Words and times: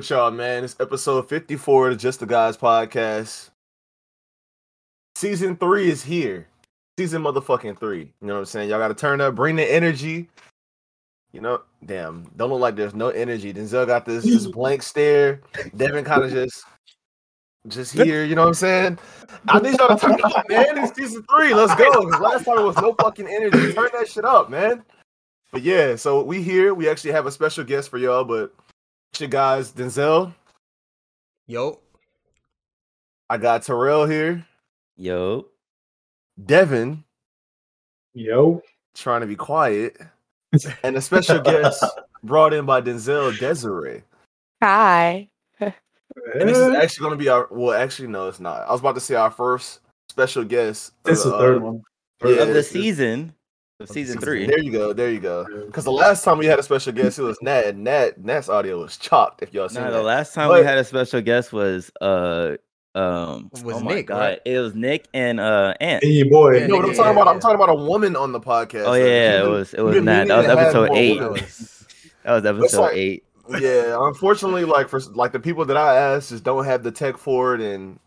with 0.00 0.08
y'all, 0.08 0.30
man? 0.30 0.64
It's 0.64 0.76
episode 0.80 1.28
54 1.28 1.88
of 1.88 1.92
the 1.92 1.98
Just 2.00 2.20
the 2.20 2.26
Guys 2.26 2.56
podcast. 2.56 3.50
Season 5.14 5.54
three 5.58 5.90
is 5.90 6.02
here. 6.02 6.46
Season 6.98 7.22
motherfucking 7.22 7.78
three. 7.78 8.10
You 8.22 8.26
know 8.26 8.32
what 8.32 8.38
I'm 8.38 8.46
saying? 8.46 8.70
Y'all 8.70 8.78
gotta 8.78 8.94
turn 8.94 9.20
up, 9.20 9.34
bring 9.34 9.56
the 9.56 9.70
energy. 9.70 10.30
You 11.34 11.42
know, 11.42 11.60
damn, 11.84 12.30
don't 12.34 12.48
look 12.48 12.60
like 12.60 12.76
there's 12.76 12.94
no 12.94 13.10
energy. 13.10 13.52
Denzel 13.52 13.86
got 13.86 14.06
this 14.06 14.24
this 14.24 14.46
blank 14.46 14.82
stare. 14.82 15.42
Devin 15.76 16.06
kind 16.06 16.24
of 16.24 16.30
just 16.30 16.64
just 17.68 17.92
here, 17.92 18.24
you 18.24 18.34
know 18.34 18.40
what 18.40 18.48
I'm 18.48 18.54
saying? 18.54 18.98
I 19.48 19.58
need 19.58 19.78
y'all 19.78 19.94
to 19.94 19.96
turn 19.98 20.18
up, 20.24 20.48
man. 20.48 20.78
It's 20.78 20.96
season 20.96 21.26
three. 21.30 21.52
Let's 21.52 21.74
go. 21.74 21.90
last 22.20 22.46
time 22.46 22.56
it 22.56 22.64
was 22.64 22.76
no 22.78 22.94
fucking 22.94 23.28
energy. 23.28 23.74
Turn 23.74 23.90
that 23.92 24.08
shit 24.08 24.24
up, 24.24 24.48
man. 24.48 24.82
But 25.52 25.60
yeah, 25.60 25.94
so 25.96 26.22
we 26.22 26.40
here. 26.40 26.72
We 26.72 26.88
actually 26.88 27.12
have 27.12 27.26
a 27.26 27.30
special 27.30 27.64
guest 27.64 27.90
for 27.90 27.98
y'all, 27.98 28.24
but 28.24 28.54
it's 29.12 29.20
your 29.20 29.28
guys, 29.28 29.72
Denzel. 29.72 30.34
Yo, 31.46 31.80
I 33.28 33.38
got 33.38 33.62
Terrell 33.62 34.06
here. 34.06 34.46
Yo, 34.96 35.46
Devin 36.44 37.04
Yo. 38.14 38.62
trying 38.94 39.20
to 39.22 39.26
be 39.26 39.36
quiet. 39.36 39.96
And 40.82 40.96
a 40.96 41.00
special 41.00 41.40
guest 41.42 41.84
brought 42.22 42.52
in 42.52 42.66
by 42.66 42.80
Denzel 42.80 43.38
Desiree. 43.38 44.02
Hi. 44.62 45.28
And 45.60 46.48
this 46.48 46.58
is 46.58 46.74
actually 46.74 47.04
going 47.04 47.18
to 47.18 47.22
be 47.24 47.28
our, 47.28 47.48
well, 47.50 47.72
actually, 47.72 48.08
no, 48.08 48.28
it's 48.28 48.40
not. 48.40 48.62
I 48.62 48.72
was 48.72 48.80
about 48.80 48.94
to 48.96 49.00
say 49.00 49.14
our 49.14 49.30
first 49.30 49.80
special 50.08 50.44
guest. 50.44 50.92
This 51.04 51.18
is 51.18 51.24
the 51.24 51.34
uh, 51.34 51.38
third 51.38 51.62
one. 51.62 51.82
yeah, 52.24 52.42
of 52.42 52.48
the 52.48 52.62
season, 52.62 53.28
of 53.28 53.34
season 53.86 54.20
three. 54.20 54.46
There 54.46 54.58
you 54.60 54.70
go. 54.72 54.92
There 54.92 55.10
you 55.10 55.20
go. 55.20 55.44
Because 55.66 55.84
the 55.84 55.92
last 55.92 56.24
time 56.24 56.38
we 56.38 56.46
had 56.46 56.58
a 56.58 56.62
special 56.62 56.92
guest, 56.92 57.18
it 57.18 57.22
was 57.22 57.38
Nat. 57.42 57.66
And 57.66 57.84
Nat, 57.84 58.22
Nat's 58.22 58.48
audio 58.48 58.80
was 58.80 58.96
chopped, 58.96 59.42
if 59.42 59.52
y'all 59.54 59.68
seen 59.68 59.82
No, 59.82 59.90
that. 59.90 59.96
the 59.96 60.02
last 60.02 60.34
time 60.34 60.48
But- 60.48 60.60
we 60.60 60.66
had 60.66 60.78
a 60.78 60.84
special 60.84 61.20
guest 61.20 61.52
was 61.52 61.90
uh 62.00 62.56
um 62.94 63.50
Was 63.62 63.76
oh 63.76 63.80
my 63.80 63.94
Nick, 63.94 64.08
God. 64.08 64.18
right? 64.18 64.40
It 64.44 64.58
was 64.58 64.74
Nick 64.74 65.06
and 65.14 65.38
uh 65.38 65.74
Ant. 65.80 66.02
And 66.02 66.30
boy. 66.30 66.58
Yeah, 66.58 66.66
no, 66.66 66.76
what 66.76 66.84
I'm 66.86 66.90
yeah, 66.90 66.96
talking 66.96 67.12
about, 67.12 67.28
I'm 67.28 67.40
talking 67.40 67.54
about 67.54 67.70
a 67.70 67.74
woman 67.74 68.16
on 68.16 68.32
the 68.32 68.40
podcast. 68.40 68.84
Oh 68.86 68.94
yeah, 68.94 69.42
we've 69.42 69.46
it 69.46 69.50
was 69.52 69.74
it 69.74 69.80
was 69.82 70.02
Nat. 70.02 70.24
That 70.24 70.36
was 70.38 70.46
meaning 70.46 70.56
to 70.56 70.58
have 70.58 70.58
episode 70.58 70.96
eight. 70.96 71.18
that 71.20 71.30
was 71.30 71.86
That 72.24 72.32
was 72.32 72.44
episode 72.64 72.80
like- 72.82 72.96
eight. 72.96 73.24
yeah 73.58 73.96
unfortunately 74.08 74.64
like 74.64 74.88
for 74.88 75.00
like 75.14 75.32
the 75.32 75.40
people 75.40 75.64
that 75.64 75.76
i 75.76 75.96
asked 75.96 76.28
just 76.28 76.44
don't 76.44 76.64
have 76.64 76.84
the 76.84 76.90
tech 76.92 77.16
for 77.18 77.56
it 77.56 77.60
and 77.60 77.98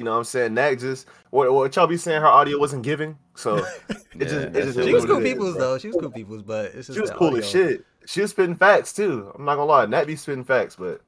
you 0.00 0.04
know 0.06 0.12
what 0.12 0.16
i'm 0.16 0.24
saying 0.24 0.54
that 0.54 0.78
just 0.78 1.06
what, 1.28 1.52
what 1.52 1.76
y'all 1.76 1.86
be 1.86 1.98
saying 1.98 2.22
her 2.22 2.26
audio 2.26 2.58
wasn't 2.58 2.82
giving 2.82 3.18
so 3.34 3.56
it 3.90 3.98
just 4.18 4.34
Yeah, 4.34 4.40
it 4.44 4.52
just 4.54 4.78
she 4.82 4.94
was 4.94 5.04
cool 5.04 5.18
it 5.18 5.26
is, 5.26 5.32
people's 5.32 5.56
though. 5.58 5.76
She 5.76 5.88
was 5.88 5.96
cool 6.00 6.10
people's, 6.10 6.42
but 6.42 6.66
it's 6.74 6.86
just 6.86 6.96
she 6.96 7.00
was 7.02 7.10
the 7.10 7.16
cool 7.16 7.26
audio. 7.28 7.40
as 7.40 7.50
shit 7.50 7.84
she 8.06 8.22
was 8.22 8.30
spitting 8.30 8.54
facts 8.56 8.94
too 8.94 9.30
i'm 9.38 9.44
not 9.44 9.56
gonna 9.56 9.66
lie 9.66 9.84
nat 9.84 10.06
be 10.06 10.16
spitting 10.16 10.42
facts 10.42 10.74
but 10.74 11.02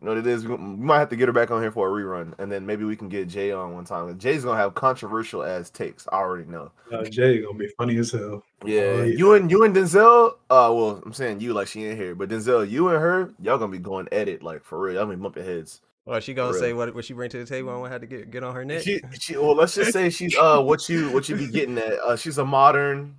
you 0.00 0.06
know 0.06 0.10
what 0.10 0.18
it 0.18 0.26
is 0.26 0.44
we, 0.44 0.56
we 0.56 0.58
might 0.58 0.98
have 0.98 1.08
to 1.10 1.14
get 1.14 1.28
her 1.28 1.32
back 1.32 1.52
on 1.52 1.62
here 1.62 1.70
for 1.70 1.86
a 1.88 1.92
rerun 2.02 2.34
and 2.40 2.50
then 2.50 2.66
maybe 2.66 2.82
we 2.82 2.96
can 2.96 3.08
get 3.08 3.28
jay 3.28 3.52
on 3.52 3.74
one 3.74 3.84
time 3.84 4.18
jay's 4.18 4.42
gonna 4.44 4.58
have 4.58 4.74
controversial 4.74 5.44
ass 5.44 5.70
takes 5.70 6.08
i 6.10 6.16
already 6.16 6.50
know 6.50 6.72
Uh, 6.92 7.04
Jay 7.04 7.40
gonna 7.40 7.56
be 7.56 7.68
funny 7.78 7.96
as 7.98 8.10
hell. 8.10 8.42
yeah, 8.64 8.80
Oh, 8.82 9.02
yeah. 9.04 9.16
you 9.16 9.34
and 9.34 9.48
you 9.50 9.62
and 9.64 9.74
Denzel. 9.74 10.32
Uh, 10.50 10.70
well, 10.74 11.00
I'm 11.06 11.12
saying 11.14 11.40
you 11.40 11.54
like 11.54 11.68
she 11.68 11.84
ain't 11.86 11.98
here, 11.98 12.14
but 12.14 12.28
Denzel, 12.28 12.68
you 12.68 12.88
and 12.88 12.98
her, 13.00 13.30
y'all 13.40 13.56
gonna 13.56 13.72
be 13.72 13.78
going 13.78 14.08
at 14.12 14.28
it 14.28 14.42
like 14.42 14.62
for 14.62 14.78
real. 14.78 14.96
Y'all 14.96 15.06
be 15.06 15.16
bumping 15.16 15.44
heads. 15.44 15.80
Or 16.04 16.20
she 16.20 16.34
gonna 16.34 16.54
say 16.54 16.72
what 16.72 16.92
what 16.94 17.04
she 17.04 17.12
bring 17.14 17.30
to 17.30 17.38
the 17.38 17.44
table 17.46 17.70
and 17.72 17.80
what 17.80 17.92
had 17.92 18.00
to 18.00 18.06
get 18.08 18.30
get 18.30 18.42
on 18.42 18.54
her 18.54 18.64
neck. 18.64 18.82
She, 18.82 19.00
she, 19.20 19.36
well, 19.36 19.54
let's 19.54 19.74
just 19.74 19.92
say 19.92 20.10
she's 20.10 20.36
uh 20.36 20.60
what 20.60 20.88
you 20.88 21.10
what 21.10 21.28
you 21.28 21.36
be 21.36 21.46
getting 21.46 21.78
at. 21.78 21.92
Uh, 22.00 22.16
she's 22.16 22.38
a 22.38 22.44
modern, 22.44 23.14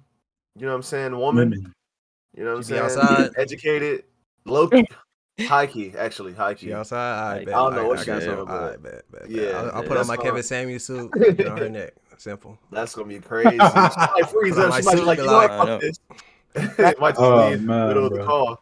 you 0.57 0.65
know 0.65 0.71
what 0.73 0.75
I'm 0.77 0.83
saying, 0.83 1.17
woman. 1.17 1.49
Women. 1.51 1.73
You 2.35 2.43
know 2.43 2.49
what 2.49 2.55
I'm 2.55 2.61
be 2.61 2.67
saying, 2.67 2.81
outside. 2.83 3.29
educated, 3.37 4.03
low 4.45 4.67
key, 4.67 4.85
high 5.41 5.65
key, 5.67 5.93
actually 5.97 6.33
high 6.33 6.55
key. 6.55 6.67
She 6.67 6.73
outside. 6.73 6.97
I 6.97 7.41
I 7.41 7.45
don't 7.45 7.75
know 7.75 7.87
what 7.87 7.99
I 7.99 8.01
she 8.01 8.07
got 8.07 8.19
got 8.21 8.25
you. 8.25 8.39
on, 8.39 8.45
but- 8.47 8.83
bet, 8.83 9.11
bet, 9.11 9.21
bet. 9.21 9.29
Yeah, 9.31 9.43
I'll, 9.43 9.71
I'll 9.77 9.81
yeah, 9.83 9.87
put 9.87 9.97
on 9.97 10.07
my 10.07 10.15
fine. 10.17 10.25
Kevin 10.25 10.43
Samuels 10.43 10.83
suit. 10.83 11.11
Get 11.37 11.47
on 11.47 11.57
her 11.57 11.69
neck. 11.69 11.93
Simple. 12.17 12.57
That's 12.69 12.93
gonna 12.95 13.07
be 13.07 13.19
crazy. 13.19 13.51
She 13.51 13.57
might 13.57 14.23
freeze 14.31 14.57
up. 14.57 14.69
my 14.71 14.79
She 14.81 14.85
might 14.85 14.91
be 14.93 14.97
suit, 14.97 15.05
like, 15.07 15.17
be 15.19 15.23
you 15.23 15.29
know 15.29 15.33
what, 15.37 15.67
fuck 15.67 15.81
this. 15.81 15.99
Might 16.99 17.11
just 17.11 17.19
Oh, 17.21 17.47
be 17.47 17.53
in 17.55 17.61
the 17.61 17.67
man, 17.67 17.87
middle 17.87 18.05
of 18.05 18.13
the 18.13 18.23
call. 18.25 18.61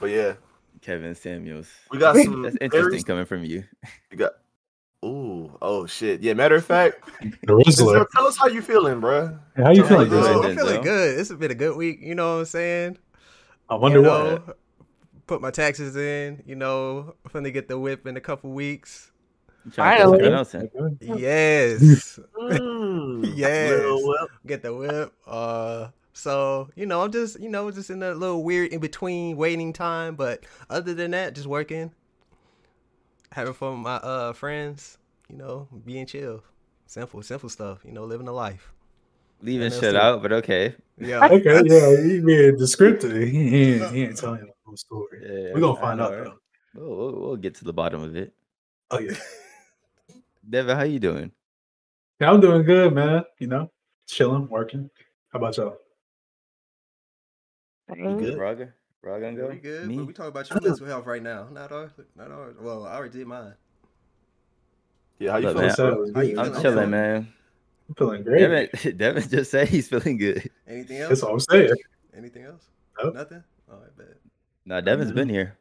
But 0.00 0.10
yeah, 0.10 0.34
Kevin 0.84 1.14
Samuels. 1.14 1.68
we 1.90 1.98
got 1.98 2.14
some. 2.24 2.42
That's 2.42 2.56
very- 2.58 2.66
interesting 2.66 3.02
coming 3.04 3.24
from 3.24 3.42
you. 3.44 3.64
We 4.10 4.18
got. 4.18 4.32
Ooh, 5.04 5.56
oh 5.60 5.84
shit. 5.86 6.22
Yeah, 6.22 6.32
matter 6.34 6.54
of 6.54 6.64
fact, 6.64 7.06
Rizzler. 7.46 7.64
Denzel, 7.66 8.06
tell 8.14 8.26
us 8.26 8.38
how 8.38 8.46
you 8.46 8.62
feeling, 8.62 9.00
bruh. 9.02 9.38
Hey, 9.54 9.62
How 9.62 9.70
you 9.70 9.84
feeling, 9.84 10.10
us, 10.12 10.26
Yo, 10.26 10.42
I'm 10.42 10.56
feeling 10.56 10.80
good. 10.82 11.18
It's 11.18 11.30
been 11.32 11.50
a 11.50 11.54
good 11.54 11.76
week. 11.76 11.98
You 12.00 12.14
know 12.14 12.34
what 12.34 12.38
I'm 12.40 12.44
saying? 12.46 12.98
I 13.68 13.74
wonder 13.74 14.00
you 14.00 14.06
what. 14.08 14.46
know, 14.46 14.54
Put 15.26 15.40
my 15.42 15.50
taxes 15.50 15.94
in. 15.96 16.42
You 16.46 16.54
know, 16.56 17.14
I'm 17.24 17.30
finna 17.30 17.52
get 17.52 17.68
the 17.68 17.78
whip 17.78 18.06
in 18.06 18.16
a 18.16 18.20
couple 18.20 18.50
weeks. 18.52 19.10
I'm 19.66 19.70
trying 19.72 19.98
to 19.98 20.04
Finally. 20.10 20.32
else 20.32 20.54
in. 20.54 20.70
Yes. 21.18 22.18
Mm, 22.38 23.32
Yes. 23.36 24.26
get 24.46 24.62
the 24.62 24.74
whip. 24.74 25.12
Uh, 25.26 25.88
so 26.14 26.70
you 26.76 26.86
know, 26.86 27.02
I'm 27.02 27.12
just 27.12 27.38
you 27.40 27.50
know 27.50 27.70
just 27.70 27.90
in 27.90 28.02
a 28.02 28.14
little 28.14 28.42
weird 28.42 28.72
in 28.72 28.80
between 28.80 29.36
waiting 29.36 29.72
time, 29.72 30.14
but 30.14 30.44
other 30.70 30.94
than 30.94 31.10
that, 31.10 31.34
just 31.34 31.46
working, 31.46 31.90
having 33.32 33.52
fun 33.52 33.72
with 33.72 33.80
my 33.80 33.96
uh 33.96 34.32
friends. 34.32 34.96
You 35.28 35.36
know, 35.36 35.68
being 35.84 36.06
chill, 36.06 36.42
simple, 36.86 37.22
simple 37.22 37.48
stuff. 37.48 37.80
You 37.84 37.92
know, 37.92 38.04
living 38.04 38.28
a 38.28 38.32
life. 38.32 38.72
Leaving 39.40 39.68
Nothing 39.68 39.80
shit 39.80 39.94
else 39.94 40.02
out, 40.02 40.22
but 40.22 40.32
okay. 40.32 40.74
Yeah. 40.98 41.28
Okay, 41.30 41.62
yeah, 41.66 42.02
he 42.02 42.20
being 42.20 42.56
descriptive. 42.56 43.12
He 43.12 43.72
ain't, 43.74 43.92
he 43.92 44.04
ain't 44.04 44.16
telling 44.16 44.40
you 44.40 44.46
the 44.46 44.52
whole 44.64 44.76
story. 44.76 45.20
Yeah, 45.22 45.52
We're 45.52 45.60
gonna 45.60 45.80
find 45.80 45.98
know, 45.98 46.04
out 46.04 46.12
right? 46.12 46.24
though. 46.24 46.38
We'll, 46.80 46.96
we'll, 46.96 47.20
we'll 47.20 47.36
get 47.36 47.56
to 47.56 47.64
the 47.64 47.72
bottom 47.72 48.02
of 48.02 48.16
it. 48.16 48.32
Oh 48.90 49.00
yeah. 49.00 49.16
Devin, 50.48 50.76
how 50.76 50.84
you 50.84 51.00
doing? 51.00 51.32
Yeah, 52.20 52.30
I'm 52.30 52.40
doing 52.40 52.62
good, 52.62 52.94
man. 52.94 53.24
You 53.40 53.48
know, 53.48 53.70
chilling, 54.06 54.48
working. 54.48 54.88
How 55.30 55.38
about 55.38 55.56
y'all? 55.56 55.78
You 57.94 58.16
good? 58.18 58.38
Raga? 58.38 58.72
Raga 59.02 59.20
gonna 59.26 59.36
go? 59.36 59.48
We 59.48 59.56
good. 59.56 59.86
Me? 59.86 59.96
But 59.96 60.06
we 60.06 60.12
talk 60.12 60.28
about 60.28 60.48
your 60.48 60.60
mental 60.60 60.86
health 60.86 61.06
right 61.06 61.22
now. 61.22 61.48
Not 61.52 61.72
ours. 61.72 61.92
Not 62.16 62.30
ours. 62.30 62.56
Well, 62.60 62.86
I 62.86 62.94
already 62.94 63.18
did 63.18 63.26
mine. 63.26 63.54
Yeah, 65.18 65.32
how 65.32 65.36
you 65.38 65.46
Look, 65.48 65.54
feeling? 65.54 65.66
man, 65.68 65.76
So, 65.76 65.88
it 65.88 65.98
was 65.98 66.12
How 66.14 66.20
you. 66.22 66.38
I'm 66.38 66.46
feeling? 66.46 66.62
chilling, 66.62 66.90
man. 66.90 67.32
I'm 67.88 67.94
feeling 67.94 68.22
great. 68.22 68.72
Devin, 68.72 68.96
Devin 68.96 69.28
just 69.28 69.50
said 69.50 69.68
he's 69.68 69.88
feeling 69.88 70.16
good. 70.16 70.50
Anything 70.66 70.98
else? 70.98 71.08
That's 71.10 71.22
all 71.22 71.34
I'm 71.34 71.40
saying. 71.40 71.74
Anything 72.16 72.44
else? 72.44 72.64
Nope. 73.02 73.14
Nothing. 73.14 73.44
All 73.70 73.78
right, 73.78 73.96
bet. 73.96 74.06
Nah, 74.64 74.80
Devin's 74.80 75.12
been 75.12 75.28
here. 75.28 75.58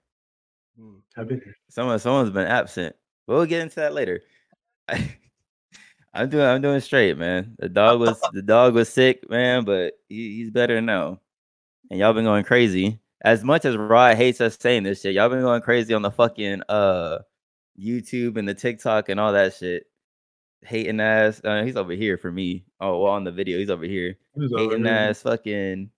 Hmm. 0.79 0.95
I've 1.17 1.27
been 1.27 1.41
here. 1.41 1.55
Someone, 1.69 1.99
someone's 1.99 2.29
been 2.31 2.47
absent. 2.47 2.95
But 3.27 3.35
we'll 3.35 3.45
get 3.45 3.61
into 3.61 3.75
that 3.75 3.93
later. 3.93 4.21
I'm 4.87 6.29
doing, 6.29 6.45
I'm 6.45 6.61
doing 6.61 6.79
straight, 6.79 7.17
man. 7.17 7.55
The 7.59 7.69
dog 7.69 7.99
was, 7.99 8.19
the 8.33 8.41
dog 8.41 8.73
was 8.75 8.89
sick, 8.89 9.29
man, 9.29 9.65
but 9.65 9.93
he, 10.09 10.37
he's 10.37 10.51
better 10.51 10.79
now. 10.81 11.19
And 11.89 11.99
y'all 11.99 12.13
been 12.13 12.25
going 12.25 12.43
crazy. 12.43 12.99
As 13.23 13.43
much 13.43 13.65
as 13.65 13.77
Rod 13.77 14.15
hates 14.15 14.41
us 14.41 14.57
saying 14.59 14.83
this 14.83 15.01
shit, 15.01 15.13
y'all 15.13 15.29
been 15.29 15.41
going 15.41 15.61
crazy 15.61 15.93
on 15.93 16.01
the 16.01 16.11
fucking 16.11 16.61
uh 16.67 17.19
YouTube 17.79 18.37
and 18.37 18.47
the 18.47 18.53
TikTok 18.53 19.09
and 19.09 19.19
all 19.19 19.33
that 19.33 19.53
shit. 19.55 19.85
Hating 20.61 20.99
ass. 20.99 21.41
Uh, 21.43 21.63
he's 21.63 21.75
over 21.75 21.93
here 21.93 22.17
for 22.17 22.31
me. 22.31 22.63
Oh, 22.79 23.03
well, 23.03 23.11
on 23.11 23.23
the 23.23 23.31
video, 23.31 23.59
he's 23.59 23.69
over 23.69 23.85
here. 23.85 24.15
He 24.35 24.41
was 24.41 24.53
over 24.53 24.63
hating 24.63 24.85
here. 24.85 24.93
ass 24.93 25.21
fucking. 25.21 25.89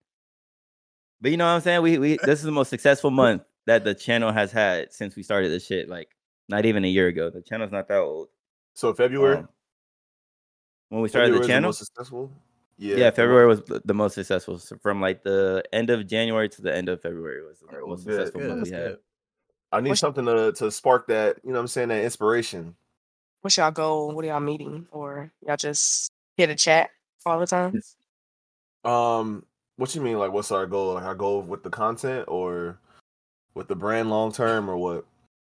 But 1.22 1.32
you 1.32 1.38
know 1.38 1.46
what 1.46 1.52
I'm 1.52 1.62
saying? 1.62 1.82
We 1.82 1.98
we 1.98 2.18
this 2.24 2.40
is 2.40 2.46
the 2.46 2.52
most 2.52 2.70
successful 2.70 3.12
month 3.12 3.44
that 3.66 3.84
the 3.84 3.94
channel 3.94 4.32
has 4.32 4.52
had 4.52 4.94
since 4.94 5.16
we 5.16 5.24
started 5.24 5.50
this 5.50 5.66
shit. 5.66 5.90
Like 5.90 6.10
not 6.50 6.66
even 6.66 6.86
a 6.86 6.88
year 6.88 7.08
ago. 7.08 7.30
The 7.30 7.42
channel's 7.42 7.72
not 7.72 7.88
that 7.88 8.00
old. 8.00 8.30
So 8.74 8.94
February. 8.94 9.38
Um, 9.38 9.50
when 10.90 11.02
we 11.02 11.10
started 11.10 11.28
February 11.28 11.48
the 11.48 11.54
channel, 11.54 11.68
most 11.70 11.80
successful. 11.80 12.32
Yeah, 12.78 12.96
Yeah, 12.98 13.12
February 13.12 13.48
was 13.48 13.62
the 13.64 13.82
the 13.86 13.94
most 13.94 14.14
successful. 14.16 14.58
So 14.60 14.78
from 14.82 15.02
like 15.02 15.24
the 15.24 15.64
end 15.74 15.90
of 15.90 16.06
January 16.08 16.50
to 16.50 16.62
the 16.62 16.76
end 16.76 16.90
of 16.90 17.02
February 17.02 17.46
was 17.46 17.60
the 17.60 17.68
Alright, 17.68 17.82
well, 17.82 17.90
most 17.92 18.06
good, 18.06 18.16
successful 18.16 18.42
Good. 18.42 18.50
month 18.50 18.64
we 18.64 18.72
had. 18.72 18.88
good. 18.88 19.00
I 19.72 19.82
need 19.82 19.90
What's- 19.90 20.02
something 20.02 20.26
to 20.26 20.52
to 20.54 20.72
spark 20.72 21.08
that. 21.08 21.38
You 21.44 21.50
know, 21.52 21.56
what 21.56 21.62
I'm 21.62 21.68
saying 21.68 21.90
that 21.90 22.04
inspiration. 22.04 22.76
What's 23.42 23.58
y'all 23.58 23.72
goal? 23.72 24.12
What 24.14 24.26
are 24.26 24.28
y'all 24.30 24.40
meeting? 24.40 24.88
Or 24.92 25.32
y'all 25.46 25.58
just 25.58 26.12
hit 26.38 26.50
a 26.50 26.56
chat 26.56 26.90
all 27.26 27.40
the 27.40 27.46
time? 27.48 27.80
Um, 28.84 29.46
what 29.78 29.94
you 29.96 30.02
mean? 30.02 30.18
Like, 30.20 30.32
what's 30.32 30.52
our 30.52 30.66
goal? 30.66 30.94
Like, 30.96 31.04
our 31.04 31.16
goal 31.16 31.42
with 31.42 31.64
the 31.64 31.70
content 31.70 32.26
or 32.28 32.80
with 33.54 33.68
the 33.68 33.76
brand 33.76 34.10
long 34.10 34.32
term 34.32 34.70
or 34.70 34.78
what? 34.78 35.06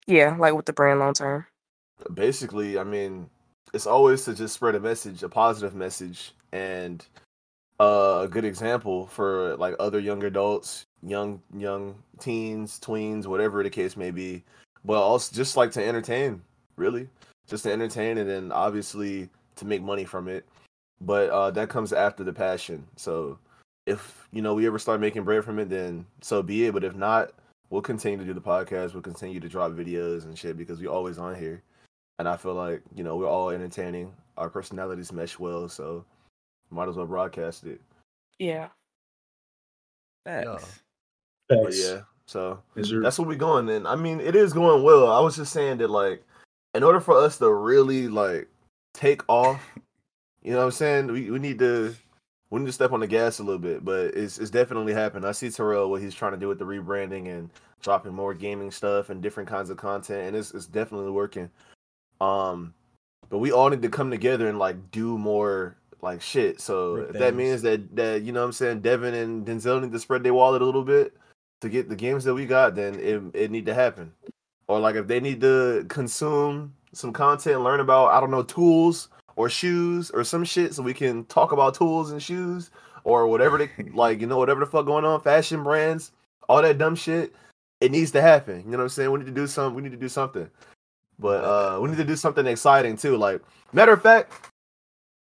Yeah, 0.06 0.36
like 0.38 0.54
with 0.54 0.66
the 0.66 0.74
brand 0.74 1.00
long 1.00 1.14
term. 1.14 1.46
Basically, 2.14 2.78
I 2.78 2.84
mean, 2.84 3.30
it's 3.74 3.88
always 3.88 4.26
to 4.26 4.34
just 4.34 4.56
spread 4.56 4.76
a 4.76 4.80
message, 4.80 5.24
a 5.24 5.30
positive 5.30 5.76
message, 5.76 6.32
and 6.52 7.06
uh, 7.80 8.22
a 8.24 8.28
good 8.28 8.46
example 8.46 9.08
for 9.08 9.56
like 9.58 9.76
other 9.80 10.00
young 10.00 10.24
adults, 10.24 10.86
young 11.04 11.42
young 11.56 11.96
teens, 12.20 12.80
tweens, 12.80 13.26
whatever 13.26 13.64
the 13.64 13.70
case 13.70 13.98
may 13.98 14.12
be. 14.12 14.44
But 14.86 15.02
also 15.02 15.36
just 15.36 15.58
like 15.58 15.72
to 15.72 15.86
entertain, 15.86 16.42
really, 16.76 17.10
just 17.48 17.64
to 17.64 17.72
entertain, 17.72 18.18
and 18.18 18.30
then 18.30 18.52
obviously 18.52 19.30
to 19.58 19.66
make 19.66 19.82
money 19.82 20.06
from 20.06 20.28
it. 20.28 20.46
But 21.02 21.30
uh, 21.30 21.52
that 21.52 21.70
comes 21.70 21.94
after 21.94 22.24
the 22.24 22.34
passion. 22.34 22.88
So 22.96 23.38
if 23.86 24.28
you 24.32 24.42
know 24.42 24.54
we 24.54 24.66
ever 24.66 24.80
start 24.80 25.02
making 25.02 25.24
bread 25.24 25.44
from 25.44 25.60
it, 25.60 25.70
then 25.70 26.06
so 26.22 26.42
be 26.42 26.66
it. 26.66 26.74
But 26.74 26.84
if 26.84 26.96
not, 26.96 27.32
we'll 27.70 27.82
continue 27.82 28.18
to 28.18 28.26
do 28.26 28.34
the 28.34 28.42
podcast. 28.42 28.94
We'll 28.94 29.04
continue 29.04 29.40
to 29.40 29.50
drop 29.50 29.72
videos 29.72 30.24
and 30.26 30.38
shit 30.38 30.58
because 30.58 30.80
we 30.80 30.88
always 30.88 31.18
on 31.18 31.36
here. 31.36 31.62
And 32.20 32.28
I 32.28 32.36
feel 32.38 32.54
like 32.56 32.82
you 32.96 33.04
know 33.04 33.16
we're 33.16 33.28
all 33.30 33.50
entertaining. 33.50 34.14
Our 34.38 34.50
personalities 34.50 35.12
mesh 35.12 35.38
well, 35.40 35.68
so 35.70 36.06
might 36.70 36.90
as 36.90 36.96
well 36.96 37.06
broadcast 37.08 37.66
it. 37.66 37.82
Yeah. 38.40 38.68
Facts. 40.24 40.82
But 41.50 41.64
Facts. 41.66 41.80
yeah, 41.80 42.02
so 42.26 42.62
there- 42.76 43.02
that's 43.02 43.18
what 43.18 43.28
we're 43.28 43.36
going. 43.36 43.70
And 43.70 43.88
I 43.88 43.96
mean, 43.96 44.20
it 44.20 44.36
is 44.36 44.52
going 44.54 44.84
well. 44.84 45.12
I 45.12 45.20
was 45.20 45.36
just 45.38 45.54
saying 45.54 45.78
that 45.78 45.90
like, 45.90 46.24
in 46.74 46.84
order 46.84 47.00
for 47.00 47.18
us 47.18 47.38
to 47.38 47.52
really 47.54 48.08
like 48.08 48.48
take 48.94 49.22
off, 49.30 49.62
you 50.44 50.52
know 50.52 50.58
what 50.60 50.66
I'm 50.66 50.72
saying? 50.72 51.08
We 51.08 51.32
we 51.32 51.40
need 51.40 51.60
to 51.60 51.96
we 52.50 52.60
need 52.60 52.66
to 52.66 52.72
step 52.74 52.92
on 52.92 53.00
the 53.00 53.08
gas 53.08 53.40
a 53.40 53.44
little 53.44 53.60
bit, 53.60 53.86
but 53.86 54.14
it's 54.16 54.40
it's 54.40 54.50
definitely 54.52 54.94
happened. 54.94 55.26
I 55.26 55.32
see 55.32 55.50
Terrell 55.50 55.90
what 55.90 56.02
he's 56.02 56.14
trying 56.16 56.34
to 56.34 56.38
do 56.38 56.48
with 56.48 56.60
the 56.60 56.66
rebranding 56.66 57.28
and 57.28 57.50
dropping 57.82 58.14
more 58.14 58.34
gaming 58.34 58.72
stuff 58.72 59.10
and 59.10 59.22
different 59.22 59.48
kinds 59.48 59.70
of 59.70 59.78
content, 59.78 60.28
and 60.28 60.36
it's 60.36 60.52
it's 60.54 60.66
definitely 60.66 61.12
working. 61.12 61.50
Um, 62.22 62.74
but 63.30 63.40
we 63.40 63.52
all 63.52 63.70
need 63.70 63.82
to 63.82 63.90
come 63.90 64.10
together 64.10 64.48
and 64.48 64.60
like 64.60 64.92
do 64.92 65.18
more 65.18 65.78
like 66.02 66.22
shit. 66.22 66.62
So 66.62 66.96
if 66.98 67.14
that 67.14 67.36
means 67.36 67.62
that 67.64 67.96
that 67.96 68.22
you 68.24 68.32
know 68.32 68.42
what 68.42 68.48
I'm 68.48 68.52
saying 68.54 68.82
Devin 68.82 69.14
and 69.14 69.46
Denzel 69.46 69.82
need 69.82 69.92
to 69.92 70.00
spread 70.00 70.24
their 70.24 70.34
wallet 70.34 70.62
a 70.62 70.66
little 70.66 70.84
bit 70.84 71.14
to 71.62 71.70
get 71.70 71.90
the 71.90 71.96
games 71.96 72.24
that 72.24 72.34
we 72.34 72.46
got, 72.46 72.76
then 72.76 73.00
it 73.00 73.22
it 73.34 73.52
need 73.52 73.66
to 73.66 73.74
happen. 73.74 74.12
Or 74.68 74.80
like 74.80 74.96
if 74.96 75.08
they 75.08 75.20
need 75.20 75.42
to 75.42 75.86
consume 75.90 76.74
some 76.94 77.14
content, 77.14 77.62
learn 77.62 77.80
about 77.80 78.08
I 78.10 78.20
don't 78.20 78.32
know 78.32 78.44
tools 78.44 79.10
or 79.36 79.50
shoes 79.50 80.10
or 80.12 80.24
some 80.24 80.44
shit, 80.44 80.74
so 80.74 80.84
we 80.84 80.94
can 80.94 81.26
talk 81.26 81.52
about 81.52 81.76
tools 81.76 82.12
and 82.12 82.22
shoes 82.22 82.72
or 83.04 83.28
whatever 83.28 83.58
they 83.58 83.70
like, 83.94 84.22
you 84.22 84.28
know, 84.28 84.38
whatever 84.38 84.60
the 84.60 84.66
fuck 84.66 84.86
going 84.86 85.06
on, 85.06 85.22
fashion 85.22 85.64
brands, 85.64 86.12
all 86.50 86.62
that 86.62 86.78
dumb 86.78 86.96
shit. 86.96 87.34
It 87.80 87.92
needs 87.92 88.10
to 88.12 88.22
happen. 88.22 88.64
You 88.66 88.72
know 88.72 88.78
what 88.78 88.84
I'm 88.84 88.90
saying? 88.90 89.12
We 89.12 89.20
need 89.20 89.28
to 89.28 89.32
do 89.32 89.46
some. 89.46 89.76
We 89.76 89.84
need 89.84 89.92
to 89.92 89.98
do 89.98 90.10
something. 90.10 90.50
But 91.20 91.44
uh 91.44 91.80
we 91.82 91.90
need 91.90 91.98
to 91.98 92.04
do 92.06 92.16
something 92.16 92.46
exciting 92.46 92.98
too. 92.98 93.18
Like 93.18 93.42
matter 93.74 93.94
of 93.94 94.02
fact, 94.02 94.32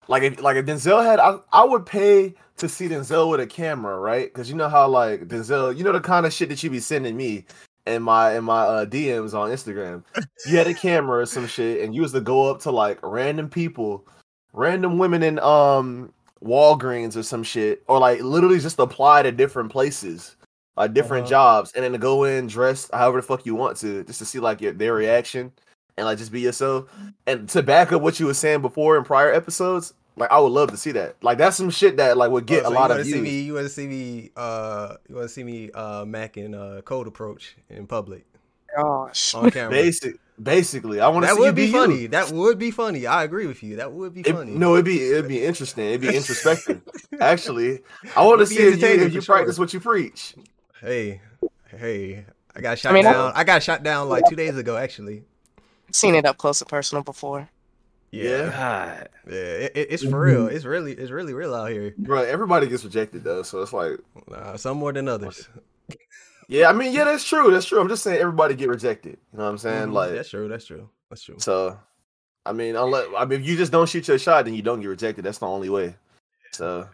like 0.09 0.23
if 0.23 0.43
like 0.43 0.57
if 0.57 0.67
Denzel 0.67 1.05
had, 1.05 1.19
I, 1.21 1.39
I 1.53 1.65
would 1.65 1.87
pay 1.87 2.35
to 2.59 2.69
see 2.69 2.89
Denzel 2.89 3.31
with 3.31 3.41
a 3.41 3.47
camera, 3.47 3.99
right? 3.99 4.33
Because 4.33 4.51
you 4.51 4.57
know 4.57 4.69
how 4.69 4.89
like 4.89 5.29
Denzel, 5.29 5.77
you 5.77 5.85
know 5.85 5.93
the 5.93 6.01
kind 6.01 6.27
of 6.27 6.33
shit 6.33 6.49
that 6.51 6.63
you 6.63 6.71
be 6.71 6.81
sending 6.81 7.17
me 7.17 7.47
in 7.87 8.03
my 8.03 8.37
in 8.37 8.45
my 8.45 8.61
uh, 8.63 8.87
DMs 8.87 9.35
on 9.35 9.51
Instagram. 9.51 10.05
You 10.47 10.57
had 10.59 10.67
a 10.67 10.75
camera 10.75 11.21
or 11.21 11.27
some 11.27 11.47
shit, 11.47 11.83
and 11.83 11.95
you 11.95 12.03
was 12.03 12.13
to 12.13 12.21
go 12.21 12.51
up 12.51 12.61
to 12.63 12.71
like 12.71 12.99
random 13.03 13.49
people, 13.49 14.07
random 14.53 14.99
women 14.99 15.23
in 15.23 15.39
um 15.39 16.13
Walgreens 16.43 17.17
or 17.17 17.23
some 17.23 17.43
shit, 17.43 17.83
or 17.87 17.99
like 17.99 18.21
literally 18.21 18.59
just 18.59 18.79
apply 18.79 19.23
to 19.23 19.33
different 19.33 19.71
places, 19.71 20.37
like 20.77 20.93
different 20.93 21.25
Uh-huh. 21.25 21.31
jobs, 21.31 21.73
and 21.73 21.85
then 21.85 21.93
to 21.93 21.99
go 21.99 22.25
in 22.25 22.47
dressed 22.49 22.91
however 22.93 23.19
the 23.21 23.27
fuck 23.27 23.47
you 23.47 23.55
want 23.55 23.77
to, 23.79 24.05
just 24.05 24.19
to 24.19 24.25
see 24.27 24.41
like 24.41 24.61
your, 24.61 24.73
their 24.73 24.95
reaction 24.95 25.53
and 25.97 26.07
like 26.07 26.19
just 26.19 26.33
be 26.33 26.41
yourself. 26.41 26.89
And 27.27 27.49
to 27.51 27.63
back 27.63 27.93
up 27.93 28.03
what 28.03 28.19
you 28.21 28.27
were 28.27 28.35
saying 28.35 28.63
before 28.63 28.97
in 28.97 29.05
prior 29.05 29.33
episodes, 29.33 29.95
like 30.17 30.31
I 30.31 30.39
would 30.39 30.53
love 30.53 30.71
to 30.71 30.77
see 30.77 30.93
that. 30.93 31.17
Like 31.23 31.39
that's 31.39 31.57
some 31.57 31.71
shit 31.71 31.97
that 31.99 32.17
like 32.17 32.31
would 32.31 32.47
get 32.47 32.65
Oh, 32.65 32.69
a 32.69 32.71
so 32.71 32.75
lot 32.75 32.81
you 32.81 32.85
of 32.85 32.91
wanna 32.91 33.03
views. 33.05 33.15
See 33.15 33.21
me, 33.23 33.41
you 33.43 33.55
want 33.55 33.65
to 33.67 33.69
see 33.71 33.87
me? 33.87 34.31
Uh, 34.37 34.95
you 35.09 35.15
want 35.15 35.29
to 35.29 35.33
see 35.33 35.45
me? 35.45 35.71
Uh, 35.73 36.05
macking 36.05 36.55
uh, 36.55 36.83
code 36.83 37.07
approach 37.07 37.57
in 37.69 37.87
public 37.87 38.25
Gosh. 38.77 39.35
on 39.35 39.51
camera. 39.51 39.71
Basic, 39.71 40.17
basically, 40.43 41.01
I 41.01 41.09
want 41.09 41.25
to 41.25 41.29
that 41.29 41.35
see 41.37 41.41
you 41.41 41.47
would 41.47 41.55
be, 41.55 41.67
you. 41.67 41.73
funny. 41.73 42.07
That 42.07 42.31
would 42.33 42.59
be 42.59 42.71
funny. 42.71 43.07
I 43.07 43.25
agree 43.25 43.47
with 43.47 43.63
you. 43.63 43.77
That 43.77 43.93
would 43.93 44.13
be 44.15 44.21
It- 44.21 44.35
funny. 44.35 44.53
no, 44.53 44.75
it'd 44.75 44.85
be 44.85 45.03
it'd 45.11 45.29
be 45.29 45.45
interesting. 45.45 45.87
It'd 45.87 46.01
be 46.03 46.15
introspective. 46.17 46.83
Actually, 47.21 47.81
I 48.17 48.25
want 48.25 48.41
to 48.41 48.47
see 48.47 48.57
if 48.59 48.81
you, 48.81 48.87
if 48.89 49.15
you 49.15 49.21
sure. 49.21 49.37
practice 49.37 49.59
what 49.59 49.73
you 49.73 49.81
preach. 49.81 50.35
Hey, 50.81 51.21
hey, 51.67 52.25
I 52.55 52.61
got 52.61 52.79
shot 52.79 52.93
mean, 52.95 53.07
I- 53.07 53.13
down. 53.13 53.33
I 53.35 53.45
got 53.45 53.63
shot 53.63 53.83
down 53.83 54.09
like 54.09 54.25
two 54.29 54.37
days 54.37 54.57
ago, 54.57 54.77
actually. 54.77 55.25
Seen 55.93 56.15
it 56.15 56.25
up 56.27 56.39
close 56.39 56.61
and 56.61 56.69
personal 56.69 57.03
before. 57.03 57.49
Yeah. 58.13 58.51
God. 58.51 59.09
yeah. 59.29 59.35
It, 59.35 59.73
it- 59.77 59.89
it's 59.91 60.03
for 60.05 60.21
real. 60.21 60.47
It's 60.49 60.65
really, 60.65 60.93
it's 60.93 61.11
really 61.11 61.33
real 61.33 61.55
out 61.55 61.71
here. 61.71 61.95
Bro, 61.99 62.23
everybody 62.23 62.67
gets 62.67 62.85
rejected 62.85 63.23
though, 63.25 63.43
so 63.43 63.63
it's 63.63 63.73
like, 63.73 63.99
Uh, 64.33 64.57
some 64.57 64.79
more 64.79 64.93
than 64.93 65.07
others. 65.09 65.49
yeah, 66.49 66.69
I 66.69 66.73
mean, 66.73 66.93
yeah, 66.93 67.05
that's 67.05 67.25
true. 67.25 67.51
That's 67.53 67.67
true. 67.67 67.81
I'm 67.81 67.89
just 67.89 68.03
saying 68.03 68.21
everybody 68.21 68.55
get 68.55 68.69
rejected. 68.69 69.19
You 69.33 69.39
know 69.39 69.45
what 69.45 69.51
I'm 69.51 69.59
saying? 69.59 69.89
Mhm, 69.89 69.93
Like, 69.93 70.13
that's 70.13 70.29
true. 70.31 70.49
That's 70.49 70.65
true. 70.67 70.89
That's 71.09 71.23
true. 71.23 71.37
so, 71.39 71.79
I 72.47 72.53
mean, 72.53 72.75
unless 72.77 73.07
I 73.17 73.25
mean, 73.27 73.41
if 73.41 73.47
you 73.47 73.57
just 73.57 73.71
don't 73.73 73.89
shoot 73.89 74.09
your 74.09 74.19
shot, 74.19 74.45
then 74.45 74.55
you 74.55 74.63
don't 74.63 74.81
get 74.81 74.89
rejected. 74.89 75.25
That's 75.25 75.39
the 75.39 75.47
only 75.47 75.69
way. 75.69 75.95
So, 76.53 76.89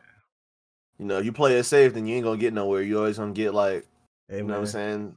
you 0.98 1.06
know, 1.06 1.18
you 1.18 1.32
play 1.32 1.56
it 1.56 1.64
safe, 1.64 1.94
then 1.94 2.06
you 2.06 2.16
ain't 2.16 2.24
gonna 2.24 2.36
get 2.36 2.52
nowhere. 2.52 2.82
You 2.82 2.98
always 2.98 3.16
gonna 3.18 3.32
get 3.32 3.54
like, 3.54 3.86
Hey, 4.28 4.38
you 4.38 4.42
know 4.42 4.54
what 4.54 4.60
I'm 4.60 4.66
saying, 4.66 5.16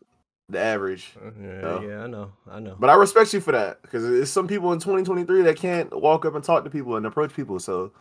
the 0.50 0.60
average. 0.60 1.14
Uh, 1.20 1.32
Yeah, 1.42 1.62
No. 1.62 1.82
yeah, 1.82 2.04
I 2.04 2.08
know. 2.08 2.32
I 2.50 2.60
know. 2.60 2.76
But 2.80 2.90
I 2.90 2.96
respect 2.96 3.34
you 3.34 3.40
for 3.42 3.52
that 3.52 3.82
because 3.82 4.04
there's 4.04 4.32
some 4.32 4.48
people 4.48 4.74
in 4.74 4.80
2023 4.80 5.44
that 5.44 5.56
can't 5.58 6.02
walk 6.02 6.26
up 6.26 6.36
and 6.36 6.44
talk 6.44 6.64
to 6.64 6.70
people 6.70 6.96
and 6.98 7.06
approach 7.06 7.34
people. 7.34 7.60
So 7.60 7.92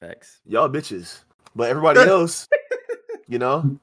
Facts. 0.00 0.40
y'all 0.46 0.68
bitches. 0.68 1.20
But 1.54 1.70
everybody 1.70 2.00
else, 2.08 2.48
you 3.28 3.38
know, 3.38 3.78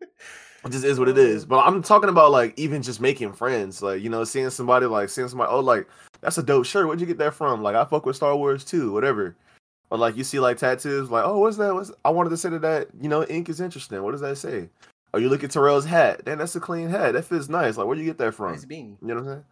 it 0.00 0.70
just 0.70 0.84
is 0.84 0.98
what 0.98 1.08
it 1.08 1.18
is. 1.18 1.44
But 1.46 1.60
I'm 1.66 1.82
talking 1.82 2.10
about 2.10 2.30
like 2.30 2.52
even 2.58 2.82
just 2.82 3.00
making 3.00 3.32
friends, 3.32 3.82
like 3.82 4.02
you 4.02 4.10
know, 4.10 4.24
seeing 4.24 4.50
somebody 4.50 4.86
like 4.86 5.08
seeing 5.08 5.28
somebody. 5.28 5.50
Oh, 5.50 5.60
like 5.60 5.88
that's 6.20 6.38
a 6.38 6.42
dope 6.42 6.66
shirt. 6.66 6.86
Where'd 6.86 7.00
you 7.00 7.06
get 7.06 7.18
that 7.18 7.34
from? 7.34 7.62
Like 7.62 7.76
I 7.76 7.84
fuck 7.84 8.04
with 8.06 8.16
Star 8.16 8.36
Wars 8.36 8.64
too, 8.64 8.92
whatever. 8.92 9.36
Or 9.90 9.98
like 9.98 10.16
you 10.16 10.24
see 10.24 10.38
like 10.40 10.58
tattoos, 10.58 11.10
like 11.10 11.24
oh, 11.24 11.38
what's 11.38 11.56
that? 11.58 11.74
What's 11.74 11.92
I 12.04 12.10
wanted 12.10 12.30
to 12.30 12.36
say 12.36 12.48
that 12.50 12.62
that 12.62 12.88
you 13.00 13.08
know 13.08 13.24
ink 13.24 13.48
is 13.48 13.60
interesting. 13.60 14.02
What 14.02 14.12
does 14.12 14.20
that 14.22 14.36
say? 14.36 14.68
Or 15.14 15.20
you 15.20 15.28
look 15.28 15.44
at 15.44 15.52
Terrell's 15.52 15.84
hat, 15.84 16.24
then 16.24 16.38
that's 16.38 16.56
a 16.56 16.60
clean 16.60 16.88
hat. 16.88 17.12
That 17.12 17.24
fits 17.24 17.48
nice. 17.48 17.76
Like 17.76 17.86
where'd 17.86 18.00
you 18.00 18.04
get 18.04 18.18
that 18.18 18.34
from? 18.34 18.50
Nice 18.50 18.64
beanie. 18.64 18.96
You 19.00 19.08
know 19.08 19.14
what 19.14 19.20
I'm 19.20 19.26
saying? 19.26 19.44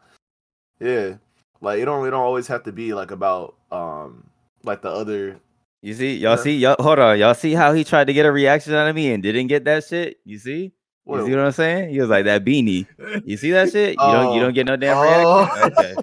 Yeah. 0.81 1.17
Like 1.61 1.79
it 1.81 1.85
don't 1.85 2.05
it 2.05 2.11
don't 2.11 2.21
always 2.21 2.49
have 2.49 2.65
to 2.65 2.73
be 2.73 2.95
like 2.95 3.13
about 3.13 3.55
um 3.71 4.25
like 4.65 4.83
the 4.83 4.91
other 4.91 5.39
You 5.81 5.95
see, 5.95 6.17
y'all 6.17 6.33
Yeah. 6.37 6.43
see, 6.43 6.57
y'all 6.57 6.77
hold 6.81 6.99
on, 6.99 7.17
y'all 7.17 7.35
see 7.35 7.53
how 7.53 7.73
he 7.73 7.85
tried 7.85 8.09
to 8.09 8.13
get 8.13 8.27
a 8.27 8.33
reaction 8.33 8.75
out 8.75 8.89
of 8.89 8.97
me 8.97 9.13
and 9.13 9.23
didn't 9.23 9.47
get 9.47 9.65
that 9.67 9.85
shit. 9.85 10.19
You 10.25 10.39
see, 10.39 10.73
you 11.07 11.25
see 11.27 11.31
what 11.31 11.41
I'm 11.41 11.53
saying? 11.53 11.91
He 11.91 12.01
was 12.01 12.11
like 12.11 12.25
that 12.27 12.45
beanie. 12.45 12.87
You 13.25 13.37
see 13.37 13.51
that 13.53 13.71
shit? 13.71 13.95
You 13.95 13.97
don't, 14.13 14.35
you 14.35 14.41
don't 14.41 14.55
get 14.55 14.67
no 14.67 14.77
damn 14.77 14.97
Oh. 14.99 15.03
reaction. 15.03 15.73
Okay. 15.73 15.97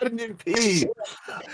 I 0.00 0.04
didn't 0.04 0.20
even 0.20 0.36
pee. 0.36 0.86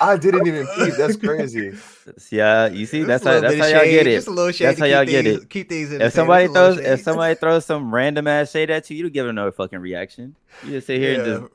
I 0.00 0.16
didn't 0.16 0.46
even 0.46 0.66
pee. 0.66 0.90
That's 0.90 1.16
crazy. 1.16 1.72
Yeah, 2.30 2.66
you 2.66 2.84
see, 2.87 3.04
that's 3.04 3.25
how 3.25 3.40
that's 3.40 3.54
how 3.58 3.66
y'all 3.66 3.82
shade, 3.84 3.90
get 3.90 4.06
it. 4.08 4.14
Just 4.16 4.26
a 4.28 4.30
little 4.32 4.52
shade. 4.52 4.66
That's 4.66 4.78
how 4.80 4.87
y'all 4.87 5.04
get 5.04 5.26
it. 5.26 5.49
Keep 5.49 5.68
things. 5.68 5.92
in 5.92 6.02
If 6.02 6.12
somebody 6.12 6.46
throws 6.49 6.75
just 6.76 6.78
a 6.78 6.82
little 6.82 6.94
if 6.94 7.00
somebody 7.02 7.34
throws 7.37 7.64
some 7.64 7.94
random 7.94 8.26
ass 8.26 8.50
shade 8.50 8.70
at 8.70 8.90
you, 8.90 8.96
you 8.96 9.02
don't 9.04 9.12
give 9.12 9.26
them 9.26 9.37
no 9.37 9.50
fucking 9.52 9.78
reaction. 9.78 10.34
You 10.64 10.72
just 10.72 10.88
sit 10.88 11.00
here 11.00 11.14
and 11.14 11.25
Yeah. 11.26 11.38
just 11.40 11.52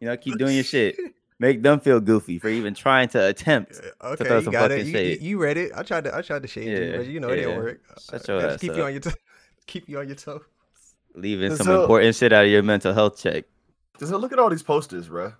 you 0.00 0.08
know 0.08 0.16
keep 0.16 0.38
doing 0.38 0.54
your 0.54 0.64
shit. 0.64 0.96
Make 1.38 1.62
them 1.62 1.80
feel 1.80 2.00
goofy 2.00 2.38
for 2.38 2.48
even 2.48 2.74
trying 2.74 3.08
to 3.10 3.26
attempt. 3.26 3.80
Okay, 4.02 4.24
throw 4.24 4.36
you 4.38 4.42
some 4.42 4.52
got 4.52 4.70
fucking 4.70 4.86
You, 4.86 4.92
shade. 4.92 5.22
you, 5.22 5.38
read 5.38 5.56
it. 5.58 5.72
I 5.76 5.82
tried 5.82 6.04
to. 6.04 6.16
I 6.16 6.22
tried 6.22 6.42
to 6.42 6.48
shade 6.48 6.66
you, 6.68 6.92
but 6.96 7.06
you 7.06 7.20
know 7.20 7.28
it 7.28 7.36
didn't 7.36 7.56
work. 7.56 7.80
Shut 8.10 8.28
Uh, 8.28 8.32
your 8.32 8.42
ass 8.50 8.60
keep 8.60 8.76
you 8.76 8.82
on 8.84 8.92
your 8.92 9.00
toe. 9.00 9.10
keep 9.66 9.88
you 9.88 9.98
on 10.00 10.06
your 10.08 10.16
toe. 10.16 10.40
Leaving 11.14 11.56
some 11.56 11.66
So- 11.66 11.82
important 11.82 12.14
shit 12.14 12.32
out 12.32 12.44
of 12.44 12.50
your 12.50 12.62
mental 12.62 12.92
health 12.94 13.18
check. 13.18 13.44
Just 13.98 14.12
look 14.12 14.32
at 14.32 14.38
all 14.38 14.48
these 14.50 14.62
posters, 14.62 15.08
bro. 15.08 15.32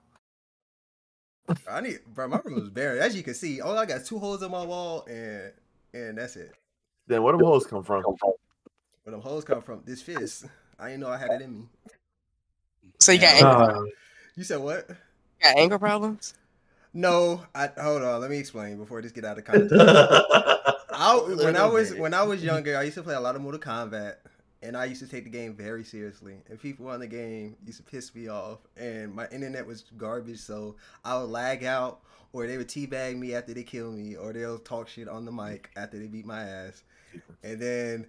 I 1.69 1.81
need, 1.81 2.01
bro. 2.07 2.29
My 2.29 2.41
room 2.45 2.59
is 2.63 2.69
bare. 2.71 3.01
As 3.01 3.17
you 3.17 3.23
can 3.23 3.35
see, 3.35 3.61
all 3.61 3.77
I 3.79 3.87
got 3.87 4.03
is 4.03 4.09
two 4.09 4.19
holes 4.19 4.43
in 4.43 4.51
my 4.51 4.65
wall, 4.65 5.05
and 5.09 5.53
and 5.93 6.19
that's 6.19 6.37
it. 6.37 6.53
Then 7.07 7.23
where 7.23 7.33
them 7.33 7.45
holes 7.45 7.67
come 7.67 7.83
from? 7.83 8.03
Where 8.03 9.11
them 9.13 9.21
holes 9.21 9.45
come 9.45 9.61
from? 9.63 9.83
This 9.85 10.03
fist. 10.03 10.45
I 10.79 10.89
didn't 10.91 11.01
know 11.01 11.09
I 11.09 11.17
had 11.17 11.31
it 11.33 11.43
in 11.43 11.59
me. 11.61 11.65
So 13.01 13.13
you 13.13 13.19
got 13.21 13.35
anger, 13.35 13.49
Uh, 13.49 13.83
You 14.37 14.45
said 14.45 14.61
what? 14.61 14.87
got 15.43 15.57
anger 15.57 15.79
problems? 15.79 16.35
No, 16.93 17.43
I 17.55 17.69
hold 17.81 18.03
on. 18.03 18.21
Let 18.21 18.31
me 18.31 18.39
explain 18.39 18.77
before 18.77 19.01
this 19.03 19.11
get 19.13 19.25
out 19.25 19.39
of 19.39 19.45
context. 19.47 19.75
I, 19.75 21.15
A 21.19 21.37
when 21.45 21.57
I 21.57 21.67
was 21.67 21.95
when 21.95 22.15
I 22.15 22.23
was 22.23 22.45
younger, 22.45 22.77
I 22.77 22.83
used 22.83 22.97
to 22.97 23.03
play 23.03 23.15
a 23.15 23.21
lot 23.21 23.35
of 23.35 23.43
Mortal 23.43 23.61
Kombat, 23.61 24.17
and 24.63 24.77
I 24.77 24.85
used 24.87 25.03
to 25.03 25.09
take 25.09 25.25
the 25.25 25.31
game 25.31 25.55
very 25.55 25.85
seriously. 25.85 26.43
And 26.49 26.61
people 26.61 26.89
on 26.89 27.01
the 27.01 27.07
game 27.07 27.57
used 27.65 27.79
to 27.79 27.85
piss 27.85 28.15
me 28.15 28.29
off, 28.29 28.59
and 28.77 29.15
my 29.15 29.29
internet 29.29 29.67
was 29.67 29.85
garbage, 29.97 30.41
so 30.41 30.77
I 31.05 31.19
would 31.19 31.31
lag 31.31 31.65
out, 31.65 32.01
or 32.33 32.47
they 32.47 32.57
would 32.57 32.69
teabag 32.69 33.19
me 33.19 33.35
after 33.35 33.55
they 33.55 33.63
kill 33.63 33.93
me, 33.93 34.17
or 34.17 34.33
they'll 34.33 34.59
talk 34.59 34.89
shit 34.89 35.09
on 35.09 35.25
the 35.25 35.33
mic 35.33 35.71
after 35.77 35.99
they 35.99 36.07
beat 36.07 36.27
my 36.27 36.43
ass, 36.43 36.83
and 37.43 37.61
then. 37.61 38.07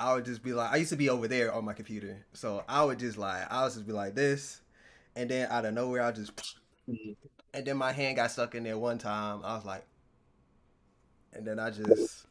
I 0.00 0.14
would 0.14 0.26
just 0.26 0.44
be 0.44 0.52
like, 0.52 0.70
I 0.70 0.76
used 0.76 0.90
to 0.90 0.96
be 0.96 1.10
over 1.10 1.26
there 1.26 1.52
on 1.52 1.64
my 1.64 1.72
computer, 1.72 2.24
so 2.32 2.62
I 2.68 2.84
would 2.84 3.00
just 3.00 3.18
like, 3.18 3.50
I 3.50 3.64
would 3.64 3.72
just 3.72 3.84
be 3.84 3.92
like 3.92 4.14
this, 4.14 4.60
and 5.16 5.28
then 5.28 5.48
out 5.50 5.64
of 5.64 5.74
nowhere, 5.74 6.04
I 6.04 6.12
just, 6.12 6.30
and 7.52 7.66
then 7.66 7.76
my 7.76 7.90
hand 7.90 8.14
got 8.14 8.30
stuck 8.30 8.54
in 8.54 8.62
there 8.62 8.78
one 8.78 8.98
time. 8.98 9.40
I 9.44 9.56
was 9.56 9.64
like, 9.64 9.84
and 11.32 11.44
then 11.44 11.58
I 11.58 11.70
just 11.70 12.26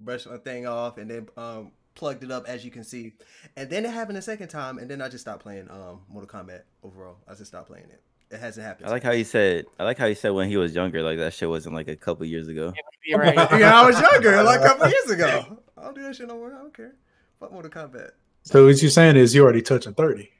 brushed 0.00 0.28
my 0.28 0.38
thing 0.38 0.66
off. 0.66 0.98
And 0.98 1.10
then 1.10 1.28
um 1.36 1.72
plugged 1.96 2.22
it 2.22 2.30
up 2.30 2.46
as 2.46 2.64
you 2.64 2.70
can 2.70 2.84
see, 2.84 3.14
and 3.56 3.68
then 3.68 3.84
it 3.84 3.90
happened 3.90 4.18
a 4.18 4.22
second 4.22 4.48
time, 4.48 4.78
and 4.78 4.88
then 4.88 5.02
I 5.02 5.08
just 5.08 5.22
stopped 5.22 5.42
playing 5.42 5.68
um 5.70 6.02
Mortal 6.08 6.28
Kombat 6.28 6.62
overall. 6.84 7.16
I 7.26 7.34
just 7.34 7.46
stopped 7.46 7.66
playing 7.66 7.86
it. 7.86 8.02
It 8.30 8.38
hasn't 8.38 8.64
happened. 8.66 8.88
I 8.88 8.90
like 8.90 9.02
how 9.02 9.12
you 9.12 9.24
said. 9.24 9.66
I 9.78 9.84
like 9.84 9.98
how 9.98 10.06
you 10.06 10.14
said 10.14 10.30
when 10.30 10.48
he 10.48 10.56
was 10.56 10.74
younger, 10.74 11.02
like 11.02 11.18
that 11.18 11.34
shit 11.34 11.48
wasn't 11.48 11.74
like 11.74 11.88
a 11.88 11.96
couple 11.96 12.24
years 12.26 12.48
ago. 12.48 12.72
You're 13.04 13.18
right. 13.18 13.34
yeah, 13.58 13.80
I 13.80 13.86
was 13.86 14.00
younger, 14.00 14.42
like 14.42 14.60
a 14.60 14.64
couple 14.64 14.88
years 14.88 15.10
ago. 15.10 15.58
I 15.76 15.82
don't 15.82 15.94
do 15.94 16.02
that 16.02 16.14
shit 16.16 16.28
no 16.28 16.34
more. 16.34 16.54
I 16.54 16.58
don't 16.58 16.76
care. 16.76 16.94
Fuck 17.40 17.52
Mortal 17.52 17.70
Kombat. 17.70 18.10
so 18.42 18.66
what 18.66 18.80
you're 18.80 18.90
saying 18.90 19.16
is 19.16 19.34
you're 19.34 19.44
already 19.44 19.62
touching 19.62 19.94
thirty? 19.94 20.30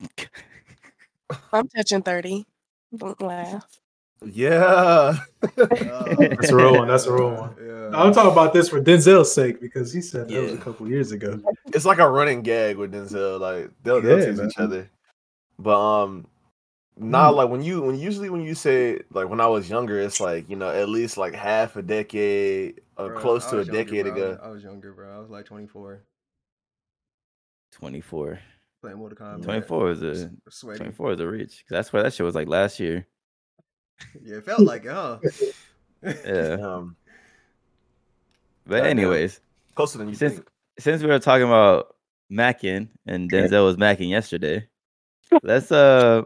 I'm 1.52 1.68
touching 1.68 2.02
30. 2.02 2.44
Don't 2.96 3.20
laugh. 3.20 3.66
Yeah. 4.24 5.18
That's 5.56 6.50
a 6.50 6.56
real 6.56 6.74
one. 6.76 6.88
That's 6.88 7.04
a 7.06 7.12
real 7.12 7.30
one. 7.34 7.54
Yeah. 7.60 7.90
I'm 7.94 8.12
talking 8.12 8.32
about 8.32 8.52
this 8.52 8.68
for 8.68 8.80
Denzel's 8.80 9.32
sake 9.32 9.60
because 9.60 9.92
he 9.92 10.00
said 10.00 10.28
that 10.28 10.42
was 10.42 10.52
a 10.52 10.56
couple 10.58 10.88
years 10.88 11.12
ago. 11.12 11.40
it's 11.72 11.84
like 11.84 11.98
a 11.98 12.08
running 12.08 12.42
gag 12.42 12.76
with 12.76 12.92
Denzel. 12.92 13.38
Like 13.40 13.70
they'll, 13.82 14.00
they'll 14.00 14.24
tease 14.24 14.38
man. 14.38 14.48
each 14.48 14.58
other. 14.58 14.90
But 15.58 15.78
um 15.78 16.26
not 16.98 17.34
Mm. 17.34 17.36
like 17.36 17.48
when 17.50 17.62
you 17.62 17.82
when 17.82 17.98
usually 17.98 18.30
when 18.30 18.40
you 18.40 18.54
say 18.54 19.00
like 19.12 19.28
when 19.28 19.40
I 19.40 19.46
was 19.46 19.68
younger, 19.68 20.00
it's 20.00 20.18
like, 20.18 20.48
you 20.48 20.56
know, 20.56 20.70
at 20.70 20.88
least 20.88 21.18
like 21.18 21.34
half 21.34 21.76
a 21.76 21.82
decade 21.82 22.80
or 22.96 23.10
Bro, 23.10 23.20
close 23.20 23.46
to 23.46 23.56
a 23.56 23.58
was 23.58 23.68
younger, 23.68 23.84
decade 23.84 24.04
bro. 24.06 24.12
Ago. 24.14 24.40
I 24.42 24.48
was 24.48 24.62
younger, 24.64 24.92
bro. 24.94 25.14
I 25.14 25.18
was 25.20 25.28
like 25.30 25.44
24. 25.44 26.00
24. 27.72 28.38
Playing 28.82 28.96
Mortal 28.98 29.18
Kombat. 29.18 29.42
24 29.42 29.84
was 29.84 30.02
a 30.02 30.10
S- 30.10 30.26
sweaty. 30.48 30.78
24 30.78 31.12
is 31.12 31.20
a 31.20 31.26
reach. 31.28 31.64
That's 31.68 31.92
why 31.92 32.02
that 32.02 32.14
shit 32.14 32.24
was 32.24 32.34
like 32.34 32.48
last 32.48 32.80
year. 32.80 33.06
Yeah, 34.22 34.36
it 34.36 34.44
felt 34.44 34.60
like 34.60 34.84
it, 34.84 34.90
huh? 34.90 35.18
Yeah. 36.02 36.56
Um 36.62 36.96
But 38.66 38.84
anyways, 38.86 39.40
closer 39.74 39.98
than 39.98 40.08
you 40.08 40.14
Since- 40.14 40.34
think. 40.34 40.48
since 40.78 41.02
we 41.02 41.08
were 41.08 41.18
talking 41.18 41.46
about 41.46 41.96
macking 42.32 42.88
and 43.06 43.30
Denzel 43.30 43.64
was 43.64 43.76
macking 43.76 44.10
yesterday, 44.10 44.66
let's 45.42 45.70
uh 45.72 46.22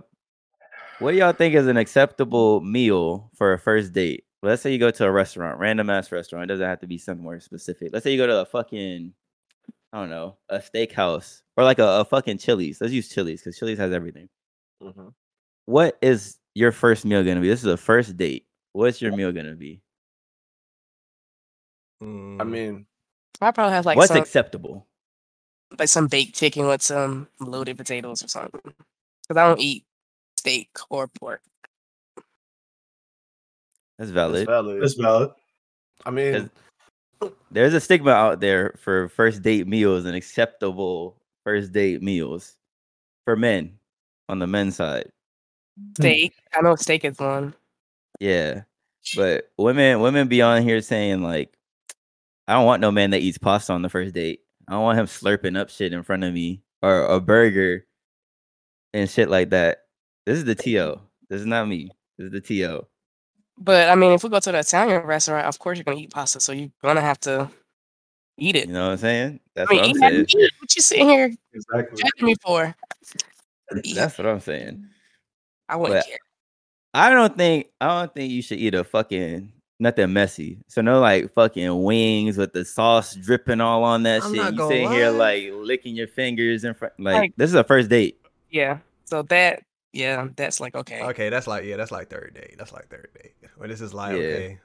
what 0.99 1.13
do 1.13 1.19
y'all 1.19 1.33
think 1.33 1.55
is 1.55 1.67
an 1.67 1.77
acceptable 1.79 2.61
meal 2.61 3.31
for 3.35 3.53
a 3.55 3.59
first 3.59 3.93
date? 3.93 4.25
Let's 4.43 4.63
say 4.63 4.73
you 4.73 4.79
go 4.79 4.91
to 4.91 5.05
a 5.07 5.11
restaurant, 5.13 5.59
random 5.59 5.89
ass 5.91 6.11
restaurant. 6.13 6.45
It 6.45 6.49
doesn't 6.55 6.67
have 6.67 6.81
to 6.81 6.87
be 6.87 6.99
somewhere 6.99 7.41
specific. 7.41 7.91
Let's 7.93 8.05
say 8.05 8.13
you 8.13 8.19
go 8.19 8.27
to 8.27 8.41
a 8.41 8.45
fucking, 8.47 9.13
I 9.93 9.99
don't 10.01 10.11
know, 10.11 10.37
a 10.49 10.59
steakhouse 10.59 11.43
or 11.57 11.65
like 11.65 11.79
a, 11.79 12.01
a 12.01 12.05
fucking 12.05 12.39
Chili's. 12.39 12.81
Let's 12.81 12.93
use 12.93 13.09
Chili's 13.09 13.41
because 13.41 13.59
Chili's 13.59 13.79
has 13.79 13.93
everything. 13.93 14.29
Mhm. 14.83 15.13
What 15.67 15.97
is 16.03 16.39
your 16.55 16.73
first 16.73 17.05
meal 17.05 17.23
gonna 17.25 17.41
be? 17.41 17.49
This 17.49 17.61
is 17.61 17.67
a 17.67 17.77
first 17.77 18.17
date. 18.17 18.47
What's 18.73 19.01
your 19.03 19.13
meal 19.13 19.33
gonna 19.33 19.55
be? 19.55 19.81
I 22.01 22.05
Mm, 22.05 22.51
mean, 22.51 22.87
I 23.41 23.51
probably 23.51 23.75
have 23.75 23.85
like 23.87 23.97
What's 23.97 24.09
some 24.09 24.17
acceptable? 24.19 24.87
like 25.79 25.89
some 25.89 26.09
baked 26.09 26.35
chicken 26.35 26.67
with 26.67 26.83
some 26.83 27.29
loaded 27.39 27.77
potatoes 27.77 28.23
or 28.25 28.29
something. 28.29 28.61
Because 28.63 29.37
I 29.37 29.47
don't 29.47 29.61
eat 29.61 29.85
steak 30.37 30.71
or 30.89 31.09
pork. 31.09 31.43
That's 33.99 34.09
it's 34.09 34.11
valid. 34.11 34.47
valid. 34.47 34.83
That's 34.83 34.95
valid. 34.95 35.31
I 36.07 36.11
mean, 36.11 36.51
There's 37.51 37.75
a 37.75 37.81
stigma 37.81 38.13
out 38.13 38.41
there 38.41 38.75
for 38.79 39.09
first 39.11 39.43
date 39.43 39.67
meals 39.67 40.07
and 40.07 40.17
acceptable 40.17 41.21
first 41.45 41.73
date 41.73 42.03
meals 42.03 42.57
for 43.27 43.37
men 43.37 43.79
on 44.29 44.39
the 44.39 44.47
men's 44.47 44.77
side. 44.77 45.11
Hmm. 45.79 45.93
Steak. 45.99 46.35
I 46.57 46.63
know 46.63 46.77
steak 46.77 47.05
is 47.05 47.19
one. 47.19 47.55
Yeah. 48.19 48.63
But 49.17 49.51
women 49.57 50.01
women 50.01 50.29
be 50.29 50.43
on 50.43 50.63
here 50.63 50.81
saying 50.83 51.23
like 51.23 51.57
I 52.47 52.55
don't 52.55 52.67
want 52.67 52.81
no 52.81 52.91
man 52.91 53.11
that 53.11 53.21
eats 53.21 53.39
pasta 53.39 53.73
on 53.73 53.83
the 53.83 53.89
first 53.89 54.15
date. 54.15 54.41
I 54.69 54.73
don't 54.73 54.83
want 54.83 54.99
him 54.99 55.07
slurping 55.07 55.59
up 55.59 55.71
shit 55.71 55.93
in 55.93 56.03
front 56.03 56.25
of 56.25 56.33
me 56.35 56.63
or 56.83 57.05
a 57.05 57.21
burger 57.21 57.87
and 58.93 59.09
shit 59.09 59.29
like 59.31 59.51
that. 59.51 59.85
This 60.27 60.39
is 60.39 60.45
the 60.45 60.55
TO. 60.55 61.01
This 61.29 61.41
is 61.41 61.47
not 61.47 61.69
me. 61.69 61.91
This 62.19 62.27
is 62.27 62.33
the 62.33 62.41
TO. 62.41 62.87
But 63.59 63.89
I 63.89 63.95
mean, 63.95 64.13
if 64.13 64.25
we 64.25 64.31
go 64.31 64.41
to 64.41 64.53
the 64.53 64.59
Italian 64.59 65.03
restaurant, 65.03 65.47
of 65.47 65.59
course 65.59 65.79
you're 65.79 65.85
gonna 65.85 65.99
eat 65.99 66.13
pasta, 66.13 66.41
so 66.41 66.53
you're 66.53 66.71
gonna 66.83 67.01
have 67.01 67.21
to 67.21 67.51
eat 68.39 68.57
it. 68.57 68.69
You 68.69 68.75
know 68.75 68.87
what 68.87 68.93
I'm 68.93 68.99
saying? 68.99 69.41
That's 69.55 69.71
I 69.71 69.75
mean, 69.75 69.81
what 69.81 69.91
I'm 69.91 70.27
saying. 70.29 70.49
What 70.59 70.77
you 70.77 70.83
sitting 70.83 71.09
here 71.09 71.33
Exactly. 71.53 72.03
judging 72.03 72.27
me 72.27 72.35
for? 72.43 72.75
That's 73.95 74.19
what 74.19 74.27
I'm 74.27 74.41
saying. 74.41 74.87
I 75.71 75.77
wouldn't 75.77 76.01
but- 76.01 76.07
care. 76.07 76.19
I 76.93 77.11
don't 77.11 77.37
think 77.37 77.69
I 77.81 78.01
don't 78.01 78.13
think 78.13 78.33
you 78.33 78.43
should 78.43 78.59
eat 78.59 78.75
a 78.75 78.83
fucking 78.83 79.53
nothing 79.79 80.13
messy. 80.13 80.59
So 80.67 80.83
no 80.83 80.99
like 81.01 81.33
fucking 81.33 81.83
wings 81.85 82.37
with 82.37 82.53
the 82.53 82.65
sauce 82.65 83.15
dripping 83.15 83.61
all 83.61 83.85
on 83.85 84.03
that 84.03 84.25
I'm 84.25 84.35
shit. 84.35 84.45
You 84.45 84.53
gonna 84.59 84.69
sitting 84.69 84.91
here 84.91 85.11
like 85.11 85.45
licking 85.53 85.95
your 85.95 86.09
fingers 86.09 86.65
in 86.65 86.75
front. 86.75 86.95
Like, 86.99 87.15
Like- 87.17 87.33
this 87.37 87.49
is 87.49 87.55
a 87.55 87.63
first 87.65 87.89
date. 87.91 88.21
Yeah. 88.51 88.79
So 89.05 89.23
that, 89.23 89.63
yeah, 89.93 90.27
that's 90.37 90.59
like 90.61 90.75
okay. 90.75 91.01
Okay, 91.03 91.29
that's 91.29 91.47
like 91.47 91.65
yeah, 91.65 91.77
that's 91.77 91.93
like 91.93 92.11
third 92.11 92.33
date. 92.35 92.57
That's 92.59 92.73
like 92.73 92.89
third 92.89 93.09
date. 93.21 93.35
When 93.57 93.71
this 93.71 93.81
is 93.81 93.95
like 93.95 94.17
Yeah. 94.17 94.19
okay, 94.23 94.59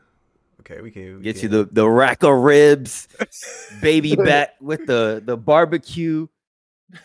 okay, 0.62 0.82
we 0.82 0.90
can 0.90 1.18
we 1.18 1.22
Get 1.24 1.44
you 1.44 1.50
the 1.50 1.66
the 1.72 1.88
rack 1.88 2.24
of 2.24 2.34
ribs, 2.40 3.08
baby 3.82 4.16
back 4.16 4.56
with 4.60 4.88
the 4.88 5.22
the 5.24 5.38
barbecue. 5.38 6.26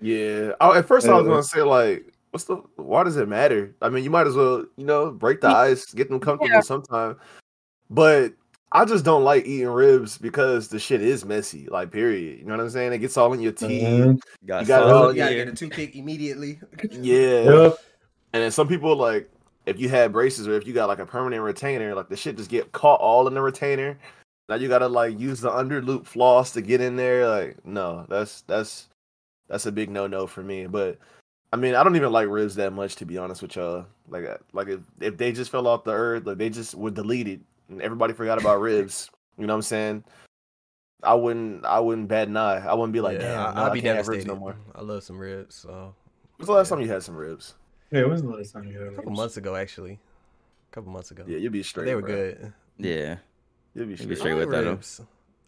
yeah. 0.00 0.52
Oh, 0.60 0.72
at 0.72 0.86
first 0.86 1.06
I 1.06 1.14
was 1.14 1.26
Uh, 1.26 1.30
gonna 1.30 1.42
say 1.42 1.62
like, 1.62 2.12
what's 2.36 2.44
the? 2.44 2.56
Why 2.76 3.02
does 3.02 3.16
it 3.16 3.28
matter? 3.28 3.74
I 3.80 3.88
mean, 3.88 4.04
you 4.04 4.10
might 4.10 4.26
as 4.26 4.34
well, 4.34 4.66
you 4.76 4.84
know, 4.84 5.10
break 5.10 5.40
the 5.40 5.48
ice, 5.48 5.86
get 5.94 6.10
them 6.10 6.20
comfortable 6.20 6.54
Yeah. 6.54 6.60
sometime. 6.60 7.16
But 7.88 8.34
I 8.72 8.84
just 8.84 9.04
don't 9.06 9.24
like 9.24 9.46
eating 9.46 9.68
ribs 9.68 10.18
because 10.18 10.68
the 10.68 10.78
shit 10.78 11.00
is 11.00 11.24
messy. 11.24 11.66
Like, 11.70 11.90
period. 11.90 12.40
You 12.40 12.44
know 12.44 12.56
what 12.56 12.62
I'm 12.62 12.68
saying? 12.70 12.92
It 12.92 12.98
gets 12.98 13.16
all 13.16 13.32
in 13.32 13.40
your 13.40 13.52
teeth. 13.52 13.82
Mhm. 13.82 14.20
You 14.42 14.46
got 14.48 14.62
it 14.64 14.66
sauce 14.66 14.92
all- 14.92 15.08
in 15.08 15.16
you 15.16 15.22
gotta 15.22 15.34
here. 15.34 15.44
get 15.46 15.54
a 15.54 15.56
toothpick 15.56 15.96
immediately. 15.96 16.60
Yeah. 16.92 17.42
Yep. 17.44 17.76
And 18.34 18.42
then 18.42 18.50
some 18.50 18.68
people 18.68 18.94
like 18.96 19.30
if 19.64 19.80
you 19.80 19.88
had 19.88 20.12
braces 20.12 20.46
or 20.46 20.52
if 20.56 20.66
you 20.66 20.74
got 20.74 20.88
like 20.88 20.98
a 20.98 21.06
permanent 21.06 21.42
retainer, 21.42 21.94
like 21.94 22.08
the 22.10 22.16
shit 22.16 22.36
just 22.36 22.50
get 22.50 22.70
caught 22.72 23.00
all 23.00 23.26
in 23.28 23.34
the 23.34 23.40
retainer. 23.40 23.98
Now 24.50 24.56
you 24.56 24.68
gotta 24.68 24.88
like 24.88 25.18
use 25.18 25.40
the 25.40 25.50
under 25.50 25.80
loop 25.80 26.06
floss 26.06 26.52
to 26.52 26.60
get 26.60 26.80
in 26.82 26.96
there. 26.96 27.26
Like, 27.28 27.64
no, 27.64 28.04
that's 28.10 28.42
that's 28.42 28.88
that's 29.48 29.64
a 29.66 29.72
big 29.72 29.88
no 29.90 30.06
no 30.06 30.26
for 30.26 30.42
me. 30.42 30.66
But 30.66 30.98
I 31.56 31.60
mean, 31.60 31.74
I 31.74 31.82
don't 31.82 31.96
even 31.96 32.12
like 32.12 32.28
ribs 32.28 32.56
that 32.56 32.72
much 32.72 32.96
to 32.96 33.06
be 33.06 33.16
honest 33.18 33.40
with 33.42 33.56
y'all. 33.56 33.86
Like, 34.08 34.24
uh, 34.26 34.36
like 34.52 34.68
if, 34.68 34.80
if 35.00 35.16
they 35.16 35.32
just 35.32 35.50
fell 35.50 35.66
off 35.66 35.84
the 35.84 35.92
earth, 35.92 36.26
like 36.26 36.38
they 36.38 36.50
just 36.50 36.74
were 36.74 36.90
deleted 36.90 37.42
and 37.68 37.80
everybody 37.82 38.12
forgot 38.12 38.40
about 38.40 38.60
ribs. 38.60 39.10
You 39.38 39.46
know 39.46 39.52
what 39.54 39.58
I'm 39.58 39.62
saying? 39.62 40.04
I 41.02 41.14
wouldn't, 41.14 41.64
I 41.64 41.80
wouldn't 41.80 42.08
bat 42.08 42.28
an 42.28 42.36
eye. 42.36 42.64
I 42.66 42.74
wouldn't 42.74 42.92
be 42.92 43.00
like, 43.00 43.20
yeah, 43.20 43.28
damn, 43.28 43.38
I- 43.40 43.54
no, 43.54 43.62
I'd 43.66 43.70
I 43.70 43.74
be 43.74 43.80
can't 43.82 43.96
have 43.96 44.08
ribs 44.08 44.24
devastated. 44.24 44.34
no 44.34 44.40
more. 44.40 44.56
I 44.74 44.80
love 44.82 45.02
some 45.02 45.18
ribs. 45.18 45.54
So 45.54 45.94
When's 46.36 46.46
the 46.46 46.52
last 46.52 46.70
yeah. 46.70 46.76
time 46.76 46.84
you 46.84 46.90
had 46.92 47.02
some 47.02 47.16
ribs? 47.16 47.54
Yeah, 47.90 48.04
when's 48.04 48.22
the 48.22 48.28
last 48.28 48.52
time 48.52 48.64
you 48.64 48.78
had 48.78 48.88
a 48.88 48.90
couple 48.90 49.10
ribs? 49.10 49.18
months 49.18 49.36
ago, 49.36 49.56
actually, 49.56 49.92
a 50.70 50.74
couple 50.74 50.92
months 50.92 51.10
ago. 51.10 51.24
Yeah, 51.26 51.38
you'd 51.38 51.52
be 51.52 51.62
straight. 51.62 51.84
they 51.86 51.94
were 51.94 52.00
bro. 52.02 52.10
good. 52.10 52.52
Yeah. 52.78 53.16
You'd 53.74 53.84
be 53.84 53.90
You'd 53.90 53.96
straight. 53.98 54.08
be 54.08 54.16
straight 54.16 54.34
with 54.34 54.48
like 54.48 54.56
that, 54.58 54.64
though. 54.64 54.70
ribs. 54.72 55.00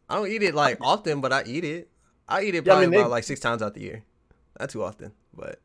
I 0.09 0.15
don't 0.17 0.29
eat 0.29 0.43
it 0.43 0.55
like 0.55 0.79
often, 0.81 1.21
but 1.21 1.33
I 1.33 1.43
eat 1.45 1.65
it. 1.65 1.89
I 2.29 2.43
eat 2.43 2.55
it 2.55 2.65
Yeah, 2.67 2.73
I 2.73 2.77
probably 2.77 2.87
mean, 2.87 2.91
they- 2.93 2.99
about 3.01 3.11
like 3.11 3.25
six 3.25 3.41
times 3.41 3.63
out 3.63 3.75
the 3.75 3.81
year. 3.83 4.05
Not 4.61 4.71
too 4.71 4.83
often, 4.83 5.13
but 5.35 5.61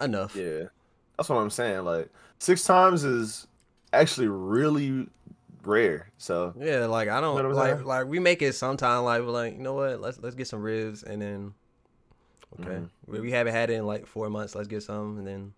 enough. 0.00 0.34
Yeah, 0.36 0.64
that's 1.16 1.28
what 1.28 1.36
I'm 1.36 1.50
saying. 1.50 1.84
Like 1.84 2.08
six 2.38 2.64
times 2.64 3.04
is 3.04 3.46
actually 3.92 4.28
really 4.28 5.08
rare. 5.64 6.08
So 6.18 6.54
Yeah, 6.58 6.86
like 6.86 7.08
I 7.08 7.20
don't 7.20 7.34
what 7.34 7.44
I'm 7.44 7.52
like 7.52 7.74
saying? 7.74 7.84
like 7.86 8.06
we 8.06 8.18
make 8.18 8.40
it 8.42 8.54
sometime 8.54 9.04
like 9.04 9.20
we're 9.22 9.28
like, 9.30 9.54
you 9.54 9.60
know 9.62 9.74
what, 9.74 10.00
let's 10.00 10.18
let's 10.20 10.34
get 10.34 10.46
some 10.48 10.62
ribs 10.62 11.02
and 11.02 11.20
then 11.20 11.54
okay. 12.60 12.70
Mhm. 12.70 12.90
We, 13.06 13.20
we 13.20 13.30
haven't 13.30 13.52
had 13.54 13.70
it 13.70 13.74
in 13.74 13.86
like 13.86 14.06
four 14.06 14.30
months, 14.30 14.54
let's 14.54 14.68
get 14.68 14.82
some 14.82 15.18
and 15.18 15.26
then 15.26 15.52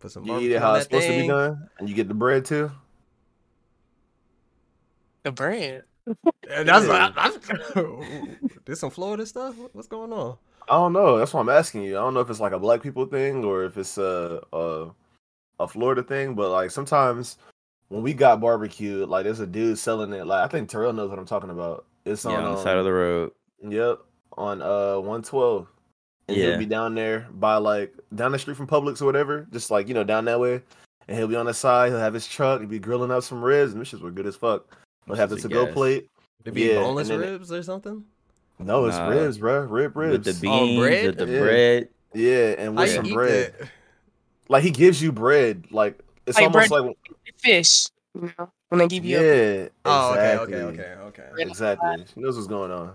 put 0.00 0.10
some 0.10 0.24
you 0.24 0.38
eat 0.40 0.52
it 0.52 0.60
how 0.60 0.74
it's 0.74 0.86
that 0.86 0.90
supposed 1.02 1.06
to 1.06 1.20
be 1.22 1.28
done, 1.28 1.68
and 1.78 1.88
you 1.88 1.94
get 1.94 2.08
the 2.08 2.14
bread 2.14 2.44
too. 2.44 2.70
The 5.22 5.32
bread. 5.32 5.84
And 6.50 6.68
that's, 6.68 6.86
Yeah. 6.86 7.10
that's 7.16 7.38
this 8.64 8.78
some 8.80 8.90
Florida 8.90 9.26
stuff? 9.26 9.56
What- 9.56 9.74
What's 9.74 9.88
going 9.88 10.12
on? 10.12 10.36
I 10.68 10.74
don't 10.74 10.92
know. 10.92 11.18
That's 11.18 11.32
why 11.32 11.40
I'm 11.40 11.48
asking 11.48 11.82
you. 11.82 11.96
I 11.96 12.00
don't 12.00 12.14
know 12.14 12.20
if 12.20 12.30
it's 12.30 12.40
like 12.40 12.52
a 12.52 12.58
black 12.58 12.82
people 12.82 13.06
thing 13.06 13.44
or 13.44 13.64
if 13.64 13.76
it's 13.76 13.98
a 13.98 14.40
a, 14.52 14.88
a 15.60 15.68
Florida 15.68 16.02
thing. 16.02 16.34
But 16.34 16.50
like 16.50 16.70
sometimes 16.70 17.38
when 17.88 18.02
we 18.02 18.12
got 18.14 18.40
barbecue, 18.40 19.06
like 19.06 19.24
there's 19.24 19.40
a 19.40 19.46
dude 19.46 19.78
selling 19.78 20.12
it. 20.12 20.26
Like 20.26 20.44
I 20.44 20.48
think 20.48 20.68
Terrell 20.68 20.92
knows 20.92 21.10
what 21.10 21.18
I'm 21.18 21.26
talking 21.26 21.50
about. 21.50 21.84
It's 22.04 22.24
Yeah, 22.24 22.32
on, 22.32 22.44
on 22.44 22.54
the 22.56 22.62
side 22.62 22.76
of 22.76 22.84
the 22.84 22.92
road. 22.92 23.32
Yep, 23.66 23.98
on 24.36 24.62
uh 24.62 24.96
112. 24.96 25.66
And 26.28 26.36
Yeah. 26.36 26.46
he'll 26.50 26.58
be 26.58 26.66
down 26.66 26.94
there 26.96 27.28
by 27.32 27.56
like 27.56 27.94
down 28.14 28.32
the 28.32 28.38
street 28.38 28.56
from 28.56 28.66
Publix 28.66 29.00
or 29.00 29.06
whatever, 29.06 29.46
just 29.52 29.70
like 29.70 29.86
you 29.88 29.94
know 29.94 30.04
down 30.04 30.24
that 30.24 30.40
way. 30.40 30.62
And 31.08 31.16
he'll 31.16 31.28
be 31.28 31.36
on 31.36 31.46
the 31.46 31.54
side. 31.54 31.90
He'll 31.90 32.00
have 32.00 32.14
his 32.14 32.26
truck. 32.26 32.58
He'll 32.60 32.68
be 32.68 32.80
grilling 32.80 33.12
up 33.12 33.22
some 33.22 33.40
ribs, 33.44 33.72
and 33.72 33.80
this 33.80 33.92
shits 33.92 34.00
were 34.02 34.10
good 34.10 34.26
as 34.26 34.34
fuck. 34.34 34.66
He'll 35.06 35.14
have 35.14 35.30
the 35.30 35.36
Shits 35.36 35.42
to 35.42 35.46
are 35.46 35.66
go 35.66 35.72
plate. 35.72 36.08
To 36.44 36.50
be 36.50 36.62
Yeah, 36.62 36.80
boneless 36.80 37.10
and 37.10 37.22
then- 37.22 37.30
ribs 37.30 37.52
or 37.52 37.62
something? 37.62 38.04
No, 38.58 38.86
it's 38.86 38.96
Nah. 38.96 39.08
ribs, 39.08 39.38
bro. 39.38 39.60
Rib 39.64 39.96
ribs. 39.96 40.26
With 40.26 40.40
the 40.40 40.48
Oh, 40.48 40.66
beans, 40.66 40.80
bread? 40.80 41.06
with 41.06 41.18
the 41.18 41.32
Yeah. 41.32 41.40
bread. 41.40 41.88
yeah, 42.14 42.54
and 42.58 42.76
with 42.76 42.88
you 42.88 42.94
some 42.94 43.12
bread. 43.12 43.54
that? 43.58 43.68
Like 44.48 44.62
he 44.64 44.70
gives 44.70 45.02
you 45.02 45.12
bread. 45.12 45.66
Like 45.70 45.98
it's 46.26 46.36
Like 46.38 46.46
almost 46.46 46.68
bread- 46.70 46.82
like 46.82 46.96
Fish. 47.38 47.86
You 48.14 48.32
know, 48.38 48.50
when 48.70 48.78
they 48.78 48.88
give 48.88 49.04
you 49.04 49.18
yeah. 49.18 49.22
a 49.24 49.68
Oh, 49.84 50.12
okay, 50.14 50.32
exactly. 50.32 50.54
okay, 50.54 50.62
okay, 50.82 50.94
okay. 51.02 51.28
Really? 51.34 51.50
Exactly. 51.50 52.04
She 52.14 52.20
knows 52.20 52.36
what's 52.36 52.48
going 52.48 52.70
on. 52.70 52.94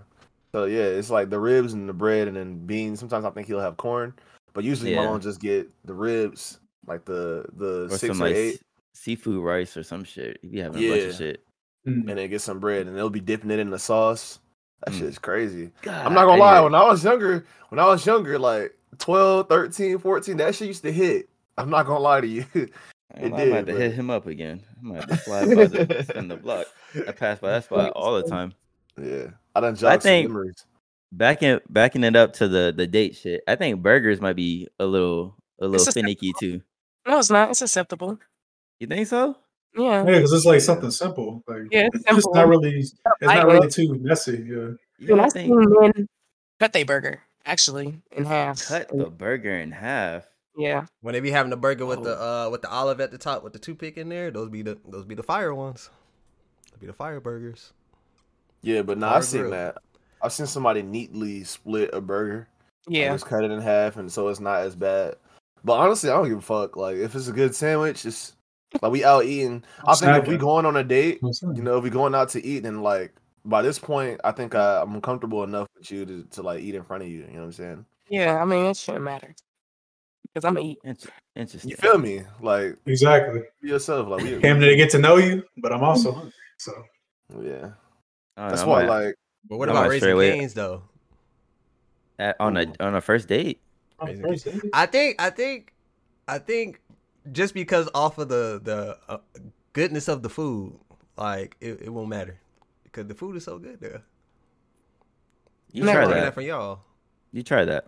So 0.50 0.64
yeah, 0.64 0.82
it's 0.82 1.10
like 1.10 1.30
the 1.30 1.38
ribs 1.38 1.74
and 1.74 1.88
the 1.88 1.92
bread 1.92 2.26
and 2.26 2.36
then 2.36 2.66
beans. 2.66 2.98
Sometimes 2.98 3.24
I 3.24 3.30
think 3.30 3.46
he'll 3.46 3.60
have 3.60 3.76
corn, 3.76 4.12
but 4.52 4.64
usually 4.64 4.96
my 4.96 5.02
Yeah. 5.02 5.08
mom 5.10 5.20
just 5.20 5.40
get 5.40 5.68
the 5.84 5.94
ribs, 5.94 6.58
like 6.86 7.04
the 7.04 7.44
the 7.56 7.84
Or 7.84 7.90
six 7.90 8.16
some 8.16 8.20
or 8.22 8.26
like 8.28 8.36
eight, 8.36 8.54
s- 8.54 8.60
seafood 8.94 9.44
rice 9.44 9.76
or 9.76 9.84
some 9.84 10.02
shit. 10.02 10.40
You 10.42 10.50
be 10.50 10.58
having 10.58 10.82
a 10.84 10.88
bunch 10.88 11.02
Yeah. 11.02 11.08
of 11.08 11.14
shit. 11.14 11.44
Mm. 11.86 12.08
and 12.08 12.18
then 12.18 12.30
get 12.30 12.40
some 12.40 12.60
bread, 12.60 12.86
and 12.86 12.96
they'll 12.96 13.10
be 13.10 13.18
dipping 13.20 13.50
it 13.50 13.58
in 13.58 13.70
the 13.70 13.78
sauce. 13.78 14.38
That 14.84 14.94
Mm. 14.94 14.98
shit's 14.98 15.18
crazy. 15.18 15.70
God, 15.82 16.06
I'm 16.06 16.14
not 16.14 16.26
gonna 16.26 16.40
lie. 16.40 16.60
When 16.60 16.74
I 16.74 16.84
was 16.84 17.04
younger, 17.04 17.44
when 17.68 17.78
I 17.78 17.86
was 17.86 18.04
younger, 18.04 18.38
like 18.38 18.76
12, 18.98 19.48
13, 19.48 19.98
14, 19.98 20.36
that 20.38 20.54
shit 20.54 20.68
used 20.68 20.82
to 20.82 20.92
hit. 20.92 21.28
I'm 21.56 21.70
not 21.70 21.86
gonna 21.86 22.00
lie 22.00 22.20
to 22.20 22.26
you. 22.26 22.44
I 22.54 23.18
It 23.18 23.24
am 23.24 23.30
gonna 23.30 23.54
have 23.54 23.66
to 23.66 23.72
hit 23.76 23.92
him 23.94 24.10
up 24.10 24.26
again. 24.26 24.62
I'm 24.80 24.88
gonna 24.88 25.00
have 25.00 25.08
to 25.10 25.16
slide 25.18 25.54
by 25.54 25.66
the 25.66 26.04
spin 26.04 26.28
the 26.28 26.36
block. 26.36 26.66
I 27.06 27.12
pass 27.12 27.38
by 27.38 27.50
that 27.52 27.64
spot 27.64 27.92
all 27.94 28.14
the 28.20 28.28
time. 28.28 28.54
yeah. 29.00 29.26
I 29.54 29.60
done 29.60 29.74
I 29.74 29.76
jogged 29.76 30.02
some 30.02 30.08
think- 30.08 30.28
memories. 30.30 30.64
Backing 31.14 31.60
backing 31.68 32.04
it 32.04 32.16
up 32.16 32.32
to 32.34 32.48
the 32.48 32.72
the 32.74 32.86
date 32.86 33.16
shit. 33.16 33.42
I 33.46 33.54
think 33.54 33.82
burgers 33.82 34.20
might 34.22 34.34
be 34.36 34.66
a 34.80 34.86
little 34.86 35.36
a 35.60 35.66
little 35.66 35.86
It's 35.86 35.92
finicky 35.92 36.32
too. 36.40 36.62
No, 37.06 37.18
it's 37.18 37.28
not. 37.28 37.50
It's 37.50 37.60
acceptable. 37.60 38.18
You 38.80 38.86
think 38.86 39.06
so? 39.06 39.36
Yeah. 39.76 40.04
Yeah, 40.04 40.04
because 40.04 40.32
it's 40.32 40.44
like 40.44 40.60
something 40.60 40.90
simple. 40.90 41.42
Like 41.46 41.62
Yeah, 41.70 41.88
it's 41.92 42.04
simple. 42.04 42.16
it's 42.18 42.28
not 42.34 42.48
really. 42.48 42.74
It's 42.80 42.94
I 43.22 43.36
not 43.36 43.46
know. 43.48 43.54
really 43.54 43.70
too 43.70 43.94
messy. 44.00 44.32
Yeah. 44.32 44.70
You 44.98 45.06
Dude, 45.08 45.18
I 45.18 45.28
seen 45.28 45.48
think 45.48 45.94
men 45.96 46.08
cut 46.60 46.72
their 46.72 46.84
burger 46.84 47.22
actually 47.46 47.98
in 48.12 48.24
half. 48.24 48.64
cut 48.66 48.88
the 48.88 49.06
burger 49.10 49.54
in 49.56 49.72
half. 49.72 50.26
Yeah. 50.56 50.84
When 51.00 51.14
they 51.14 51.20
be 51.20 51.30
having 51.30 51.50
the 51.50 51.56
burger 51.56 51.86
with 51.86 52.02
the 52.04 52.16
Oh. 52.18 52.46
uh 52.46 52.50
with 52.50 52.62
the 52.62 52.68
olive 52.70 53.00
at 53.00 53.10
the 53.10 53.18
top 53.18 53.42
with 53.42 53.52
the 53.54 53.58
toothpick 53.58 53.96
in 53.96 54.08
there, 54.10 54.30
those 54.30 54.48
be 54.50 54.62
the 54.62 54.78
those 54.86 55.04
be 55.06 55.14
the 55.14 55.22
fire 55.22 55.54
ones. 55.54 55.88
Those 56.70 56.78
be 56.80 56.86
the 56.86 56.92
fire 56.92 57.20
burgers. 57.20 57.72
Yeah, 58.60 58.82
but 58.82 58.98
nah, 58.98 59.08
Fire 59.08 59.16
I've 59.18 59.24
seen 59.24 59.50
that. 59.50 59.78
I've 60.22 60.32
seen 60.32 60.46
somebody 60.46 60.82
neatly 60.82 61.42
split 61.44 61.90
a 61.92 62.00
burger. 62.00 62.46
like, 62.86 62.96
Yeah. 62.96 63.12
just 63.12 63.26
cut 63.26 63.42
it 63.42 63.50
in 63.50 63.60
half, 63.60 63.96
and 63.96 64.12
so 64.12 64.28
it's 64.28 64.38
not 64.38 64.60
as 64.60 64.76
bad. 64.76 65.16
But 65.64 65.78
honestly, 65.78 66.10
I 66.10 66.12
don't 66.14 66.28
give 66.28 66.38
a 66.38 66.42
fuck. 66.42 66.76
Like, 66.76 66.96
if 66.96 67.14
it's 67.16 67.26
a 67.28 67.32
good 67.32 67.54
sandwich, 67.56 68.04
it's 68.06 68.34
like 68.80 68.92
we 68.92 69.04
out 69.04 69.24
eating. 69.24 69.62
I 69.86 69.94
think 69.94 70.16
if 70.22 70.28
we 70.28 70.36
going 70.36 70.64
on 70.66 70.76
a 70.76 70.84
date, 70.84 71.20
you 71.22 71.62
know, 71.62 71.78
if 71.78 71.84
we 71.84 71.90
going 71.90 72.14
out 72.14 72.30
to 72.30 72.44
eat, 72.44 72.60
then 72.60 72.82
like 72.82 73.12
by 73.44 73.60
this 73.62 73.78
point, 73.78 74.20
I 74.24 74.32
think 74.32 74.54
I, 74.54 74.80
I'm 74.82 75.00
comfortable 75.00 75.42
enough 75.44 75.68
with 75.76 75.90
you 75.90 76.06
to, 76.06 76.22
to 76.30 76.42
like 76.42 76.60
eat 76.62 76.74
in 76.74 76.84
front 76.84 77.02
of 77.02 77.08
you. 77.08 77.20
You 77.20 77.26
know 77.34 77.40
what 77.40 77.44
I'm 77.46 77.52
saying? 77.52 77.86
Yeah. 78.08 78.40
I 78.40 78.44
mean, 78.44 78.66
it 78.66 78.76
shouldn't 78.76 79.04
matter. 79.04 79.34
Because 80.32 80.46
I'm 80.46 80.54
gonna 80.54 80.66
eat. 80.66 80.78
Inter- 80.84 81.10
Interesting. 81.36 81.70
You 81.70 81.76
feel 81.76 81.98
me? 81.98 82.22
Like 82.40 82.76
Exactly. 82.86 83.42
be 83.60 83.68
yourself. 83.68 84.08
Like 84.08 84.22
we, 84.22 84.38
Came 84.40 84.60
to 84.60 84.76
get 84.76 84.90
to 84.90 84.98
know 84.98 85.16
you, 85.16 85.42
but 85.58 85.72
I'm 85.72 85.82
also 85.82 86.12
hungry. 86.12 86.32
So 86.58 86.72
yeah. 87.42 87.70
I 88.36 88.48
That's 88.48 88.62
know, 88.62 88.68
why, 88.68 88.84
I 88.84 88.86
like, 88.86 89.14
But 89.48 89.58
what 89.58 89.68
I 89.68 89.72
about 89.72 89.88
raising 89.90 90.00
straight 90.00 90.12
away- 90.12 90.38
canes 90.38 90.54
though? 90.54 90.82
at, 92.18 92.36
on 92.40 92.56
a 92.56 92.66
on 92.80 92.94
a 92.94 93.00
first 93.00 93.28
date. 93.28 93.60
first 93.98 94.44
date, 94.44 94.60
I 94.72 94.86
think 94.86 95.20
I 95.20 95.30
think 95.30 95.72
I 96.28 96.38
think 96.38 96.80
just 97.30 97.54
because 97.54 97.88
off 97.94 98.18
of 98.18 98.28
the 98.28 98.60
the 98.62 98.98
uh, 99.08 99.18
goodness 99.72 100.08
of 100.08 100.22
the 100.22 100.28
food, 100.28 100.78
like 101.16 101.56
it, 101.60 101.82
it 101.82 101.90
won't 101.90 102.08
matter 102.08 102.38
because 102.84 103.06
the 103.06 103.14
food 103.14 103.36
is 103.36 103.44
so 103.44 103.58
good 103.58 103.80
there. 103.80 104.02
You 105.72 105.84
Never 105.84 106.00
try 106.00 106.04
Taking 106.04 106.14
mind. 106.16 106.26
that. 106.26 106.34
from 106.34 106.42
y'all. 106.44 106.80
You 107.32 107.42
try 107.42 107.64
that. 107.64 107.86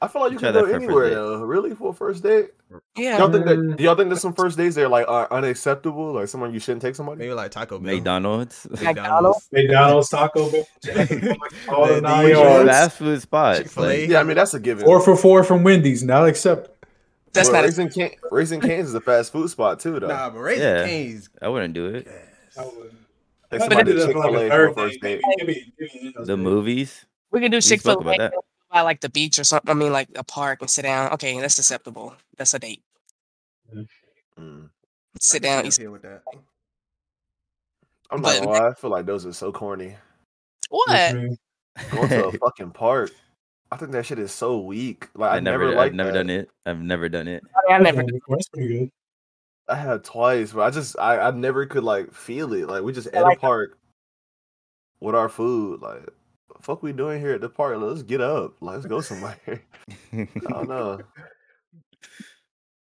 I 0.00 0.08
feel 0.08 0.20
like 0.22 0.32
you 0.32 0.38
Try 0.40 0.50
can 0.50 0.54
go 0.54 0.66
for 0.66 0.70
a 0.70 0.72
first 0.72 0.84
anywhere 0.84 1.10
though. 1.10 1.42
Really, 1.42 1.74
for 1.76 1.90
a 1.90 1.92
first 1.92 2.24
date? 2.24 2.50
Yeah. 2.96 3.18
Y'all 3.18 3.30
think 3.30 3.44
that? 3.46 3.76
Do 3.76 3.84
y'all 3.84 3.94
think 3.94 4.08
there's 4.08 4.20
some 4.20 4.32
first 4.34 4.58
dates 4.58 4.74
that 4.74 4.86
are 4.86 4.88
like 4.88 5.06
are 5.06 5.32
unacceptable? 5.32 6.14
Like 6.14 6.26
someone 6.26 6.52
you 6.52 6.58
shouldn't 6.58 6.82
take 6.82 6.96
somebody? 6.96 7.20
Maybe 7.20 7.32
like 7.34 7.52
Taco 7.52 7.78
Bell, 7.78 7.94
McDonald's. 7.94 8.66
McDonald's? 8.82 9.48
McDonald's, 9.52 10.08
Taco 10.08 10.50
Bell, 10.50 10.64
all 11.68 11.86
The- 11.86 11.94
the 11.94 11.94
the 11.94 12.00
nine 12.00 12.28
yards. 12.30 12.68
fast 12.68 12.96
food 12.96 13.22
spots. 13.22 13.76
Like, 13.76 14.08
Yeah, 14.08 14.18
I 14.18 14.24
mean 14.24 14.34
that's 14.36 14.54
a 14.54 14.58
given. 14.58 14.84
Four 14.84 15.00
for 15.00 15.16
four 15.16 15.44
from 15.44 15.62
Wendy's. 15.62 16.02
Not 16.02 16.26
accepted. 16.26 16.71
That's 17.32 17.48
Well, 17.48 17.62
not. 17.62 17.64
Raising 17.64 17.88
Can- 17.88 18.10
Raising 18.30 18.60
Cane's 18.60 18.88
is 18.88 18.94
a 18.94 19.00
fast 19.00 19.32
food 19.32 19.48
spot 19.50 19.80
too, 19.80 19.98
though. 19.98 20.08
Nah, 20.08 20.30
but 20.30 20.38
raising 20.38 20.64
Yeah. 20.64 20.84
canes. 20.86 21.30
I 21.40 21.48
wouldn't 21.48 21.74
do 21.74 21.86
it. 21.86 22.06
I 22.58 22.64
would- 22.64 22.94
Take 23.50 23.60
I 23.60 23.68
somebody 23.68 23.92
did 23.92 23.98
to 23.98 24.04
like 24.06 24.06
Chick 24.06 24.22
Fil 24.22 24.36
A 24.36 24.48
for 24.50 24.66
a 24.66 24.74
first 24.74 25.00
date. 25.00 25.22
date. 25.22 25.36
Give 25.38 25.48
me- 25.48 25.72
give 25.78 26.02
me 26.02 26.12
those 26.16 26.26
The 26.26 26.36
movies. 26.36 27.04
We 27.30 27.40
can 27.40 27.50
do 27.50 27.60
Chick 27.60 27.80
Fil 27.82 28.00
A 28.10 28.30
by 28.70 28.80
like 28.82 29.00
the 29.00 29.08
beach 29.10 29.38
or 29.38 29.44
something. 29.44 29.70
I 29.70 29.74
mean, 29.74 29.92
like 29.92 30.08
a 30.16 30.24
park 30.24 30.60
and 30.60 30.70
sit 30.70 30.82
down. 30.82 31.12
Okay, 31.12 31.38
that's 31.40 31.58
acceptable. 31.58 32.14
That's 32.36 32.54
a 32.54 32.58
date. 32.58 32.82
Mm. 34.38 34.70
Sit 35.20 35.42
down. 35.42 35.66
Eat. 35.66 35.76
here 35.76 35.90
with 35.90 36.02
that. 36.02 36.22
I'm 38.10 38.20
not 38.20 38.22
But- 38.22 38.44
gonna 38.44 38.50
lie, 38.50 38.68
I 38.68 38.74
feel 38.74 38.90
like 38.90 39.06
those 39.06 39.24
are 39.26 39.32
so 39.32 39.52
corny. 39.52 39.96
What? 40.68 40.88
What 40.88 41.12
you 41.14 41.18
mean? 41.20 41.38
Going 41.90 42.08
to 42.10 42.26
a 42.26 42.32
fucking 42.32 42.70
park, 42.72 43.10
I 43.72 43.76
think 43.76 43.92
that 43.92 44.04
shit 44.04 44.18
is 44.18 44.32
so 44.32 44.58
weak. 44.58 45.08
Like 45.14 45.32
I, 45.32 45.36
I 45.36 45.40
never, 45.40 45.64
never, 45.64 45.70
I've 45.70 45.76
like 45.78 45.94
never 45.94 46.12
done 46.12 46.28
it. 46.28 46.50
I've 46.66 46.82
never 46.82 47.08
done 47.08 47.26
it. 47.26 47.42
I, 47.56 47.78
mean, 47.78 47.86
I 47.86 47.90
never. 47.90 48.04
That's 48.28 48.48
pretty 48.48 48.68
good. 48.68 48.90
I 49.66 49.76
had 49.76 50.04
twice, 50.04 50.52
but 50.52 50.60
I 50.60 50.70
just 50.70 50.98
I, 50.98 51.18
I 51.18 51.30
never 51.30 51.64
could 51.64 51.82
like 51.82 52.12
feel 52.12 52.52
it. 52.52 52.68
Like 52.68 52.82
we 52.82 52.92
just 52.92 53.08
at 53.08 53.22
like 53.22 53.38
a 53.38 53.40
park 53.40 53.78
with 55.00 55.14
our 55.14 55.30
food. 55.30 55.80
Like 55.80 56.06
fuck 56.60 56.82
we 56.82 56.92
doing 56.92 57.18
here 57.18 57.32
at 57.32 57.40
the 57.40 57.48
park? 57.48 57.78
Let's 57.78 58.02
get 58.02 58.20
up. 58.20 58.56
Let's 58.60 58.84
go 58.84 59.00
somewhere. 59.00 59.38
I 60.12 60.26
don't 60.50 60.68
know. 60.68 61.00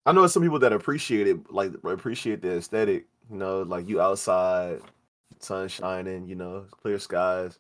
I 0.07 0.13
know 0.13 0.27
some 0.27 0.43
people 0.43 0.59
that 0.61 0.73
appreciate 0.73 1.27
it, 1.27 1.53
like 1.53 1.73
appreciate 1.85 2.41
the 2.41 2.57
aesthetic. 2.57 3.09
You 3.31 3.37
know, 3.37 3.61
like 3.61 3.87
you 3.91 4.01
outside, 4.01 4.81
sun 5.39 5.69
shining. 5.69 6.27
You 6.27 6.37
know, 6.37 6.65
clear 6.81 6.99
skies. 6.99 7.59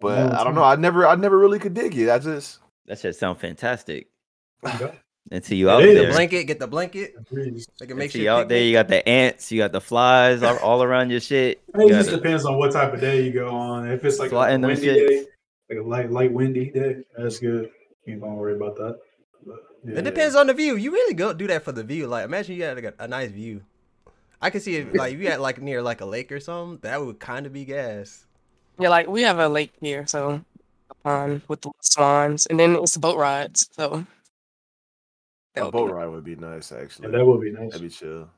But 0.00 0.32
I 0.32 0.44
don't 0.44 0.54
know. 0.54 0.64
I 0.64 0.76
never, 0.76 1.06
I 1.06 1.14
never 1.16 1.38
really 1.38 1.58
could 1.58 1.74
dig 1.74 1.96
it. 1.96 2.08
I 2.10 2.18
just 2.18 2.58
that 2.86 2.98
should 2.98 3.14
sound 3.16 3.38
fantastic 3.38 4.08
Yeah. 4.64 4.92
until 5.30 5.58
you 5.58 5.68
It 5.68 5.72
out 5.72 5.82
is. 5.82 5.94
The 5.94 6.02
there. 6.02 6.12
blanket, 6.12 6.44
get 6.44 6.58
the 6.60 6.66
blanket. 6.68 7.28
Breeze. 7.28 7.66
They 7.80 7.86
can 7.86 7.96
make 7.98 8.10
sure 8.12 8.20
you 8.20 8.30
out 8.30 8.48
there, 8.48 8.62
you 8.62 8.72
got 8.72 8.88
the 8.88 9.06
ants, 9.08 9.50
you 9.50 9.58
got 9.58 9.72
the 9.72 9.80
flies 9.80 10.42
all, 10.42 10.56
all 10.58 10.82
around 10.82 11.10
your 11.10 11.20
shit. 11.20 11.62
It 11.74 11.88
just 11.88 12.10
gotta- 12.10 12.22
depends 12.22 12.44
on 12.46 12.58
what 12.58 12.72
type 12.72 12.94
of 12.94 13.00
day 13.00 13.22
you 13.22 13.32
go 13.32 13.48
on. 13.48 13.90
If 13.90 14.04
it's 14.04 14.18
like 14.18 14.32
a 14.32 14.58
windy 14.58 14.76
day, 14.80 15.26
like 15.68 15.78
a 15.78 15.82
light, 15.82 16.10
light 16.10 16.32
windy 16.32 16.70
day, 16.70 17.04
that's 17.18 17.38
good. 17.38 17.70
You 18.06 18.12
ain't 18.14 18.22
gonna 18.22 18.34
worry 18.36 18.54
about 18.54 18.76
that. 18.76 18.98
But, 19.44 19.56
yeah. 19.84 19.98
It 19.98 20.02
depends 20.02 20.36
on 20.36 20.46
the 20.46 20.54
view. 20.54 20.76
You 20.76 20.92
really 20.92 21.14
go 21.14 21.32
do 21.32 21.46
that 21.48 21.64
for 21.64 21.72
the 21.72 21.82
view. 21.84 22.06
Like 22.06 22.24
imagine 22.24 22.54
you 22.56 22.62
had 22.62 22.76
like 22.76 22.94
a, 22.98 23.04
a 23.04 23.08
nice 23.08 23.30
view. 23.30 23.62
I 24.40 24.50
can 24.50 24.60
see 24.60 24.76
it 24.76 24.94
like 25.00 25.14
if 25.14 25.20
you 25.20 25.28
had 25.28 25.40
like 25.40 25.60
near 25.60 25.82
like 25.82 26.00
a 26.00 26.06
lake 26.06 26.30
or 26.30 26.38
something. 26.40 26.78
That 26.88 27.04
would 27.04 27.18
kind 27.18 27.46
of 27.46 27.52
be 27.52 27.64
gas. 27.64 28.25
Yeah, 28.78 28.88
like 28.90 29.06
we 29.08 29.22
have 29.22 29.38
a 29.38 29.48
lake 29.48 29.72
here, 29.80 30.06
so 30.06 30.42
a 30.90 30.94
pond 31.02 31.42
with 31.48 31.62
the 31.62 31.70
swans, 31.80 32.46
and 32.46 32.60
then 32.60 32.76
it's 32.76 32.96
boat 32.96 33.16
rides. 33.16 33.68
So 33.72 34.06
a 35.56 35.70
boat 35.70 35.92
ride 35.92 36.06
would 36.08 36.24
be 36.24 36.36
nice. 36.36 36.72
Actually, 36.72 37.08
Yeah, 37.10 37.18
that 37.18 37.24
would 37.24 37.40
be 37.40 37.52
nice. 37.52 37.72
That'd 37.72 37.82
be 37.82 37.88
chill. 37.88 38.28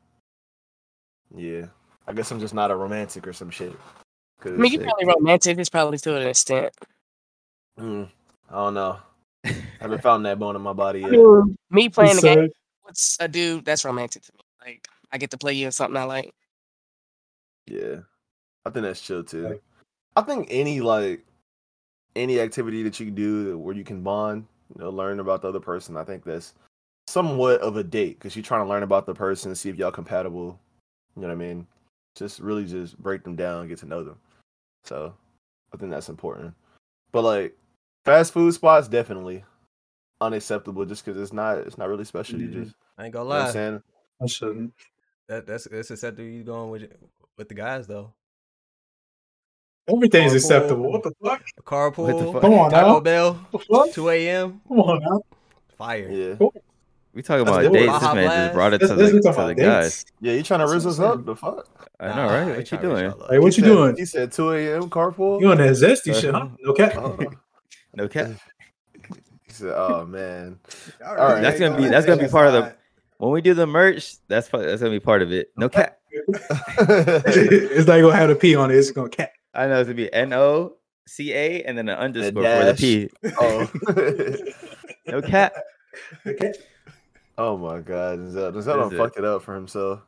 Yeah, 1.35 1.67
I 2.07 2.13
guess 2.13 2.31
I'm 2.31 2.41
just 2.41 2.55
not 2.55 2.71
a 2.71 2.77
romantic 2.77 3.27
or 3.27 3.33
some 3.33 3.51
shit. 3.51 3.73
I 4.45 4.51
mean, 4.51 4.73
you're 4.73 4.85
probably 4.85 5.07
romantic. 5.07 5.59
It's 5.59 5.69
probably 5.69 5.99
to 5.99 6.17
an 6.17 6.27
extent. 6.29 6.73
Mm, 7.79 8.09
I 8.49 8.55
don't 8.55 8.75
know. 8.75 8.99
I 9.45 9.55
haven't 9.81 10.03
found 10.03 10.25
that 10.27 10.39
bone 10.39 10.55
in 10.57 10.63
my 10.63 10.73
body 10.73 11.01
I 11.05 11.09
yet. 11.09 11.13
mean, 11.13 11.57
me 11.71 11.89
playing 11.89 12.17
the 12.17 12.23
game 12.23 12.39
Sad. 12.39 12.51
with 12.87 13.17
a 13.21 13.29
dude 13.29 13.65
that's 13.65 13.85
romantic 13.85 14.23
to 14.23 14.33
me. 14.35 14.41
Like 14.65 14.87
I 15.11 15.19
get 15.19 15.33
to 15.33 15.39
play 15.39 15.55
you 15.55 15.67
in 15.67 15.73
something 15.73 15.97
I 15.97 16.05
like. 16.05 16.33
Yeah, 17.67 17.97
I 18.65 18.71
think 18.71 18.85
that's 18.85 19.01
chill 19.01 19.25
too. 19.25 19.61
Like- 20.17 20.25
I 20.25 20.27
think 20.27 20.49
any 20.51 20.81
like 20.81 21.25
any 22.17 22.41
activity 22.41 22.83
that 22.83 22.99
you 22.99 23.07
can 23.07 23.15
do 23.15 23.59
where 23.59 23.75
you 23.75 23.85
can 23.85 24.03
bond, 24.03 24.47
you 24.75 24.83
know, 24.83 24.91
learn 24.91 25.21
about 25.21 25.43
the 25.43 25.49
other 25.49 25.61
person. 25.61 25.97
I 25.97 26.05
think 26.05 26.25
that's 26.25 26.55
somewhat 27.07 27.61
of 27.61 27.77
a 27.77 27.85
date 27.85 28.19
because 28.19 28.35
you're 28.35 28.43
trying 28.43 28.65
to 28.65 28.69
learn 28.69 28.83
about 28.83 29.07
the 29.07 29.15
person, 29.15 29.55
see 29.55 29.69
if 29.71 29.77
y'all 29.77 29.93
compatible. 29.93 30.59
You 31.17 31.23
know 31.23 31.29
what 31.29 31.35
I 31.35 31.37
mean? 31.37 31.67
Just 32.17 32.41
really 32.41 32.65
just 32.65 32.99
break 32.99 33.23
them 33.23 33.37
down, 33.37 33.69
get 33.69 33.79
to 33.79 33.87
know 33.87 34.03
them. 34.03 34.19
So 34.85 35.15
I 35.73 35.77
think 35.77 35.91
that's 35.91 36.09
important. 36.09 36.55
But 37.13 37.23
like 37.23 37.57
fast 38.05 38.33
food 38.33 38.53
spots, 38.55 38.89
definitely 38.89 39.45
unacceptable 40.21 40.85
just 40.85 41.05
because 41.05 41.21
it's 41.21 41.33
not 41.33 41.59
it's 41.59 41.79
not 41.79 41.89
really 41.89 42.05
special. 42.05 42.41
You 42.41 42.49
Mhm. 42.49 42.65
just 42.65 42.75
I 42.97 43.05
ain't 43.05 43.13
gonna 43.15 43.29
you 43.29 43.35
know 43.35 43.41
I'm 43.47 43.53
saying? 43.53 43.83
I 44.21 44.27
shouldn't. 44.27 44.75
That 45.29 45.47
that's 45.47 45.65
that's 45.65 45.91
acceptable. 45.93 46.29
You 46.29 46.43
going 46.43 46.71
with 46.71 46.91
with 47.37 47.49
the 47.49 47.55
guys 47.55 47.87
though. 47.87 48.13
Everything's 49.91 50.33
Carpool. 50.33 50.37
acceptable. 50.37 50.93
What 50.93 51.03
the 51.03 51.13
fuck? 51.23 51.43
A 51.59 51.63
carpool. 51.63 52.13
What 52.13 52.19
the 52.27 52.33
fuck? 52.33 52.43
Come 52.43 52.55
on 52.55 52.71
Taco 52.71 52.93
now. 52.95 53.01
Bell. 53.01 53.35
What 53.51 53.67
the 53.69 53.75
fuck? 53.75 53.93
Two 53.93 54.09
a.m. 54.11 54.61
Come 54.69 54.81
on 54.81 55.01
now. 55.01 55.23
Fire. 55.77 56.11
Yeah. 56.11 56.35
We 57.15 57.23
talking 57.23 57.47
Let's 57.47 57.59
about 57.59 57.73
do 57.73 57.79
dates. 57.79 57.93
This 57.93 58.03
man 58.03 58.15
Blast. 58.15 58.37
just 58.45 58.55
brought 58.55 58.73
it 58.75 58.81
Let's, 58.83 58.93
to 58.93 58.97
let's 58.99 59.13
the, 59.13 59.33
to 59.33 59.47
the 59.47 59.55
guys. 59.55 60.05
Yeah, 60.21 60.33
you 60.35 60.43
trying 60.43 60.61
to 60.61 60.67
That's 60.73 60.85
rizz 60.85 60.89
us 60.89 60.99
up? 61.01 61.15
saying. 61.15 61.25
The 61.25 61.35
fuck? 61.37 61.91
I 61.99 62.09
know, 62.15 62.27
right? 62.27 62.41
ain't 62.41 62.49
What 62.51 62.59
you 62.59 62.65
trying 62.65 62.83
to 62.83 62.89
raise 62.89 63.13
doing? 63.15 63.27
Hey, 63.31 63.39
what 63.39 63.41
He 63.41 63.45
you 63.47 63.51
said- 63.51 63.65
doing? 63.75 63.97
He 63.97 64.05
said 64.05 64.33
2 64.33 64.51
a.m. 64.53 64.83
carpool. 64.91 65.41
You 65.41 65.51
on 65.51 65.57
that 65.57 65.71
zesty 65.73 66.15
shit, 66.21 66.35
huh? 66.35 66.49
No 66.61 66.73
cap. 66.75 66.97
Uh-huh. 66.97 67.25
No 67.95 68.07
cap. 68.07 68.31
He 69.47 69.53
said, 69.53 69.73
"Oh 69.75 70.05
man, 70.07 70.61
All 71.05 71.17
right. 71.17 71.41
That's 71.41 71.59
gonna 71.59 71.77
be 71.77 71.89
that's 71.89 72.07
gonna 72.07 72.23
be 72.23 72.29
part 72.29 72.49
of 72.49 72.53
the 72.53 72.75
when 73.17 73.33
we 73.33 73.41
do 73.41 73.55
the 73.55 73.67
merch. 73.67 74.17
That's 74.29 74.49
part- 74.49 74.65
that's 74.67 74.81
gonna 74.81 74.93
be 74.93 75.01
part 75.01 75.23
of 75.23 75.33
it. 75.33 75.51
No 75.57 75.69
cap. 75.69 75.99
it's 76.29 77.87
not 77.89 78.01
gonna 78.01 78.15
have 78.15 78.31
a 78.31 78.37
P 78.37 78.55
on 78.55 78.71
it. 78.71 78.75
It's 78.77 78.91
gonna 78.93 79.09
cap. 79.09 79.33
I 79.55 79.67
know 79.67 79.81
it's 79.81 79.87
gonna 79.89 79.95
be 79.97 80.13
N 80.13 80.33
O 80.33 80.77
C 81.07 81.33
A 81.33 81.63
and 81.65 81.77
then 81.79 81.89
an 81.89 81.99
underscore 81.99 82.43
for 82.43 82.65
the. 82.73 82.75
P. 82.75 83.09
oh, 83.41 84.43
No 85.13 85.23
cap. 85.23 85.55
Okay. 86.27 86.53
oh 87.39 87.57
my 87.57 87.79
God, 87.81 88.19
Denzel, 88.21 88.53
Denzel 88.53 88.67
What 88.67 88.91
done 88.91 88.93
it? 88.95 88.97
fucked 88.99 89.19
it 89.19 89.25
up 89.25 89.43
for 89.43 89.55
himself. 89.55 90.01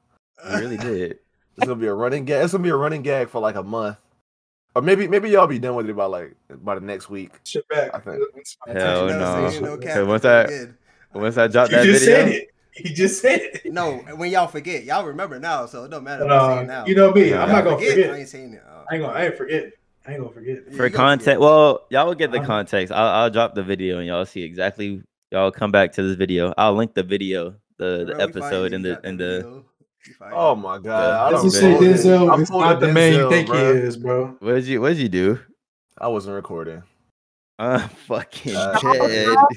You 0.50 0.58
really 0.58 0.76
did. 0.76 1.18
It's 1.56 1.66
gonna 1.66 1.76
be 1.76 1.86
a 1.86 1.94
running 1.94 2.24
gag. 2.24 2.44
It's 2.44 2.52
gonna 2.52 2.62
be 2.64 2.70
a 2.70 2.76
running 2.76 3.02
gag 3.02 3.28
for 3.28 3.40
like 3.40 3.56
a 3.56 3.62
month, 3.62 3.96
or 4.74 4.82
maybe 4.82 5.08
maybe 5.08 5.30
y'all 5.30 5.46
be 5.46 5.58
done 5.58 5.74
with 5.74 5.88
it 5.88 5.96
by 5.96 6.04
like 6.06 6.36
by 6.62 6.74
the 6.74 6.80
next 6.80 7.10
week. 7.10 7.32
Shit 7.44 7.66
back. 7.68 7.94
I 7.94 7.98
think- 7.98 8.22
It's 8.36 8.56
fine. 8.64 8.76
Hell 8.76 9.08
Touch 9.08 9.18
no. 9.18 9.24
up. 9.24 9.50
Saying 9.52 9.64
no 9.64 9.76
cap 9.78 9.94
So 9.94 10.02
is 10.02 10.08
what's 10.08 10.24
really 10.24 10.42
that? 10.42 10.48
good. 10.48 10.74
Once 11.12 11.36
I 11.38 11.48
drop 11.48 11.70
You 11.70 11.76
that 11.78 11.84
just 11.84 12.04
video, 12.04 12.16
said 12.16 12.28
it. 12.28 12.48
He 12.72 12.94
just 12.94 13.20
said 13.20 13.40
it. 13.40 13.72
No, 13.72 13.96
when 14.16 14.30
y'all 14.30 14.46
forget, 14.46 14.84
y'all 14.84 15.04
remember 15.04 15.38
now, 15.40 15.66
so 15.66 15.84
it 15.84 15.90
don't 15.90 16.04
matter. 16.04 16.24
But, 16.24 16.32
I 16.32 16.54
say 16.54 16.60
uh, 16.60 16.62
now. 16.62 16.86
you 16.86 16.94
know 16.94 17.10
me. 17.12 17.30
Yeah. 17.30 17.42
I'm 17.42 17.48
not 17.50 17.64
gonna 17.64 17.76
forget. 17.78 18.10
I 18.10 18.18
ain't 18.18 18.28
saying 18.28 18.54
it. 18.54 18.62
Uh, 18.90 18.92
I 18.92 18.94
ain't 18.96 19.02
gonna. 19.02 19.18
I 19.18 19.24
ain't 19.26 19.36
forget. 19.36 19.72
I 20.06 20.12
ain't 20.12 20.20
gonna 20.20 20.32
forget. 20.32 20.72
For 20.74 20.86
you 20.86 20.90
context, 20.92 21.24
forget. 21.26 21.40
well, 21.40 21.86
y'all 21.90 22.06
will 22.06 22.14
get 22.14 22.32
the 22.32 22.40
context. 22.40 22.92
I'll, 22.92 23.22
I'll 23.24 23.30
drop 23.30 23.54
the 23.54 23.62
video 23.62 23.98
and 23.98 24.06
y'all 24.06 24.24
see 24.26 24.42
exactly. 24.42 25.02
Y'all 25.30 25.50
come 25.50 25.70
back 25.70 25.92
to 25.92 26.02
this 26.02 26.16
video. 26.16 26.52
I'll 26.58 26.74
link 26.74 26.94
the 26.94 27.02
video, 27.04 27.54
the, 27.76 28.04
the 28.04 28.04
bro, 28.06 28.16
we 28.16 28.22
episode 28.22 28.40
fighting, 28.40 28.72
in 28.74 28.82
the 28.82 28.94
got 28.94 29.04
in 29.04 29.16
the. 29.16 29.36
video. 29.42 29.64
Oh 30.32 30.54
my 30.56 30.78
god! 30.78 31.14
I 31.14 31.30
That's 31.30 31.42
don't 31.42 31.44
what 31.44 31.52
say 31.54 31.72
know. 31.74 31.80
Denzel. 31.80 32.32
I'm 32.32 32.42
not 32.58 32.80
the 32.80 32.88
up 32.88 32.94
man 32.94 33.12
you 33.12 33.18
Denzel, 33.18 33.30
think 33.30 33.48
he 33.48 33.54
is, 33.58 33.96
bro. 33.96 34.36
What 34.40 34.54
did 34.54 34.66
you 34.66 34.80
What 34.80 34.88
did 34.88 34.98
you 34.98 35.08
do? 35.08 35.38
I 35.98 36.08
wasn't 36.08 36.34
recording. 36.34 36.82
I'm 37.58 37.88
fucking 38.08 38.56
Uh, 38.56 38.80
dead. 38.80 39.38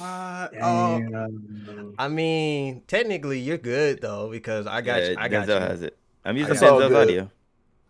Uh, 0.00 0.48
oh, 0.62 1.92
I 1.98 2.06
mean, 2.06 2.82
technically, 2.86 3.40
you're 3.40 3.58
good 3.58 4.00
though 4.00 4.30
because 4.30 4.68
I 4.68 4.82
got 4.82 5.02
Yeah, 5.02 5.08
you. 5.10 5.16
I 5.18 5.28
got 5.28 5.48
Denzel 5.48 5.60
you. 5.60 5.66
has 5.66 5.82
it. 5.82 5.96
I'm 6.24 6.36
using 6.36 6.52
It's 6.52 6.62
all 6.62 6.80
Denzel's 6.80 6.94
audio. 6.94 7.30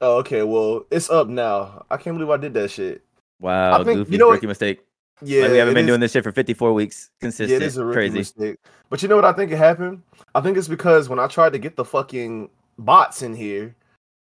Oh, 0.00 0.16
okay. 0.18 0.42
Well, 0.42 0.86
it's 0.90 1.10
up 1.10 1.28
now. 1.28 1.84
I 1.90 1.96
can't 1.96 2.16
believe 2.16 2.30
I 2.30 2.36
did 2.38 2.54
that 2.54 2.70
shit. 2.70 3.02
Wow, 3.40 3.80
I 3.80 3.84
think- 3.84 3.98
goofy, 3.98 4.12
you 4.12 4.18
know 4.18 4.26
what- 4.28 4.34
rookie 4.34 4.46
mistake. 4.46 4.80
Yeah, 5.22 5.42
like 5.42 5.50
we 5.52 5.58
haven't 5.58 5.74
been 5.74 5.84
is- 5.84 5.88
doing 5.90 6.00
this 6.00 6.12
shit 6.12 6.24
for 6.24 6.32
54 6.32 6.72
weeks 6.72 7.10
Yeah, 7.20 7.26
consistent. 7.26 7.62
it 7.62 7.66
is 7.66 7.76
a 7.76 7.84
rookie 7.84 7.94
Crazy. 7.96 8.18
mistake. 8.18 8.56
But 8.88 9.02
you 9.02 9.08
know 9.08 9.16
what 9.16 9.24
I 9.26 9.32
think 9.34 9.52
it 9.52 9.56
happened? 9.58 10.02
I 10.34 10.40
think 10.40 10.56
it's 10.56 10.68
because 10.68 11.08
when 11.10 11.18
I 11.18 11.26
tried 11.26 11.52
to 11.52 11.58
get 11.58 11.76
the 11.76 11.84
fucking 11.84 12.48
bots 12.78 13.20
in 13.20 13.34
here, 13.34 13.74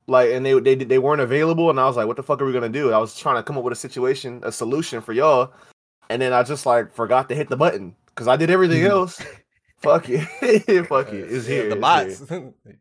like, 0.07 0.31
and 0.31 0.43
they 0.43 0.59
they 0.59 0.73
they 0.75 0.97
weren't 0.97 1.21
available, 1.21 1.69
and 1.69 1.79
I 1.79 1.85
was 1.85 1.95
like, 1.95 2.07
"What 2.07 2.15
the 2.17 2.23
fuck 2.23 2.41
are 2.41 2.45
we 2.45 2.53
gonna 2.53 2.69
do?" 2.69 2.91
I 2.91 2.97
was 2.97 3.15
trying 3.15 3.35
to 3.35 3.43
come 3.43 3.55
up 3.57 3.63
with 3.63 3.73
a 3.73 3.75
situation, 3.75 4.39
a 4.43 4.51
solution 4.51 5.01
for 5.01 5.13
y'all, 5.13 5.53
and 6.09 6.19
then 6.19 6.33
I 6.33 6.41
just 6.41 6.65
like 6.65 6.91
forgot 6.91 7.29
to 7.29 7.35
hit 7.35 7.49
the 7.49 7.57
button 7.57 7.95
because 8.07 8.27
I 8.27 8.35
did 8.35 8.49
everything 8.49 8.83
else. 8.85 9.21
Fuck 9.77 10.09
it, 10.09 10.21
fuck 10.87 11.13
it, 11.13 11.31
it's 11.31 11.47
Yeah, 11.47 11.53
here. 11.53 11.63
The 11.69 11.75
it's 11.75 11.79
bots. 11.81 12.27
here. 12.29 12.53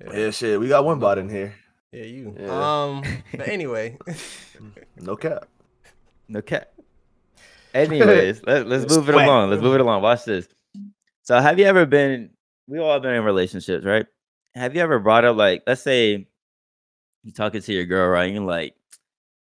yeah. 0.00 0.12
Yeah, 0.18 0.30
shit, 0.30 0.58
we 0.58 0.68
got 0.68 0.84
one 0.86 0.98
bot 0.98 1.18
in 1.18 1.28
here. 1.28 1.54
Yeah, 1.92 2.04
you. 2.04 2.34
Yeah. 2.38 2.84
Um, 2.84 3.02
but 3.32 3.48
anyway, 3.48 3.98
No 5.00 5.16
cap. 5.16 5.46
No 6.28 6.40
cap. 6.40 6.68
Anyways, 7.74 8.42
let, 8.46 8.66
let's 8.66 8.94
move 8.94 9.08
it 9.08 9.14
along. 9.14 9.50
Let's 9.50 9.62
move 9.62 9.74
it 9.74 9.80
along. 9.80 10.02
Watch 10.02 10.24
this. 10.24 10.48
So, 11.22 11.38
have 11.38 11.58
you 11.58 11.66
ever 11.66 11.84
been? 11.86 12.30
We 12.66 12.78
all 12.78 12.98
been 13.00 13.14
in 13.14 13.24
relationships, 13.24 13.84
right? 13.84 14.06
Have 14.54 14.74
you 14.74 14.82
ever 14.82 14.98
brought 14.98 15.24
up 15.24 15.36
like, 15.36 15.62
let's 15.66 15.82
say, 15.82 16.26
you 17.24 17.32
talking 17.32 17.60
to 17.60 17.72
your 17.72 17.84
girl, 17.84 18.08
right? 18.08 18.24
And 18.24 18.34
you're 18.36 18.44
like, 18.44 18.74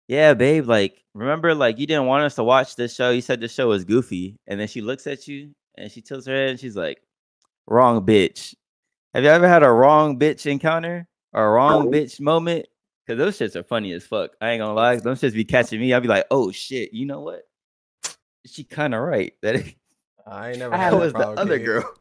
"Yeah, 0.07 0.33
babe, 0.33 0.67
like, 0.67 1.03
remember, 1.13 1.55
like, 1.55 1.79
you 1.79 1.87
didn't 1.87 2.05
want 2.05 2.23
us 2.23 2.35
to 2.35 2.43
watch 2.43 2.75
this 2.75 2.95
show. 2.95 3.11
You 3.11 3.21
said 3.21 3.39
the 3.39 3.47
show 3.47 3.69
was 3.69 3.85
goofy." 3.85 4.37
And 4.47 4.59
then 4.59 4.67
she 4.67 4.81
looks 4.81 5.07
at 5.07 5.27
you 5.27 5.51
and 5.77 5.91
she 5.91 6.01
tilts 6.01 6.27
her 6.27 6.33
head 6.33 6.49
and 6.49 6.59
she's 6.59 6.75
like, 6.75 7.01
"Wrong 7.67 8.05
bitch." 8.05 8.55
Have 9.13 9.23
you 9.23 9.29
ever 9.29 9.47
had 9.47 9.63
a 9.63 9.71
wrong 9.71 10.19
bitch 10.19 10.45
encounter 10.45 11.07
or 11.33 11.47
a 11.47 11.51
wrong 11.51 11.87
bitch 11.91 12.19
moment? 12.19 12.67
Cause 13.07 13.17
those 13.17 13.37
shits 13.37 13.55
are 13.55 13.63
funny 13.63 13.91
as 13.93 14.05
fuck. 14.05 14.31
I 14.39 14.51
ain't 14.51 14.61
gonna 14.61 14.73
lie. 14.73 14.95
Those 14.97 15.19
shits 15.21 15.33
be 15.33 15.43
catching 15.43 15.79
me. 15.81 15.93
I'll 15.93 16.01
be 16.01 16.07
like, 16.07 16.25
oh 16.31 16.51
shit, 16.51 16.93
you 16.93 17.05
know 17.05 17.21
what? 17.21 17.41
She 18.45 18.63
kind 18.63 18.93
of 18.95 19.01
right. 19.01 19.33
That 19.41 19.55
is- 19.55 19.73
I 20.25 20.49
ain't 20.51 20.59
never 20.59 20.77
had 20.77 20.93
that 20.93 20.99
have- 21.01 21.13
that 21.13 21.13
was 21.27 21.35
the 21.35 21.41
other 21.41 21.57
King. 21.57 21.65
girl. 21.65 21.93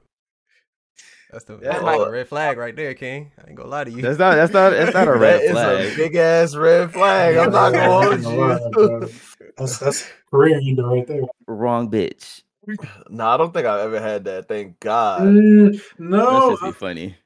That's 1.33 1.45
the 1.45 1.55
Yeah, 1.63 1.73
that's 1.73 1.83
well- 1.85 2.03
a 2.05 2.11
red 2.11 2.29
flag 2.29 2.59
right 2.59 2.75
there, 2.77 2.93
King. 2.95 3.31
I 3.43 3.49
ain't 3.49 3.57
gonna 3.57 3.69
lie 3.69 3.85
to 3.85 3.91
you. 3.91 4.03
That's 4.03 4.19
not. 4.19 4.35
That's 4.35 4.53
not. 4.53 4.71
That's 4.71 4.93
not 4.95 5.09
a 5.09 5.15
red 5.17 5.43
is 5.43 5.51
flag. 5.53 5.93
a 5.93 5.97
big 5.97 6.17
ass 6.17 6.55
red 6.57 6.93
flag. 6.93 7.37
I'm 7.37 7.51
not 7.53 7.73
gonna 7.73 7.91
hold 7.91 8.13
Ain't 8.15 8.23
gonna 8.25 8.37
lie, 8.37 8.59
you. 8.59 8.71
bro. 8.73 9.09
That's 9.57 9.79
that's 9.79 10.09
career 10.31 10.57
ender 10.63 10.85
right 10.87 11.07
there. 11.07 11.23
Wrong 11.47 11.91
bitch. 11.91 12.43
no, 13.09 13.27
I 13.27 13.37
don't 13.37 13.53
think 13.55 13.67
I've 13.67 13.81
ever 13.81 14.01
had 14.01 14.25
that. 14.25 14.49
Thank 14.49 14.81
God. 14.81 15.23
Mm, 15.23 15.73
That 15.73 15.83
no, 15.99 16.57
should 16.57 16.67
be 16.67 16.73
funny. 16.73 17.17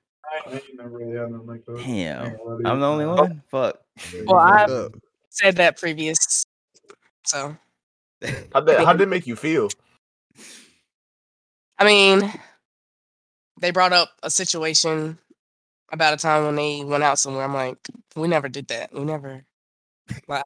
I 0.47 0.55
ain't 0.55 0.77
never 0.77 0.99
really 0.99 1.17
had 1.17 1.31
nothing 1.31 1.47
like 1.47 1.65
that. 1.67 1.77
I 1.77 1.85
Damn. 1.85 2.27
ain't 2.27 2.39
gonna 2.39 2.51
lie 2.51 2.63
to 2.63 2.69
I'm 2.69 2.81
the 2.81 2.87
only 2.87 3.05
Uh, 3.05 3.15
one. 3.25 3.43
Fuck. 3.49 3.81
Well, 4.27 4.37
I 4.37 4.89
said 5.31 5.57
that 5.57 5.79
previous. 5.79 6.45
So 7.25 7.57
How 8.53 8.61
did 8.61 8.79
how 8.81 8.93
did 8.93 9.03
it 9.03 9.09
make 9.09 9.27
you 9.27 9.37
feel? 9.37 9.71
I 11.79 11.85
mean, 11.85 12.33
they 13.61 13.71
brought 13.71 13.93
up 13.93 14.11
a 14.23 14.31
situation 14.31 15.19
about 15.93 16.15
a 16.15 16.17
time 16.17 16.45
when 16.45 16.57
they 16.57 16.85
went 16.85 17.05
out 17.05 17.19
somewhere. 17.19 17.45
I'm 17.45 17.55
like, 17.55 17.79
we 18.17 18.29
never 18.29 18.49
did 18.49 18.69
that. 18.69 18.93
We 18.93 19.05
never. 19.05 19.45
Wow. 20.29 20.45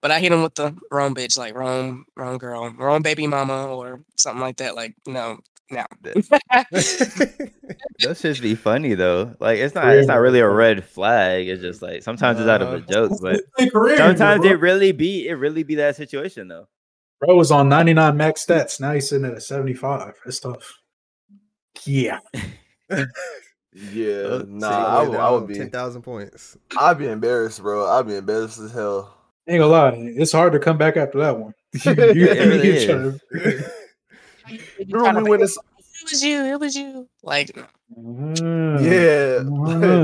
But 0.00 0.10
I 0.10 0.20
hit 0.20 0.30
them 0.30 0.42
with 0.42 0.54
the 0.54 0.76
wrong 0.90 1.14
bitch, 1.14 1.38
like 1.38 1.54
wrong, 1.54 2.04
wrong 2.16 2.38
girl, 2.38 2.70
wrong 2.70 3.02
baby 3.02 3.26
mama, 3.26 3.68
or 3.68 4.00
something 4.16 4.40
like 4.40 4.56
that. 4.58 4.74
Like, 4.76 4.94
no, 5.06 5.40
no. 5.74 5.84
Those 8.02 8.20
should 8.20 8.40
be 8.40 8.54
funny 8.54 8.94
though. 8.94 9.34
Like 9.40 9.58
it's 9.58 9.74
not. 9.74 9.88
It's 9.96 10.08
not 10.08 10.16
really 10.20 10.40
a 10.40 10.48
red 10.48 10.84
flag. 10.84 11.48
It's 11.48 11.60
just 11.62 11.82
like 11.82 12.02
sometimes 12.02 12.38
it's 12.40 12.48
out 12.48 12.62
of 12.62 12.72
a 12.72 12.80
joke, 12.80 13.12
but 13.20 13.40
Hey, 13.56 13.68
career 13.70 13.94
ender, 14.00 14.06
sometimes 14.16 14.44
it 14.44 14.60
really 14.60 14.92
be. 14.92 15.28
It 15.28 15.34
really 15.34 15.62
be 15.62 15.74
that 15.76 15.96
situation 15.96 16.48
though. 16.48 16.68
Bro 17.20 17.36
was 17.36 17.50
on 17.50 17.68
99 17.68 18.16
max 18.16 18.44
stats. 18.44 18.80
Now 18.80 18.92
he's 18.92 19.08
sitting 19.08 19.24
at 19.26 19.34
a 19.36 19.40
75. 19.40 20.14
That's 20.24 20.40
tough. 20.40 20.80
Yeah. 21.84 22.18
Yeah, 23.92 24.12
Uh, 24.14 24.44
nah, 24.46 24.68
I, 24.68 25.02
would- 25.08 25.18
I 25.18 25.30
would 25.32 25.38
down 25.40 25.46
be. 25.48 25.54
ten 25.54 25.68
thousand 25.70 26.02
points. 26.02 26.56
I'd 26.78 26.96
be 26.96 27.08
embarrassed, 27.08 27.60
bro. 27.60 27.84
I'd 27.90 28.06
be 28.06 28.14
embarrassed 28.14 28.60
as 28.60 28.70
hell. 28.70 29.12
Ain't 29.48 29.58
gonna 29.58 29.72
lie. 29.72 29.94
It's 30.16 30.30
hard 30.30 30.52
to 30.52 30.60
come 30.60 30.78
back 30.78 30.96
after 30.96 31.18
that 31.18 31.36
one. 31.36 31.54
You- 31.84 31.92
you- 32.12 32.28
It 32.28 32.46
really 32.46 32.68
you 32.68 32.72
is. 32.74 33.20
You 33.32 33.64
Remember 34.48 34.98
tryna 34.98 35.14
when 35.14 35.24
we 35.24 35.30
went 35.30 35.42
to? 35.42 35.60
It 36.02 36.10
was 36.10 36.22
you. 36.22 36.44
It 36.44 36.60
was 36.60 36.76
you. 36.76 37.08
Like, 37.22 37.56
no. 37.56 37.64
Mm. 37.98 38.82
Yeah, 38.82 39.38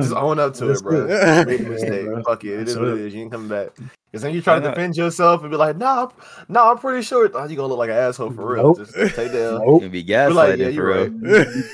just 0.01 0.13
Mm. 0.13 0.23
own 0.23 0.39
up 0.39 0.55
to 0.55 0.67
That's 0.67 0.81
it, 0.81 0.85
bro. 0.85 1.07
good. 1.07 1.47
Made 1.47 1.61
a 1.61 1.63
Yeah, 1.63 1.69
mistake. 1.69 2.05
bro. 2.07 2.23
Fuck 2.23 2.45
it. 2.45 2.49
It 2.61 2.69
is 2.69 2.77
what 2.79 2.89
it 2.89 2.91
Absolutely. 2.93 3.07
is. 3.09 3.15
You 3.15 3.21
ain't 3.23 3.33
coming 3.33 3.49
back. 3.49 3.69
Because 4.11 4.23
then 4.23 4.35
you 4.35 4.41
try 4.43 4.59
to 4.61 4.69
defend 4.69 4.97
yourself 4.97 5.43
and 5.43 5.51
be 5.51 5.57
like, 5.57 5.77
nah, 5.77 6.01
I'm- 6.01 6.11
nah, 6.49 6.71
I'm 6.71 6.79
pretty 6.79 7.03
sure. 7.03 7.29
Oh, 7.35 7.45
you 7.47 7.57
gonna 7.57 7.69
look 7.69 7.79
like 7.79 7.91
an 7.91 7.97
asshole 7.97 8.31
for 8.31 8.55
real. 8.55 8.63
Nope. 8.63 8.79
Just 8.79 8.95
take 9.17 9.33
down. 9.33 9.61
Nope. 9.67 9.83
Can 9.83 9.91
be 9.91 10.03
Be 10.03 10.09
gaslighting 10.13 10.35
like, 10.35 10.59
yeah, 10.59 10.71
for 10.73 10.87
real. 10.87 11.09
right. 11.09 11.47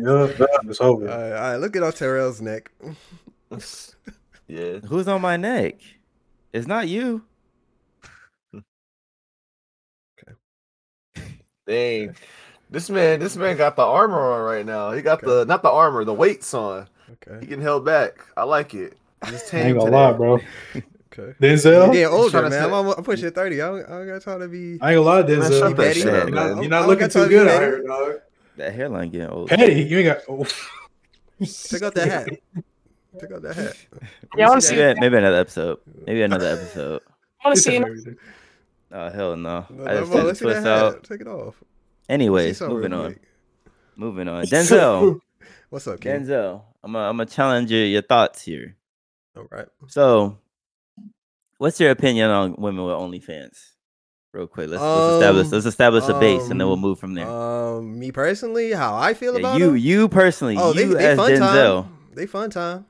Yeah, 0.00 0.46
it's 0.70 0.80
over. 0.80 1.10
all, 1.10 1.18
right, 1.18 1.32
all 1.32 1.40
right, 1.40 1.56
look 1.56 1.74
at 1.74 1.82
on 1.82 1.90
Terrell's 1.92 2.40
neck. 2.40 2.70
Yeah. 4.46 4.78
Who's 4.78 5.08
on 5.08 5.20
my 5.20 5.36
neck? 5.36 5.74
It's 6.52 6.66
not 6.66 6.88
you. 6.88 7.22
Dang. 11.68 12.16
This 12.70 12.90
man, 12.90 13.20
this 13.20 13.36
man 13.36 13.56
got 13.56 13.76
the 13.76 13.82
armor 13.84 14.18
on 14.20 14.42
right 14.42 14.66
now. 14.66 14.90
He 14.92 15.00
got 15.02 15.20
the 15.22 15.44
not 15.46 15.62
the 15.62 15.70
armor, 15.70 16.04
the 16.04 16.12
weights 16.14 16.52
on. 16.54 16.80
Okay. 16.80 16.88
He 17.08 17.36
Okay, 17.36 17.46
getting 17.46 17.62
held 17.62 17.84
back. 17.84 18.18
I 18.36 18.42
like 18.44 18.74
it. 18.74 18.96
Just 19.26 19.46
I 19.46 19.50
tame 19.58 19.66
ain't 19.68 19.78
gonna 19.78 19.90
today. 19.90 19.96
lie, 19.96 20.12
bro. 20.12 20.34
okay. 20.34 21.34
Denzel, 21.40 21.92
getting 21.92 22.06
older, 22.08 22.42
man. 22.42 22.50
say- 22.52 22.60
I'm, 22.60 22.72
almo- 22.72 22.94
I'm 22.96 23.04
pushing 23.04 23.30
thirty. 23.30 23.60
I 23.62 23.66
don't, 23.68 23.84
I 23.86 23.88
don't 23.88 24.06
got 24.06 24.22
time 24.22 24.40
to 24.40 24.48
be. 24.48 24.78
I 24.80 24.92
ain't 24.92 24.98
gonna 24.98 25.00
lie, 25.00 25.22
Man, 25.22 25.28
Denzel. 25.40 25.58
shut 25.58 25.76
that 25.76 25.76
petty? 25.76 26.00
shit 26.00 26.14
up, 26.14 26.28
You're 26.28 26.34
not, 26.34 26.46
man. 26.54 26.62
you're 26.62 26.70
not 26.70 26.86
looking 26.88 27.08
too 27.08 27.22
to 27.22 27.28
good 27.28 27.48
out 27.48 27.58
petty. 27.58 27.64
here, 27.66 27.82
dog. 27.86 28.14
That 28.58 28.74
hairline 28.74 29.10
getting 29.10 29.28
old. 29.28 29.48
Petty, 29.48 29.82
you 29.84 29.98
ain't 29.98 30.06
got. 30.06 30.18
Oh. 30.28 30.44
Check 31.44 31.82
out 31.82 31.94
that 31.94 32.08
hat. 32.08 32.28
Check 33.20 33.32
out 33.32 33.42
that 33.42 33.56
hat. 33.56 33.76
Yeah, 34.36 34.44
I 34.46 34.48
wanna 34.48 34.54
Let 34.54 34.62
see 34.62 34.74
Maybe, 34.76 34.82
that. 34.82 34.96
maybe 35.00 35.16
another 35.16 35.36
episode. 35.40 35.78
Maybe 36.06 36.22
another 36.22 36.46
episode. 36.48 37.02
I 37.44 37.48
want 37.48 37.56
to 37.56 37.62
see 37.62 37.76
it. 37.76 37.82
Everything. 37.82 38.16
Oh 38.90 39.10
hell 39.10 39.36
no! 39.36 39.66
No, 39.70 39.84
I 39.84 39.94
no, 39.94 40.00
just 40.00 40.10
bro, 40.10 40.18
took 40.20 40.26
let's 40.26 40.38
the 40.40 40.44
see 40.44 40.44
that 40.46 40.62
twist 40.62 40.66
out. 40.66 41.04
Take 41.04 41.20
it 41.20 41.26
off. 41.26 41.56
See 41.58 41.64
Anyways, 42.08 42.60
moving 42.62 42.92
on. 42.92 43.12
quick. 43.12 43.22
Moving 43.96 44.28
on. 44.28 44.44
Denzel. 44.46 45.20
What's 45.70 45.86
up, 45.86 46.00
King? 46.00 46.24
Denzel. 46.24 46.62
I'm 46.82 46.92
gonna 46.92 47.08
I'm 47.08 47.16
gonna 47.18 47.26
challenge 47.26 47.70
your, 47.70 47.84
your 47.84 48.02
thoughts 48.02 48.42
here. 48.42 48.76
All 49.36 49.46
right. 49.50 49.66
So, 49.88 50.38
what's 51.58 51.78
your 51.80 51.90
opinion 51.90 52.30
on 52.30 52.54
women 52.56 52.84
with 52.84 52.94
OnlyFans? 52.94 53.72
Real 54.32 54.46
quick, 54.46 54.68
let's, 54.68 54.82
let's 54.82 55.08
establish 55.14 55.46
Um, 55.46 55.52
let's 55.52 55.66
establish 55.66 56.04
a 56.08 56.18
base, 56.20 56.50
and 56.50 56.60
then 56.60 56.66
we'll 56.66 56.74
um, 56.74 56.80
move 56.80 56.98
from 56.98 57.14
there. 57.14 57.26
Um, 57.28 57.98
me 57.98 58.12
personally, 58.12 58.72
how 58.72 58.96
I 58.96 59.14
feel 59.14 59.32
Yeah, 59.34 59.38
about 59.40 59.58
you, 59.58 59.66
them? 59.68 59.76
you 59.78 60.08
personally, 60.08 60.56
Oh, 60.58 60.72
they, 60.72 60.84
you 60.84 60.94
they 60.94 61.06
as 61.12 61.16
fun 61.16 61.30
Denzel, 61.32 61.82
time. 61.82 61.98
They 62.14 62.26
fun 62.26 62.50
time. 62.50 62.86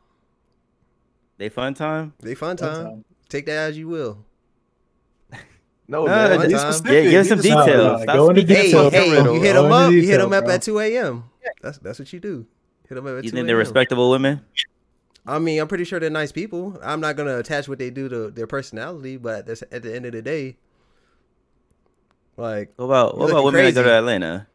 they 1.39 1.49
fun 1.49 1.75
time. 1.75 2.13
They 2.21 2.35
fun 2.35 2.57
Fun 2.57 2.69
time. 2.69 2.85
time. 2.87 3.05
Take 3.29 3.47
that 3.47 3.71
as 3.71 3.79
you 3.79 3.89
will. 3.89 4.25
No, 5.91 6.05
No, 6.05 6.07
man. 6.07 6.51
just- 6.51 6.85
be 6.85 6.91
yeah, 6.93 7.03
give 7.03 7.13
You 7.13 7.25
some 7.25 7.41
details. 7.41 7.67
nah, 7.67 8.03
Stop 8.03 8.15
go 8.15 8.29
into 8.31 8.43
speaking 8.43 8.57
Hey, 8.57 8.61
in 8.61 8.67
details. 8.67 8.83
code 8.85 8.93
hey, 8.93 9.09
you 9.09 9.41
hit 9.41 9.53
them 9.55 9.65
into 9.65 9.75
up. 9.77 9.93
You 9.93 10.03
hit 10.03 10.19
them 10.19 10.33
up 10.35 10.45
bro. 10.45 10.55
at 10.55 10.63
two 10.63 10.79
a.m. 10.81 11.25
That's 11.63 11.79
that's 11.79 11.99
what 11.99 12.13
you 12.13 12.21
do. 12.21 12.47
Hit 12.89 12.95
them 12.95 13.07
up 13.07 13.17
at 13.19 13.25
You 13.25 13.31
2 13.31 13.37
think 13.37 13.47
they're 13.47 13.57
respectable 13.57 14.11
women? 14.11 14.43
I 15.27 15.39
mean, 15.39 15.61
I'm 15.61 15.69
pretty 15.69 15.85
sure 15.85 15.99
they're 15.99 16.11
nice 16.11 16.31
people. 16.33 16.79
I'm 16.83 17.01
not 17.01 17.17
gonna 17.17 17.39
attach 17.39 17.69
what 17.69 17.79
they 17.79 17.89
do 17.91 18.09
to 18.09 18.31
their 18.31 18.47
personality, 18.47 19.17
but 19.17 19.47
that's 19.47 19.63
at 19.73 19.83
the 19.83 19.95
end 19.95 20.05
of 20.07 20.13
the 20.13 20.21
day, 20.23 20.57
like 22.37 22.73
What 22.77 22.85
about 22.87 23.17
what 23.19 23.31
about 23.31 23.45
looking 23.45 23.57
women 23.61 23.75
that 23.75 23.75
go 23.75 23.83
to. 23.85 23.91
Atlanta? 23.95 24.47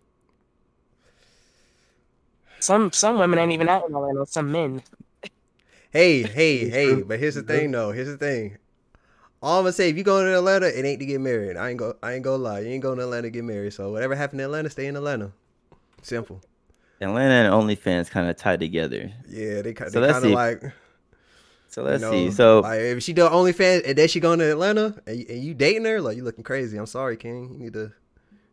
Some 2.60 2.92
some 2.92 3.20
women 3.20 3.40
ain't 3.40 3.52
even 3.52 3.70
out 3.70 3.88
in 3.90 3.96
Atlanta. 3.96 4.26
Some 4.26 4.52
men. 4.52 4.84
Hey, 5.92 6.24
hey, 6.24 6.70
hey, 6.70 7.02
but 7.02 7.20
here's 7.20 7.36
the 7.36 7.44
thing 7.44 7.72
though. 7.72 7.92
Here's 7.92 8.08
the 8.08 8.18
thing. 8.18 8.58
All 9.44 9.60
I'm 9.60 9.64
gonna 9.64 9.74
say, 9.74 9.90
if 9.90 9.98
you 9.98 10.04
go 10.04 10.24
to 10.24 10.38
Atlanta, 10.38 10.68
it 10.68 10.86
ain't 10.86 11.02
to 11.02 11.06
get 11.06 11.20
married. 11.20 11.58
I 11.58 11.70
ain't 11.72 11.78
go. 11.78 11.96
I 12.02 12.14
ain't 12.14 12.24
gonna 12.24 12.42
lie. 12.42 12.62
You 12.62 12.70
ain't 12.70 12.82
going 12.82 12.98
to 12.98 13.04
Atlanta 13.04 13.24
to 13.24 13.30
get 13.30 13.44
married. 13.44 13.74
So 13.74 13.92
whatever 13.92 14.16
happened 14.16 14.40
in 14.40 14.46
Atlanta, 14.46 14.70
stay 14.70 14.88
in 14.88 14.96
Atlanta. 14.96 15.34
Simple. 16.02 16.42
Atlanta 17.02 17.34
and 17.34 17.54
OnlyFans 17.54 18.10
kind 18.10 18.30
of 18.30 18.38
tied 18.38 18.62
together. 18.62 19.12
Yeah, 19.28 19.62
they, 19.62 19.76
So 19.76 20.00
they 20.00 20.12
kind 20.12 20.26
of 20.26 20.32
like. 20.32 20.64
So 21.68 21.84
let's 21.84 22.02
know, 22.02 22.12
see. 22.12 22.32
So 22.32 22.62
like, 22.62 22.80
if 22.80 23.04
she 23.04 23.12
do 23.12 23.24
OnlyFans 23.24 23.86
and 23.86 23.98
then 23.98 24.08
she 24.08 24.22
going 24.22 24.40
to 24.40 24.50
Atlanta 24.50 24.96
and 25.06 25.20
you, 25.20 25.26
and 25.28 25.44
you 25.44 25.54
dating 25.54 25.86
her, 25.86 26.00
like 26.00 26.16
you 26.16 26.24
looking 26.24 26.44
crazy. 26.44 26.78
I'm 26.78 26.86
sorry, 26.86 27.18
King. 27.18 27.52
You 27.52 27.60
need 27.60 27.74
to 27.74 27.92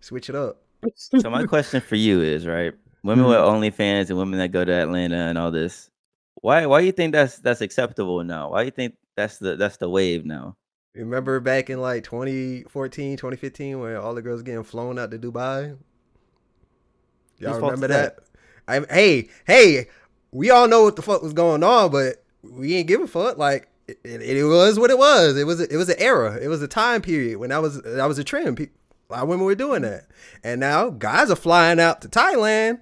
switch 0.01 0.29
it 0.29 0.35
up. 0.35 0.63
so 0.97 1.31
my 1.31 1.45
question 1.47 1.81
for 1.81 1.97
you 1.97 2.21
is 2.21 2.47
right 2.47 2.73
women 3.05 3.27
mm-hmm. 3.27 3.63
with 3.63 3.75
OnlyFans 3.75 4.09
and 4.09 4.19
women 4.19 4.39
that 4.39 4.51
go 4.51 4.65
to 4.65 4.73
Atlanta 4.73 5.17
and 5.17 5.39
all 5.39 5.53
this. 5.53 5.89
Why 6.37 6.67
why 6.67 6.81
do 6.81 6.87
you 6.87 6.93
think 6.93 7.13
that's 7.13 7.37
that's 7.39 7.61
acceptable 7.61 8.25
now? 8.25 8.51
Why 8.51 8.63
do 8.63 8.65
you 8.65 8.71
think 8.73 8.97
that's 9.15 9.39
the 9.39 9.55
that's 9.55 9.77
the 9.77 9.89
wave 9.89 10.25
now? 10.25 10.57
Remember 10.95 11.39
back 11.41 11.71
in 11.71 11.81
like 11.81 12.05
2014, 12.05 13.17
2015, 13.17 13.79
when 13.79 13.97
all 13.97 14.15
the 14.15 14.23
girls 14.23 14.43
getting 14.43 14.65
flown 14.65 14.99
out 14.99 15.11
to 15.13 15.19
Dubai? 15.19 15.77
Y'all 17.39 17.55
remember 17.61 17.87
that? 17.89 18.17
that? 18.67 18.85
I 18.91 18.95
hey, 18.95 19.29
hey, 19.47 19.87
we 20.33 20.51
all 20.51 20.69
know 20.69 20.83
what 20.83 20.97
the 20.97 21.03
fuck 21.03 21.23
was 21.23 21.33
going 21.33 21.63
on, 21.63 21.91
but 21.91 22.25
we 22.43 22.75
ain't 22.77 22.89
give 22.89 23.01
a 23.01 23.07
fuck. 23.07 23.39
Like 23.39 23.69
it, 23.89 23.99
it, 24.05 24.37
it 24.39 24.45
was 24.45 24.79
what 24.79 24.91
it 24.91 24.99
was. 24.99 25.37
It 25.37 25.45
was 25.47 25.61
a, 25.61 25.73
it 25.73 25.77
was 25.77 25.89
an 25.89 25.97
era. 25.99 26.39
It 26.41 26.49
was 26.49 26.61
a 26.63 26.69
time 26.69 27.03
period 27.03 27.39
when 27.39 27.51
that 27.51 27.63
was 27.63 27.81
that 27.83 28.07
was 28.07 28.19
a 28.19 28.25
trend. 28.25 28.57
Pe- 28.57 28.69
A 29.11 29.13
lot 29.13 29.23
of 29.23 29.29
women 29.29 29.47
were 29.47 29.55
doing 29.55 29.83
that, 29.83 30.07
and 30.45 30.61
now 30.61 30.91
guys 30.91 31.31
are 31.31 31.37
flying 31.37 31.81
out 31.81 32.03
to 32.03 32.09
Thailand. 32.09 32.81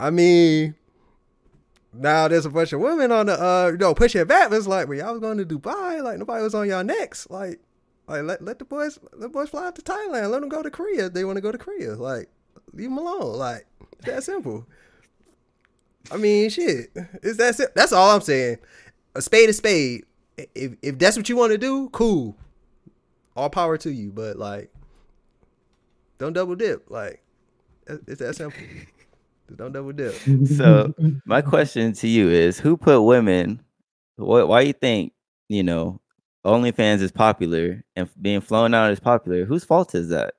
I 0.00 0.10
mean, 0.10 0.74
now 1.92 2.28
there's 2.28 2.46
a 2.46 2.50
bunch 2.50 2.72
of 2.72 2.80
women 2.80 3.10
on 3.10 3.26
the 3.26 3.40
uh, 3.40 3.68
you 3.72 3.78
know, 3.78 3.94
pushing 3.94 4.24
back. 4.26 4.52
It's 4.52 4.66
like, 4.66 4.88
well, 4.88 4.98
y'all 4.98 5.12
was 5.12 5.20
going 5.20 5.38
to 5.38 5.44
Dubai, 5.44 6.02
like 6.02 6.18
nobody 6.18 6.42
was 6.42 6.54
on 6.54 6.68
y'all 6.68 6.84
necks. 6.84 7.28
Like, 7.30 7.60
like 8.06 8.22
let 8.22 8.42
let 8.42 8.58
the 8.58 8.64
boys 8.64 8.98
let 9.12 9.20
the 9.20 9.28
boys 9.28 9.50
fly 9.50 9.66
out 9.66 9.76
to 9.76 9.82
Thailand. 9.82 10.30
Let 10.30 10.40
them 10.40 10.48
go 10.48 10.62
to 10.62 10.70
Korea. 10.70 11.08
They 11.10 11.24
want 11.24 11.36
to 11.36 11.42
go 11.42 11.52
to 11.52 11.58
Korea. 11.58 11.94
Like, 11.94 12.28
leave 12.72 12.88
them 12.90 12.98
alone. 12.98 13.36
Like, 13.36 13.66
that 14.04 14.22
simple. 14.22 14.66
I 16.10 16.16
mean, 16.16 16.48
shit. 16.50 16.90
It's 17.22 17.38
that 17.38 17.56
sim- 17.56 17.68
That's 17.74 17.92
all 17.92 18.14
I'm 18.14 18.20
saying. 18.20 18.58
A 19.14 19.22
spade 19.22 19.48
is 19.48 19.58
spade. 19.58 20.04
If 20.54 20.74
if 20.82 20.98
that's 20.98 21.16
what 21.16 21.28
you 21.28 21.36
want 21.36 21.52
to 21.52 21.58
do, 21.58 21.88
cool. 21.90 22.36
All 23.36 23.50
power 23.50 23.76
to 23.78 23.92
you. 23.92 24.12
But 24.12 24.38
like, 24.38 24.72
don't 26.18 26.32
double 26.32 26.54
dip. 26.54 26.90
Like, 26.90 27.22
it's 27.86 28.20
that 28.20 28.36
simple. 28.36 28.60
Just 29.50 29.58
don't 29.58 29.72
double 29.72 29.90
dip. 29.92 30.14
So 30.44 30.94
my 31.24 31.42
question 31.42 31.92
to 31.94 32.06
you 32.06 32.28
is 32.30 32.60
who 32.60 32.76
put 32.76 33.02
women 33.02 33.60
why 34.16 34.44
why 34.44 34.60
you 34.60 34.72
think, 34.72 35.12
you 35.48 35.64
know, 35.64 36.00
OnlyFans 36.46 37.00
is 37.02 37.10
popular 37.10 37.82
and 37.96 38.08
being 38.20 38.40
flown 38.40 38.74
out 38.74 38.92
is 38.92 39.00
popular? 39.00 39.44
Whose 39.44 39.64
fault 39.64 39.96
is 39.96 40.10
that? 40.10 40.34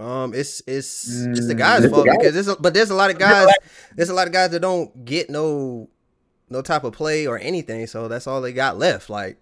Um, 0.00 0.34
it's 0.34 0.62
it's 0.66 1.28
it's 1.32 1.46
the 1.46 1.54
Mm, 1.54 1.58
guys' 1.58 1.84
it's 1.84 1.84
the 1.84 1.88
fault 1.90 2.08
because 2.10 2.34
there's 2.34 2.48
a, 2.48 2.56
but 2.56 2.74
there's 2.74 2.90
a 2.90 2.94
lot 2.94 3.10
of 3.12 3.18
guys 3.18 3.48
there's 3.96 4.08
a 4.10 4.14
lot 4.14 4.26
of 4.26 4.32
guys 4.32 4.50
that 4.50 4.60
don't 4.60 5.04
get 5.04 5.30
no 5.30 5.88
no 6.50 6.60
type 6.62 6.82
of 6.84 6.92
play 6.92 7.26
or 7.26 7.38
anything, 7.38 7.86
so 7.86 8.08
that's 8.08 8.26
all 8.26 8.40
they 8.40 8.52
got 8.52 8.78
left. 8.78 9.10
Like 9.10 9.38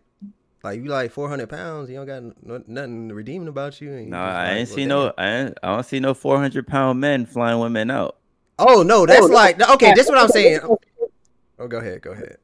like 0.67 0.83
you 0.83 0.87
like 0.87 1.11
400 1.13 1.49
pounds, 1.49 1.89
you 1.91 1.97
don't 1.97 2.07
got 2.07 2.23
no, 2.47 2.63
nothing 2.67 3.09
redeeming 3.09 3.49
about 3.49 3.81
you. 3.81 3.93
and 3.93 4.05
you 4.07 4.11
No, 4.11 4.19
I 4.19 4.33
like, 4.49 4.57
ain't 4.59 4.69
well, 4.69 4.77
see 4.77 4.83
damn. 4.83 4.89
no 4.89 5.13
I 5.17 5.29
ain't, 5.29 5.59
I 5.63 5.75
don't 5.75 5.87
see 5.87 6.01
no 6.01 6.15
400 6.15 6.67
pound 6.67 7.01
men 7.01 7.27
flying 7.27 7.59
women 7.61 7.91
out. 7.91 8.17
Oh 8.59 8.83
no, 8.83 9.07
that's 9.07 9.29
like 9.29 9.61
okay. 9.71 9.93
This 9.95 10.07
is 10.07 10.11
what 10.11 10.19
I'm 10.19 10.29
saying. 10.29 10.61
Oh, 11.59 11.69
go 11.69 11.79
ahead, 11.79 12.03
go 12.03 12.13
ahead. 12.13 12.39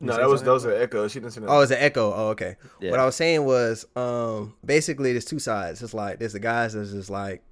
You 0.00 0.08
No, 0.08 0.16
that 0.16 0.28
was 0.28 0.40
something? 0.40 0.46
that 0.46 0.52
was 0.52 0.64
an 0.64 0.82
echo. 0.82 1.08
She 1.08 1.20
didn't 1.20 1.32
say 1.32 1.40
that. 1.40 1.48
Oh, 1.48 1.60
it's 1.60 1.70
an 1.72 1.78
echo. 1.80 2.12
Oh, 2.12 2.28
okay. 2.30 2.56
Yeah. 2.80 2.90
What 2.90 3.00
I 3.00 3.06
was 3.06 3.14
saying 3.16 3.44
was, 3.44 3.86
um, 3.96 4.54
basically, 4.64 5.12
there's 5.12 5.24
two 5.24 5.38
sides. 5.38 5.82
It's 5.82 5.94
like 5.94 6.18
there's 6.18 6.32
the 6.34 6.40
guys 6.40 6.74
that's 6.74 6.90
just 6.90 7.10
like 7.10 7.42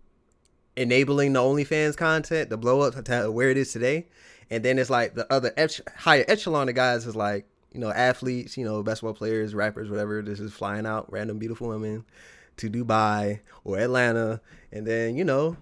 enabling 0.77 1.33
the 1.35 1.41
OnlyFans 1.41 1.97
content 1.97 2.51
to 2.51 2.57
blow 2.57 2.81
up 2.81 3.03
to 3.05 3.31
where 3.31 3.51
it 3.51 3.57
is 3.57 3.73
today, 3.73 4.09
and 4.51 4.65
then 4.65 4.79
it's 4.79 4.91
like 4.91 5.15
the 5.15 5.31
other 5.33 5.53
ech- 5.57 5.89
higher 5.97 6.25
echelon 6.29 6.69
of 6.69 6.75
guys 6.75 7.07
is 7.07 7.17
like 7.17 7.47
you 7.73 7.81
know 7.81 7.91
athletes, 7.91 8.57
you 8.57 8.65
know 8.65 8.83
basketball 8.83 9.15
players, 9.15 9.55
rappers, 9.55 9.91
whatever. 9.91 10.23
This 10.23 10.41
is 10.41 10.53
flying 10.53 10.87
out 10.87 11.11
random 11.13 11.39
beautiful 11.39 11.69
women 11.69 12.05
to 12.59 12.71
Dubai 12.71 13.41
or 13.65 13.79
Atlanta, 13.79 14.41
and 14.71 14.87
then 14.87 15.17
you 15.17 15.25
know, 15.25 15.57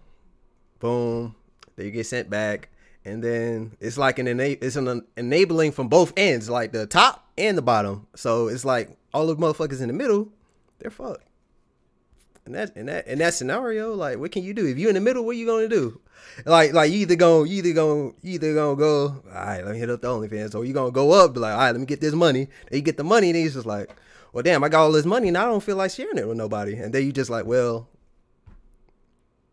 boom, 0.78 1.34
they 1.76 1.90
get 1.90 2.06
sent 2.06 2.30
back. 2.30 2.68
And 3.02 3.24
then 3.24 3.76
it's 3.80 3.96
like 3.96 4.18
an 4.18 4.28
ena- 4.28 4.58
it's 4.60 4.76
an 4.76 5.06
enabling 5.16 5.72
from 5.72 5.88
both 5.88 6.12
ends, 6.18 6.50
like 6.50 6.72
the 6.72 6.86
top 6.86 7.26
and 7.38 7.56
the 7.56 7.62
bottom. 7.62 8.06
So 8.14 8.48
it's 8.48 8.64
like 8.64 8.96
all 9.14 9.26
the 9.26 9.36
motherfuckers 9.36 9.80
in 9.80 9.88
the 9.88 9.94
middle, 9.94 10.28
they're 10.78 10.90
fucked. 10.90 11.24
And 12.50 12.56
that 12.56 12.76
in 12.76 12.86
that 12.86 13.06
in 13.06 13.18
that 13.20 13.34
scenario, 13.34 13.94
like 13.94 14.18
what 14.18 14.32
can 14.32 14.42
you 14.42 14.52
do? 14.52 14.66
If 14.66 14.76
you're 14.76 14.88
in 14.88 14.96
the 14.96 15.00
middle, 15.00 15.24
what 15.24 15.36
are 15.36 15.38
you 15.38 15.46
gonna 15.46 15.68
do? 15.68 16.00
Like 16.44 16.72
like 16.72 16.90
you 16.90 16.98
either 16.98 17.14
gonna 17.14 17.48
you 17.48 17.58
either 17.58 17.72
gonna 17.72 18.10
you 18.22 18.34
either 18.34 18.54
gonna 18.54 18.76
go, 18.76 19.04
all 19.04 19.22
right, 19.32 19.64
let 19.64 19.74
me 19.74 19.78
hit 19.78 19.88
up 19.88 20.00
the 20.00 20.08
OnlyFans, 20.08 20.56
or 20.56 20.64
you 20.64 20.74
gonna 20.74 20.90
go 20.90 21.12
up, 21.12 21.34
be 21.34 21.38
like, 21.40 21.52
all 21.52 21.58
right, 21.58 21.70
let 21.70 21.78
me 21.78 21.86
get 21.86 22.00
this 22.00 22.12
money. 22.12 22.48
Then 22.68 22.78
you 22.78 22.80
get 22.80 22.96
the 22.96 23.04
money, 23.04 23.30
and 23.30 23.36
he's 23.36 23.54
just 23.54 23.66
like, 23.66 23.94
well, 24.32 24.42
damn, 24.42 24.64
I 24.64 24.68
got 24.68 24.82
all 24.82 24.90
this 24.92 25.06
money, 25.06 25.28
and 25.28 25.38
I 25.38 25.44
don't 25.44 25.62
feel 25.62 25.76
like 25.76 25.92
sharing 25.92 26.18
it 26.18 26.26
with 26.26 26.36
nobody. 26.36 26.74
And 26.74 26.92
then 26.92 27.04
you 27.06 27.12
just 27.12 27.30
like, 27.30 27.46
well, 27.46 27.88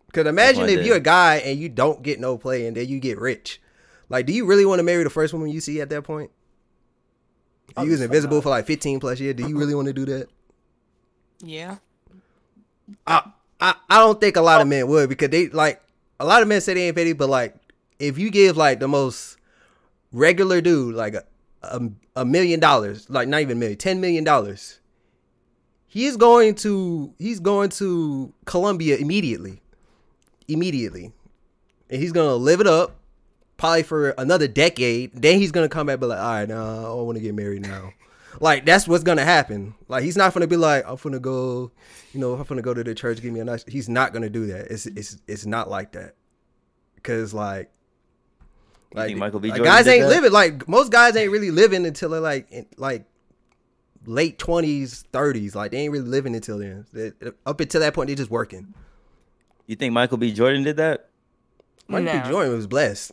because 0.08 0.26
imagine 0.26 0.68
if 0.70 0.84
you're 0.84 0.98
a 0.98 1.00
guy 1.00 1.36
and 1.36 1.60
you 1.60 1.70
don't 1.70 2.02
get 2.02 2.20
no 2.20 2.36
play, 2.40 2.66
and 2.66 2.76
then 2.76 2.88
you 2.88 3.00
get 3.00 3.20
rich. 3.20 3.62
Like, 4.10 4.26
do 4.26 4.34
you 4.34 4.46
really 4.46 4.66
want 4.66 4.80
to 4.80 4.84
marry 4.84 5.04
the 5.04 5.12
first 5.12 5.34
woman 5.34 5.50
you 5.50 5.60
see 5.60 5.82
at 5.82 5.90
that 5.90 6.02
point? 6.02 6.32
Oh, 7.76 7.84
you 7.84 7.92
was 7.92 8.02
invisible 8.02 8.42
for 8.42 8.50
like 8.50 8.66
15 8.66 9.00
plus 9.00 9.20
years. 9.20 9.36
Do 9.36 9.48
you 9.48 9.56
really 9.60 9.76
want 9.76 9.88
to 9.88 9.94
do 9.94 10.06
that? 10.06 10.30
Yeah. 11.44 11.78
I, 13.06 13.32
I 13.60 13.76
I 13.90 14.00
don't 14.00 14.20
think 14.20 14.36
a 14.36 14.42
lot 14.42 14.62
of 14.62 14.68
oh. 14.68 14.70
men 14.70 14.88
would 14.88 15.10
because 15.10 15.30
they 15.30 15.50
like 15.50 15.82
a 16.20 16.26
lot 16.26 16.42
of 16.42 16.48
men 16.48 16.62
say 16.62 16.74
they 16.74 16.88
ain't 16.88 16.96
petty, 16.96 17.14
but 17.14 17.30
like 17.30 17.56
if 18.00 18.18
you 18.18 18.30
give 18.30 18.58
like 18.58 18.80
the 18.80 18.88
most 18.88 19.38
regular 20.12 20.62
dude 20.62 20.96
like 20.96 21.14
a 21.14 21.24
a, 21.64 21.82
a 22.16 22.26
million 22.26 22.60
dollars, 22.60 23.10
like 23.10 23.28
not 23.28 23.42
even 23.42 23.58
a 23.58 23.60
million, 23.60 23.78
ten 23.78 24.02
million 24.02 24.24
dollars, 24.24 24.80
he's 25.88 26.18
going 26.18 26.56
to 26.56 27.14
he's 27.20 27.40
going 27.40 27.70
to 27.70 28.34
Colombia 28.46 28.98
immediately, 28.98 29.62
immediately, 30.48 31.12
and 31.90 32.02
he's 32.02 32.12
gonna 32.12 32.36
live 32.36 32.62
it 32.62 32.68
up 32.68 32.96
probably 33.58 33.84
for 33.84 34.10
another 34.12 34.48
decade. 34.48 35.12
Then 35.14 35.40
he's 35.40 35.52
gonna 35.52 35.70
come 35.70 35.88
back 35.88 35.96
and 35.96 36.02
be 36.02 36.08
like, 36.08 36.20
all 36.20 36.26
right, 36.26 36.50
nah, 36.50 36.92
I 36.92 37.02
want 37.02 37.18
to 37.18 37.24
get 37.24 37.36
married 37.36 37.64
now. 37.64 37.92
Like 38.40 38.66
that's 38.66 38.88
what's 38.88 39.04
gonna 39.04 39.24
happen. 39.26 39.76
Like 39.88 40.04
he's 40.04 40.18
not 40.18 40.34
gonna 40.34 40.48
be 40.48 40.58
like, 40.58 40.84
I'm 40.88 40.98
gonna 40.98 41.20
go, 41.20 41.72
you 42.14 42.20
know, 42.20 42.34
I'm 42.34 42.44
gonna 42.44 42.62
go 42.62 42.74
to 42.74 42.84
the 42.84 42.94
church, 42.96 43.22
give 43.22 43.34
me 43.34 43.40
a 43.40 43.46
nice. 43.46 43.64
He's 43.68 43.90
not 43.90 44.14
gonna 44.14 44.30
do 44.30 44.48
that. 44.48 44.72
It's 44.72 44.86
it's 44.86 45.18
it's 45.28 45.46
not 45.46 45.70
like 45.70 45.94
that. 45.94 46.16
Cause 47.04 47.34
like, 47.34 47.72
You 48.94 49.04
think 49.04 49.20
Michael 49.20 49.40
B. 49.40 49.50
like, 49.50 49.58
Jordan 49.58 49.74
guys 49.74 49.88
ain't 49.88 50.04
that? 50.04 50.10
living 50.10 50.32
like 50.32 50.68
most 50.68 50.92
guys 50.92 51.16
ain't 51.16 51.32
really 51.32 51.52
living 51.52 51.86
until 51.86 52.10
they're 52.10 52.20
like 52.20 52.52
in, 52.52 52.66
like 52.78 53.06
late 54.06 54.38
twenties, 54.38 55.04
thirties. 55.12 55.56
Like 55.56 55.72
they 55.72 55.80
ain't 55.80 55.92
really 55.94 56.08
living 56.08 56.36
until 56.36 56.60
then. 56.60 56.86
They, 56.94 57.12
up 57.46 57.60
until 57.60 57.82
that 57.82 57.94
point, 57.94 58.10
they 58.10 58.16
just 58.16 58.32
working. 58.32 58.74
You 59.68 59.76
think 59.76 59.94
Michael 59.94 60.18
B. 60.18 60.32
Jordan 60.32 60.64
did 60.64 60.78
that? 60.78 61.10
Michael 61.88 62.14
No. 62.14 62.24
B. 62.24 62.30
Jordan 62.30 62.54
was 62.54 62.68
blessed. 62.68 63.12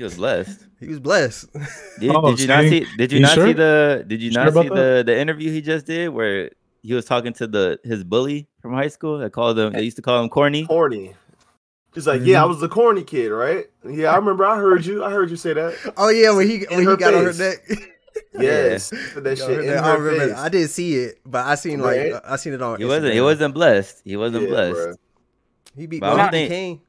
He 0.00 0.04
was 0.04 0.14
blessed. 0.16 0.66
He 0.80 0.88
was 0.88 0.98
blessed. 0.98 1.52
Did, 2.00 2.10
Oh, 2.16 2.30
did 2.30 2.40
you 2.40 2.46
not 2.46 2.62
see? 2.62 2.70
see? 2.86 2.96
Did 2.96 3.12
you, 3.12 3.18
You 3.18 3.22
not 3.22 3.34
sure? 3.34 3.46
see 3.48 3.52
the? 3.52 4.02
Did 4.08 4.22
you 4.22 4.28
You 4.28 4.32
sure 4.32 4.44
not 4.44 4.52
see 4.54 4.66
about 4.66 4.74
the 4.76 5.02
the 5.04 5.18
interview 5.20 5.52
he 5.52 5.60
just 5.60 5.84
did 5.84 6.08
where 6.08 6.50
he 6.82 6.94
was 6.94 7.04
talking 7.04 7.34
to 7.34 7.46
the 7.46 7.78
his 7.84 8.02
bully 8.02 8.48
from 8.62 8.72
high 8.72 8.88
school? 8.88 9.18
They 9.18 9.28
called 9.28 9.58
him. 9.58 9.74
They 9.74 9.82
used 9.82 9.96
to 9.96 10.02
call 10.02 10.22
him 10.22 10.30
corny. 10.30 10.64
corny. 10.66 11.14
She's 11.94 12.06
like, 12.06 12.20
Mm-hmm. 12.20 12.28
yeah, 12.30 12.42
I 12.42 12.46
was 12.46 12.60
the 12.60 12.68
corny 12.68 13.02
kid, 13.04 13.28
right? 13.28 13.66
Yeah, 13.84 14.12
I 14.12 14.16
remember. 14.16 14.46
I 14.46 14.56
heard 14.56 14.86
you. 14.86 15.04
I 15.04 15.10
heard 15.10 15.28
you 15.28 15.36
say 15.36 15.52
that. 15.52 15.92
oh 15.98 16.08
yeah, 16.08 16.30
when 16.30 16.48
he 16.48 16.64
when 16.70 16.88
he 16.88 16.96
got 16.96 17.12
on 17.12 17.24
her 17.26 17.34
neck. 17.34 17.58
Yes, 18.32 18.88
said 19.12 19.22
that 19.24 19.38
Yo, 19.38 19.46
shit 19.46 19.64
in 19.66 19.76
I 19.78 19.94
remember. 19.94 20.28
face. 20.34 20.38
I 20.38 20.48
didn't 20.48 20.68
see 20.70 20.94
it, 20.96 21.18
but 21.26 21.44
I 21.46 21.54
seen 21.56 21.78
like 21.80 21.98
Right? 21.98 22.12
uh, 22.14 22.20
I 22.24 22.36
seen 22.36 22.54
it 22.54 22.62
on. 22.62 22.78
He 22.78 22.84
wasn't. 22.86 23.12
He 23.12 23.20
wasn't 23.20 23.52
blessed. 23.54 24.00
He 24.04 24.16
wasn't 24.16 24.44
Yeah, 24.44 24.48
blessed. 24.50 24.78
bruh. 24.78 24.96
He 25.76 25.86
beat 25.86 26.00
Martin 26.00 26.48
King. 26.48 26.80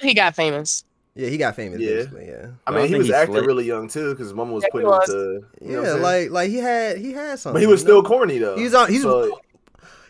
He 0.00 0.12
got 0.14 0.36
famous. 0.36 0.84
Yeah, 1.18 1.28
he 1.30 1.36
got 1.36 1.56
famous. 1.56 1.80
Yeah. 1.80 1.94
Basically, 1.96 2.26
yeah. 2.28 2.46
I 2.66 2.70
I 2.70 2.74
mean, 2.74 2.80
don't 2.82 2.88
he 2.90 2.94
was 2.94 3.06
he 3.08 3.12
acting 3.14 3.34
slick. 3.34 3.46
really 3.46 3.64
young 3.66 3.88
too, 3.88 4.10
because 4.12 4.26
his 4.28 4.34
mama 4.34 4.52
was 4.52 4.62
Yeah, 4.62 4.68
he 4.68 4.84
putting 4.86 4.88
him 4.92 5.00
to. 5.06 5.44
You 5.66 5.72
know 5.76 5.82
Yeah, 5.82 5.94
I'm 5.94 6.02
like 6.02 6.30
like 6.30 6.48
he 6.50 6.58
had 6.58 6.98
he 6.98 7.12
had 7.12 7.38
something. 7.40 7.54
but 7.54 7.60
he 7.60 7.66
was 7.66 7.80
still 7.80 8.02
know? 8.02 8.08
corny 8.08 8.38
though. 8.38 8.56
He's 8.56 8.72
on- 8.72 8.88
he's- 8.88 9.02
So, 9.02 9.40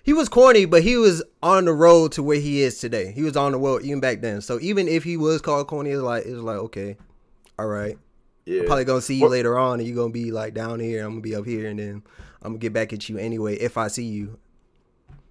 he 0.02 0.12
was 0.12 0.28
corny, 0.28 0.64
but 0.66 0.82
he 0.82 0.96
was 0.96 1.22
on 1.42 1.64
the 1.64 1.72
road 1.72 2.12
to 2.12 2.22
where 2.22 2.38
he 2.38 2.60
is 2.62 2.78
today. 2.78 3.10
He 3.12 3.22
was 3.22 3.36
on 3.36 3.52
the 3.52 3.58
road 3.58 3.82
even 3.84 4.00
back 4.00 4.20
then. 4.20 4.40
So 4.42 4.58
even 4.60 4.86
if 4.88 5.02
he 5.04 5.16
was 5.16 5.40
called 5.40 5.66
corny, 5.66 5.90
it's 5.90 6.02
like 6.02 6.24
it's 6.26 6.36
like 6.40 6.58
okay, 6.58 6.96
all 7.58 7.66
right. 7.66 7.96
yeah. 8.44 8.62
Probably 8.66 8.84
gonna 8.84 9.00
see 9.00 9.14
you 9.14 9.22
What- 9.22 9.30
later 9.32 9.58
on, 9.58 9.80
and 9.80 9.88
you're 9.88 9.96
gonna 9.96 10.12
be 10.12 10.30
like 10.30 10.52
down 10.52 10.78
here. 10.78 11.04
I'm 11.04 11.12
gonna 11.12 11.20
be 11.22 11.34
up 11.34 11.46
here, 11.46 11.68
and 11.68 11.78
then 11.78 12.02
I'm 12.42 12.52
gonna 12.52 12.58
get 12.58 12.72
back 12.74 12.92
at 12.92 13.08
you 13.08 13.16
anyway 13.18 13.56
if 13.56 13.78
I 13.78 13.88
see 13.88 14.04
you. 14.04 14.38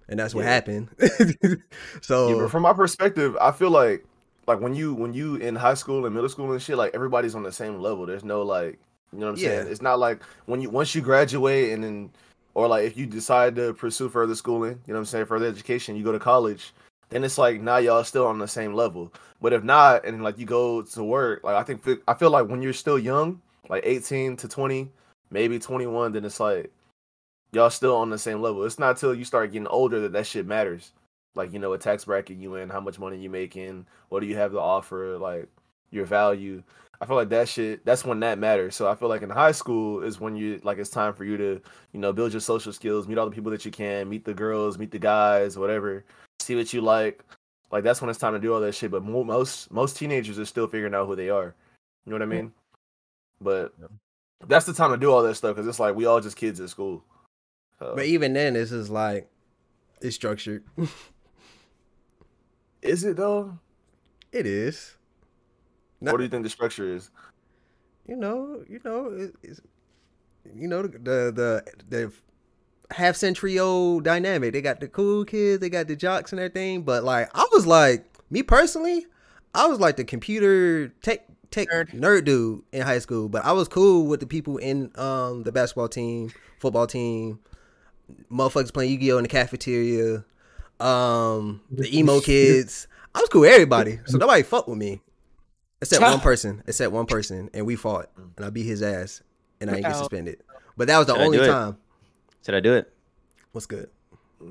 And 0.08 0.18
that's 0.18 0.34
what 0.34 0.44
Yeah. 0.44 0.50
happened. 0.54 0.88
Yeah, 1.42 1.54
so 2.00 2.40
but 2.40 2.50
from 2.50 2.62
my 2.62 2.72
perspective, 2.72 3.36
I 3.40 3.52
feel 3.52 3.70
like 3.70 4.04
like 4.48 4.60
when 4.60 4.74
you 4.74 4.94
when 4.94 5.12
you 5.12 5.36
in 5.36 5.54
high 5.54 5.74
school 5.74 6.06
and 6.06 6.14
middle 6.14 6.28
school 6.30 6.50
and 6.52 6.60
shit, 6.62 6.76
like 6.78 6.94
everybody's 6.94 7.34
on 7.36 7.44
the 7.44 7.52
same 7.52 7.80
level. 7.80 8.06
There's 8.06 8.24
no 8.24 8.42
like 8.42 8.78
You 9.12 9.20
know 9.20 9.26
what 9.26 9.32
I'm 9.32 9.38
Yeah. 9.38 9.48
saying? 9.62 9.68
It's 9.72 9.82
not 9.82 9.98
like 10.00 10.22
when 10.46 10.60
you 10.60 10.70
once 10.70 10.94
you 10.94 11.02
graduate 11.02 11.72
and 11.72 11.84
then 11.84 12.10
or 12.54 12.66
like 12.66 12.84
if 12.84 12.96
you 12.96 13.06
decide 13.06 13.54
to 13.56 13.74
pursue 13.74 14.08
further 14.08 14.34
schooling, 14.34 14.80
you 14.86 14.92
know 14.92 14.94
what 14.94 15.00
I'm 15.00 15.04
saying, 15.06 15.26
further 15.26 15.46
education, 15.46 15.96
you 15.96 16.04
go 16.04 16.12
to 16.12 16.18
college, 16.18 16.72
then 17.10 17.24
it's 17.24 17.38
like 17.38 17.60
now 17.60 17.76
y'all 17.78 18.04
still 18.04 18.26
on 18.26 18.38
the 18.38 18.48
same 18.48 18.74
level. 18.74 19.12
But 19.40 19.52
if 19.52 19.62
not, 19.62 20.04
and 20.04 20.22
like 20.24 20.38
you 20.38 20.46
go 20.46 20.82
to 20.82 21.04
work, 21.04 21.44
like 21.44 21.54
I 21.56 21.62
think 21.62 21.82
I 22.08 22.14
feel 22.14 22.30
like 22.30 22.48
when 22.48 22.62
you're 22.62 22.72
still 22.72 22.98
young, 22.98 23.40
like 23.68 23.84
18 23.86 24.36
to 24.38 24.48
20, 24.48 24.90
maybe 25.30 25.58
21, 25.58 26.12
then 26.12 26.24
it's 26.24 26.40
like 26.40 26.70
y'all 27.52 27.70
still 27.70 27.96
on 27.96 28.10
the 28.10 28.18
same 28.18 28.40
level. 28.42 28.64
It's 28.64 28.78
not 28.78 28.96
till 28.96 29.14
you 29.14 29.24
start 29.24 29.52
getting 29.52 29.68
older 29.68 30.00
that 30.00 30.12
that 30.12 30.26
shit 30.26 30.46
matters. 30.46 30.92
Like 31.38 31.52
you 31.52 31.58
know, 31.58 31.70
what 31.70 31.80
tax 31.80 32.04
bracket 32.04 32.36
you 32.36 32.56
in, 32.56 32.68
how 32.68 32.80
much 32.80 32.98
money 32.98 33.16
you 33.16 33.30
making, 33.30 33.86
what 34.10 34.20
do 34.20 34.26
you 34.26 34.36
have 34.36 34.52
to 34.52 34.60
offer, 34.60 35.16
like 35.16 35.48
your 35.90 36.04
value. 36.04 36.62
I 37.00 37.06
feel 37.06 37.16
like 37.16 37.28
that 37.28 37.48
shit. 37.48 37.84
That's 37.84 38.04
when 38.04 38.20
that 38.20 38.38
matters. 38.38 38.74
So 38.74 38.88
I 38.88 38.96
feel 38.96 39.08
like 39.08 39.22
in 39.22 39.30
high 39.30 39.52
school 39.52 40.02
is 40.02 40.18
when 40.18 40.34
you 40.34 40.60
like 40.64 40.78
it's 40.78 40.90
time 40.90 41.14
for 41.14 41.24
you 41.24 41.36
to 41.36 41.60
you 41.92 42.00
know 42.00 42.12
build 42.12 42.32
your 42.32 42.40
social 42.40 42.72
skills, 42.72 43.06
meet 43.06 43.18
all 43.18 43.26
the 43.28 43.34
people 43.34 43.52
that 43.52 43.64
you 43.64 43.70
can, 43.70 44.08
meet 44.08 44.24
the 44.24 44.34
girls, 44.34 44.78
meet 44.78 44.90
the 44.90 44.98
guys, 44.98 45.56
whatever. 45.56 46.04
See 46.40 46.56
what 46.56 46.72
you 46.72 46.80
like. 46.80 47.24
Like 47.70 47.84
that's 47.84 48.00
when 48.00 48.10
it's 48.10 48.18
time 48.18 48.32
to 48.32 48.40
do 48.40 48.52
all 48.52 48.60
that 48.60 48.74
shit. 48.74 48.90
But 48.90 49.04
mo- 49.04 49.24
most 49.24 49.70
most 49.70 49.96
teenagers 49.96 50.38
are 50.38 50.44
still 50.44 50.66
figuring 50.66 50.94
out 50.94 51.06
who 51.06 51.14
they 51.14 51.30
are. 51.30 51.54
You 52.04 52.10
know 52.10 52.16
what 52.16 52.22
I 52.22 52.26
mean? 52.26 52.52
But 53.40 53.74
that's 54.46 54.66
the 54.66 54.72
time 54.72 54.90
to 54.90 54.96
do 54.96 55.12
all 55.12 55.22
that 55.22 55.36
stuff 55.36 55.54
because 55.54 55.68
it's 55.68 55.78
like 55.78 55.94
we 55.94 56.06
all 56.06 56.20
just 56.20 56.36
kids 56.36 56.60
at 56.60 56.70
school. 56.70 57.04
So, 57.78 57.92
But 57.94 58.06
even 58.06 58.32
then, 58.32 58.54
this 58.54 58.72
is 58.72 58.90
like 58.90 59.28
it's 60.00 60.16
structured. 60.16 60.64
is 62.82 63.04
it 63.04 63.16
though? 63.16 63.58
it 64.32 64.46
is. 64.46 64.96
what 66.00 66.18
do 66.18 66.22
you 66.22 66.28
think 66.28 66.44
the 66.44 66.50
structure 66.50 66.94
is? 66.94 67.10
you 68.08 68.16
know, 68.16 68.64
you 68.68 68.80
know, 68.84 69.10
it, 69.10 69.34
it's, 69.42 69.60
you 70.56 70.66
know 70.66 70.82
the 70.82 70.98
the 70.98 71.32
the, 71.32 71.64
the 71.88 72.12
half 72.90 73.14
century 73.14 73.58
old 73.58 74.02
dynamic. 74.02 74.54
They 74.54 74.62
got 74.62 74.80
the 74.80 74.88
cool 74.88 75.24
kids, 75.24 75.60
they 75.60 75.68
got 75.68 75.86
the 75.86 75.94
jocks 75.94 76.32
and 76.32 76.40
everything. 76.40 76.82
But 76.82 77.04
like, 77.04 77.30
I 77.34 77.46
was 77.52 77.66
like, 77.66 78.06
me 78.30 78.42
personally, 78.42 79.06
I 79.54 79.66
was 79.66 79.78
like 79.78 79.96
the 79.96 80.04
computer 80.04 80.88
tech 81.02 81.26
tech 81.50 81.68
Nerd. 81.68 81.92
nerd, 81.92 82.24
dude 82.24 82.62
in 82.72 82.82
high 82.82 82.98
school. 82.98 83.28
But 83.28 83.44
I 83.44 83.52
was 83.52 83.68
cool 83.68 84.06
with 84.06 84.20
the 84.20 84.26
people 84.26 84.56
in 84.56 84.90
um 84.96 85.42
the 85.42 85.52
basketball 85.52 85.88
team, 85.88 86.32
football 86.58 86.86
team, 86.86 87.40
motherfuckers 88.32 88.72
playing 88.72 88.92
Yu 88.92 88.98
Gi 88.98 89.12
Oh 89.12 89.18
in 89.18 89.24
the 89.24 89.28
cafeteria, 89.28 90.24
um 90.80 91.60
the 91.70 91.88
emo 91.98 92.20
kids. 92.20 92.86
I 93.14 93.20
was 93.20 93.28
cool 93.30 93.40
with 93.42 93.50
everybody, 93.52 93.98
so 94.06 94.18
nobody 94.18 94.42
fucked 94.42 94.68
with 94.68 94.78
me. 94.78 95.00
Except 95.80 96.02
one 96.02 96.20
person. 96.30 96.62
Except 96.66 96.92
one 96.92 97.06
person, 97.06 97.50
and 97.54 97.64
we 97.66 97.76
fought, 97.76 98.10
and 98.36 98.44
I 98.46 98.50
beat 98.50 98.64
his 98.66 98.82
ass, 98.82 99.22
and 99.60 99.70
I 99.70 99.74
didn't 99.74 99.86
get 99.86 99.96
suspended. 99.96 100.42
But 100.76 100.88
that 100.88 100.98
was 100.98 101.06
the 101.06 101.14
Should 101.14 101.22
only 101.22 101.38
time. 101.38 101.76
Should 102.44 102.54
I 102.54 102.60
do 102.60 102.74
it? 102.74 102.92
What's 103.52 103.66
good? 103.66 103.90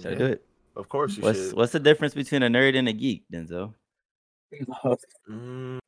Should 0.01 0.13
I 0.13 0.15
do 0.15 0.25
it? 0.25 0.43
Of 0.75 0.89
course 0.89 1.17
you 1.17 1.23
What's 1.23 1.39
should. 1.49 1.53
what's 1.55 1.71
the 1.71 1.79
difference 1.79 2.13
between 2.13 2.43
a 2.43 2.47
nerd 2.49 2.75
and 2.77 2.87
a 2.87 2.93
geek, 2.93 3.23
Denzel? 3.33 3.73
Mm, 5.29 5.79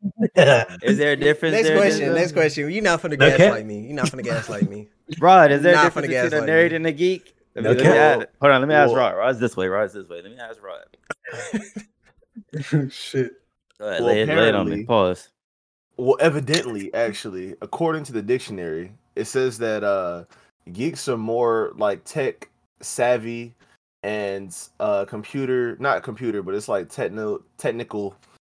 Is 0.83 0.97
there 0.97 1.13
a 1.13 1.15
difference? 1.15 1.53
Next 1.53 1.67
there, 1.67 1.77
question. 1.77 2.09
Denzel? 2.09 2.15
Next 2.15 2.31
question. 2.33 2.71
You're 2.71 2.83
not 2.83 3.01
finna 3.01 3.13
Okay. 3.13 3.37
gaslight 3.37 3.65
me. 3.65 3.79
You're 3.81 3.95
not 3.95 4.07
finna 4.07 4.23
gaslight 4.23 4.69
me. 4.69 4.89
Rod, 5.19 5.51
is 5.51 5.61
there 5.61 5.77
a 5.79 5.81
difference 5.83 6.07
between 6.07 6.33
a 6.33 6.45
nerd 6.45 6.69
me. 6.71 6.75
and 6.77 6.87
a 6.87 6.91
geek? 6.91 7.35
Let 7.63 7.77
me, 7.77 7.81
Okay. 7.81 7.89
let 7.89 8.17
me 8.19 8.23
ask, 8.23 8.27
hold 8.41 8.51
on, 8.53 8.61
let 8.61 8.67
me 8.67 8.75
ask 8.75 8.87
Well- 8.91 8.97
Rod. 8.97 9.15
Rod's 9.17 9.39
this 9.39 9.55
way. 9.57 9.67
Rod's 9.67 9.93
this 9.93 10.07
way. 10.09 10.21
Let 10.21 10.31
me 10.31 10.37
ask 10.37 10.59
Rod. 10.63 10.85
Shit. 12.91 13.31
Go 13.79 13.87
ahead, 13.87 14.01
Well, 14.01 14.07
lay, 14.09 14.21
it, 14.21 14.27
lay 14.29 14.49
it 14.49 14.55
on 14.55 14.69
me. 14.69 14.83
Pause. 14.83 15.29
well, 15.97 16.17
evidently, 16.19 16.93
actually, 16.93 17.55
according 17.61 18.03
to 18.05 18.13
the 18.13 18.21
dictionary, 18.21 18.91
it 19.15 19.25
says 19.25 19.57
that 19.59 19.83
uh 19.83 20.23
geeks 20.73 21.07
are 21.07 21.17
more 21.17 21.73
like 21.77 22.03
tech 22.03 22.49
savvy 22.81 23.53
and 24.03 24.55
uh 24.79 25.05
computer 25.05 25.75
not 25.79 26.03
computer, 26.03 26.41
but 26.41 26.55
it's 26.55 26.67
like 26.67 26.89
techno 26.89 27.41
technical 27.57 28.15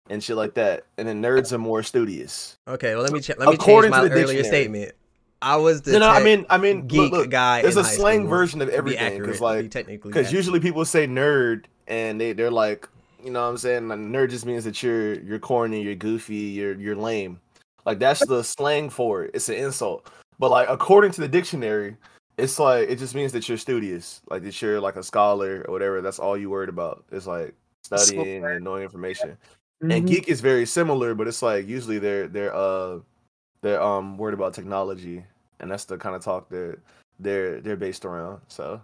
and 0.09 0.23
shit 0.23 0.35
like 0.35 0.53
that. 0.55 0.85
And 0.97 1.07
then 1.07 1.21
nerds 1.21 1.51
are 1.51 1.57
more 1.57 1.83
studious. 1.83 2.57
Okay, 2.67 2.93
well 2.95 3.03
let 3.03 3.11
me 3.11 3.19
ch- 3.21 3.29
let 3.29 3.39
me 3.39 3.45
change 3.47 3.59
According 3.61 3.91
to 3.91 3.97
my 3.97 4.03
earlier 4.05 4.25
dictionary. 4.27 4.43
statement. 4.43 4.91
I 5.41 5.55
was 5.55 5.81
the 5.81 5.93
No, 5.93 5.99
no, 5.99 6.09
I 6.09 6.23
mean 6.23 6.45
I 6.49 6.57
mean 6.57 6.87
geek 6.87 6.99
look, 6.99 7.11
look, 7.11 7.29
guy. 7.29 7.61
there's 7.61 7.75
in 7.75 7.81
a 7.81 7.87
high 7.87 7.93
slang 7.93 8.19
school, 8.21 8.29
version 8.29 8.61
of 8.61 8.69
everything 8.69 8.99
accurate, 8.99 9.21
because 9.23 9.41
like 9.41 9.63
be 9.63 9.69
technically 9.69 10.09
because 10.11 10.31
usually 10.31 10.59
people 10.59 10.85
say 10.85 11.07
nerd 11.07 11.65
and 11.87 12.19
they 12.19 12.33
they're 12.33 12.51
like 12.51 12.87
you 13.23 13.29
know 13.31 13.41
what 13.41 13.49
i'm 13.49 13.57
saying? 13.57 13.87
Like, 13.87 13.99
nerd 13.99 14.29
just 14.31 14.45
means 14.45 14.63
that 14.63 14.81
you're 14.81 15.19
you're 15.21 15.39
corny 15.39 15.81
you're 15.81 15.95
goofy 15.95 16.35
you're 16.35 16.75
you're 16.75 16.95
lame. 16.95 17.39
Like 17.85 17.99
that's 17.99 18.25
the 18.25 18.43
slang 18.43 18.89
for 18.89 19.23
it. 19.23 19.31
It's 19.33 19.49
an 19.49 19.55
insult. 19.55 20.07
But 20.37 20.51
like 20.51 20.69
according 20.69 21.11
to 21.13 21.21
the 21.21 21.27
dictionary 21.27 21.97
it's 22.37 22.59
like 22.59 22.89
it 22.89 22.97
just 22.97 23.13
means 23.15 23.31
that 23.33 23.47
you're 23.49 23.57
studious. 23.57 24.21
Like 24.29 24.43
that 24.43 24.61
you're 24.61 24.79
like 24.79 24.95
a 24.95 25.03
scholar 25.03 25.65
or 25.67 25.71
whatever. 25.71 26.01
That's 26.01 26.19
all 26.19 26.37
you 26.37 26.49
worried 26.49 26.69
about. 26.69 27.03
It's 27.11 27.27
like 27.27 27.55
studying 27.83 28.45
and 28.45 28.63
knowing 28.63 28.83
information. 28.83 29.37
Mm-hmm. 29.81 29.91
and 29.91 30.07
geek 30.07 30.27
is 30.27 30.41
very 30.41 30.67
similar 30.67 31.15
but 31.15 31.27
it's 31.27 31.41
like 31.41 31.67
usually 31.67 31.97
they're 31.97 32.27
they're 32.27 32.53
uh 32.53 32.99
they're 33.61 33.81
um 33.81 34.15
worried 34.15 34.35
about 34.35 34.53
technology 34.53 35.25
and 35.61 35.71
that's 35.71 35.85
the 35.85 35.97
kind 35.97 36.15
of 36.15 36.23
talk 36.23 36.49
that 36.49 36.77
they're 37.19 37.61
they're 37.61 37.77
based 37.77 38.03
around 38.03 38.41
so 38.47 38.81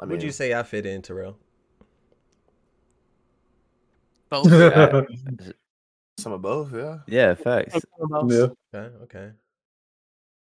I 0.00 0.06
Would 0.06 0.22
you 0.22 0.32
say 0.32 0.54
I 0.54 0.62
fit 0.62 0.86
in, 0.86 1.02
Terrell? 1.02 1.36
Both. 4.30 4.50
Yeah. 4.50 5.02
some 6.18 6.32
of 6.32 6.42
both 6.42 6.72
yeah 6.74 6.98
Yeah, 7.06 7.34
facts. 7.34 7.78
Yeah. 8.28 8.48
Okay, 8.74 8.94
okay. 9.04 9.30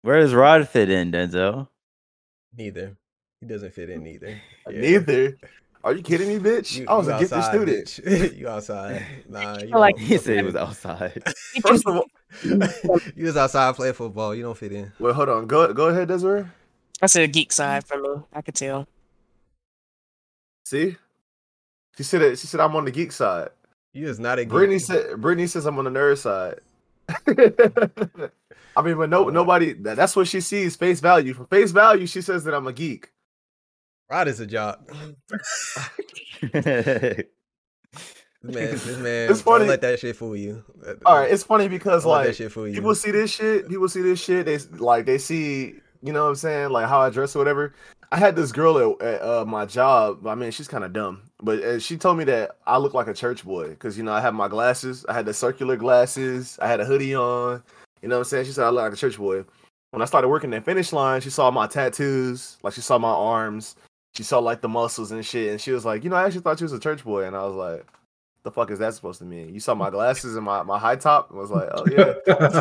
Where 0.02 0.20
does 0.20 0.34
Rod 0.34 0.68
fit 0.68 0.90
in, 0.90 1.12
Denzel? 1.12 1.68
Neither. 2.56 2.98
He 3.42 3.48
doesn't 3.48 3.74
fit 3.74 3.90
in 3.90 4.06
either. 4.06 4.40
Yeah. 4.70 4.82
Neither. 4.82 5.38
Are 5.84 5.94
you 5.94 6.02
kidding 6.04 6.28
me, 6.28 6.40
bitch? 6.40 6.78
You- 6.78 6.86
I 6.90 6.96
was 6.96 7.08
a 7.08 7.18
gifted 7.18 7.38
outside, 7.38 7.52
student. 7.54 7.86
bitch. 7.88 8.38
you 8.38 8.48
outside. 8.50 9.06
Nah, 9.30 9.54
you 9.60 9.68
feel 9.70 9.80
like- 9.80 9.96
don't- 9.96 10.06
He 10.06 10.18
said 10.18 10.38
he 10.38 10.44
was 10.44 10.56
outside. 10.56 11.24
First 11.62 11.88
of 11.88 11.96
all, 11.98 12.06
you 13.16 13.26
was 13.26 13.38
outside 13.38 13.76
playing 13.76 13.94
football. 13.94 14.36
You 14.36 14.44
don't 14.44 14.58
fit 14.58 14.72
in. 14.74 14.92
well, 15.00 15.14
hold 15.14 15.30
on. 15.30 15.48
Go 15.48 15.74
go 15.74 15.88
ahead, 15.88 16.08
Desiree. 16.10 16.46
That's 17.00 17.16
a 17.16 17.28
geek 17.28 17.52
side 17.54 17.86
for 17.88 17.98
me. 17.98 18.10
I 18.34 18.42
could 18.42 18.56
tell. 18.56 18.88
See, 20.66 20.98
she 21.98 22.04
said 22.04 22.22
it. 22.24 22.38
She 22.40 22.48
said 22.48 22.60
I'm 22.60 22.76
on 22.76 22.86
the 22.86 22.92
geek 22.92 23.12
side. 23.14 23.50
You 23.94 24.08
is 24.08 24.20
not 24.20 24.38
a 24.38 24.44
geek. 24.44 24.52
Brittany 24.52 24.80
said. 24.80 25.20
Brittany 25.22 25.48
says 25.48 25.66
I'm 25.66 25.78
on 25.80 25.86
the 25.86 25.92
nerd 25.92 26.18
side. 26.18 26.60
I 28.76 28.82
mean, 28.84 28.98
but 28.98 29.10
no, 29.10 29.26
Oh. 29.26 29.30
nobody. 29.30 29.74
That, 29.74 29.96
that's 29.98 30.16
what 30.16 30.28
she 30.28 30.42
sees 30.42 30.76
face 30.76 31.00
value. 31.00 31.34
From 31.34 31.48
face 31.48 31.72
value, 31.72 32.06
she 32.06 32.22
says 32.22 32.44
that 32.44 32.54
I'm 32.54 32.68
a 32.68 32.74
geek. 32.74 33.10
Rod 34.10 34.28
is 34.28 34.40
a 34.40 34.46
jock. 34.48 34.82
Man, 38.42 38.54
this 38.72 38.98
man, 38.98 39.30
It's 39.30 39.42
funny. 39.42 39.60
don't 39.60 39.68
let 39.68 39.82
that 39.82 40.00
shit 40.00 40.16
fool 40.16 40.34
you. 40.34 40.64
All 41.06 41.18
right, 41.20 41.30
it's 41.30 41.44
funny 41.44 41.68
because 41.68 42.04
Don't 42.04 42.12
like 42.14 42.34
shit 42.34 42.50
fool 42.54 42.70
you. 42.70 42.74
people 42.74 42.96
see 42.96 43.12
this 43.12 43.32
shit. 43.36 43.68
People 43.68 43.90
see 43.90 44.02
this 44.02 44.18
shit. 44.24 44.46
They 44.46 44.58
like 44.78 45.06
they 45.06 45.18
see, 45.18 45.76
you 46.02 46.14
know 46.14 46.24
what 46.24 46.30
I'm 46.30 46.36
saying, 46.36 46.70
like 46.70 46.88
how 46.88 47.02
I 47.02 47.10
dress 47.10 47.36
or 47.36 47.40
whatever. 47.40 47.74
I 48.14 48.18
had 48.18 48.38
this 48.38 48.54
girl 48.54 48.78
at, 48.80 49.02
at 49.06 49.22
uh, 49.22 49.44
my 49.46 49.66
job. 49.66 50.26
I 50.26 50.36
mean, 50.36 50.52
she's 50.52 50.70
kind 50.70 50.86
of 50.86 50.94
dumb, 50.94 51.22
but 51.44 51.62
uh, 51.62 51.80
she 51.80 51.98
told 51.98 52.18
me 52.18 52.24
that 52.26 52.52
I 52.66 52.78
look 52.78 52.94
like 52.94 53.08
a 53.08 53.14
church 53.14 53.44
boy 53.44 53.70
because 53.72 53.98
you 53.98 54.06
know 54.06 54.14
I 54.14 54.22
have 54.22 54.34
my 54.34 54.48
glasses. 54.48 55.06
I 55.10 55.14
had 55.14 55.26
the 55.26 55.34
circular 55.34 55.76
glasses. 55.76 56.58
I 56.62 56.68
had 56.70 56.80
a 56.80 56.86
hoodie 56.86 57.16
on. 57.16 57.62
You 58.02 58.08
know 58.08 58.16
what 58.16 58.20
I'm 58.20 58.26
saying? 58.30 58.46
She 58.46 58.54
said 58.54 58.64
I 58.64 58.70
look 58.70 58.84
like 58.84 58.94
a 58.94 58.96
church 58.96 59.18
boy. 59.18 59.44
When 59.92 60.02
I 60.02 60.06
started 60.06 60.30
working 60.30 60.54
at 60.54 60.64
Finish 60.64 60.94
Line, 60.94 61.20
she 61.20 61.30
saw 61.30 61.52
my 61.52 61.68
tattoos. 61.68 62.56
Like 62.64 62.72
she 62.74 62.80
saw 62.82 62.98
my 62.98 63.10
arms. 63.10 63.76
She 64.16 64.24
saw 64.24 64.40
like 64.40 64.62
the 64.62 64.70
muscles 64.70 65.12
and 65.12 65.26
shit, 65.26 65.52
and 65.52 65.62
she 65.62 65.72
was 65.72 65.86
like, 65.86 66.04
you 66.04 66.10
know, 66.10 66.16
I 66.16 66.26
actually 66.26 66.42
thought 66.42 66.60
you 66.60 66.66
was 66.66 66.74
a 66.74 66.80
church 66.80 67.04
boy, 67.04 67.26
and 67.26 67.36
I 67.36 67.46
was 67.46 67.56
like. 67.56 67.86
The 68.44 68.52
fuck 68.52 68.72
is 68.72 68.80
that 68.80 68.94
supposed 68.94 69.20
to 69.20 69.26
mean? 69.26 69.54
You 69.54 69.60
saw 69.60 69.76
my 69.76 69.90
glasses 69.90 70.38
and 70.38 70.46
my, 70.46 70.64
my 70.64 70.80
high 70.80 70.96
top 70.96 71.30
and 71.30 71.38
was 71.38 71.52
like, 71.52 71.68
oh 71.74 71.86
yeah, 71.92 72.14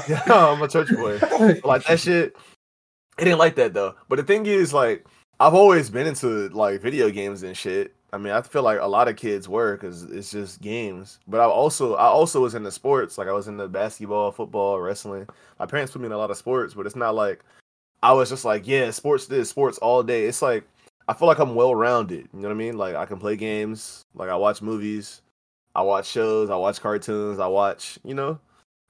yeah, 0.09 0.23
I'm 0.27 0.61
a 0.61 0.67
church 0.67 0.89
boy. 0.91 1.21
Like 1.65 1.85
that 1.85 2.01
shit. 2.01 2.37
It 3.19 3.25
didn't 3.25 3.39
like 3.39 3.55
that 3.57 3.75
though. 3.75 3.95
But 4.09 4.17
the 4.17 4.23
thing 4.23 4.47
is, 4.47 4.73
like, 4.73 5.07
I've 5.41 5.55
always 5.55 5.91
been 5.91 6.07
into 6.07 6.49
like 6.49 6.81
video 6.81 7.11
games 7.11 7.43
and 7.43 7.57
shit. 7.57 7.95
I 8.13 8.19
mean, 8.19 8.33
I 8.33 8.41
feel 8.43 8.63
like 8.63 8.81
a 8.81 8.87
lot 8.87 9.09
of 9.09 9.17
kids 9.17 9.49
were 9.49 9.77
because 9.77 10.05
it's 10.05 10.31
just 10.31 10.61
games. 10.61 11.19
But 11.29 11.41
I 11.41 11.45
also, 11.45 11.95
I 11.95 12.07
also 12.07 12.41
was 12.41 12.55
into 12.55 12.71
sports. 12.71 13.19
Like, 13.19 13.29
I 13.29 13.33
was 13.33 13.49
into 13.49 13.69
basketball, 13.69 14.33
football, 14.33 14.81
wrestling. 14.81 15.29
My 15.59 15.67
parents 15.67 15.93
put 15.93 16.01
me 16.01 16.07
in 16.07 16.13
a 16.13 16.19
lot 16.19 16.31
of 16.31 16.37
sports, 16.37 16.75
but 16.75 16.87
it's 16.87 16.97
not 16.97 17.15
like 17.15 17.45
I 18.03 18.13
was 18.13 18.31
just 18.31 18.45
like, 18.45 18.67
yeah, 18.67 18.91
sports 18.91 19.27
this, 19.27 19.51
sports 19.51 19.79
all 19.79 20.03
day. 20.03 20.25
It's 20.25 20.43
like 20.43 20.67
I 21.09 21.15
feel 21.15 21.27
like 21.27 21.39
I'm 21.39 21.55
well 21.55 21.75
rounded. 21.75 22.29
You 22.35 22.41
know 22.41 22.49
what 22.49 22.55
I 22.55 22.59
mean? 22.59 22.77
Like 22.77 22.95
I 22.95 23.07
can 23.07 23.19
play 23.19 23.35
games. 23.35 24.05
Like 24.15 24.29
I 24.29 24.37
watch 24.37 24.61
movies. 24.61 25.23
I 25.75 25.83
watch 25.83 26.07
shows. 26.07 26.51
I 26.51 26.57
watch 26.57 26.81
cartoons. 26.81 27.41
I 27.41 27.47
watch. 27.47 27.99
You 28.05 28.15
know, 28.15 28.39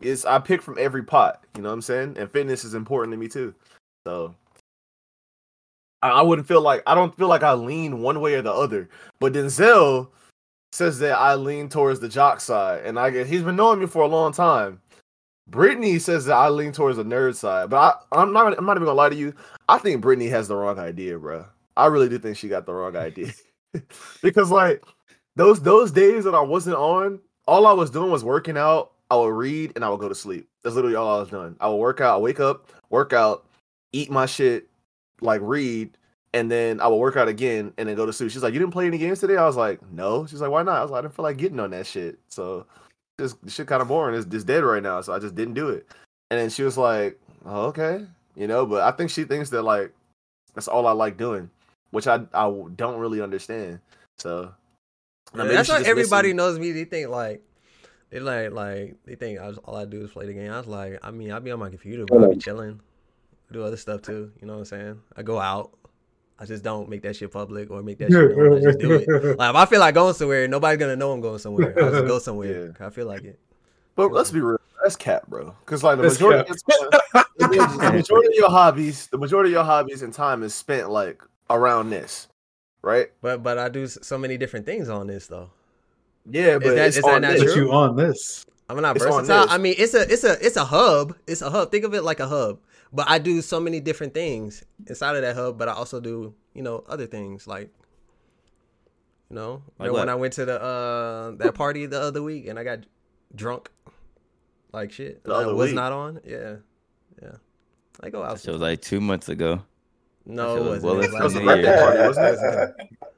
it's 0.00 0.24
I 0.24 0.40
pick 0.40 0.60
from 0.60 0.76
every 0.80 1.04
pot. 1.04 1.44
You 1.56 1.62
know 1.62 1.68
what 1.68 1.74
I'm 1.74 1.82
saying? 1.82 2.16
And 2.18 2.30
fitness 2.30 2.64
is 2.64 2.74
important 2.74 3.12
to 3.12 3.18
me 3.18 3.28
too. 3.28 3.54
So 4.06 4.34
I, 6.02 6.10
I 6.10 6.22
wouldn't 6.22 6.48
feel 6.48 6.60
like 6.60 6.82
I 6.86 6.94
don't 6.94 7.16
feel 7.16 7.28
like 7.28 7.44
I 7.44 7.52
lean 7.54 8.02
one 8.02 8.20
way 8.20 8.34
or 8.34 8.42
the 8.42 8.52
other. 8.52 8.88
But 9.20 9.32
Denzel 9.32 10.08
says 10.72 10.98
that 10.98 11.16
I 11.18 11.36
lean 11.36 11.68
towards 11.68 12.00
the 12.00 12.08
jock 12.08 12.40
side, 12.40 12.84
and 12.84 12.98
I 12.98 13.10
get 13.10 13.28
he's 13.28 13.42
been 13.42 13.56
knowing 13.56 13.78
me 13.78 13.86
for 13.86 14.02
a 14.02 14.08
long 14.08 14.32
time. 14.32 14.80
Brittany 15.48 15.98
says 15.98 16.26
that 16.26 16.34
I 16.34 16.48
lean 16.48 16.72
towards 16.72 16.98
the 16.98 17.04
nerd 17.04 17.36
side, 17.36 17.70
but 17.70 17.76
I, 18.12 18.20
I'm 18.20 18.32
not. 18.32 18.58
I'm 18.58 18.66
not 18.66 18.76
even 18.76 18.86
gonna 18.86 18.96
lie 18.96 19.08
to 19.08 19.14
you. 19.14 19.34
I 19.68 19.78
think 19.78 20.00
Brittany 20.00 20.28
has 20.28 20.48
the 20.48 20.56
wrong 20.56 20.78
idea, 20.78 21.16
bro. 21.18 21.46
I 21.78 21.86
really 21.86 22.08
do 22.08 22.18
think 22.18 22.36
she 22.36 22.48
got 22.48 22.66
the 22.66 22.74
wrong 22.74 22.96
idea 22.96 23.32
because 24.22 24.50
like 24.50 24.84
those 25.36 25.62
those 25.62 25.92
days 25.92 26.24
that 26.24 26.34
I 26.34 26.40
wasn't 26.40 26.76
on, 26.76 27.20
all 27.46 27.66
I 27.66 27.72
was 27.72 27.90
doing 27.90 28.10
was 28.10 28.24
working 28.24 28.58
out. 28.58 28.92
I 29.10 29.16
would 29.16 29.28
read 29.28 29.72
and 29.74 29.84
I 29.84 29.88
would 29.88 30.00
go 30.00 30.08
to 30.08 30.14
sleep. 30.14 30.48
That's 30.62 30.74
literally 30.74 30.96
all 30.96 31.16
I 31.16 31.20
was 31.20 31.30
doing. 31.30 31.56
I 31.60 31.68
would 31.68 31.76
work 31.76 32.00
out, 32.00 32.16
I 32.16 32.18
wake 32.18 32.40
up, 32.40 32.68
work 32.90 33.12
out, 33.14 33.46
eat 33.92 34.10
my 34.10 34.26
shit, 34.26 34.68
like 35.22 35.40
read, 35.42 35.96
and 36.34 36.50
then 36.50 36.80
I 36.80 36.88
would 36.88 36.96
work 36.96 37.16
out 37.16 37.28
again 37.28 37.72
and 37.78 37.88
then 37.88 37.96
go 37.96 38.04
to 38.04 38.12
sleep. 38.12 38.32
She's 38.32 38.42
like, 38.42 38.52
"You 38.52 38.58
didn't 38.58 38.72
play 38.72 38.86
any 38.86 38.98
games 38.98 39.20
today?" 39.20 39.36
I 39.36 39.46
was 39.46 39.56
like, 39.56 39.80
"No." 39.92 40.26
She's 40.26 40.40
like, 40.40 40.50
"Why 40.50 40.64
not?" 40.64 40.78
I 40.78 40.82
was 40.82 40.90
like, 40.90 40.98
"I 40.98 41.02
didn't 41.02 41.14
feel 41.14 41.22
like 41.22 41.36
getting 41.38 41.60
on 41.60 41.70
that 41.70 41.86
shit." 41.86 42.18
So 42.28 42.66
this 43.16 43.36
shit 43.46 43.68
kind 43.68 43.80
of 43.82 43.88
boring. 43.88 44.16
It's 44.16 44.26
just 44.26 44.46
dead 44.48 44.64
right 44.64 44.82
now, 44.82 45.00
so 45.00 45.12
I 45.12 45.20
just 45.20 45.36
didn't 45.36 45.54
do 45.54 45.68
it. 45.68 45.86
And 46.30 46.40
then 46.40 46.50
she 46.50 46.64
was 46.64 46.76
like, 46.76 47.20
oh, 47.46 47.66
"Okay," 47.66 48.04
you 48.34 48.48
know. 48.48 48.66
But 48.66 48.82
I 48.82 48.90
think 48.90 49.10
she 49.10 49.24
thinks 49.24 49.50
that 49.50 49.62
like 49.62 49.92
that's 50.54 50.68
all 50.68 50.86
I 50.86 50.92
like 50.92 51.16
doing, 51.16 51.50
which 51.90 52.06
I 52.06 52.20
I 52.34 52.50
don't 52.76 52.98
really 52.98 53.20
understand. 53.20 53.80
So 54.16 54.52
now, 55.34 55.44
that's 55.44 55.68
why 55.68 55.82
everybody 55.82 56.32
knows 56.32 56.58
me. 56.58 56.72
They 56.72 56.84
think 56.84 57.08
like 57.08 57.42
they 58.10 58.20
like 58.20 58.52
like 58.52 58.96
they 59.04 59.14
think 59.14 59.38
I 59.38 59.48
was, 59.48 59.58
all 59.58 59.76
I 59.76 59.84
do 59.84 60.02
is 60.02 60.10
play 60.10 60.26
the 60.26 60.32
game. 60.32 60.50
I 60.50 60.58
was 60.58 60.66
like, 60.66 60.98
I 61.02 61.10
mean, 61.10 61.30
I 61.30 61.38
be 61.38 61.50
on 61.50 61.58
my 61.58 61.70
computer, 61.70 62.04
but 62.06 62.24
I 62.24 62.28
be 62.28 62.38
chilling, 62.38 62.80
do 63.52 63.62
other 63.62 63.76
stuff 63.76 64.02
too. 64.02 64.32
You 64.40 64.46
know 64.46 64.54
what 64.54 64.60
I'm 64.60 64.64
saying? 64.64 65.00
I 65.16 65.22
go 65.22 65.38
out. 65.38 65.72
I 66.40 66.44
just 66.44 66.62
don't 66.62 66.88
make 66.88 67.02
that 67.02 67.16
shit 67.16 67.32
public 67.32 67.68
or 67.70 67.82
make 67.82 67.98
that 67.98 68.12
shit 68.12 68.36
known. 68.36 68.58
I 68.58 68.60
just 68.60 68.78
do 68.78 68.92
it. 68.92 69.08
Like 69.38 69.50
if 69.50 69.56
I 69.56 69.66
feel 69.66 69.80
like 69.80 69.94
going 69.94 70.14
somewhere, 70.14 70.46
nobody's 70.48 70.78
gonna 70.78 70.96
know 70.96 71.12
I'm 71.12 71.20
going 71.20 71.38
somewhere. 71.38 71.74
I'll 71.82 71.90
just 71.90 72.06
go 72.06 72.18
somewhere. 72.20 72.74
Yeah. 72.78 72.86
I 72.86 72.90
feel 72.90 73.06
like 73.06 73.24
it. 73.24 73.38
But 73.96 74.12
let's 74.12 74.30
be 74.30 74.40
real. 74.40 74.60
That's 74.82 74.94
cap, 74.94 75.26
bro. 75.26 75.54
Because 75.64 75.82
like 75.82 75.96
the 75.96 76.04
majority, 76.04 76.48
of, 76.48 76.56
the 77.36 77.90
majority 77.92 78.28
of 78.28 78.34
your 78.34 78.48
hobbies, 78.48 79.08
the 79.08 79.18
majority 79.18 79.50
of 79.50 79.54
your 79.54 79.64
hobbies 79.64 80.02
and 80.02 80.14
time 80.14 80.44
is 80.44 80.54
spent 80.54 80.88
like 80.88 81.20
around 81.50 81.90
this, 81.90 82.28
right? 82.82 83.08
But 83.20 83.42
but 83.42 83.58
I 83.58 83.68
do 83.68 83.86
so 83.86 84.18
many 84.18 84.36
different 84.36 84.66
things 84.66 84.88
on 84.88 85.06
this 85.06 85.26
though. 85.26 85.50
Yeah, 86.30 86.58
but 86.58 86.68
is 86.68 86.74
that, 86.74 86.88
is 86.88 87.04
that 87.04 87.22
not 87.22 87.36
true? 87.38 87.54
you 87.54 87.72
on 87.72 87.96
this? 87.96 88.44
I'm 88.68 88.80
not 88.82 88.96
it's 88.96 89.04
versatile. 89.04 89.46
I 89.48 89.58
mean, 89.58 89.74
it's 89.78 89.94
a 89.94 90.02
it's 90.10 90.24
a 90.24 90.44
it's 90.44 90.56
a 90.56 90.64
hub. 90.64 91.16
It's 91.26 91.40
a 91.40 91.50
hub. 91.50 91.70
Think 91.70 91.84
of 91.84 91.94
it 91.94 92.04
like 92.04 92.20
a 92.20 92.28
hub. 92.28 92.60
But 92.92 93.08
I 93.08 93.18
do 93.18 93.40
so 93.42 93.60
many 93.60 93.80
different 93.80 94.14
things 94.14 94.64
inside 94.86 95.16
of 95.16 95.22
that 95.22 95.36
hub. 95.36 95.58
But 95.58 95.68
I 95.68 95.72
also 95.72 96.00
do 96.00 96.34
you 96.54 96.62
know 96.62 96.84
other 96.88 97.06
things 97.06 97.46
like 97.46 97.70
you 99.30 99.36
know, 99.36 99.62
like 99.78 99.92
when 99.92 100.08
I 100.08 100.14
went 100.14 100.34
to 100.34 100.44
the 100.44 100.60
uh 100.60 101.30
that 101.32 101.54
party 101.54 101.86
the 101.86 102.00
other 102.00 102.22
week 102.22 102.46
and 102.46 102.58
I 102.58 102.64
got 102.64 102.80
drunk 103.34 103.70
like 104.72 104.92
shit. 104.92 105.24
The 105.24 105.32
I 105.32 105.46
was 105.46 105.68
week. 105.68 105.74
not 105.74 105.92
on. 105.92 106.20
Yeah, 106.24 106.56
yeah. 107.22 107.36
I 108.00 108.10
go 108.10 108.22
out. 108.22 108.40
So 108.40 108.50
it 108.50 108.52
was 108.52 108.62
like 108.62 108.82
two 108.82 109.00
months 109.00 109.28
ago. 109.28 109.62
No, 110.28 110.56
it 110.56 110.64
wasn't. 110.64 110.82
Well, 110.84 111.00
it 111.00 111.22
was 111.22 111.34
a 111.34 111.40
birthday 111.40 111.76
party, 111.76 111.98
wasn't 111.98 112.78
it? 112.80 112.88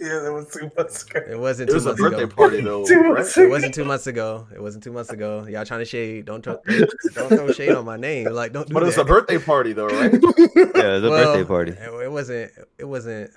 Yeah, 0.00 0.18
that 0.18 0.32
was 0.32 0.52
two 0.52 0.70
months 0.76 1.04
ago. 1.04 1.20
It 1.30 1.38
wasn't. 1.38 1.70
It 1.70 1.74
was 1.74 1.86
a 1.86 1.94
birthday 1.94 2.24
ago. 2.24 2.34
party 2.34 2.60
though. 2.60 2.82
right? 3.12 3.36
It 3.36 3.48
wasn't 3.48 3.74
two 3.74 3.84
months 3.84 4.08
ago. 4.08 4.48
It 4.52 4.60
wasn't 4.60 4.82
two 4.82 4.90
months 4.90 5.10
ago. 5.10 5.46
Y'all 5.48 5.64
trying 5.64 5.80
to 5.80 5.84
shade? 5.84 6.24
Don't 6.24 6.42
throw, 6.42 6.58
don't 7.14 7.28
throw 7.28 7.52
shade 7.52 7.70
on 7.70 7.84
my 7.84 7.96
name. 7.96 8.26
Like 8.26 8.52
don't 8.52 8.66
do 8.66 8.74
But 8.74 8.82
it 8.82 8.86
was 8.86 8.98
a 8.98 9.04
birthday 9.04 9.38
party 9.38 9.72
though, 9.72 9.86
right? 9.86 10.12
yeah, 10.12 10.18
it 10.18 10.54
was 10.74 11.04
a 11.04 11.10
well, 11.10 11.24
birthday 11.24 11.44
party. 11.44 11.72
It, 11.72 12.10
wasn't. 12.10 12.50
It 12.76 12.84
wasn't. 12.84 13.30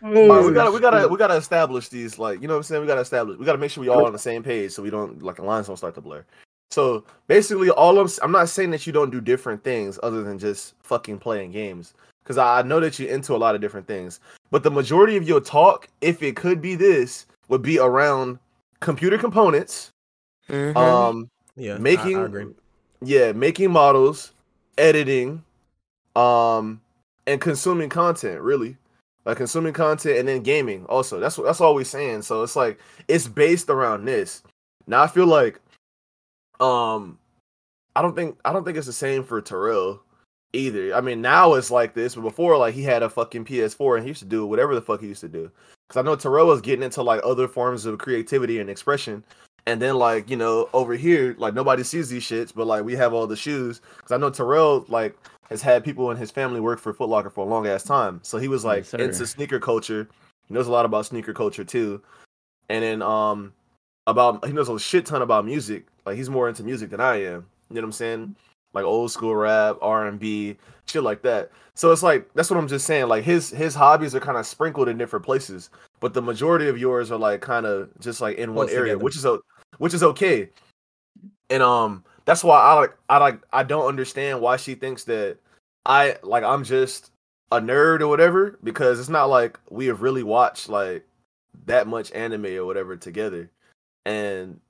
Oh, 0.00 0.28
right, 0.28 0.44
we 0.44 0.52
gotta, 0.52 0.70
we 0.70 0.78
gotta, 0.78 1.08
we 1.08 1.18
gotta 1.18 1.34
establish 1.34 1.88
these. 1.88 2.20
Like, 2.20 2.40
you 2.40 2.46
know 2.46 2.54
what 2.54 2.58
I'm 2.58 2.62
saying? 2.62 2.82
We 2.82 2.86
gotta 2.86 3.00
establish. 3.00 3.38
We 3.38 3.44
gotta 3.44 3.58
make 3.58 3.72
sure 3.72 3.80
we 3.80 3.88
all 3.88 4.06
on 4.06 4.12
the 4.12 4.18
same 4.20 4.44
page, 4.44 4.70
so 4.70 4.84
we 4.84 4.90
don't 4.90 5.20
like 5.20 5.36
the 5.36 5.42
lines 5.42 5.66
don't 5.66 5.76
start 5.76 5.96
to 5.96 6.00
blur. 6.00 6.24
So 6.70 7.04
basically, 7.26 7.70
all 7.70 7.98
of 7.98 8.18
I'm 8.22 8.32
not 8.32 8.48
saying 8.48 8.70
that 8.70 8.86
you 8.86 8.92
don't 8.92 9.10
do 9.10 9.20
different 9.20 9.64
things 9.64 9.98
other 10.02 10.22
than 10.22 10.38
just 10.38 10.74
fucking 10.82 11.18
playing 11.18 11.52
games 11.52 11.94
because 12.22 12.38
I 12.38 12.60
know 12.62 12.78
that 12.80 12.98
you're 12.98 13.08
into 13.08 13.34
a 13.34 13.38
lot 13.38 13.54
of 13.54 13.60
different 13.60 13.86
things. 13.86 14.20
But 14.50 14.62
the 14.62 14.70
majority 14.70 15.16
of 15.16 15.26
your 15.26 15.40
talk, 15.40 15.88
if 16.02 16.22
it 16.22 16.36
could 16.36 16.60
be 16.60 16.74
this, 16.74 17.26
would 17.48 17.62
be 17.62 17.78
around 17.78 18.38
computer 18.80 19.16
components. 19.16 19.92
Mm-hmm. 20.48 20.76
Um, 20.76 21.30
yeah, 21.56 21.78
making, 21.78 22.18
I, 22.18 22.40
I 22.40 22.44
yeah, 23.02 23.32
making 23.32 23.70
models, 23.70 24.32
editing, 24.76 25.42
um, 26.16 26.80
and 27.26 27.40
consuming 27.40 27.88
content. 27.88 28.40
Really, 28.42 28.76
like 29.24 29.38
consuming 29.38 29.72
content 29.72 30.18
and 30.18 30.28
then 30.28 30.42
gaming. 30.42 30.84
Also, 30.86 31.18
that's 31.18 31.38
what 31.38 31.44
that's 31.44 31.60
all 31.60 31.74
we're 31.74 31.84
saying. 31.84 32.22
So 32.22 32.42
it's 32.42 32.56
like 32.56 32.78
it's 33.08 33.26
based 33.26 33.70
around 33.70 34.04
this. 34.04 34.42
Now 34.86 35.02
I 35.02 35.06
feel 35.06 35.26
like, 35.26 35.60
um, 36.60 37.18
I 37.94 38.02
don't 38.02 38.14
think 38.14 38.38
I 38.44 38.52
don't 38.52 38.64
think 38.64 38.76
it's 38.76 38.86
the 38.86 38.92
same 38.92 39.24
for 39.24 39.40
Terrell 39.40 40.02
either. 40.52 40.94
I 40.94 41.00
mean, 41.00 41.20
now 41.20 41.54
it's 41.54 41.70
like 41.70 41.94
this, 41.94 42.14
but 42.14 42.22
before, 42.22 42.56
like 42.56 42.74
he 42.74 42.82
had 42.82 43.02
a 43.02 43.10
fucking 43.10 43.44
PS4 43.44 43.96
and 43.96 44.04
he 44.04 44.08
used 44.08 44.20
to 44.20 44.26
do 44.26 44.46
whatever 44.46 44.74
the 44.74 44.80
fuck 44.80 45.00
he 45.00 45.08
used 45.08 45.20
to 45.20 45.28
do. 45.28 45.50
Because 45.86 46.00
I 46.00 46.02
know 46.02 46.16
Terrell 46.16 46.46
was 46.46 46.60
getting 46.60 46.82
into 46.82 47.02
like 47.02 47.20
other 47.24 47.48
forms 47.48 47.86
of 47.86 47.98
creativity 47.98 48.60
and 48.60 48.68
expression. 48.70 49.24
And 49.66 49.82
then 49.82 49.96
like 49.96 50.30
you 50.30 50.36
know 50.36 50.68
over 50.72 50.94
here, 50.94 51.34
like 51.38 51.54
nobody 51.54 51.82
sees 51.82 52.08
these 52.08 52.24
shits, 52.24 52.54
but 52.54 52.66
like 52.66 52.84
we 52.84 52.94
have 52.94 53.12
all 53.12 53.26
the 53.26 53.36
shoes. 53.36 53.80
Because 53.96 54.12
I 54.12 54.16
know 54.16 54.30
Terrell 54.30 54.86
like 54.88 55.16
has 55.50 55.60
had 55.62 55.84
people 55.84 56.10
in 56.10 56.16
his 56.16 56.30
family 56.30 56.60
work 56.60 56.78
for 56.78 56.92
Foot 56.92 57.08
Locker 57.08 57.30
for 57.30 57.44
a 57.44 57.48
long 57.48 57.66
ass 57.66 57.82
time, 57.82 58.20
so 58.22 58.38
he 58.38 58.48
was 58.48 58.64
like 58.64 58.84
yes, 58.84 58.94
into 58.94 59.26
sneaker 59.26 59.60
culture. 59.60 60.08
He 60.46 60.54
knows 60.54 60.66
a 60.66 60.72
lot 60.72 60.86
about 60.86 61.06
sneaker 61.06 61.34
culture 61.34 61.64
too. 61.64 62.02
And 62.70 62.82
then 62.82 63.02
um 63.02 63.52
about 64.08 64.44
he 64.44 64.52
knows 64.52 64.68
a 64.68 64.78
shit 64.80 65.06
ton 65.06 65.22
about 65.22 65.44
music. 65.44 65.86
Like 66.04 66.16
he's 66.16 66.28
more 66.28 66.48
into 66.48 66.64
music 66.64 66.90
than 66.90 67.00
I 67.00 67.22
am. 67.22 67.46
You 67.70 67.76
know 67.76 67.82
what 67.82 67.84
I'm 67.84 67.92
saying? 67.92 68.36
like 68.74 68.84
old 68.84 69.10
school 69.10 69.34
rap, 69.34 69.76
R 69.80 70.06
and 70.06 70.18
B, 70.18 70.56
shit 70.86 71.02
like 71.02 71.22
that. 71.22 71.50
So 71.74 71.92
it's 71.92 72.02
like 72.02 72.28
that's 72.34 72.50
what 72.50 72.58
I'm 72.58 72.68
just 72.68 72.86
saying. 72.86 73.08
Like 73.08 73.24
his 73.24 73.50
his 73.50 73.74
hobbies 73.74 74.14
are 74.14 74.20
kind 74.20 74.38
of 74.38 74.46
sprinkled 74.46 74.88
in 74.88 74.98
different 74.98 75.24
places, 75.24 75.70
but 76.00 76.14
the 76.14 76.22
majority 76.22 76.68
of 76.68 76.78
yours 76.78 77.10
are 77.10 77.18
like 77.18 77.40
kind 77.40 77.66
of 77.66 77.90
just 78.00 78.20
like 78.20 78.36
in 78.38 78.54
one 78.54 78.68
area, 78.68 78.94
together. 78.94 79.04
which 79.04 79.16
is 79.16 79.24
a 79.24 79.38
which 79.78 79.94
is 79.94 80.02
okay. 80.02 80.50
And 81.50 81.62
um, 81.62 82.04
that's 82.24 82.44
why 82.44 82.60
I 82.60 82.74
like 82.74 82.96
I 83.08 83.18
like 83.18 83.40
I 83.52 83.62
don't 83.62 83.86
understand 83.86 84.40
why 84.40 84.56
she 84.56 84.74
thinks 84.74 85.04
that 85.04 85.38
I 85.86 86.16
like 86.22 86.44
I'm 86.44 86.64
just 86.64 87.10
a 87.50 87.60
nerd 87.60 88.00
or 88.00 88.08
whatever 88.08 88.58
because 88.62 89.00
it's 89.00 89.08
not 89.08 89.26
like 89.26 89.58
we 89.70 89.86
have 89.86 90.02
really 90.02 90.22
watched 90.22 90.68
like 90.68 91.06
that 91.64 91.86
much 91.86 92.12
anime 92.12 92.46
or 92.46 92.66
whatever 92.66 92.96
together. 92.96 93.50
And 94.08 94.60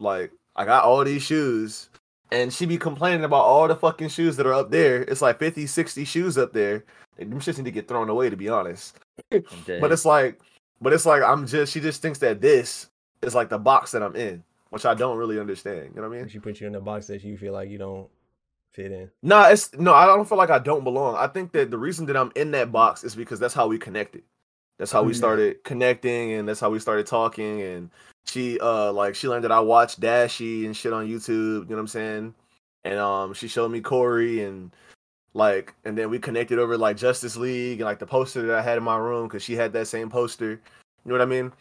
like 0.00 0.32
I 0.56 0.64
got 0.64 0.84
all 0.84 1.04
these 1.04 1.22
shoes 1.22 1.88
and 2.30 2.52
she 2.52 2.66
be 2.66 2.76
complaining 2.76 3.24
about 3.24 3.44
all 3.44 3.68
the 3.68 3.76
fucking 3.76 4.08
shoes 4.08 4.36
that 4.36 4.46
are 4.46 4.54
up 4.54 4.70
there. 4.70 5.02
It's 5.02 5.22
like 5.22 5.38
50, 5.38 5.66
60 5.66 6.04
shoes 6.04 6.36
up 6.36 6.52
there. 6.52 6.84
Them 7.16 7.40
shits 7.40 7.58
need 7.58 7.64
to 7.64 7.70
get 7.70 7.88
thrown 7.88 8.08
away, 8.08 8.30
to 8.30 8.36
be 8.36 8.48
honest. 8.48 8.96
but 9.30 9.92
it's 9.92 10.04
like, 10.04 10.40
but 10.80 10.92
it's 10.92 11.06
like 11.06 11.22
I'm 11.22 11.46
just. 11.46 11.72
She 11.72 11.80
just 11.80 12.00
thinks 12.00 12.18
that 12.20 12.40
this 12.40 12.88
is 13.22 13.34
like 13.34 13.48
the 13.48 13.58
box 13.58 13.90
that 13.92 14.02
I'm 14.02 14.14
in, 14.14 14.44
which 14.70 14.86
I 14.86 14.94
don't 14.94 15.16
really 15.16 15.40
understand. 15.40 15.90
You 15.94 16.02
know 16.02 16.08
what 16.08 16.16
I 16.16 16.20
mean? 16.20 16.28
She 16.28 16.38
put 16.38 16.60
you 16.60 16.66
in 16.68 16.72
the 16.72 16.80
box 16.80 17.08
that 17.08 17.24
you 17.24 17.36
feel 17.36 17.52
like 17.52 17.70
you 17.70 17.78
don't 17.78 18.08
fit 18.72 18.92
in. 18.92 19.10
Nah, 19.22 19.48
it's 19.48 19.74
no. 19.74 19.94
I 19.94 20.06
don't 20.06 20.28
feel 20.28 20.38
like 20.38 20.50
I 20.50 20.60
don't 20.60 20.84
belong. 20.84 21.16
I 21.16 21.26
think 21.26 21.50
that 21.52 21.72
the 21.72 21.78
reason 21.78 22.06
that 22.06 22.16
I'm 22.16 22.30
in 22.36 22.52
that 22.52 22.70
box 22.70 23.02
is 23.02 23.16
because 23.16 23.40
that's 23.40 23.54
how 23.54 23.66
we 23.66 23.78
connected. 23.78 24.22
That's 24.78 24.92
how 24.92 25.02
we 25.02 25.10
mm-hmm. 25.10 25.18
started 25.18 25.64
connecting, 25.64 26.34
and 26.34 26.48
that's 26.48 26.60
how 26.60 26.70
we 26.70 26.78
started 26.78 27.06
talking, 27.06 27.62
and 27.62 27.90
she 28.28 28.58
uh 28.60 28.92
like 28.92 29.14
she 29.14 29.28
learned 29.28 29.44
that 29.44 29.52
I 29.52 29.60
watched 29.60 30.00
Dashie 30.00 30.66
and 30.66 30.76
shit 30.76 30.92
on 30.92 31.08
YouTube, 31.08 31.62
you 31.62 31.70
know 31.70 31.76
what 31.76 31.80
I'm 31.80 31.88
saying? 31.88 32.34
And 32.84 32.98
um 32.98 33.34
she 33.34 33.48
showed 33.48 33.70
me 33.70 33.80
Corey 33.80 34.44
and 34.44 34.70
like 35.34 35.74
and 35.84 35.96
then 35.96 36.10
we 36.10 36.18
connected 36.18 36.58
over 36.58 36.76
like 36.76 36.96
Justice 36.96 37.36
League 37.36 37.80
and 37.80 37.86
like 37.86 37.98
the 37.98 38.06
poster 38.06 38.42
that 38.46 38.56
I 38.56 38.62
had 38.62 38.78
in 38.78 38.84
my 38.84 38.96
room 38.96 39.28
because 39.28 39.42
she 39.42 39.54
had 39.54 39.72
that 39.72 39.88
same 39.88 40.10
poster. 40.10 40.50
You 40.50 40.60
know 41.04 41.14
what 41.14 41.22
I 41.22 41.26
mean? 41.26 41.52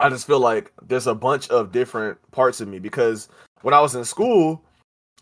I 0.00 0.08
just 0.08 0.26
feel 0.26 0.40
like 0.40 0.72
there's 0.86 1.06
a 1.06 1.14
bunch 1.14 1.48
of 1.48 1.72
different 1.72 2.18
parts 2.30 2.60
of 2.60 2.68
me 2.68 2.78
because 2.78 3.28
when 3.62 3.74
I 3.74 3.80
was 3.80 3.94
in 3.94 4.04
school, 4.04 4.62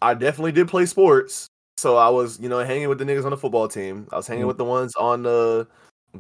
I 0.03 0.15
definitely 0.15 0.53
did 0.53 0.69
play 0.69 0.85
sports. 0.87 1.47
So 1.79 1.97
I 1.97 2.09
was, 2.09 2.41
you 2.41 2.49
know, 2.49 2.59
hanging 2.59 2.89
with 2.89 2.99
the 2.99 3.05
niggas 3.05 3.25
on 3.25 3.31
the 3.31 3.37
football 3.37 3.69
team. 3.69 4.07
I 4.13 4.17
was 4.17 4.27
hanging 4.27 4.43
mm-hmm. 4.43 4.49
with 4.49 4.59
the 4.59 4.65
ones 4.65 4.95
on 4.97 5.23
the 5.23 5.67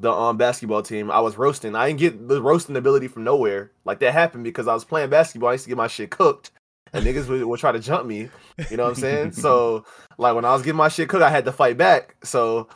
the 0.00 0.12
um 0.12 0.36
basketball 0.36 0.82
team, 0.82 1.10
I 1.10 1.20
was 1.20 1.36
roasting. 1.36 1.74
I 1.74 1.88
didn't 1.88 2.00
get 2.00 2.28
the 2.28 2.42
roasting 2.42 2.76
ability 2.76 3.08
from 3.08 3.24
nowhere. 3.24 3.72
Like 3.84 4.00
that 4.00 4.12
happened 4.12 4.44
because 4.44 4.68
I 4.68 4.74
was 4.74 4.84
playing 4.84 5.10
basketball. 5.10 5.50
I 5.50 5.52
used 5.52 5.64
to 5.64 5.70
get 5.70 5.76
my 5.76 5.86
shit 5.86 6.10
cooked, 6.10 6.50
and 6.92 7.04
niggas 7.04 7.28
would, 7.28 7.44
would 7.44 7.60
try 7.60 7.72
to 7.72 7.80
jump 7.80 8.06
me. 8.06 8.28
You 8.70 8.76
know 8.76 8.84
what 8.84 8.90
I'm 8.90 8.94
saying? 8.96 9.32
so 9.32 9.84
like 10.18 10.34
when 10.34 10.44
I 10.44 10.52
was 10.52 10.62
getting 10.62 10.76
my 10.76 10.88
shit 10.88 11.08
cooked, 11.08 11.22
I 11.22 11.30
had 11.30 11.44
to 11.44 11.52
fight 11.52 11.76
back. 11.76 12.16
So 12.24 12.68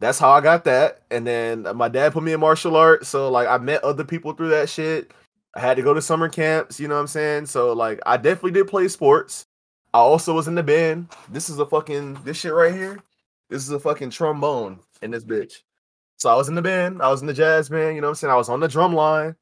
that's 0.00 0.18
how 0.18 0.30
I 0.30 0.40
got 0.40 0.64
that. 0.64 1.02
And 1.10 1.26
then 1.26 1.66
my 1.76 1.88
dad 1.88 2.12
put 2.12 2.22
me 2.22 2.32
in 2.32 2.40
martial 2.40 2.76
arts. 2.76 3.08
So 3.08 3.30
like 3.30 3.48
I 3.48 3.58
met 3.58 3.84
other 3.84 4.04
people 4.04 4.32
through 4.32 4.50
that 4.50 4.68
shit. 4.68 5.12
I 5.54 5.60
had 5.60 5.76
to 5.76 5.82
go 5.82 5.94
to 5.94 6.02
summer 6.02 6.28
camps. 6.28 6.80
You 6.80 6.88
know 6.88 6.94
what 6.94 7.02
I'm 7.02 7.06
saying? 7.06 7.46
So 7.46 7.72
like 7.72 8.00
I 8.04 8.16
definitely 8.16 8.52
did 8.52 8.68
play 8.68 8.88
sports. 8.88 9.46
I 9.94 9.98
also 9.98 10.34
was 10.34 10.48
in 10.48 10.54
the 10.54 10.62
band. 10.62 11.08
This 11.30 11.48
is 11.48 11.58
a 11.58 11.66
fucking 11.66 12.14
this 12.24 12.38
shit 12.38 12.52
right 12.52 12.74
here. 12.74 12.98
This 13.48 13.62
is 13.62 13.70
a 13.70 13.78
fucking 13.78 14.10
trombone 14.10 14.80
in 15.02 15.10
this 15.10 15.24
bitch. 15.24 15.60
So 16.18 16.30
I 16.30 16.36
was 16.36 16.48
in 16.48 16.54
the 16.54 16.62
band, 16.62 17.02
I 17.02 17.10
was 17.10 17.20
in 17.20 17.26
the 17.26 17.34
jazz 17.34 17.68
band, 17.68 17.94
you 17.96 18.00
know 18.00 18.08
what 18.08 18.12
I'm 18.12 18.14
saying? 18.16 18.32
I 18.32 18.36
was 18.36 18.48
on 18.48 18.60
the 18.60 18.68
drum 18.68 18.94
line. 18.94 19.36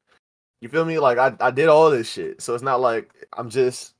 You 0.61 0.69
feel 0.69 0.85
me? 0.85 0.99
Like 0.99 1.17
I, 1.17 1.33
I 1.39 1.51
did 1.51 1.69
all 1.69 1.89
this 1.91 2.09
shit. 2.11 2.41
So 2.41 2.53
it's 2.53 2.63
not 2.63 2.81
like 2.81 3.11
I'm 3.37 3.49
just 3.49 3.93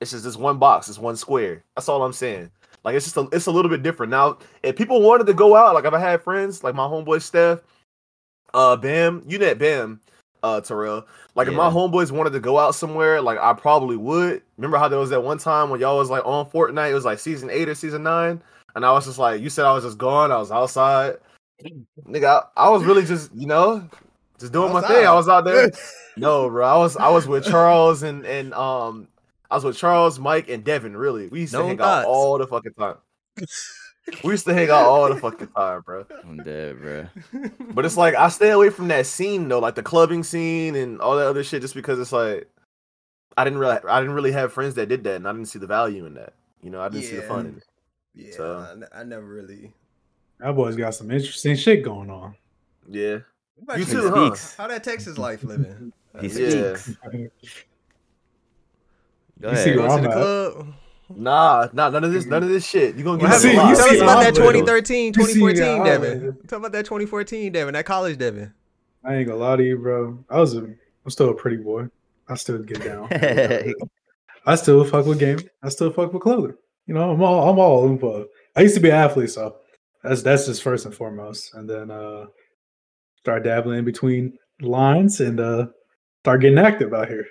It's 0.00 0.10
just 0.10 0.24
this 0.24 0.36
one 0.36 0.58
box, 0.58 0.88
it's 0.88 0.98
one 0.98 1.16
square. 1.16 1.64
That's 1.74 1.88
all 1.88 2.02
I'm 2.04 2.12
saying. 2.12 2.50
Like 2.84 2.94
it's 2.94 3.06
just 3.06 3.16
a, 3.16 3.28
it's 3.32 3.46
a 3.46 3.50
little 3.50 3.70
bit 3.70 3.82
different 3.82 4.10
now. 4.10 4.38
If 4.62 4.76
people 4.76 5.00
wanted 5.02 5.26
to 5.26 5.34
go 5.34 5.56
out, 5.56 5.74
like 5.74 5.84
if 5.84 5.94
I 5.94 5.98
had 5.98 6.22
friends, 6.22 6.62
like 6.62 6.74
my 6.74 6.86
homeboy 6.86 7.22
Steph, 7.22 7.60
uh, 8.54 8.76
Bam, 8.76 9.22
you 9.26 9.38
net 9.38 9.58
Bam, 9.58 10.00
uh, 10.42 10.60
Terrell. 10.60 11.06
Like 11.34 11.48
if 11.48 11.54
my 11.54 11.68
homeboys 11.68 12.12
wanted 12.12 12.30
to 12.34 12.40
go 12.40 12.58
out 12.58 12.74
somewhere, 12.74 13.20
like 13.20 13.38
I 13.38 13.54
probably 13.54 13.96
would. 13.96 14.42
Remember 14.56 14.78
how 14.78 14.88
there 14.88 14.98
was 14.98 15.10
that 15.10 15.22
one 15.22 15.38
time 15.38 15.70
when 15.70 15.80
y'all 15.80 15.98
was 15.98 16.10
like 16.10 16.24
on 16.24 16.48
Fortnite? 16.48 16.90
It 16.90 16.94
was 16.94 17.04
like 17.04 17.18
season 17.18 17.50
eight 17.50 17.68
or 17.68 17.74
season 17.74 18.02
nine, 18.02 18.40
and 18.74 18.84
I 18.86 18.92
was 18.92 19.06
just 19.06 19.18
like, 19.18 19.40
you 19.40 19.50
said 19.50 19.64
I 19.64 19.72
was 19.72 19.84
just 19.84 19.98
gone. 19.98 20.30
I 20.30 20.38
was 20.38 20.52
outside, 20.52 21.16
nigga. 22.06 22.44
I, 22.56 22.66
I 22.66 22.70
was 22.70 22.84
really 22.84 23.04
just 23.04 23.34
you 23.34 23.46
know 23.46 23.88
just 24.38 24.52
doing 24.52 24.72
my 24.72 24.80
thing. 24.82 25.06
I 25.06 25.14
was 25.14 25.28
out 25.28 25.44
there. 25.44 25.70
No, 26.18 26.48
bro. 26.48 26.66
I 26.66 26.78
was 26.78 26.96
I 26.96 27.08
was 27.10 27.28
with 27.28 27.44
Charles 27.44 28.02
and 28.02 28.24
and 28.24 28.54
um 28.54 29.08
I 29.50 29.54
was 29.56 29.64
with 29.64 29.76
Charles, 29.76 30.18
Mike, 30.18 30.48
and 30.48 30.64
Devin. 30.64 30.96
Really, 30.96 31.28
we 31.28 31.40
used 31.40 31.52
to 31.52 31.58
No 31.58 31.66
hang 31.66 31.76
thoughts. 31.76 32.06
out 32.06 32.08
all 32.10 32.38
the 32.38 32.46
fucking 32.46 32.72
time. 32.72 32.96
we 34.24 34.30
used 34.30 34.46
to 34.46 34.54
hang 34.54 34.70
out 34.70 34.86
all 34.86 35.08
the 35.12 35.16
fucking 35.20 35.48
time, 35.48 35.82
bro. 35.82 36.06
I'm 36.24 36.38
dead, 36.38 36.80
bro. 36.80 37.06
But 37.72 37.84
it's 37.84 37.98
like 37.98 38.14
I 38.14 38.30
stay 38.30 38.48
away 38.48 38.70
from 38.70 38.88
that 38.88 39.04
scene 39.04 39.46
though, 39.48 39.58
like 39.58 39.74
the 39.74 39.82
clubbing 39.82 40.22
scene 40.24 40.74
and 40.74 41.02
all 41.02 41.16
that 41.16 41.26
other 41.26 41.44
shit, 41.44 41.60
just 41.60 41.74
because 41.74 41.98
it's 42.00 42.12
like 42.12 42.48
I 43.36 43.44
didn't 43.44 43.58
really 43.58 43.76
I 43.86 44.00
didn't 44.00 44.14
really 44.14 44.32
have 44.32 44.54
friends 44.54 44.72
that 44.76 44.88
did 44.88 45.04
that, 45.04 45.16
and 45.16 45.28
I 45.28 45.32
didn't 45.32 45.48
see 45.48 45.58
the 45.58 45.66
value 45.66 46.06
in 46.06 46.14
that. 46.14 46.32
You 46.62 46.70
know, 46.70 46.80
I 46.80 46.88
didn't 46.88 47.04
see 47.04 47.16
the 47.16 47.22
fun 47.22 47.46
in 47.46 47.56
it. 47.58 47.64
yeah, 48.14 48.34
So- 48.34 48.78
I 48.94 49.00
I, 49.00 49.04
never 49.04 49.26
really. 49.26 49.74
That 50.40 50.54
boy's 50.54 50.76
got 50.76 50.94
some 50.94 51.10
interesting 51.10 51.56
shit 51.56 51.82
going 51.82 52.10
on. 52.10 52.34
Yeah, 52.88 53.18
You 53.76 53.84
too, 53.84 54.10
huh? 54.10 54.34
Speaks. 54.34 54.54
How 54.56 54.68
that 54.68 54.84
Texas 54.84 55.18
life 55.26 55.44
living? 55.44 55.92
He 56.20 56.28
Yeah. 56.28 56.76
speaks. 56.76 56.96
Go 59.38 59.50
You 59.50 59.56
see 59.56 59.74
Go 59.74 59.96
to 59.96 60.02
the 60.02 60.08
club. 60.08 60.74
Nah, 61.14 61.68
nah, 61.72 61.88
none 61.90 62.02
of 62.04 62.12
this, 62.12 62.24
none 62.26 62.42
of 62.42 62.48
this 62.48 62.66
shit. 62.66 62.96
You 62.96 63.04
gonna 63.04 63.20
get 63.20 63.30
us 63.30 63.42
see, 63.42 63.50
you. 63.52 63.56
Tell 63.56 63.90
us 63.90 64.00
about 64.00 64.20
that 64.20 64.36
I'm 64.38 64.44
with 64.46 64.56
it. 64.56 64.66
2013, 64.66 65.12
You 65.14 65.24
see 65.24 65.34
2014 65.40 65.84
Devin. 65.84 66.00
with 66.00 66.22
it. 66.44 66.48
Talk 66.48 66.58
about 66.58 66.72
that 66.72 66.84
2014 66.86 67.52
Devin, 67.52 67.74
that 67.74 67.84
college 67.86 68.18
Devin. 68.18 68.52
I 69.04 69.14
ain't 69.16 69.28
gonna 69.28 69.38
lie 69.38 69.56
to 69.56 69.62
you, 69.62 69.76
bro. 69.78 70.24
I 70.28 70.40
was 70.40 70.54
a, 70.56 70.60
I'm 70.60 71.10
still 71.10 71.30
a 71.30 71.34
pretty 71.34 71.58
boy. 71.58 71.86
I 72.28 72.34
still 72.34 72.58
get 72.58 72.82
down. 72.82 73.08
I 74.46 74.54
still 74.56 74.84
fuck 74.84 75.06
with 75.06 75.20
gaming. 75.20 75.48
I 75.62 75.68
still 75.68 75.92
fuck 75.92 76.12
with 76.12 76.22
clothing. 76.22 76.56
You 76.86 76.94
know, 76.94 77.10
I'm 77.12 77.22
all 77.22 77.50
I'm 77.50 77.58
all 77.58 77.86
involved. 77.86 78.28
I 78.56 78.62
used 78.62 78.74
to 78.74 78.80
be 78.80 78.88
an 78.90 78.96
athlete, 78.96 79.30
so 79.30 79.56
that's 80.08 80.22
that's 80.22 80.46
just 80.46 80.62
first 80.62 80.86
and 80.86 80.94
foremost. 80.94 81.54
And 81.54 81.68
then 81.68 81.90
uh 81.90 82.26
start 83.18 83.44
dabbling 83.44 83.80
in 83.80 83.84
between 83.84 84.38
lines 84.60 85.20
and 85.20 85.38
uh 85.40 85.66
start 86.22 86.40
getting 86.40 86.58
active 86.58 86.94
out 86.94 87.08
here. 87.08 87.26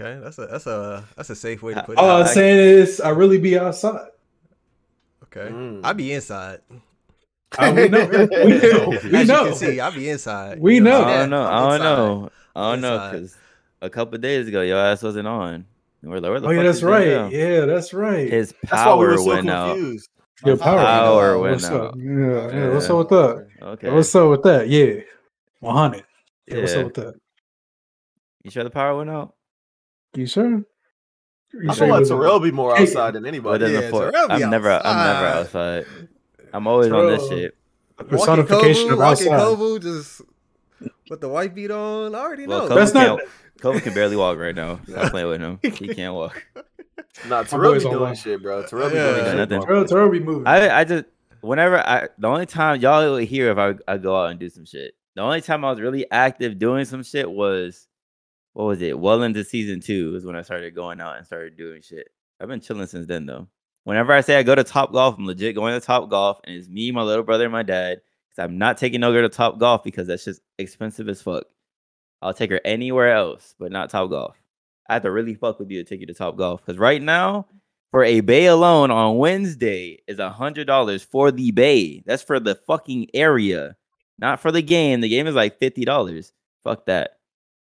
Okay, 0.00 0.18
that's 0.22 0.38
a 0.38 0.46
that's 0.46 0.66
a 0.66 1.04
that's 1.16 1.30
a 1.30 1.36
safe 1.36 1.62
way 1.62 1.74
to 1.74 1.82
put 1.82 1.98
All 1.98 2.18
it. 2.18 2.20
I'm 2.22 2.26
saying 2.26 2.58
is 2.58 3.00
I 3.00 3.10
really 3.10 3.38
be 3.38 3.58
outside. 3.58 4.08
Okay, 5.24 5.50
Mm. 5.52 5.80
I 5.84 5.92
be 5.92 6.12
inside. 6.12 6.60
Uh, 7.56 7.72
we 7.76 7.88
know. 7.88 8.06
We 8.44 8.58
know. 8.58 8.92
As 8.92 9.04
We 9.04 9.20
you 9.20 9.24
know. 9.24 9.44
can 9.46 9.54
see, 9.54 9.80
I 9.80 9.90
be 9.90 10.08
inside. 10.08 10.58
We 10.60 10.76
You 10.76 10.80
know. 10.80 11.04
see 11.04 11.04
I 11.04 11.16
don't 11.18 11.30
know. 11.30 11.42
I'm 11.46 11.62
don't 11.62 11.72
inside. 11.74 11.84
know. 11.84 12.30
I 12.56 12.70
don't 12.72 12.80
know 12.80 13.10
because 13.10 13.36
a 13.82 13.90
couple 13.90 14.18
days 14.18 14.48
ago, 14.48 14.62
your 14.62 14.78
ass 14.78 15.02
wasn't 15.02 15.28
on. 15.28 15.66
And 16.02 16.10
we're 16.10 16.18
like, 16.18 16.30
where 16.30 16.40
the 16.40 16.48
Oh 16.48 16.50
yeah, 16.50 16.62
that's 16.64 16.82
right. 16.82 17.06
Denzel? 17.06 17.30
Yeah, 17.30 17.64
that's 17.66 17.94
right. 17.94 18.30
His 18.30 18.54
That's 18.68 18.84
why 18.84 18.94
we 18.96 19.06
power 19.06 19.06
were 19.06 19.18
so 19.18 19.24
went 19.26 19.48
out. 19.48 19.74
confused. 19.76 20.10
Your 20.44 20.56
power, 20.56 20.78
Power 20.78 21.38
went 21.38 21.52
what's 21.54 21.64
out. 21.66 21.80
Up? 21.88 21.94
Yeah, 21.96 22.50
yeah, 22.52 22.68
what's 22.70 22.90
up 22.90 22.98
with 22.98 23.08
that? 23.10 23.46
Okay. 23.62 23.90
What's 23.90 24.14
up 24.14 24.30
with 24.30 24.42
that? 24.42 24.68
Yeah, 24.68 24.94
one 25.60 25.76
hundred. 25.76 26.04
Yeah, 26.46 26.60
what's 26.60 26.74
up 26.74 26.84
with 26.86 26.94
that? 26.94 27.14
You 28.42 28.50
sure 28.50 28.64
the 28.64 28.70
power 28.70 28.96
went 28.96 29.10
out? 29.10 29.34
You 30.14 30.26
sure? 30.26 30.64
You 31.52 31.70
I 31.70 31.74
sure 31.74 31.86
feel 31.86 31.94
it 31.94 31.98
like 32.00 32.08
Terrell 32.08 32.40
be 32.40 32.50
more 32.50 32.76
outside 32.76 33.14
than 33.14 33.26
anybody. 33.26 33.66
Yeah, 33.66 33.80
the 33.82 33.88
four- 33.90 34.10
Terrell 34.10 34.28
be 34.28 34.34
I'm 34.42 34.50
never. 34.50 34.70
I'm 34.70 34.96
never 34.96 35.26
outside. 35.26 35.78
outside. 35.84 36.08
I'm 36.52 36.66
always 36.66 36.90
on 36.92 37.06
this 37.06 37.28
shit. 37.28 37.56
A 37.98 38.04
personification 38.04 38.90
of 38.92 38.98
walking 38.98 39.32
outside. 39.32 39.56
Kovu, 39.56 39.80
just 39.80 40.20
with 41.08 41.20
the 41.20 41.28
white 41.28 41.54
beat 41.54 41.70
on. 41.70 42.14
I 42.14 42.18
already 42.18 42.46
Well, 42.48 42.62
know. 42.62 42.68
Kobe 42.68 42.80
That's 42.80 42.92
not- 42.94 43.20
can't. 43.62 43.82
Can 43.82 43.94
barely 43.94 44.16
walk 44.16 44.36
right 44.36 44.54
now. 44.54 44.80
Stop 44.86 45.10
playing 45.12 45.28
with 45.28 45.40
him. 45.40 45.58
He 45.62 45.94
can't 45.94 46.12
walk. 46.14 46.44
Nah, 47.28 47.42
Terrell 47.42 47.74
be 47.74 47.80
doing 47.80 48.00
one. 48.00 48.14
shit, 48.14 48.42
bro. 48.42 48.64
Terrell 48.66 48.90
be 48.90 48.96
Yeah. 48.96 49.10
doing 49.12 49.24
He 49.24 49.30
shit. 49.30 49.36
nothing. 49.36 49.62
Terrell, 49.62 49.84
Terrell 49.84 50.10
be 50.10 50.20
moving. 50.20 50.46
I 50.46 50.80
I 50.80 50.84
just 50.84 51.04
whenever 51.40 51.78
I 51.78 52.08
the 52.18 52.28
only 52.28 52.46
time 52.46 52.80
y'all 52.80 53.02
will 53.02 53.16
hear 53.18 53.50
if 53.50 53.58
I, 53.58 53.74
I 53.92 53.96
go 53.98 54.16
out 54.20 54.30
and 54.30 54.38
do 54.40 54.48
some 54.48 54.64
shit. 54.64 54.94
The 55.14 55.22
only 55.22 55.40
time 55.40 55.64
I 55.64 55.70
was 55.70 55.80
really 55.80 56.10
active 56.10 56.58
doing 56.58 56.84
some 56.84 57.02
shit 57.02 57.30
was 57.30 57.86
what 58.52 58.64
was 58.64 58.82
it? 58.82 58.98
Well 58.98 59.22
into 59.22 59.42
season 59.44 59.80
two 59.80 60.14
is 60.16 60.24
when 60.24 60.36
I 60.36 60.42
started 60.42 60.74
going 60.74 61.00
out 61.00 61.16
and 61.16 61.26
started 61.26 61.56
doing 61.56 61.82
shit. 61.82 62.08
I've 62.40 62.48
been 62.48 62.60
chilling 62.60 62.86
since 62.86 63.06
then 63.06 63.26
though. 63.26 63.48
Whenever 63.84 64.12
I 64.12 64.20
say 64.20 64.36
I 64.38 64.42
go 64.42 64.54
to 64.54 64.64
Top 64.64 64.92
Golf, 64.92 65.16
I'm 65.18 65.26
legit 65.26 65.54
going 65.54 65.78
to 65.78 65.84
Top 65.84 66.08
Golf, 66.08 66.40
and 66.44 66.56
it's 66.56 66.68
me, 66.68 66.90
my 66.90 67.02
little 67.02 67.22
brother, 67.24 67.44
and 67.44 67.52
my 67.52 67.62
dad. 67.62 68.00
Cause 68.34 68.42
I'm 68.44 68.56
not 68.58 68.78
taking 68.78 69.00
no 69.00 69.12
girl 69.12 69.22
to 69.28 69.28
Top 69.34 69.58
Golf 69.58 69.84
because 69.84 70.06
that's 70.06 70.24
just 70.24 70.40
expensive 70.58 71.08
as 71.08 71.20
fuck. 71.22 71.44
I'll 72.22 72.32
take 72.34 72.50
her 72.50 72.60
anywhere 72.64 73.12
else, 73.12 73.54
but 73.58 73.70
not 73.70 73.90
Top 73.90 74.08
Golf. 74.10 74.36
I 74.88 74.94
have 74.94 75.02
to 75.02 75.10
really 75.10 75.34
fuck 75.34 75.58
with 75.58 75.70
you 75.70 75.82
to 75.82 75.88
take 75.88 76.00
you 76.00 76.06
to 76.06 76.14
Top 76.14 76.36
Golf 76.36 76.64
because 76.64 76.78
right 76.78 77.00
now 77.00 77.46
for 77.90 78.04
a 78.04 78.20
bay 78.20 78.46
alone 78.46 78.90
on 78.90 79.16
Wednesday 79.18 79.98
is 80.06 80.18
a 80.18 80.30
hundred 80.30 80.66
dollars 80.66 81.02
for 81.02 81.30
the 81.30 81.50
bay. 81.52 82.02
That's 82.06 82.22
for 82.22 82.38
the 82.40 82.54
fucking 82.66 83.08
area, 83.14 83.76
not 84.18 84.40
for 84.40 84.52
the 84.52 84.62
game. 84.62 85.00
The 85.00 85.08
game 85.08 85.26
is 85.26 85.34
like 85.34 85.58
fifty 85.58 85.84
dollars. 85.84 86.32
Fuck 86.64 86.86
that. 86.86 87.18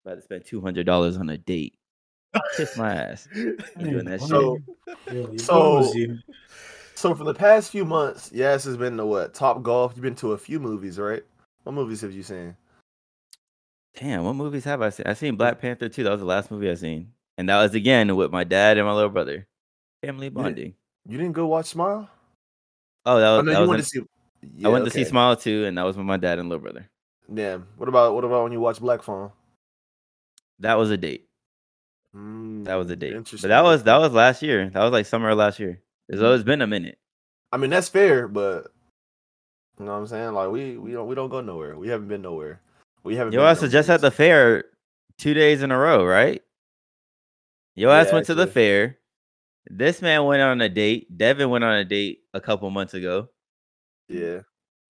About 0.05 0.17
to 0.17 0.23
spend 0.23 0.45
two 0.45 0.61
hundred 0.61 0.87
dollars 0.87 1.17
on 1.17 1.29
a 1.31 1.39
date. 1.39 1.75
Kiss 2.57 2.77
my 2.77 2.95
ass. 2.95 3.27
I'm 3.35 3.57
doing 3.91 4.05
that 4.05 4.21
shit. 4.21 4.29
So, 4.29 4.59
you 5.11 5.39
so- 5.39 5.93
so 6.95 7.15
for 7.15 7.25
the 7.25 7.33
past 7.35 7.71
few 7.71 7.85
months, 7.85 8.31
yes, 8.35 8.67
it's 8.67 8.77
been 8.77 8.97
to 8.97 9.07
what? 9.07 9.33
Top 9.33 9.63
Golf. 9.63 9.93
You've 9.95 10.03
been 10.03 10.17
to 10.17 10.33
a 10.33 10.39
few 10.39 10.59
movies, 10.59 10.99
right? 10.99 11.23
What 11.63 11.73
movies 11.75 12.01
have 12.01 12.13
you 12.13 12.23
seen? 12.25 12.57
Damn, 13.97 14.25
what 14.25 14.35
movies 14.35 14.65
have 14.65 14.81
I 14.83 14.91
seen? 14.91 15.07
I 15.07 15.15
seen 15.15 15.37
Black 15.37 15.61
Panther 15.61 15.89
2. 15.89 16.05
That 16.05 16.11
was 16.11 16.21
the 16.21 16.27
last 16.27 16.51
movie 16.51 16.71
I 16.71 16.75
seen. 16.75 17.13
And 17.37 17.49
that 17.49 17.61
was 17.63 17.75
again 17.75 18.15
with 18.17 18.31
my 18.31 18.45
dad 18.45 18.79
and 18.79 18.87
my 18.87 18.93
little 18.95 19.11
brother. 19.11 19.47
Family 20.05 20.29
bonding. 20.29 20.75
You 21.09 21.19
didn't 21.19 21.33
go 21.33 21.47
watch 21.47 21.67
Smile? 21.67 22.09
Oh, 23.05 23.19
that 23.19 23.27
Oh, 23.27 23.37
was, 23.39 23.45
no, 23.47 23.53
that 23.53 23.61
you 23.63 23.69
was 23.69 23.71
in- 23.71 23.77
to 23.79 23.83
see. 23.85 24.01
I 24.01 24.47
Yeah, 24.57 24.69
went 24.69 24.85
to 24.85 24.91
see. 24.91 25.05
Smile 25.05 25.37
2, 25.37 25.65
and 25.65 25.77
that 25.79 25.83
was 25.85 25.97
with 25.97 26.07
my 26.07 26.17
dad 26.17 26.39
and 26.39 26.49
little 26.49 26.63
brother. 26.63 26.89
Damn. 27.33 27.67
What 27.77 27.89
about 27.89 28.15
what 28.15 28.25
about 28.25 28.45
when 28.45 28.53
you 28.53 28.61
watch 28.61 28.81
Black 28.81 29.03
Phone? 29.03 29.33
That 30.61 30.75
was 30.79 30.91
a 30.91 30.97
date. 30.97 31.29
Mm, 32.17 32.65
That 32.65 32.77
was 32.77 32.91
a 32.91 32.97
date. 32.97 33.13
Interesting. 33.15 33.49
But 33.49 33.55
that 33.55 33.65
was 33.65 33.83
that 33.85 33.99
was 33.99 34.13
last 34.13 34.43
year. 34.43 34.71
That 34.71 34.83
was 34.83 34.93
like 34.93 35.07
summer 35.07 35.29
of 35.31 35.39
last 35.39 35.59
year. 35.59 35.81
It's 36.09 36.45
been 36.45 36.63
a 36.63 36.67
minute. 36.67 36.99
I 37.53 37.57
mean, 37.59 37.71
that's 37.71 37.89
fair, 37.89 38.29
but 38.29 38.73
you 39.79 39.85
know 39.85 39.93
what 39.93 39.99
I'm 39.99 40.07
saying? 40.07 40.33
Like 40.33 40.51
we 40.51 40.77
we 40.79 40.93
don't 40.93 41.07
we 41.07 41.15
don't 41.15 41.29
go 41.29 41.41
nowhere. 41.41 41.77
We 41.77 41.89
haven't 41.89 42.09
been 42.09 42.23
nowhere. 42.23 42.61
We 43.09 43.17
haven't. 43.17 43.33
Yo 43.33 43.43
ass 43.43 43.63
was 43.63 43.73
just 43.73 43.89
at 43.89 44.03
the 44.03 44.11
fair 44.11 44.65
two 45.17 45.33
days 45.33 45.63
in 45.63 45.71
a 45.71 45.79
row, 45.79 46.05
right? 46.05 46.43
Yo 47.75 47.89
Yeah, 47.89 47.97
ass 47.97 48.13
went 48.13 48.27
to 48.27 48.35
the 48.35 48.47
fair. 48.47 48.99
This 49.71 50.03
man 50.03 50.25
went 50.27 50.43
on 50.43 50.61
a 50.61 50.69
date. 50.69 51.17
Devin 51.17 51.49
went 51.49 51.65
on 51.65 51.75
a 51.77 51.87
date 51.87 52.21
a 52.35 52.41
couple 52.41 52.69
months 52.71 52.93
ago. 52.93 53.31
Yeah, 54.11 54.41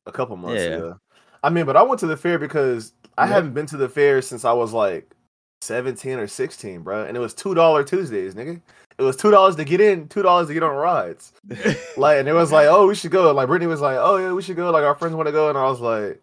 a 0.05 0.11
couple 0.11 0.37
months 0.37 0.65
Yeah. 0.65 0.77
ago. 0.77 1.01
I 1.45 1.51
mean, 1.51 1.65
but 1.65 1.77
I 1.77 1.83
went 1.83 2.01
to 2.01 2.09
the 2.09 2.17
fair 2.17 2.41
because 2.41 2.93
I 3.17 3.27
Yeah. 3.27 3.35
haven't 3.35 3.55
been 3.55 3.67
to 3.67 3.77
the 3.77 3.89
fair 3.89 4.21
since 4.21 4.45
I 4.45 4.53
was 4.53 4.73
like 4.73 5.15
17 5.61 6.19
or 6.19 6.27
16, 6.27 6.83
bro. 6.83 7.05
And 7.05 7.17
it 7.17 7.21
was 7.21 7.35
two 7.35 7.55
dollar 7.55 7.85
Tuesdays, 7.85 8.35
nigga. 8.35 8.61
It 8.99 9.03
was 9.03 9.15
two 9.15 9.31
dollars 9.31 9.55
to 9.57 9.65
get 9.65 9.81
in, 9.81 10.09
two 10.09 10.23
dollars 10.23 10.49
to 10.49 10.55
get 10.55 10.65
on 10.65 10.75
rides. 10.75 11.35
like, 11.97 12.19
and 12.19 12.29
it 12.29 12.33
was 12.33 12.51
like, 12.51 12.67
oh, 12.67 12.89
we 12.89 12.97
should 12.97 13.13
go. 13.13 13.31
Like, 13.33 13.47
Brittany 13.47 13.69
was 13.69 13.81
like, 13.81 13.97
oh 13.97 14.17
yeah, 14.17 14.33
we 14.33 14.43
should 14.43 14.57
go. 14.57 14.73
Like, 14.73 14.83
our 14.83 14.97
friends 14.97 15.15
want 15.15 15.29
to 15.29 15.33
go, 15.33 15.49
and 15.49 15.57
I 15.57 15.67
was 15.67 15.79
like, 15.79 16.21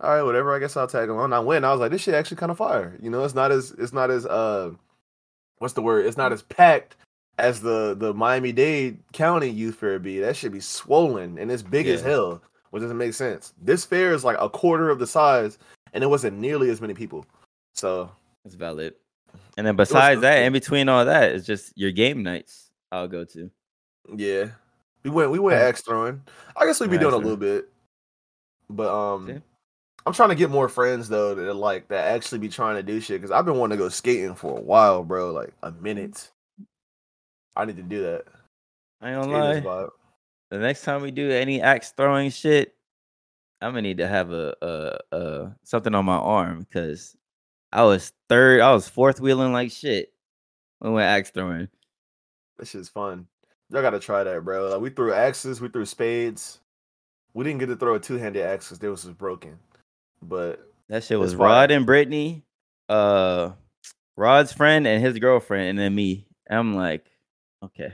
all 0.00 0.10
right, 0.10 0.22
whatever. 0.22 0.54
I 0.54 0.58
guess 0.58 0.76
I'll 0.76 0.86
tag 0.86 1.08
along. 1.08 1.32
I 1.32 1.40
went. 1.40 1.64
I 1.64 1.70
was 1.72 1.80
like, 1.80 1.90
this 1.90 2.02
shit 2.02 2.14
actually 2.14 2.38
kind 2.38 2.50
of 2.50 2.58
fire. 2.58 2.96
You 3.02 3.10
know, 3.10 3.24
it's 3.24 3.34
not 3.34 3.52
as 3.52 3.72
it's 3.72 3.92
not 3.92 4.10
as 4.10 4.24
uh, 4.26 4.70
what's 5.58 5.74
the 5.74 5.82
word? 5.82 6.06
It's 6.06 6.16
not 6.16 6.32
as 6.32 6.42
packed 6.42 6.96
as 7.38 7.60
the 7.60 7.94
the 7.98 8.14
Miami 8.14 8.52
Dade 8.52 8.98
County 9.12 9.48
Youth 9.50 9.76
Fair 9.76 9.98
be. 9.98 10.18
That 10.20 10.36
should 10.36 10.52
be 10.52 10.60
swollen 10.60 11.38
and 11.38 11.50
it's 11.52 11.62
big 11.62 11.86
as 11.86 12.02
hell, 12.02 12.42
which 12.70 12.82
doesn't 12.82 12.96
make 12.98 13.14
sense. 13.14 13.52
This 13.60 13.84
fair 13.84 14.12
is 14.12 14.24
like 14.24 14.36
a 14.40 14.48
quarter 14.48 14.90
of 14.90 14.98
the 14.98 15.06
size, 15.06 15.58
and 15.92 16.02
it 16.02 16.08
wasn't 16.08 16.38
nearly 16.38 16.70
as 16.70 16.80
many 16.80 16.94
people. 16.94 17.26
So 17.74 18.10
it's 18.44 18.54
valid. 18.54 18.94
And 19.58 19.66
then 19.66 19.76
besides 19.76 20.22
that, 20.22 20.42
in 20.42 20.52
between 20.52 20.88
all 20.88 21.04
that, 21.04 21.32
it's 21.32 21.46
just 21.46 21.72
your 21.76 21.92
game 21.92 22.22
nights 22.22 22.70
I'll 22.90 23.06
go 23.08 23.24
to. 23.26 23.50
yeah, 24.16 24.46
we 25.04 25.10
went 25.10 25.30
we 25.30 25.38
went 25.38 25.58
Yeah. 25.60 25.66
axe 25.66 25.82
throwing. 25.82 26.22
I 26.56 26.64
guess 26.66 26.80
we'd 26.80 26.90
be 26.90 26.98
doing 26.98 27.14
a 27.14 27.18
little 27.18 27.36
bit, 27.36 27.68
but 28.70 28.88
um. 28.88 29.28
Yeah. 29.28 29.38
I'm 30.06 30.12
trying 30.12 30.30
to 30.30 30.34
get 30.34 30.50
more 30.50 30.68
friends 30.68 31.08
though 31.08 31.34
that 31.34 31.54
like 31.54 31.88
that 31.88 32.14
actually 32.14 32.38
be 32.38 32.48
trying 32.48 32.76
to 32.76 32.82
do 32.82 33.00
shit 33.00 33.20
because 33.20 33.30
I've 33.30 33.44
been 33.44 33.56
wanting 33.56 33.76
to 33.76 33.84
go 33.84 33.88
skating 33.88 34.34
for 34.34 34.56
a 34.56 34.60
while, 34.60 35.04
bro. 35.04 35.32
Like 35.32 35.52
a 35.62 35.70
minute. 35.72 36.30
I 37.56 37.64
need 37.64 37.76
to 37.76 37.82
do 37.82 38.02
that. 38.02 38.24
I 39.00 39.12
ain't 39.12 39.22
gonna 39.22 39.60
lie. 39.62 39.86
The 40.50 40.58
next 40.58 40.82
time 40.82 41.02
we 41.02 41.10
do 41.10 41.30
any 41.30 41.60
axe 41.60 41.92
throwing 41.96 42.30
shit, 42.30 42.74
I'm 43.60 43.72
gonna 43.72 43.82
need 43.82 43.98
to 43.98 44.08
have 44.08 44.32
a, 44.32 44.54
a, 44.62 45.16
a 45.16 45.56
something 45.62 45.94
on 45.94 46.04
my 46.04 46.16
arm 46.16 46.60
because 46.60 47.16
I 47.72 47.84
was 47.84 48.12
third, 48.28 48.60
I 48.60 48.72
was 48.72 48.88
fourth 48.88 49.20
wheeling 49.20 49.52
like 49.52 49.70
shit. 49.70 50.12
When 50.78 50.94
we 50.94 51.02
axe 51.02 51.30
throwing. 51.30 51.68
That 52.58 52.66
shit's 52.66 52.88
fun. 52.88 53.26
Y'all 53.68 53.82
gotta 53.82 54.00
try 54.00 54.24
that, 54.24 54.44
bro. 54.44 54.70
Like 54.70 54.80
we 54.80 54.90
threw 54.90 55.12
axes, 55.12 55.60
we 55.60 55.68
threw 55.68 55.84
spades. 55.84 56.60
We 57.34 57.44
didn't 57.44 57.60
get 57.60 57.66
to 57.66 57.76
throw 57.76 57.94
a 57.94 58.00
two-handed 58.00 58.42
axe 58.42 58.66
because 58.66 58.78
they 58.78 58.88
was 58.88 59.04
just 59.04 59.18
broken. 59.18 59.58
But 60.22 60.60
That 60.88 61.04
shit 61.04 61.18
was. 61.18 61.34
Rod 61.34 61.70
and 61.70 61.86
Brittany, 61.86 62.42
uh, 62.88 63.52
Rod's 64.16 64.52
friend 64.52 64.86
and 64.86 65.02
his 65.02 65.18
girlfriend, 65.18 65.70
and 65.70 65.78
then 65.78 65.94
me. 65.94 66.26
And 66.46 66.58
I'm 66.58 66.74
like, 66.74 67.06
okay, 67.64 67.92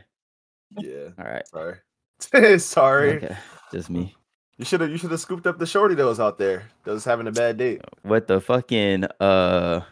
yeah, 0.79 1.09
all 1.18 1.24
right, 1.24 1.47
sorry. 1.49 2.59
sorry. 2.59 3.16
okay, 3.16 3.37
just 3.72 3.91
me. 3.91 4.14
You 4.59 4.64
should 4.64 4.81
have 4.81 4.91
you 4.91 4.97
should 4.97 5.11
have 5.11 5.20
scooped 5.20 5.47
up 5.47 5.59
the 5.59 5.66
shorty 5.66 5.95
that 5.95 6.07
was 6.07 6.18
out 6.18 6.39
there 6.39 6.68
that 6.85 6.93
was 6.93 7.05
having 7.05 7.27
a 7.27 7.33
bad 7.33 7.59
date. 7.59 7.83
What 8.03 8.27
the 8.27 8.41
fucking 8.41 9.05
uh, 9.20 9.83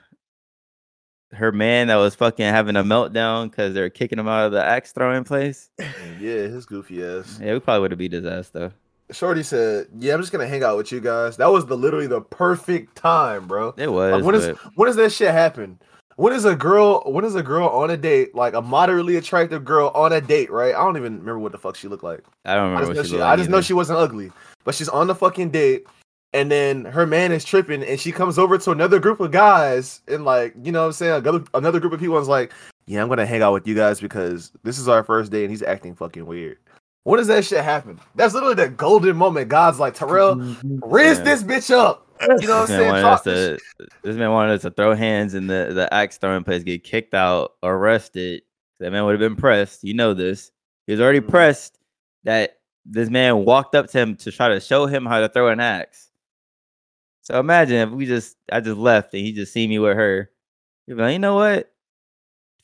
her 1.35 1.53
man 1.53 1.89
that 1.89 1.97
was 1.97 2.14
fucking 2.14 2.45
having 2.47 2.76
a 2.76 2.82
meltdown 2.85 3.51
because 3.51 3.74
they're 3.74 3.91
kicking 3.91 4.18
him 4.18 4.28
out 4.28 4.47
of 4.47 4.53
the 4.53 4.64
axe 4.64 4.93
throwing 4.93 5.24
place. 5.24 5.70
Yeah, 6.20 6.47
his 6.47 6.64
goofy 6.64 7.05
ass. 7.05 7.39
Yeah, 7.43 7.53
we 7.55 7.61
probably 7.61 7.80
would 7.82 7.91
have 7.91 7.99
beat 7.99 8.12
his 8.12 8.24
ass 8.24 8.49
though. 8.49 8.70
Shorty 9.11 9.42
said, 9.42 9.88
"Yeah, 9.98 10.14
I'm 10.14 10.20
just 10.20 10.32
gonna 10.32 10.46
hang 10.46 10.62
out 10.62 10.76
with 10.76 10.90
you 10.90 11.00
guys." 11.00 11.36
That 11.36 11.52
was 11.52 11.66
the 11.66 11.76
literally 11.76 12.07
the 12.07 12.20
perfect 12.20 12.96
time, 12.96 13.46
bro. 13.46 13.74
It 13.76 13.92
was. 13.92 14.12
Like, 14.12 14.24
when 14.24 14.34
is 14.34 14.46
but 14.46 14.59
when 14.76 14.86
does 14.86 14.96
that 14.96 15.12
shit 15.12 15.30
happen? 15.30 15.78
When 16.16 16.32
is 16.32 16.44
a 16.44 16.55
girl 16.55 17.02
when 17.07 17.24
is 17.24 17.34
a 17.34 17.42
girl 17.42 17.68
on 17.68 17.90
a 17.90 17.96
date 17.96 18.34
like 18.34 18.55
a 18.55 18.62
moderately 18.62 19.16
attractive 19.16 19.64
girl 19.64 19.90
on 19.94 20.12
a 20.12 20.20
date? 20.20 20.50
Right? 20.50 20.74
I 20.74 20.78
don't 20.78 20.96
even 20.96 21.18
remember 21.18 21.40
what 21.40 21.52
the 21.52 21.59
fuck 21.59 21.76
she 21.76 21.88
looked 21.88 22.05
like. 22.05 22.24
I 22.44 22.55
don't 22.55 22.70
I 22.70 22.80
remember 22.80 22.94
just, 22.94 22.96
know 22.96 23.16
she 23.16 23.18
looked 23.18 23.30
I 23.30 23.36
just 23.36 23.50
know 23.50 23.61
she 23.61 23.72
wasn't 23.72 23.98
ugly, 23.98 24.30
but 24.64 24.74
she's 24.74 24.88
on 24.88 25.07
the 25.07 25.14
fucking 25.14 25.50
date, 25.50 25.86
and 26.32 26.50
then 26.50 26.84
her 26.84 27.07
man 27.07 27.32
is 27.32 27.44
tripping, 27.44 27.82
and 27.82 27.98
she 27.98 28.12
comes 28.12 28.38
over 28.38 28.57
to 28.59 28.70
another 28.70 29.00
group 29.00 29.20
of 29.20 29.32
guys, 29.32 30.00
and 30.09 30.24
like 30.24 30.55
you 30.62 30.72
know 30.72 30.80
what 30.80 30.86
I'm 30.86 30.92
saying, 30.92 31.12
another 31.14 31.44
another 31.55 31.80
group 31.80 31.92
of 31.92 32.00
people 32.00 32.18
is 32.18 32.28
like, 32.28 32.52
yeah, 32.86 33.02
I'm 33.02 33.09
gonna 33.09 33.26
hang 33.26 33.42
out 33.42 33.52
with 33.52 33.66
you 33.66 33.74
guys 33.74 34.00
because 34.00 34.52
this 34.62 34.78
is 34.78 34.88
our 34.88 35.02
first 35.02 35.32
date, 35.32 35.44
and 35.44 35.50
he's 35.50 35.62
acting 35.62 35.94
fucking 35.94 36.26
weird. 36.26 36.59
When 37.05 37.18
does 37.18 37.26
that 37.28 37.44
shit 37.44 37.62
happen? 37.62 38.00
That's 38.14 38.34
literally 38.34 38.55
the 38.55 38.68
golden 38.68 39.16
moment. 39.16 39.48
God's 39.48 39.78
like, 39.78 39.94
Terrell, 39.94 40.36
Mhm. 40.36 40.80
raise 40.82 41.18
Yeah. 41.18 41.24
this 41.24 41.42
bitch 41.42 41.70
up. 41.74 42.07
You 42.20 42.28
know 42.28 42.34
what 42.34 42.50
I'm 42.62 42.66
saying? 42.68 42.90
wanted 43.02 43.24
this 43.24 43.61
to, 43.78 43.86
this 44.02 44.16
man 44.16 44.30
wanted 44.30 44.52
us 44.55 44.62
to 44.62 44.70
throw 44.70 44.94
hands 44.94 45.34
in 45.34 45.46
the, 45.46 45.72
the 45.74 45.92
axe 45.92 46.16
throwing 46.16 46.44
place, 46.44 46.62
get 46.62 46.82
kicked 46.82 47.12
out, 47.12 47.55
arrested. 47.62 48.42
That 48.80 48.90
man 48.92 49.05
would 49.05 49.12
have 49.12 49.20
been 49.20 49.36
pressed. 49.36 49.84
You 49.84 49.94
know 49.94 50.14
this. 50.14 50.50
He 50.86 50.92
was 50.92 51.00
already 51.00 51.20
Mhm. 51.20 51.28
pressed 51.28 51.78
that 52.24 52.59
this 52.86 53.11
man 53.11 53.44
walked 53.44 53.74
up 53.74 53.88
to 53.90 53.98
him 53.98 54.16
to 54.16 54.32
try 54.32 54.48
to 54.48 54.61
show 54.61 54.86
him 54.86 55.05
how 55.05 55.20
to 55.20 55.28
throw 55.28 55.48
an 55.48 55.61
axe. 55.61 56.11
So 57.22 57.38
imagine 57.40 57.76
if 57.76 57.90
we 57.90 58.07
just 58.07 58.36
I 58.52 58.61
just 58.61 58.76
left 58.78 59.12
and 59.14 59.22
he 59.22 59.32
just 59.32 59.52
see 59.52 59.66
me 59.66 59.78
with 59.78 59.96
her. 59.96 60.30
He'd 60.86 60.94
be 60.94 61.02
like, 61.02 61.12
you 61.12 61.18
know 61.18 61.34
what? 61.34 61.70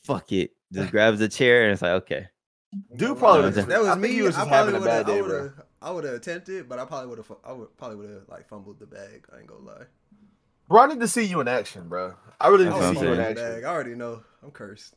Fuck 0.04 0.32
it. 0.32 0.52
Just 0.72 0.90
grabs 0.92 1.20
a 1.20 1.28
chair 1.28 1.64
and 1.64 1.72
it's 1.72 1.82
like, 1.82 1.92
okay. 2.02 2.28
Dude 2.96 3.18
probably 3.18 3.40
Yeah, 3.40 3.46
was 3.46 3.54
that 3.56 3.68
that 3.68 3.80
was 3.80 3.88
I 3.88 3.94
me. 3.96 4.08
he 4.08 4.22
was 4.22 4.36
I 4.36 4.40
just 4.40 4.48
probably 4.48 4.72
having 4.72 4.74
a 4.74 4.80
would 4.80 4.90
have. 4.90 5.06
bad 5.06 5.10
I 5.12 5.14
day, 5.16 5.22
would 5.22 5.28
bro. 5.28 5.42
have. 5.42 5.52
I 5.82 5.90
would 5.90 6.04
have 6.04 6.14
attempted, 6.14 6.68
but 6.68 6.78
I 6.78 6.84
probably 6.84 7.08
would 7.08 7.18
have. 7.18 7.32
I 7.44 7.52
would 7.52 7.76
probably 7.76 7.96
would 7.96 8.10
have 8.10 8.28
like 8.28 8.48
fumbled 8.48 8.78
the 8.78 8.86
bag. 8.86 9.26
I 9.34 9.38
ain't 9.38 9.46
gonna 9.46 9.64
lie. 9.64 9.84
Bro, 10.68 10.80
I 10.82 10.86
need 10.86 11.00
to 11.00 11.08
see 11.08 11.24
you 11.24 11.40
in 11.40 11.48
action, 11.48 11.88
bro. 11.88 12.14
I 12.40 12.48
really 12.48 12.66
need 12.66 12.70
to 12.74 12.76
see 12.76 12.82
you 12.82 12.90
in 12.90 12.96
saying. 12.96 13.10
the 13.10 13.16
bag. 13.16 13.38
action. 13.38 13.64
I 13.64 13.68
already 13.68 13.94
know. 13.96 14.22
I'm 14.42 14.50
cursed. 14.52 14.94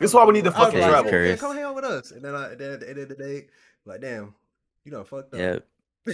This 0.00 0.10
is 0.10 0.14
why 0.14 0.24
we 0.24 0.32
need 0.34 0.44
to 0.44 0.50
fucking 0.50 0.78
Okay, 0.78 0.80
like, 0.90 0.90
travel. 1.04 1.26
Yeah, 1.26 1.36
come 1.36 1.54
hang 1.54 1.64
out 1.64 1.74
with 1.76 1.84
us. 1.84 2.10
And 2.10 2.22
then 2.22 2.34
I, 2.34 2.54
then 2.54 2.72
at 2.72 2.80
the 2.80 2.90
end 2.90 2.98
of 2.98 3.08
the 3.08 3.14
day, 3.14 3.46
like, 3.86 4.00
damn, 4.00 4.34
you 4.84 4.90
done 4.90 5.04
fucked 5.04 5.32
up. 5.34 5.40
Yeah. 5.40 5.58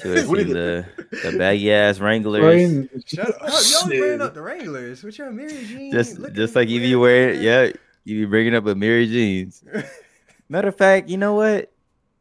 She 0.01 0.09
What 0.27 0.39
do 0.39 0.45
the, 0.45 0.87
the 1.11 1.35
baggy 1.39 1.73
ass 1.73 1.99
Wranglers. 2.01 2.41
Brain- 2.43 2.89
Shut 3.07 3.29
up. 3.43 3.51
Y'all 3.71 3.89
bringing 3.89 4.21
up 4.23 4.35
the 4.35 4.41
Wranglers. 4.43 5.03
With 5.03 5.19
your 5.19 5.31
Amiri 5.31 5.67
Jean. 5.67 5.93
just 5.93 6.19
just 6.33 6.55
like 6.57 6.69
if 6.69 6.83
you 6.83 7.01
wear 7.01 7.31
ass. 7.35 7.41
yeah, 7.41 7.73
you 8.05 8.21
be 8.21 8.25
bringing 8.27 8.55
up 8.55 8.65
a 8.67 8.75
Mary 8.75 9.07
Jeans. 9.07 9.63
Matter 10.53 10.69
of 10.69 10.77
fact, 10.77 11.09
you 11.09 11.17
know 11.17 11.33
what? 11.33 11.73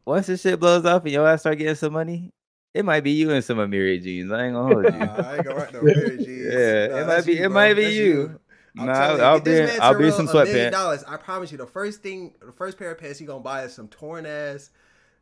Once 0.06 0.26
this 0.26 0.40
shit 0.40 0.58
blows 0.58 0.86
off 0.86 1.02
and 1.02 1.12
your 1.12 1.28
ass 1.28 1.40
start 1.40 1.58
getting 1.58 1.74
some 1.74 1.92
money, 1.92 2.30
it 2.72 2.82
might 2.82 3.04
be 3.04 3.10
you 3.10 3.30
in 3.30 3.42
some 3.42 3.58
of 3.58 3.68
Mary 3.68 3.98
Jeans. 3.98 4.32
I 4.32 4.44
ain't 4.46 4.54
gonna 4.54 4.72
hold 4.74 4.84
you. 4.86 4.90
Nah, 4.98 5.16
I 5.16 5.36
ain't 5.36 5.44
gonna 5.44 5.56
rock 5.56 5.72
no 5.74 5.80
Amiri 5.82 6.16
Jeans. 6.24 6.54
Yeah, 6.54 7.00
it 7.02 7.06
might 7.06 7.26
be- 7.26 7.32
you, 7.34 7.38
it 7.44 7.48
bro. 7.48 7.54
might 7.54 7.74
be 7.74 7.82
That's 7.82 7.94
you. 7.94 8.40
I'm 8.78 8.86
Nah, 8.86 8.94
telling 8.94 9.18
you, 9.18 9.22
I'll 9.24 9.40
be 9.40 9.58
in- 9.58 9.80
I'll 9.82 9.98
be 9.98 10.10
some 10.10 10.28
sweatpants. 10.28 10.70
Dollars. 10.70 11.04
I 11.06 11.18
promise 11.18 11.52
you, 11.52 11.58
the 11.58 11.66
first 11.66 12.02
thing, 12.02 12.32
the 12.40 12.52
first 12.52 12.78
pair 12.78 12.90
of 12.92 12.98
pants 12.98 13.18
he 13.18 13.26
gonna 13.26 13.40
buy 13.40 13.64
is 13.64 13.74
some 13.74 13.88
torn 13.88 14.24
ass, 14.24 14.70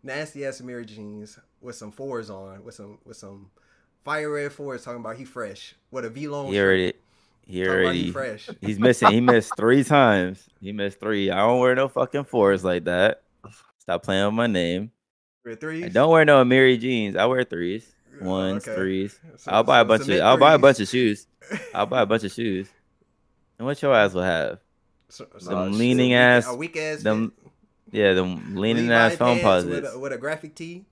nasty 0.05 0.47
ass 0.47 0.61
Amiri 0.61 0.87
jeans 0.87 1.37
with 1.61 1.75
some 1.75 1.91
fours 1.91 2.31
on, 2.31 2.63
with 2.63 2.77
some 2.77 2.99
with 3.05 3.17
some 3.17 3.51
fire 4.05 4.31
red 4.31 4.53
fours. 4.53 4.85
Talking 4.85 5.01
about 5.01 5.17
he 5.17 5.25
fresh 5.25 5.75
with 5.91 6.05
a 6.05 6.11
Vlone. 6.11 6.51
He 6.53 6.61
already 6.61 6.93
he 7.47 7.64
Talking 7.64 7.72
already 7.72 8.11
fresh. 8.12 8.49
he's 8.61 8.78
missing. 8.78 9.09
He 9.11 9.20
missed 9.20 9.57
three 9.57 9.82
times. 9.84 10.49
He 10.61 10.72
missed 10.72 11.01
three. 11.01 11.30
I 11.30 11.38
don't 11.38 11.59
wear 11.61 11.74
no 11.74 11.88
fucking 11.88 12.24
fours 12.24 12.62
like 12.64 12.84
that. 12.84 13.22
Stop 13.78 14.03
playing 14.05 14.26
with 14.26 14.34
my 14.34 14.47
name. 14.47 14.93
With 15.45 15.64
I 15.64 15.88
don't 15.88 16.11
wear 16.11 16.24
no 16.24 16.45
Amiri 16.45 16.78
Jeans. 16.78 17.16
I 17.16 17.24
wear 17.26 17.45
threes. 17.45 17.91
Oh, 18.22 18.28
Ones, 18.28 18.68
okay. 18.68 18.76
threes. 18.76 19.18
So- 19.38 19.51
I'll 19.53 19.64
buy 19.64 19.80
a 19.80 19.82
so 19.84 19.88
bunch 19.88 20.09
of 20.09 20.20
I'll 20.20 20.36
buy 20.36 20.55
a 20.55 20.59
bunch 20.59 20.78
of 20.80 20.88
shoes. 20.88 21.26
I'll 21.74 21.86
buy 21.86 22.03
a 22.03 22.07
bunch 22.07 22.22
of 22.24 22.30
shoes. 22.32 22.68
And 23.59 23.66
what 23.66 23.80
your 23.80 23.95
ass 23.95 24.12
will 24.12 24.22
have? 24.22 24.59
So- 25.09 25.26
so- 25.38 25.51
Them 25.51 25.72
leaning 25.78 26.12
a 26.12 26.16
ass- 26.16 26.47
a 26.47 26.55
weak 26.55 26.76
ass, 26.76 27.03
them 27.03 27.30
fit. 27.30 27.51
Yeah, 27.93 28.12
them 28.14 28.55
leaning 28.57 28.84
Levi 28.88 28.95
ass 28.95 29.16
phone 29.16 29.41
pants 29.41 29.43
posits. 29.43 29.82
with 29.82 29.95
a, 29.95 29.99
with 29.99 30.12
a 30.12 30.18
graphic 30.18 30.55
tee. 30.55 30.84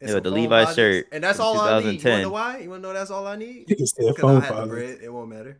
and 0.00 0.08
Yeah, 0.08 0.14
with 0.14 0.24
the 0.24 0.30
phone 0.30 0.38
Levi 0.40 0.60
posits. 0.64 0.76
shirt 0.76 1.06
and 1.12 1.24
that's 1.24 1.38
all 1.40 1.60
I 1.60 1.80
need. 1.80 1.84
You 1.84 1.84
wanna 1.84 1.98
2010. 1.98 2.22
know 2.22 2.30
why? 2.30 2.58
You 2.58 2.70
wanna 2.70 2.82
know 2.82 2.92
that's 2.94 3.10
all 3.10 3.26
I 3.26 3.36
need? 3.36 3.66
Nigga 3.66 3.86
said 3.86 4.06
Because 4.06 4.16
phone 4.20 4.36
I 4.42 4.46
have 4.46 4.56
the 4.62 4.66
bread. 4.68 4.98
It 5.02 5.12
won't 5.12 5.28
matter. 5.28 5.58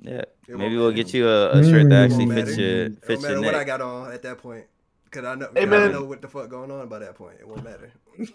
Yeah, 0.00 0.22
It 0.48 0.56
maybe 0.58 0.76
we'll 0.76 0.92
get 0.92 1.12
you 1.14 1.28
a, 1.28 1.58
a 1.58 1.64
shirt 1.64 1.88
that 1.90 2.04
actually 2.04 2.24
It 2.24 2.28
won't 2.28 2.46
fits 2.46 2.58
your 2.58 2.68
It 2.68 3.00
don't 3.00 3.06
fits 3.06 3.22
your 3.22 3.30
matter 3.36 3.42
what 3.42 3.54
I 3.54 3.64
got 3.64 3.80
on 3.80 4.12
at 4.12 4.22
that 4.22 4.38
point. 4.38 4.64
Cause 5.10 5.24
I 5.24 5.34
know, 5.34 5.48
Hey, 5.54 5.64
'cause 5.66 5.72
I 5.74 5.92
know 5.92 6.04
what 6.04 6.20
the 6.20 6.28
fuck 6.28 6.50
going 6.50 6.70
on 6.70 6.88
by 6.88 6.98
that 6.98 7.14
point. 7.14 7.36
It 7.40 7.48
won't 7.48 7.64
matter. 7.64 7.90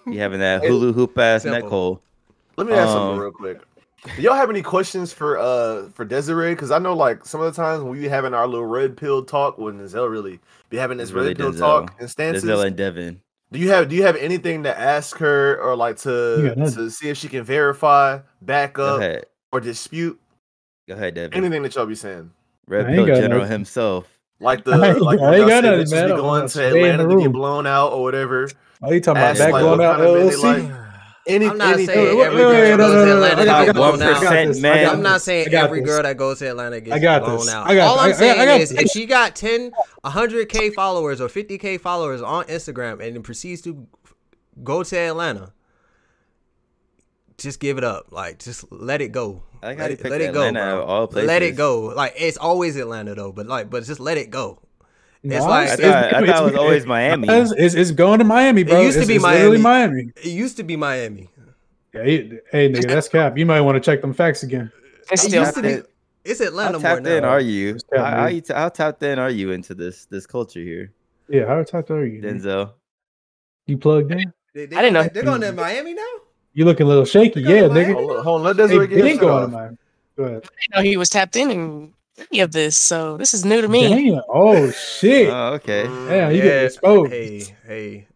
You 0.07 0.19
having 0.19 0.39
that 0.39 0.61
Hey, 0.63 0.69
hula 0.69 0.91
hoop 0.93 1.17
ass 1.17 1.45
neck 1.45 1.63
hole? 1.63 2.01
Let 2.57 2.67
me 2.67 2.73
ask 2.73 2.93
something 2.93 3.11
Um, 3.13 3.19
real 3.19 3.31
quick. 3.31 3.59
Do 4.15 4.21
y'all 4.23 4.33
have 4.33 4.49
any 4.49 4.61
questions 4.63 5.13
for 5.13 5.37
uh 5.37 5.89
for 5.89 6.05
Desiree? 6.05 6.53
Because 6.55 6.71
I 6.71 6.79
know 6.79 6.95
like 6.95 7.25
some 7.25 7.41
of 7.41 7.53
the 7.53 7.61
times 7.61 7.83
when 7.83 7.91
we 7.91 7.99
be 7.99 8.07
having 8.07 8.33
our 8.33 8.47
little 8.47 8.65
red 8.65 8.97
pill 8.97 9.23
talk, 9.23 9.57
when 9.57 9.77
Denzel 9.79 10.09
really 10.09 10.39
be 10.69 10.77
having 10.77 10.97
this 10.97 11.11
really 11.11 11.29
red 11.29 11.37
pill 11.37 11.51
Denzel. 11.51 11.59
talk 11.59 11.95
and 11.99 12.09
stances. 12.09 12.43
Denzel 12.43 12.65
and 12.65 12.75
Devin. 12.75 13.21
Do 13.51 13.59
you 13.59 13.69
have 13.69 13.89
do 13.89 13.95
you 13.95 14.03
have 14.03 14.15
anything 14.15 14.63
to 14.63 14.79
ask 14.79 15.17
her 15.17 15.59
or 15.61 15.75
like 15.75 15.97
to 15.99 16.55
Yeah, 16.57 16.65
to 16.71 16.89
see 16.89 17.09
if 17.09 17.17
she 17.17 17.27
can 17.27 17.43
verify, 17.43 18.19
back 18.41 18.79
up, 18.79 19.03
or 19.51 19.59
dispute 19.59 20.19
Go 20.91 20.97
ahead, 20.97 21.13
Devin. 21.15 21.33
anything 21.37 21.61
that 21.63 21.73
y'all 21.75 21.85
be 21.85 21.95
saying? 21.95 22.31
Red 22.67 22.87
I 22.87 22.95
Pill 22.95 23.05
General 23.05 23.39
nothing. 23.39 23.51
himself. 23.51 24.07
Like 24.41 24.65
the 24.65 24.71
I 24.73 24.91
like 24.93 25.19
I 25.19 25.23
when 25.23 25.33
ain't 25.35 25.39
y'all 25.41 25.47
got 25.49 25.63
say 25.63 25.69
nothing, 25.77 25.91
man. 25.91 26.05
be 26.05 26.09
going 26.09 26.17
gonna 26.17 26.41
to 26.43 26.49
stay 26.49 26.67
in 26.67 26.73
the 26.73 26.89
Atlanta 27.03 27.15
to 27.15 27.21
get 27.21 27.31
blown 27.31 27.67
out 27.67 27.93
or 27.93 28.01
whatever. 28.03 28.49
Are 28.81 28.93
you 28.93 28.99
talking 28.99 29.21
about 29.21 29.29
Ask, 29.31 29.39
back 29.39 29.53
like, 29.53 29.61
going 29.61 29.81
out 29.81 29.97
kind 29.97 30.07
of 30.07 30.15
men 30.15 30.27
LLC? 30.33 30.43
like. 30.71 30.81
Any, 31.27 31.45
I'm 31.47 31.57
not 31.57 31.73
anything. 31.75 31.85
saying 31.95 32.19
every 32.19 32.37
girl 32.41 32.51
that 32.51 32.77
goes 32.77 33.05
to 33.05 33.11
Atlanta 33.13 33.41
I 33.41 33.45
got- 33.45 33.45
gets 33.45 33.49
I 33.51 33.65
got 33.67 33.75
blown 33.75 33.99
this, 33.99 34.01
I 34.01 34.13
got 34.23 34.23
out. 34.33 34.47
this, 34.47 34.57
I 34.57 34.61
man. 34.61 34.83
got 34.85 34.93
I'm 34.95 35.01
not 35.03 35.13
this, 35.13 35.23
saying 35.23 35.53
every 35.53 35.81
girl 35.81 36.01
that 36.03 36.17
goes 36.17 36.39
to 36.39 36.49
Atlanta 36.49 36.81
gets 36.81 36.95
I 36.95 36.99
got 36.99 37.21
blown 37.23 37.37
this. 37.37 37.49
out. 37.49 37.67
I 37.69 37.75
got 37.75 37.87
All. 37.87 37.99
I'm 37.99 38.05
I 38.05 38.09
got- 38.09 38.15
I 38.15 38.19
saying 38.19 38.45
got 38.47 38.61
is, 38.61 38.69
this. 38.71 38.81
if 38.81 38.89
she 38.89 39.05
got 39.05 39.35
10, 39.35 39.71
100k 40.03 40.73
followers 40.73 41.21
or 41.21 41.27
50k 41.29 41.79
followers 41.79 42.23
on 42.23 42.45
Instagram 42.45 42.93
and 43.05 43.15
then 43.15 43.21
proceeds 43.21 43.61
to 43.61 43.87
go 44.63 44.81
to 44.83 44.97
Atlanta, 44.97 45.53
just 47.37 47.59
give 47.59 47.77
it 47.77 47.83
up. 47.83 48.07
Like, 48.11 48.39
just 48.39 48.71
let 48.71 48.99
it 49.01 49.11
go. 49.11 49.43
I 49.63 49.67
like 49.69 49.77
let 49.79 49.91
it, 49.91 49.97
picked 50.01 50.09
let 50.11 50.21
it 50.21 50.33
go, 50.33 50.39
Atlanta 50.47 50.59
out 50.59 50.71
bro. 50.75 50.83
of 50.83 50.89
all 51.17 51.23
Let 51.23 51.41
it 51.43 51.55
go. 51.55 51.81
Like, 51.95 52.13
it's 52.17 52.37
always 52.37 52.75
Atlanta 52.77 53.15
though, 53.15 53.31
but 53.31 53.47
like, 53.47 53.69
but 53.69 53.83
just 53.83 53.99
let 53.99 54.17
it 54.17 54.29
go. 54.29 54.59
It's 55.23 55.45
like- 55.45 55.69
I 55.69 55.73
It's- 55.73 55.79
thought, 55.79 56.13
I 56.23 56.25
thought 56.27 56.41
it 56.41 56.51
was 56.51 56.55
always 56.55 56.85
Miami. 56.87 57.27
It's, 57.29 57.51
it's, 57.55 57.75
it's 57.75 57.91
going 57.91 58.19
to 58.19 58.25
Miami, 58.25 58.63
bro. 58.63 58.79
It 58.81 58.85
used 58.85 58.97
to 58.97 59.03
It's- 59.03 59.07
be 59.07 59.15
it's 59.15 59.23
literally 59.23 59.57
Miami. 59.59 59.93
Miami. 59.93 60.11
It 60.15 60.25
used 60.31 60.57
to 60.57 60.63
be 60.63 60.75
Miami. 60.75 61.29
Yeah, 61.93 62.03
he- 62.05 62.39
hey, 62.51 62.69
nigga, 62.71 62.87
that's 62.87 63.07
cap. 63.09 63.37
You 63.37 63.45
might 63.45 63.61
want 63.61 63.75
to 63.75 63.81
check 63.81 64.01
them 64.01 64.13
facts 64.13 64.41
again. 64.43 64.71
It's 65.11 65.23
It 65.25 65.27
still 65.27 65.43
used 65.43 65.55
to 65.55 65.61
be. 65.61 65.69
Tapped 65.75 65.87
It's 66.23 66.39
How 66.39 66.47
Atlanta 66.47 66.71
more 66.79 66.81
tapped 66.81 67.07
in 67.07 67.21
now. 67.23 67.29
are 67.29 67.39
you? 67.39 67.77
How, 67.95 68.03
how, 68.05 68.27
you 68.27 68.41
t- 68.41 68.53
how 68.53 68.69
tapped 68.69 69.03
in 69.03 69.19
are 69.19 69.29
you 69.29 69.51
into 69.51 69.73
this 69.75 70.05
this 70.05 70.25
culture 70.25 70.59
here, 70.61 70.91
Yeah, 71.27 71.45
how 71.47 71.61
tapped 71.63 71.91
are 71.91 72.05
you? 72.05 72.21
Denzel? 72.21 72.73
You 73.67 73.77
plugged 73.77 74.11
in? 74.11 74.31
They, 74.55 74.65
they 74.67 74.75
I 74.75 74.81
didn't 74.81 74.93
know. 74.93 75.09
They're 75.13 75.23
going 75.23 75.41
to 75.41 75.51
Miami 75.51 75.93
now. 75.93 76.13
You 76.53 76.65
looking 76.65 76.85
a 76.85 76.89
little 76.89 77.05
shaky? 77.05 77.41
They 77.43 77.55
Yeah, 77.61 77.67
nigga. 77.69 77.93
Hold 77.93 78.11
on, 78.17 78.23
hold 78.23 78.39
on, 78.41 78.45
let 78.47 78.57
They 78.57 78.63
Desiree 78.67 78.87
get 78.87 78.95
been 78.97 79.05
his 79.05 79.13
shit 79.13 79.21
going 79.21 79.51
to 79.51 79.77
Go 80.17 80.23
ahead. 80.25 80.43
I 80.73 80.77
know 80.77 80.83
he 80.83 80.97
was 80.97 81.09
tapped 81.09 81.35
in 81.37 81.49
and 81.51 81.93
any 82.31 82.41
of 82.41 82.51
this, 82.51 82.75
so 82.75 83.17
this 83.17 83.33
is 83.33 83.45
new 83.45 83.61
to 83.61 83.67
me. 83.67 83.87
Damn. 84.11 84.21
Oh 84.29 84.69
shit. 84.71 85.29
Oh, 85.33 85.53
okay. 85.53 85.83
Damn, 85.83 86.31
you 86.31 86.37
Yeah, 86.37 86.43
getting 86.43 86.65
exposed. 86.65 87.11
Hey, 87.11 87.55
hey. 87.65 88.07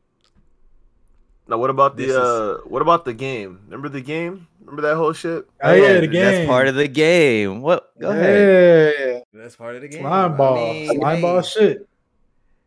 Now, 1.47 1.57
what 1.59 1.69
about 1.69 1.95
This 1.95 2.07
the 2.13 2.21
is- 2.21 2.27
uh? 2.27 2.57
What 2.65 2.81
about 2.81 3.05
the 3.05 3.13
game? 3.13 3.61
Remember 3.65 3.87
the 3.87 4.01
game? 4.01 4.47
Remember 4.59 4.81
that 4.81 4.95
whole 4.95 5.13
shit? 5.13 5.47
Oh 5.63 5.73
yeah, 5.73 5.99
the 5.99 6.07
game. 6.07 6.23
That's 6.25 6.47
part 6.47 6.67
of 6.67 6.75
the 6.75 6.87
game. 6.87 7.61
What? 7.61 7.91
Go 7.99 8.09
ahead. 8.09 8.95
Yeah, 8.99 9.19
That's 9.31 9.55
part 9.55 9.75
of 9.75 9.81
the 9.83 9.87
game. 9.87 10.01
slime 10.01 10.33
I 10.33 10.37
ball, 10.37 10.73
mean, 10.73 10.99
slime 10.99 11.15
hey, 11.17 11.21
ball 11.21 11.41
shit. 11.43 11.87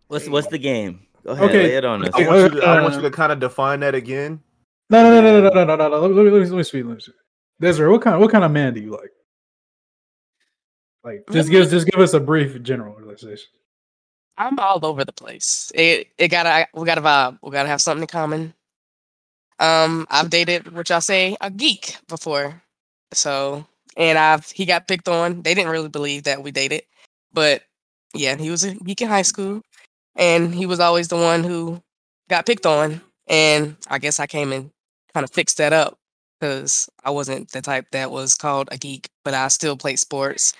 What's 0.06 0.28
what's 0.28 0.46
the 0.46 0.58
game? 0.58 1.00
Go 1.24 1.32
ahead. 1.32 1.48
Okay. 1.50 1.62
Lay 1.64 1.74
it 1.76 1.84
on 1.84 2.04
us. 2.06 2.14
I 2.14 2.26
want 2.26 2.54
you 2.54 2.60
to, 2.60 2.66
I 2.66 2.80
want 2.80 2.94
Uh, 2.94 2.96
you 2.98 3.02
to 3.02 3.10
kind 3.10 3.32
of 3.32 3.40
define 3.40 3.80
that 3.80 3.94
again. 3.96 4.40
No, 4.90 5.02
no, 5.02 5.20
no, 5.20 5.40
no, 5.40 5.48
no, 5.50 5.64
no, 5.64 5.76
no, 5.76 5.88
no. 5.88 6.00
Let 6.00 6.10
me, 6.10 6.30
let 6.30 6.42
me, 6.42 6.48
let 6.48 6.56
me 6.56 6.62
speak. 6.62 6.84
Let 6.84 6.94
me 6.94 7.00
speak. 7.00 7.14
Desiree, 7.60 7.90
what 7.90 8.02
kind, 8.02 8.20
what 8.20 8.30
kind 8.30 8.44
of 8.44 8.50
man 8.50 8.74
do 8.74 8.80
you 8.80 8.90
like? 8.90 9.10
Like, 11.04 11.24
just 11.30 11.50
give, 11.50 11.68
just 11.70 11.86
give 11.86 12.00
us 12.00 12.14
a 12.14 12.20
brief 12.20 12.62
generalization. 12.62 13.48
I'm 14.36 14.58
all 14.58 14.84
over 14.84 15.04
the 15.04 15.12
place. 15.12 15.72
It, 15.74 16.08
it 16.16 16.28
gotta, 16.28 16.68
we 16.74 16.86
gotta 16.86 17.00
vibe. 17.00 17.38
We 17.42 17.50
gotta 17.50 17.68
have 17.68 17.82
something 17.82 18.02
in 18.02 18.08
common. 18.08 18.54
Um, 19.58 20.06
I've 20.10 20.30
dated 20.30 20.72
what 20.74 20.88
y'all 20.88 21.00
say 21.00 21.36
a 21.40 21.50
geek 21.50 21.96
before, 22.06 22.62
so 23.12 23.66
and 23.96 24.16
I've 24.16 24.48
he 24.50 24.64
got 24.64 24.86
picked 24.86 25.08
on. 25.08 25.42
They 25.42 25.54
didn't 25.54 25.72
really 25.72 25.88
believe 25.88 26.22
that 26.24 26.42
we 26.42 26.52
dated, 26.52 26.82
but 27.32 27.62
yeah, 28.14 28.36
he 28.36 28.50
was 28.50 28.62
a 28.62 28.74
geek 28.74 29.00
in 29.00 29.08
high 29.08 29.22
school, 29.22 29.62
and 30.14 30.54
he 30.54 30.66
was 30.66 30.78
always 30.78 31.08
the 31.08 31.16
one 31.16 31.42
who 31.42 31.82
got 32.28 32.46
picked 32.46 32.66
on. 32.66 33.00
And 33.26 33.76
I 33.88 33.98
guess 33.98 34.20
I 34.20 34.26
came 34.28 34.52
in 34.52 34.70
kind 35.14 35.24
of 35.24 35.30
fixed 35.30 35.58
that 35.58 35.72
up 35.72 35.98
because 36.40 36.88
I 37.04 37.10
wasn't 37.10 37.50
the 37.50 37.60
type 37.62 37.86
that 37.92 38.10
was 38.10 38.34
called 38.36 38.68
a 38.70 38.78
geek, 38.78 39.08
but 39.24 39.34
I 39.34 39.48
still 39.48 39.76
played 39.76 39.98
sports. 39.98 40.52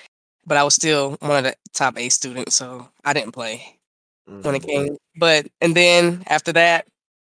But 0.46 0.56
I 0.56 0.64
was 0.64 0.74
still 0.74 1.16
one 1.20 1.36
of 1.38 1.44
the 1.44 1.54
top 1.74 1.98
A 1.98 2.08
students, 2.08 2.56
so 2.56 2.88
I 3.04 3.12
didn't 3.12 3.32
play 3.32 3.78
when 4.42 4.54
it 4.54 4.62
Mhm. 4.62 4.66
came. 4.66 4.96
But 5.16 5.48
and 5.60 5.74
then 5.76 6.22
after 6.26 6.52
that, 6.54 6.86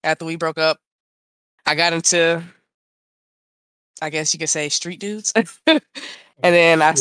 after 0.03 0.25
we 0.25 0.37
broke 0.37 0.59
up, 0.59 0.79
I 1.67 1.75
got 1.75 1.93
into, 1.93 2.43
I 4.03 4.11
guess 4.11 4.35
you 4.35 4.39
could 4.39 4.49
say, 4.51 4.69
street 4.69 5.01
dudes. 5.01 5.33
and 5.67 5.81
then 6.43 6.83
I 6.83 6.95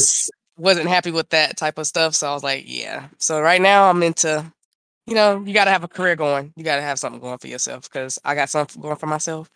wasn't 0.57 0.87
happy 0.87 1.11
with 1.11 1.29
that 1.29 1.57
type 1.57 1.77
of 1.77 1.87
stuff, 1.87 2.15
so 2.15 2.29
I 2.29 2.33
was 2.33 2.43
like, 2.43 2.63
yeah. 2.67 3.07
So 3.17 3.41
right 3.41 3.61
now 3.61 3.89
I'm 3.89 4.03
into, 4.03 4.45
you 5.07 5.15
know, 5.15 5.43
you 5.43 5.53
got 5.53 5.65
to 5.65 5.71
have 5.71 5.83
a 5.83 5.87
career 5.87 6.15
going. 6.15 6.53
You 6.55 6.63
got 6.63 6.75
to 6.77 6.81
have 6.83 6.99
something 6.99 7.19
going 7.19 7.39
for 7.39 7.47
yourself 7.47 7.89
because 7.89 8.19
I 8.23 8.35
got 8.35 8.49
something 8.49 8.81
going 8.81 8.97
for 8.97 9.07
myself. 9.07 9.49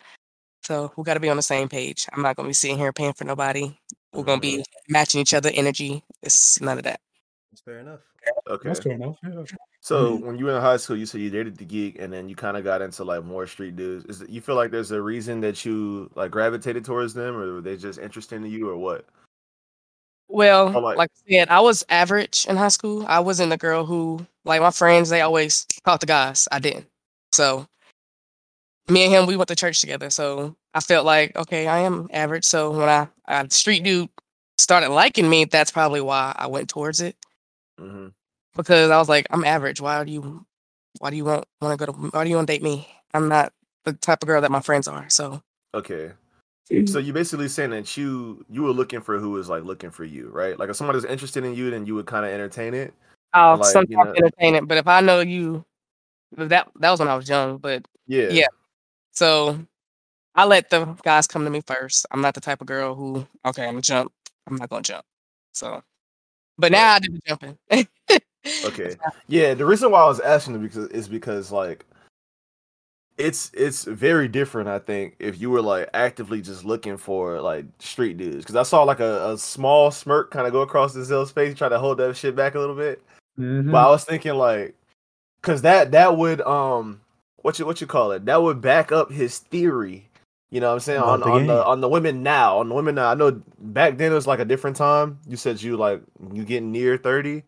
So 0.68 0.92
we 0.98 1.02
got 1.02 1.14
to 1.14 1.20
be 1.20 1.30
on 1.30 1.36
the 1.36 1.42
same 1.42 1.66
page. 1.66 2.06
I'm 2.12 2.20
not 2.20 2.36
gonna 2.36 2.50
be 2.50 2.52
sitting 2.52 2.76
here 2.76 2.92
paying 2.92 3.14
for 3.14 3.24
nobody. 3.24 3.74
We're 4.12 4.22
gonna 4.22 4.38
be 4.38 4.58
mm-hmm. 4.58 4.92
matching 4.92 5.18
each 5.18 5.32
other 5.32 5.50
energy. 5.54 6.04
It's 6.22 6.60
none 6.60 6.76
of 6.76 6.84
that. 6.84 7.00
It's 7.52 7.62
fair 7.62 7.78
enough. 7.78 8.00
Okay. 8.46 8.68
That's 8.68 8.80
fair 8.80 8.92
enough. 8.92 9.16
Yeah. 9.22 9.44
So 9.80 10.12
mm-hmm. 10.12 10.26
when 10.26 10.36
you 10.36 10.44
were 10.44 10.56
in 10.56 10.60
high 10.60 10.76
school, 10.76 10.98
you 10.98 11.06
said 11.06 11.22
you 11.22 11.30
dated 11.30 11.56
the 11.56 11.64
geek, 11.64 11.98
and 11.98 12.12
then 12.12 12.28
you 12.28 12.36
kind 12.36 12.54
of 12.58 12.64
got 12.64 12.82
into 12.82 13.02
like 13.02 13.24
more 13.24 13.46
street 13.46 13.76
dudes. 13.76 14.04
Is 14.10 14.20
it, 14.20 14.28
you 14.28 14.42
feel 14.42 14.56
like 14.56 14.70
there's 14.70 14.90
a 14.90 15.00
reason 15.00 15.40
that 15.40 15.64
you 15.64 16.10
like 16.14 16.30
gravitated 16.30 16.84
towards 16.84 17.14
them, 17.14 17.34
or 17.34 17.54
were 17.54 17.60
they 17.62 17.78
just 17.78 17.98
interesting 17.98 18.42
to 18.42 18.48
you, 18.50 18.68
or 18.68 18.76
what? 18.76 19.06
Well, 20.28 20.76
Or, 20.76 20.82
like- 20.82 20.98
like, 20.98 21.10
I 21.30 21.32
said, 21.32 21.48
I 21.48 21.60
was 21.60 21.82
average 21.88 22.44
in 22.46 22.58
high 22.58 22.68
school. 22.68 23.06
I 23.08 23.20
wasn't 23.20 23.48
the 23.48 23.56
girl 23.56 23.86
who, 23.86 24.26
like 24.44 24.60
my 24.60 24.70
friends, 24.70 25.08
they 25.08 25.22
always 25.22 25.64
talked 25.86 26.02
to 26.02 26.06
guys. 26.06 26.46
I 26.52 26.58
didn't. 26.58 26.88
So 27.32 27.66
me 28.90 29.04
and 29.04 29.12
him, 29.12 29.26
we 29.26 29.36
went 29.36 29.48
to 29.48 29.56
church 29.56 29.80
together. 29.80 30.10
So 30.10 30.56
I 30.74 30.80
felt 30.80 31.04
like, 31.06 31.36
okay, 31.36 31.66
I 31.66 31.80
am 31.80 32.08
average. 32.12 32.44
So 32.44 32.70
when 32.70 32.88
I, 32.88 33.08
I 33.26 33.46
street 33.48 33.82
dude 33.84 34.08
started 34.58 34.90
liking 34.90 35.28
me, 35.28 35.44
that's 35.44 35.70
probably 35.70 36.00
why 36.00 36.34
I 36.36 36.46
went 36.46 36.68
towards 36.68 37.00
it 37.00 37.16
hmm 37.78 38.08
because 38.56 38.90
I 38.90 38.98
was 38.98 39.08
like, 39.08 39.26
I'm 39.30 39.44
average. 39.44 39.80
Why 39.80 40.02
do 40.02 40.10
you, 40.10 40.44
why 40.98 41.10
do 41.10 41.16
you 41.16 41.24
want 41.24 41.44
want 41.60 41.78
to 41.78 41.86
go 41.86 41.92
to, 41.92 41.98
why 42.10 42.24
do 42.24 42.30
you 42.30 42.36
want 42.36 42.48
to 42.48 42.52
date 42.52 42.62
me? 42.62 42.88
I'm 43.14 43.28
not 43.28 43.52
the 43.84 43.92
type 43.92 44.22
of 44.22 44.26
girl 44.26 44.40
that 44.40 44.50
my 44.50 44.60
friends 44.60 44.88
are. 44.88 45.08
So 45.08 45.42
Okay. 45.74 46.10
So 46.86 46.98
you're 46.98 47.14
basically 47.14 47.48
saying 47.48 47.70
that 47.70 47.96
you 47.96 48.44
you 48.50 48.62
were 48.62 48.72
looking 48.72 49.00
for 49.00 49.18
who 49.18 49.30
was 49.30 49.48
like 49.48 49.64
looking 49.64 49.90
for 49.90 50.04
you, 50.04 50.28
right? 50.28 50.58
Like 50.58 50.68
if 50.68 50.76
somebody's 50.76 51.04
interested 51.04 51.44
in 51.44 51.54
you, 51.54 51.70
then 51.70 51.86
you 51.86 51.94
would 51.94 52.04
kind 52.06 52.26
of 52.26 52.32
entertain 52.32 52.74
it. 52.74 52.92
I'll 53.32 53.56
like, 53.56 53.88
you 53.88 53.96
know- 53.96 54.12
entertain 54.12 54.54
it. 54.54 54.68
But 54.68 54.76
if 54.76 54.86
I 54.86 55.00
know 55.00 55.20
you, 55.20 55.64
that 56.36 56.68
that 56.80 56.90
was 56.90 57.00
when 57.00 57.08
I 57.08 57.16
was 57.16 57.28
young. 57.28 57.56
But 57.56 57.86
Yeah. 58.06 58.30
Yeah. 58.30 58.46
So 59.12 59.58
I 60.34 60.44
let 60.44 60.70
the 60.70 60.84
guys 61.02 61.26
come 61.26 61.44
to 61.44 61.50
me 61.50 61.60
first. 61.66 62.06
I'm 62.10 62.20
not 62.20 62.34
the 62.34 62.40
type 62.40 62.60
of 62.60 62.66
girl 62.66 62.94
who, 62.94 63.26
okay, 63.46 63.64
I'm 63.64 63.72
gonna 63.72 63.82
jump. 63.82 64.12
I'm 64.46 64.56
not 64.56 64.70
gonna 64.70 64.82
jump. 64.82 65.04
So, 65.52 65.82
but 66.58 66.72
now 66.72 66.94
I 66.94 66.98
do 67.00 67.12
the 67.12 67.20
jumping. 67.26 67.58
Okay. 68.64 68.96
Yeah, 69.26 69.54
the 69.54 69.66
reason 69.66 69.90
why 69.90 70.00
I 70.00 70.06
was 70.06 70.20
asking 70.20 70.54
is 70.54 70.60
because 70.60 70.88
is 70.90 71.08
because 71.08 71.52
like 71.52 71.84
it's 73.18 73.50
it's 73.52 73.84
very 73.84 74.28
different. 74.28 74.68
I 74.68 74.78
think 74.78 75.16
if 75.18 75.40
you 75.40 75.50
were 75.50 75.60
like 75.60 75.90
actively 75.92 76.40
just 76.40 76.64
looking 76.64 76.96
for 76.96 77.40
like 77.40 77.66
street 77.78 78.16
dudes, 78.16 78.38
because 78.38 78.56
I 78.56 78.62
saw 78.62 78.84
like 78.84 79.00
a, 79.00 79.32
a 79.32 79.38
small 79.38 79.90
smirk 79.90 80.30
kind 80.30 80.46
of 80.46 80.52
go 80.52 80.62
across 80.62 80.94
the 80.94 81.00
Zill's 81.00 81.32
face, 81.32 81.58
try 81.58 81.68
to 81.68 81.78
hold 81.78 81.98
that 81.98 82.16
shit 82.16 82.36
back 82.36 82.54
a 82.54 82.60
little 82.60 82.76
bit. 82.76 83.02
Mhm. 83.38 83.72
But 83.72 83.86
I 83.86 83.90
was 83.90 84.04
thinking 84.04 84.34
like, 84.34 84.74
because 85.42 85.62
that 85.62 85.90
that 85.90 86.16
would 86.16 86.40
um 86.42 87.00
what 87.42 87.58
you 87.58 87.66
what 87.66 87.80
you 87.80 87.86
call 87.86 88.12
it 88.12 88.26
that 88.26 88.42
would 88.42 88.60
back 88.60 88.92
up 88.92 89.10
his 89.10 89.38
theory. 89.38 90.08
You 90.50 90.60
know 90.60 90.68
what 90.68 90.74
I'm 90.74 90.80
saying 90.80 91.02
on 91.02 91.20
the 91.20 91.26
on 91.26 91.46
the 91.46 91.64
on 91.64 91.80
the 91.80 91.88
women 91.88 92.22
now 92.22 92.58
on 92.58 92.68
the 92.68 92.74
women 92.74 92.94
now. 92.94 93.10
I 93.10 93.14
know 93.14 93.42
back 93.58 93.98
then 93.98 94.12
it 94.12 94.14
was 94.14 94.26
like 94.26 94.40
a 94.40 94.44
different 94.44 94.76
time. 94.76 95.18
You 95.26 95.36
said 95.36 95.60
you 95.60 95.76
like 95.76 96.02
you 96.32 96.44
getting 96.44 96.72
near 96.72 96.96
thirty, 96.96 97.42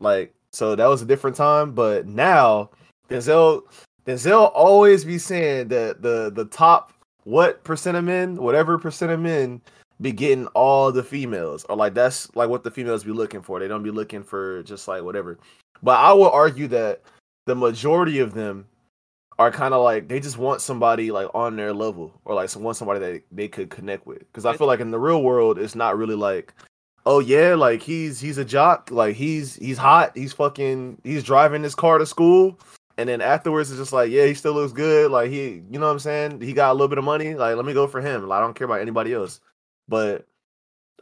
like 0.00 0.34
so 0.52 0.74
that 0.74 0.86
was 0.86 1.00
a 1.00 1.06
different 1.06 1.36
time. 1.36 1.72
But 1.72 2.06
now 2.06 2.70
Denzel 3.08 3.62
Denzel 4.04 4.50
always 4.52 5.04
be 5.04 5.18
saying 5.18 5.68
that 5.68 6.02
the 6.02 6.32
the 6.34 6.46
top 6.46 6.92
what 7.22 7.62
percent 7.62 7.96
of 7.96 8.04
men, 8.04 8.36
whatever 8.36 8.78
percent 8.78 9.12
of 9.12 9.20
men, 9.20 9.60
be 10.00 10.10
getting 10.12 10.46
all 10.48 10.90
the 10.90 11.04
females, 11.04 11.64
or 11.68 11.76
like 11.76 11.94
that's 11.94 12.34
like 12.34 12.48
what 12.48 12.64
the 12.64 12.70
females 12.70 13.04
be 13.04 13.12
looking 13.12 13.42
for. 13.42 13.60
They 13.60 13.68
don't 13.68 13.82
be 13.82 13.90
looking 13.90 14.24
for 14.24 14.62
just 14.64 14.88
like 14.88 15.02
whatever. 15.02 15.38
But 15.82 15.98
I 15.98 16.12
will 16.12 16.30
argue 16.30 16.66
that 16.68 17.02
the 17.46 17.54
majority 17.54 18.18
of 18.18 18.34
them 18.34 18.66
are 19.38 19.52
kind 19.52 19.72
of 19.72 19.82
like 19.82 20.08
they 20.08 20.20
just 20.20 20.38
want 20.38 20.60
somebody 20.60 21.10
like 21.10 21.28
on 21.34 21.56
their 21.56 21.72
level, 21.72 22.12
or 22.24 22.34
like 22.34 22.54
want 22.56 22.76
somebody 22.76 23.00
that 23.00 23.22
they 23.30 23.48
could 23.48 23.70
connect 23.70 24.06
with. 24.06 24.18
Because 24.20 24.44
I 24.44 24.56
feel 24.56 24.66
like 24.66 24.80
in 24.80 24.90
the 24.90 24.98
real 24.98 25.22
world, 25.22 25.58
it's 25.58 25.74
not 25.74 25.96
really 25.96 26.16
like, 26.16 26.54
oh 27.06 27.20
yeah, 27.20 27.54
like 27.54 27.82
he's 27.82 28.20
he's 28.20 28.38
a 28.38 28.44
jock, 28.44 28.90
like 28.90 29.16
he's 29.16 29.56
he's 29.56 29.78
hot, 29.78 30.12
he's 30.16 30.32
fucking 30.32 31.00
he's 31.04 31.22
driving 31.22 31.62
his 31.62 31.74
car 31.74 31.98
to 31.98 32.06
school. 32.06 32.58
And 32.98 33.08
then 33.08 33.20
afterwards, 33.20 33.70
it's 33.70 33.78
just 33.78 33.92
like, 33.92 34.10
yeah, 34.10 34.26
he 34.26 34.34
still 34.34 34.54
looks 34.54 34.72
good. 34.72 35.12
Like 35.12 35.30
he, 35.30 35.62
you 35.70 35.78
know 35.78 35.86
what 35.86 35.92
I'm 35.92 35.98
saying? 36.00 36.40
He 36.40 36.52
got 36.52 36.72
a 36.72 36.74
little 36.74 36.88
bit 36.88 36.98
of 36.98 37.04
money. 37.04 37.34
Like, 37.36 37.54
let 37.54 37.64
me 37.64 37.72
go 37.72 37.86
for 37.86 38.00
him. 38.00 38.26
Like, 38.26 38.38
I 38.38 38.40
don't 38.40 38.54
care 38.54 38.64
about 38.64 38.80
anybody 38.80 39.14
else. 39.14 39.40
But 39.86 40.26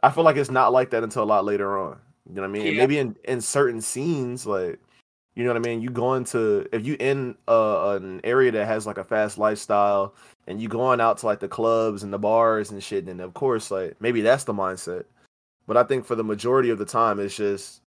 I 0.03 0.11
feel 0.11 0.23
like 0.23 0.37
it's 0.37 0.51
not 0.51 0.71
like 0.71 0.91
that 0.91 1.03
until 1.03 1.23
a 1.23 1.25
lot 1.25 1.43
later 1.43 1.75
on. 1.75 1.99
You 2.29 2.35
know 2.35 2.41
what 2.41 2.49
I 2.49 2.51
mean? 2.51 2.67
Yeah. 2.67 2.81
maybe 2.81 2.99
in 2.99 3.17
in 3.23 3.41
certain 3.41 3.81
scenes, 3.81 4.45
like, 4.45 4.79
you 5.37 5.43
know 5.43 5.51
what 5.51 5.57
I 5.57 5.69
mean. 5.69 5.81
You 5.83 5.91
go 5.91 6.15
into 6.15 6.67
if 6.71 6.83
you 6.83 6.95
in 6.99 7.35
uh, 7.47 7.99
an 8.01 8.21
area 8.23 8.51
that 8.53 8.65
has 8.65 8.87
like 8.87 8.97
a 8.97 9.03
fast 9.03 9.37
lifestyle, 9.37 10.15
and 10.47 10.59
you 10.59 10.67
going 10.67 10.99
out 10.99 11.19
to 11.19 11.27
like 11.27 11.39
the 11.39 11.47
clubs 11.47 12.01
and 12.01 12.11
the 12.11 12.17
bars 12.17 12.71
and 12.71 12.83
shit, 12.83 13.05
then 13.05 13.19
of 13.19 13.35
course, 13.35 13.69
like 13.69 14.01
maybe 14.01 14.21
that's 14.21 14.45
the 14.45 14.53
mindset. 14.53 15.03
But 15.67 15.77
I 15.77 15.83
think 15.83 16.07
for 16.07 16.15
the 16.15 16.23
majority 16.23 16.71
of 16.71 16.79
the 16.79 16.85
time, 16.85 17.19
it's 17.19 17.35
just 17.35 17.81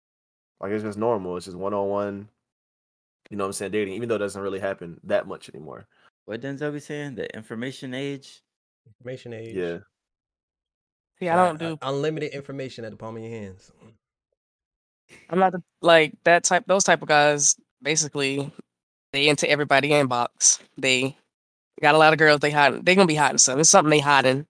like 0.59 0.73
it's 0.73 0.83
just 0.83 0.97
normal. 0.97 1.37
It's 1.37 1.45
just 1.45 1.55
one 1.55 1.73
on 1.73 1.87
one. 1.87 2.27
You 3.29 3.37
know 3.37 3.45
what 3.45 3.49
I'm 3.49 3.53
saying? 3.53 3.71
Dating, 3.71 3.93
even 3.93 4.09
though 4.09 4.15
it 4.15 4.19
doesn't 4.19 4.41
really 4.41 4.59
happen 4.59 4.99
that 5.05 5.25
much 5.25 5.49
anymore. 5.49 5.87
What 6.25 6.41
Denzel 6.41 6.73
be 6.73 6.81
saying? 6.81 7.15
The 7.15 7.33
information 7.33 7.93
age. 7.93 8.41
Information 8.99 9.31
age. 9.31 9.55
Yeah. 9.55 9.77
See, 11.17 11.29
I 11.29 11.45
don't 11.45 11.57
do. 11.57 11.77
unlimited 11.81 12.33
information 12.33 12.83
at 12.83 12.91
the 12.91 12.97
palm 12.97 13.15
of 13.15 13.23
your 13.23 13.31
hands. 13.31 13.71
I'm 15.29 15.39
not 15.39 15.51
the, 15.51 15.63
like 15.81 16.13
that 16.23 16.43
type. 16.43 16.63
Those 16.67 16.83
type 16.83 17.01
of 17.01 17.07
guys. 17.07 17.55
Basically, 17.81 18.51
they 19.13 19.27
into 19.27 19.49
everybody 19.49 19.89
inbox. 19.89 20.59
They 20.77 21.15
got 21.81 21.95
a 21.95 21.97
lot 21.97 22.13
of 22.13 22.19
girls. 22.19 22.39
They 22.39 22.51
hiding. 22.51 22.83
They 22.83 22.95
gonna 22.95 23.07
be 23.07 23.15
hiding 23.15 23.37
something. 23.37 23.61
It's 23.61 23.69
something 23.69 23.89
they 23.89 23.99
hiding, 23.99 24.47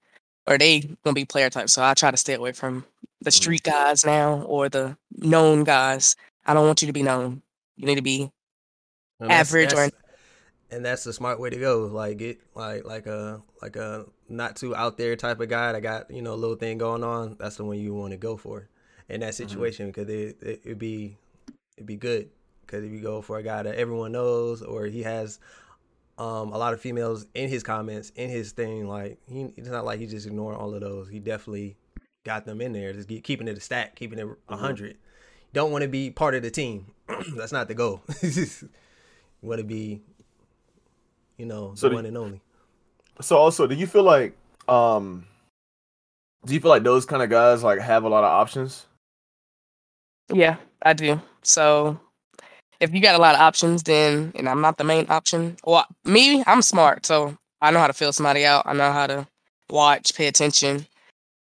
or 0.48 0.58
they 0.58 0.80
gonna 1.04 1.14
be 1.14 1.26
player 1.26 1.50
type. 1.50 1.70
So 1.70 1.84
I 1.84 1.94
try 1.94 2.12
to 2.12 2.18
stay 2.18 2.34
away 2.34 2.54
from 2.54 2.86
the 3.22 3.30
mm-hmm. 3.30 3.42
street 3.42 3.64
guys 3.64 4.06
now 4.06 4.42
or 4.44 4.70
the 4.70 4.98
known 5.12 5.64
guys. 5.64 6.16
I 6.46 6.54
don't 6.54 6.66
want 6.66 6.82
you 6.82 6.88
to 6.88 6.94
be 6.94 7.04
known. 7.04 7.42
You 7.76 7.86
need 7.86 7.96
to 7.96 8.02
be 8.02 8.32
And 9.20 9.30
that's- 9.30 9.50
Average 9.50 9.74
or- 9.74 9.90
and 10.70 10.86
that's 10.86 11.04
the 11.04 11.14
smart 11.14 11.40
way 11.40 11.50
to 11.50 11.58
go. 11.58 11.86
Like 11.86 12.18
get 12.18 12.40
like 12.54 12.86
like 12.86 13.08
a 13.08 13.42
like 13.62 13.76
a 13.78 14.06
not 14.28 14.58
too 14.58 14.76
out 14.76 14.98
there 14.98 15.16
type 15.16 15.40
of 15.40 15.50
guy 15.50 15.72
that 15.72 15.82
got 15.82 16.12
you 16.12 16.22
know 16.22 16.34
a 16.34 16.36
little 16.36 16.58
thing 16.58 16.78
going 16.78 17.04
on. 17.04 17.38
That's 17.40 17.56
the 17.56 17.64
one 17.64 17.80
you 17.80 17.94
want 17.94 18.12
to 18.12 18.18
go 18.18 18.36
for 18.36 18.68
in 19.10 19.22
that 19.22 19.36
situation 19.36 19.88
because 19.88 20.10
it, 20.10 20.38
it 20.42 20.62
it'd 20.66 20.80
be 20.80 21.18
it'd 21.78 21.88
be 21.88 21.96
good 21.96 22.30
because 22.62 22.84
if 22.84 22.92
you 22.92 23.00
go 23.00 23.22
for 23.22 23.38
a 23.38 23.44
guy 23.44 23.64
that 23.64 23.76
everyone 23.76 24.12
knows 24.12 24.62
or 24.62 24.86
he 24.86 25.04
has 25.04 25.40
um 26.18 26.52
a 26.52 26.58
lot 26.58 26.74
of 26.74 26.82
females 26.82 27.26
in 27.36 27.48
his 27.48 27.64
comments 27.64 28.12
in 28.16 28.30
his 28.30 28.52
thing 28.52 28.88
like 28.88 29.18
he 29.28 29.54
it's 29.56 29.70
not 29.70 29.86
like 29.86 30.00
he's 30.00 30.12
just 30.12 30.28
ignoring 30.28 30.58
all 30.58 30.74
of 30.74 30.82
those. 30.82 31.08
He 31.10 31.20
definitely 31.20 31.78
got 32.26 32.46
them 32.46 32.60
in 32.62 32.74
there. 32.74 32.94
Just 32.94 33.08
keep, 33.08 33.24
keeping 33.24 33.48
it 33.48 33.58
a 33.58 33.62
stack, 33.62 33.96
keeping 33.96 34.20
it 34.20 34.24
a 34.24 34.54
100 34.54 34.98
Don't 35.54 35.72
want 35.72 35.84
to 35.84 35.88
be 35.88 36.12
part 36.12 36.36
of 36.36 36.44
the 36.44 36.52
team. 36.52 36.88
That's 37.36 37.54
not 37.54 37.68
the 37.68 37.74
goal. 37.74 38.02
want 39.42 39.60
to 39.60 39.64
be, 39.64 40.02
you 41.38 41.46
know, 41.46 41.74
So 41.76 41.90
the 41.90 41.96
one 41.96 42.06
and 42.06 42.18
only. 42.18 42.42
So 43.22 43.38
also, 43.38 43.66
do 43.66 43.76
you 43.76 43.88
feel 43.88 44.04
like 44.04 44.36
um 44.68 45.26
do 46.46 46.54
you 46.54 46.60
feel 46.60 46.70
like 46.70 46.84
those 46.84 47.06
kind 47.06 47.24
of 47.24 47.30
guys 47.30 47.64
like 47.64 47.80
have 47.80 48.04
a 48.04 48.10
lot 48.10 48.24
of 48.24 48.32
options? 48.32 48.86
Yeah, 50.34 50.58
I 50.82 50.94
do. 50.94 51.22
So 51.44 52.00
if 52.80 52.94
you 52.94 53.02
got 53.02 53.16
a 53.16 53.20
lot 53.22 53.36
of 53.36 53.42
options, 53.42 53.84
then 53.84 54.32
and 54.36 54.50
I'm 54.50 54.62
not 54.62 54.78
the 54.78 54.84
main 54.84 55.06
option. 55.10 55.58
Well, 55.66 55.86
me, 56.06 56.44
I'm 56.48 56.62
smart, 56.62 57.06
so 57.06 57.38
I 57.62 57.72
know 57.72 57.80
how 57.80 57.88
to 57.88 57.94
feel 57.94 58.14
somebody 58.14 58.46
out. 58.46 58.64
I 58.66 58.74
know 58.74 58.92
how 58.92 59.08
to 59.08 59.28
watch, 59.70 60.16
pay 60.16 60.28
attention. 60.28 60.86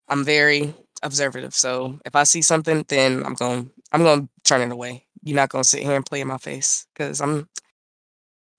I'm 0.09 0.25
very 0.25 0.75
observative. 1.03 1.55
So 1.55 1.99
if 2.07 2.17
I 2.17 2.25
see 2.25 2.43
something, 2.43 2.85
then 2.89 3.25
I'm 3.25 3.35
going 3.35 3.71
I'm 3.93 4.03
going 4.03 4.23
to 4.23 4.29
turn 4.45 4.63
it 4.63 4.73
away. 4.73 5.05
you're 5.25 5.37
not 5.37 5.51
gonna 5.51 5.65
sit 5.65 5.83
here 5.83 5.97
and 5.97 6.07
play 6.07 6.21
in 6.21 6.29
my 6.29 6.39
face 6.39 6.87
because 6.95 7.21
I'm 7.21 7.49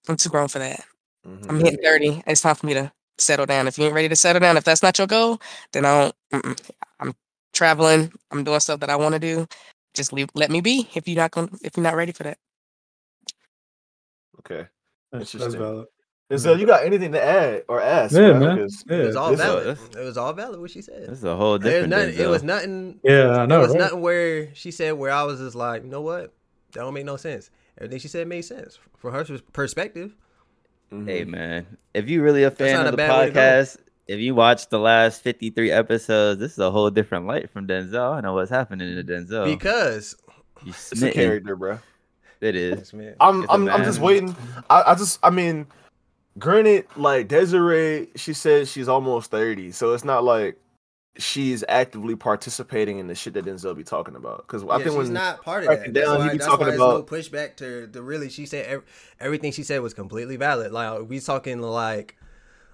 I'm 0.07 0.18
too 0.18 0.30
grown 0.30 0.47
for 0.47 0.60
that. 0.60 0.84
Mhm. 1.28 1.49
I'm 1.49 1.60
hitting 1.60 1.80
30. 1.84 2.24
It's 2.28 2.41
time 2.41 2.55
for 2.55 2.66
me 2.68 2.74
to 2.76 2.91
settle 3.18 3.45
down. 3.45 3.68
If 3.68 3.78
you 3.78 3.86
ain't 3.86 3.93
ready 3.93 4.10
to 4.10 4.16
settle 4.16 4.39
down, 4.39 4.57
if 4.57 4.64
that's 4.64 4.84
not 4.84 4.97
your 4.97 5.07
goal, 5.07 5.39
then 5.74 5.86
I 5.86 6.12
don't. 6.34 6.62
I'm 6.99 7.14
traveling. 7.53 8.12
I'm 8.32 8.43
doing 8.43 8.60
stuff 8.60 8.80
that 8.82 8.89
I 8.89 8.95
want 8.95 9.14
to 9.14 9.20
do. 9.20 9.47
Just 9.93 10.13
leave. 10.13 10.29
Let 10.35 10.51
me 10.51 10.61
be. 10.61 10.87
If 10.93 11.07
you're 11.07 11.17
not 11.17 11.31
going, 11.31 11.49
if 11.63 11.75
you're 11.75 11.83
not 11.83 11.95
ready 11.95 12.11
for 12.11 12.23
that. 12.23 12.37
Okay. 14.39 14.67
That's, 15.11 15.31
that's 15.31 15.35
Interesting. 15.35 15.61
valid. 15.61 15.87
Denzel, 16.31 16.59
you 16.59 16.67
got 16.67 16.85
anything 16.85 17.11
to 17.13 17.23
add 17.23 17.63
or 17.67 17.81
ask? 17.81 18.13
Yeah, 18.13 18.31
bro? 18.33 18.39
man. 18.39 18.57
'Cause- 18.59 18.83
Yeah. 18.87 18.97
It 18.97 19.05
was 19.07 19.15
all 19.15 19.31
This- 19.31 19.39
valid. 19.39 19.77
It 19.97 20.03
was 20.03 20.17
all 20.17 20.33
valid 20.33 20.59
what 20.61 20.69
she 20.69 20.81
said. 20.81 21.03
This 21.09 21.17
is 21.17 21.23
a 21.23 21.35
whole 21.35 21.55
It 21.55 21.63
was 21.63 21.71
different. 21.71 21.89
nothing. 21.89 22.19
It 22.19 22.27
was 22.29 22.43
nothing. 22.43 22.99
Yeah, 23.03 23.29
I 23.31 23.45
know. 23.47 23.57
It 23.57 23.61
was 23.63 23.71
right? 23.71 23.79
nothing 23.79 24.01
where 24.01 24.53
she 24.53 24.69
said 24.69 24.91
where 24.93 25.11
I 25.11 25.23
was 25.23 25.39
just 25.39 25.55
like, 25.55 25.83
you 25.83 25.89
know 25.89 26.01
what? 26.01 26.31
That 26.73 26.81
don't 26.81 26.93
make 26.93 27.05
no 27.05 27.17
sense. 27.17 27.49
Everything 27.79 27.99
she 27.99 28.07
said 28.09 28.27
made 28.27 28.41
sense 28.43 28.77
from 28.97 29.13
her 29.13 29.23
pers- 29.25 29.41
perspective. 29.53 30.15
Mhm. 30.91 31.07
Hey 31.07 31.23
man, 31.23 31.65
if 31.95 32.07
you 32.09 32.21
really 32.21 32.43
a 32.43 32.51
fan 32.51 32.81
of 32.81 32.87
a 32.87 32.91
the 32.91 32.97
bad 32.97 33.17
way 33.19 33.25
to 33.27 33.31
go. 33.31 33.39
podcast, 33.39 33.77
if 34.10 34.20
you 34.20 34.34
watch 34.34 34.70
the 34.70 34.80
last 34.80 35.22
fifty 35.22 35.49
three 35.51 35.72
episodes, 35.72 36.39
this 36.39 36.53
is 36.53 36.60
a 36.60 36.72
whole 36.72 36.89
different 36.89 37.28
light 37.28 37.49
from 37.49 37.68
Denzel. 37.68 38.14
I 38.16 38.22
know 38.22 38.34
what's 38.34 38.49
happening 38.49 38.95
to 38.95 39.03
Denzel. 39.03 39.45
Because 39.45 40.16
you 40.66 40.72
It's 40.72 41.01
a 41.01 41.12
character, 41.12 41.55
bro. 41.55 41.80
It 42.41 42.55
is. 42.55 42.91
man, 42.93 43.16
I'm 43.20 43.43
It's 43.43 43.49
a 43.49 43.53
I'm 43.53 43.70
I'm 43.70 43.84
just 43.84 43.99
waiting. 43.99 44.36
I, 44.70 44.84
I 44.88 44.95
just 44.95 45.20
I 45.22 45.30
mean, 45.30 45.68
granted, 46.38 46.88
like 46.95 47.28
Desiree, 47.28 48.07
she 48.16 48.34
says 48.34 48.72
she's 48.72 48.88
almost 48.88 49.30
thirty, 49.30 49.72
so 49.72 49.93
it's 49.93 50.03
not 50.05 50.24
like 50.24 50.57
she's 51.18 51.64
actively 51.68 52.16
participating 52.16 52.97
in 52.97 53.07
the 53.07 53.16
shit 53.16 53.34
that 53.34 53.45
Denzel 53.45 53.76
be 53.76 53.84
talking 53.84 54.16
about. 54.16 54.47
Because 54.47 54.64
I 54.64 54.68
yeah, 54.68 54.78
think 54.78 54.86
she's 54.89 54.95
when 54.97 55.14
not 55.14 55.43
part 55.43 55.64
of 55.64 55.68
breaking 55.68 55.93
that. 55.93 55.99
That's 55.99 56.07
down, 56.07 56.22
he 56.22 56.28
why, 56.28 56.32
be 56.32 56.38
that's 56.38 56.49
talking 56.49 56.66
why 56.66 56.70
there's 56.72 56.80
no 56.80 56.95
about- 56.97 57.07
pushback 57.07 57.55
to 57.57 57.86
the 57.88 58.01
really. 58.01 58.30
She 58.30 58.45
said 58.45 58.66
ev- 58.66 58.84
everything 59.20 59.51
she 59.51 59.64
said 59.64 59.82
was 59.82 59.93
completely 59.93 60.38
valid. 60.38 60.72
Like 60.72 61.07
we 61.07 61.20
talking 61.20 61.60
like 61.62 62.16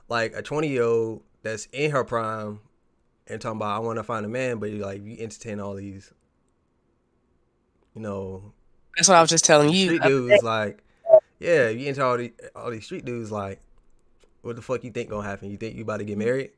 like 0.10 0.34
a 0.36 0.42
twenty 0.42 0.68
year 0.70 0.84
old 0.84 1.24
that's 1.44 1.68
in 1.72 1.92
her 1.92 2.04
prime 2.04 2.60
and 3.28 3.42
talking 3.42 3.58
about 3.58 3.76
I 3.76 3.80
want 3.80 3.98
to 3.98 4.04
find 4.04 4.26
a 4.26 4.30
man, 4.30 4.58
but 4.60 4.70
you 4.72 4.78
like 4.80 5.04
you 5.04 5.18
entertain 5.20 5.60
all 5.60 5.76
these, 5.76 6.12
you 7.96 8.02
know, 8.02 8.54
That's 8.96 9.08
what 9.08 9.16
I 9.18 9.22
was 9.22 9.30
just 9.30 9.46
telling 9.46 9.70
you. 9.74 9.86
street 9.88 10.02
dudes 10.04 10.44
like 10.44 10.82
yeah 11.40 11.70
you 11.70 11.88
into 11.88 12.04
all 12.04 12.18
these 12.18 12.32
all 12.56 12.72
these 12.72 12.86
street 12.86 13.04
dudes 13.06 13.32
like 13.32 13.60
what 14.42 14.56
the 14.56 14.62
fuck 14.62 14.84
you 14.84 14.92
think 14.92 15.10
gonna 15.10 15.28
happen 15.28 15.52
you 15.52 15.58
think 15.58 15.76
you 15.76 15.82
about 15.84 15.98
to 15.98 16.06
get 16.06 16.18
married 16.18 16.52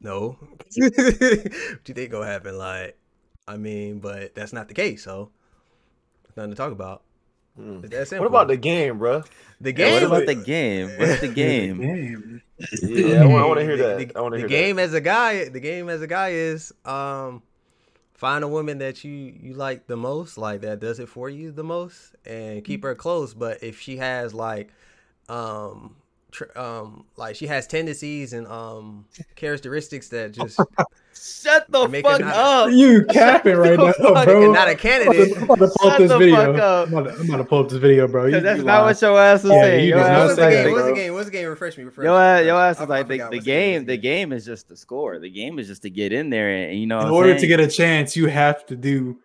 no 0.00 0.38
what 0.76 0.96
you 1.86 1.94
think 1.94 2.10
gonna 2.10 2.24
happen 2.26 2.56
like 2.56 2.96
i 3.46 3.56
mean 3.58 3.98
but 3.98 4.34
that's 4.34 4.52
not 4.54 4.68
the 4.68 4.74
case 4.74 5.04
so 5.04 5.30
nothing 6.36 6.50
to 6.50 6.56
talk 6.56 6.72
about 6.72 7.02
Hmm. 7.56 7.80
that 7.82 8.10
what 8.12 8.26
about 8.26 8.48
the 8.48 8.56
game, 8.56 8.96
bro? 8.98 9.22
the 9.60 9.68
Yeah, 9.70 9.72
game 9.74 9.92
what 9.92 10.02
about 10.04 10.24
the 10.26 10.34
game? 10.46 10.98
What's 10.98 11.20
the 11.20 11.28
game? 11.28 11.80
Game. 11.80 12.42
Yeah, 12.82 13.22
I 13.22 13.26
want 13.26 13.58
to 13.60 13.64
hear 13.64 13.76
the, 13.76 13.82
that. 13.84 14.08
the- 14.08 14.18
I 14.18 14.20
want 14.20 14.32
to 14.34 14.36
the 14.36 14.48
hear 14.48 14.48
game 14.48 14.78
as 14.78 14.94
a 14.94 15.00
guy 15.00 15.48
the 15.48 15.60
game 15.60 15.88
as 15.88 16.00
a 16.02 16.06
guy 16.06 16.30
is 16.30 16.72
um 16.84 17.42
find 18.14 18.44
a 18.44 18.48
woman 18.48 18.78
that 18.78 19.04
you 19.04 19.12
you 19.12 19.54
like 19.54 19.86
the 19.86 19.96
most 19.96 20.38
like 20.38 20.60
that 20.62 20.80
does 20.80 20.98
it 21.00 21.08
for 21.08 21.28
you 21.28 21.50
the 21.50 21.64
most 21.64 22.14
and 22.24 22.64
keep 22.64 22.82
her 22.84 22.94
close. 22.94 23.34
But 23.34 23.62
if 23.62 23.80
she 23.80 23.96
has 23.96 24.32
like 24.34 24.70
um 25.28 25.96
tr- 26.30 26.56
um 26.56 27.04
like 27.16 27.36
she 27.36 27.46
has 27.46 27.66
tendencies 27.66 28.32
and 28.32 28.46
um 28.46 29.06
characteristics 29.36 30.08
that 30.10 30.32
just 30.32 30.58
Shut 31.14 31.70
the 31.70 31.88
Make 31.88 32.04
it 32.04 32.08
fuck 32.08 32.20
not- 32.20 32.34
up. 32.36 32.70
You 32.72 33.04
capping 33.04 33.56
right 33.56 33.78
now, 33.78 33.92
fuck 33.92 34.24
bro. 34.24 34.44
and 34.44 34.52
not 34.52 34.68
a 34.68 34.74
candidate 34.74 35.36
I'm 35.36 35.42
about 35.44 35.58
to 35.58 35.68
pull 35.78 35.90
up 35.90 35.98
this 35.98 36.12
video. 36.12 36.36
I'm 36.36 36.54
about, 36.54 36.86
to, 37.04 37.12
I'm 37.20 37.26
about 37.28 37.36
to 37.38 37.44
pull 37.44 37.58
up 37.60 37.68
this 37.68 37.78
video, 37.78 38.06
bro. 38.08 38.26
You, 38.26 38.40
that's 38.40 38.58
you 38.58 38.64
not 38.64 38.82
lying. 38.82 38.86
what 38.86 39.02
your 39.02 39.18
ass 39.20 39.42
was 39.42 39.52
Yeah, 39.52 39.62
saying. 39.62 39.84
you 39.84 39.88
Your 39.90 39.98
ass 39.98 40.18
what's 40.18 40.28
was 40.28 40.36
the 40.36 40.42
say 40.42 40.64
game 40.64 40.72
what's 40.72 40.86
the 40.86 40.94
game 40.94 41.12
what's 41.14 41.24
the 41.26 41.32
game 41.32 41.48
refresh 41.48 41.78
me 41.78 41.84
refresh 41.84 42.04
Your 42.04 42.14
me, 42.14 42.18
ass, 42.20 42.38
refresh 42.38 42.46
your 42.46 42.60
ass 42.60 42.78
I- 42.78 42.82
is 42.84 42.88
like 42.88 43.08
the, 43.08 43.28
the 43.30 43.40
game. 43.40 43.84
The 43.84 43.96
game 43.96 44.32
is 44.32 44.44
just 44.44 44.68
the 44.68 44.76
score. 44.76 45.18
The 45.18 45.30
game 45.30 45.58
is 45.58 45.66
just 45.68 45.82
to 45.82 45.90
get 45.90 46.12
in 46.12 46.30
there 46.30 46.48
and 46.50 46.78
you 46.78 46.86
know. 46.86 46.98
In 47.00 47.04
what 47.04 47.08
I'm 47.08 47.14
order 47.14 47.38
to 47.38 47.46
get 47.46 47.60
a 47.60 47.68
chance, 47.68 48.16
you 48.16 48.26
have 48.28 48.64
to 48.66 48.76
do 48.76 49.18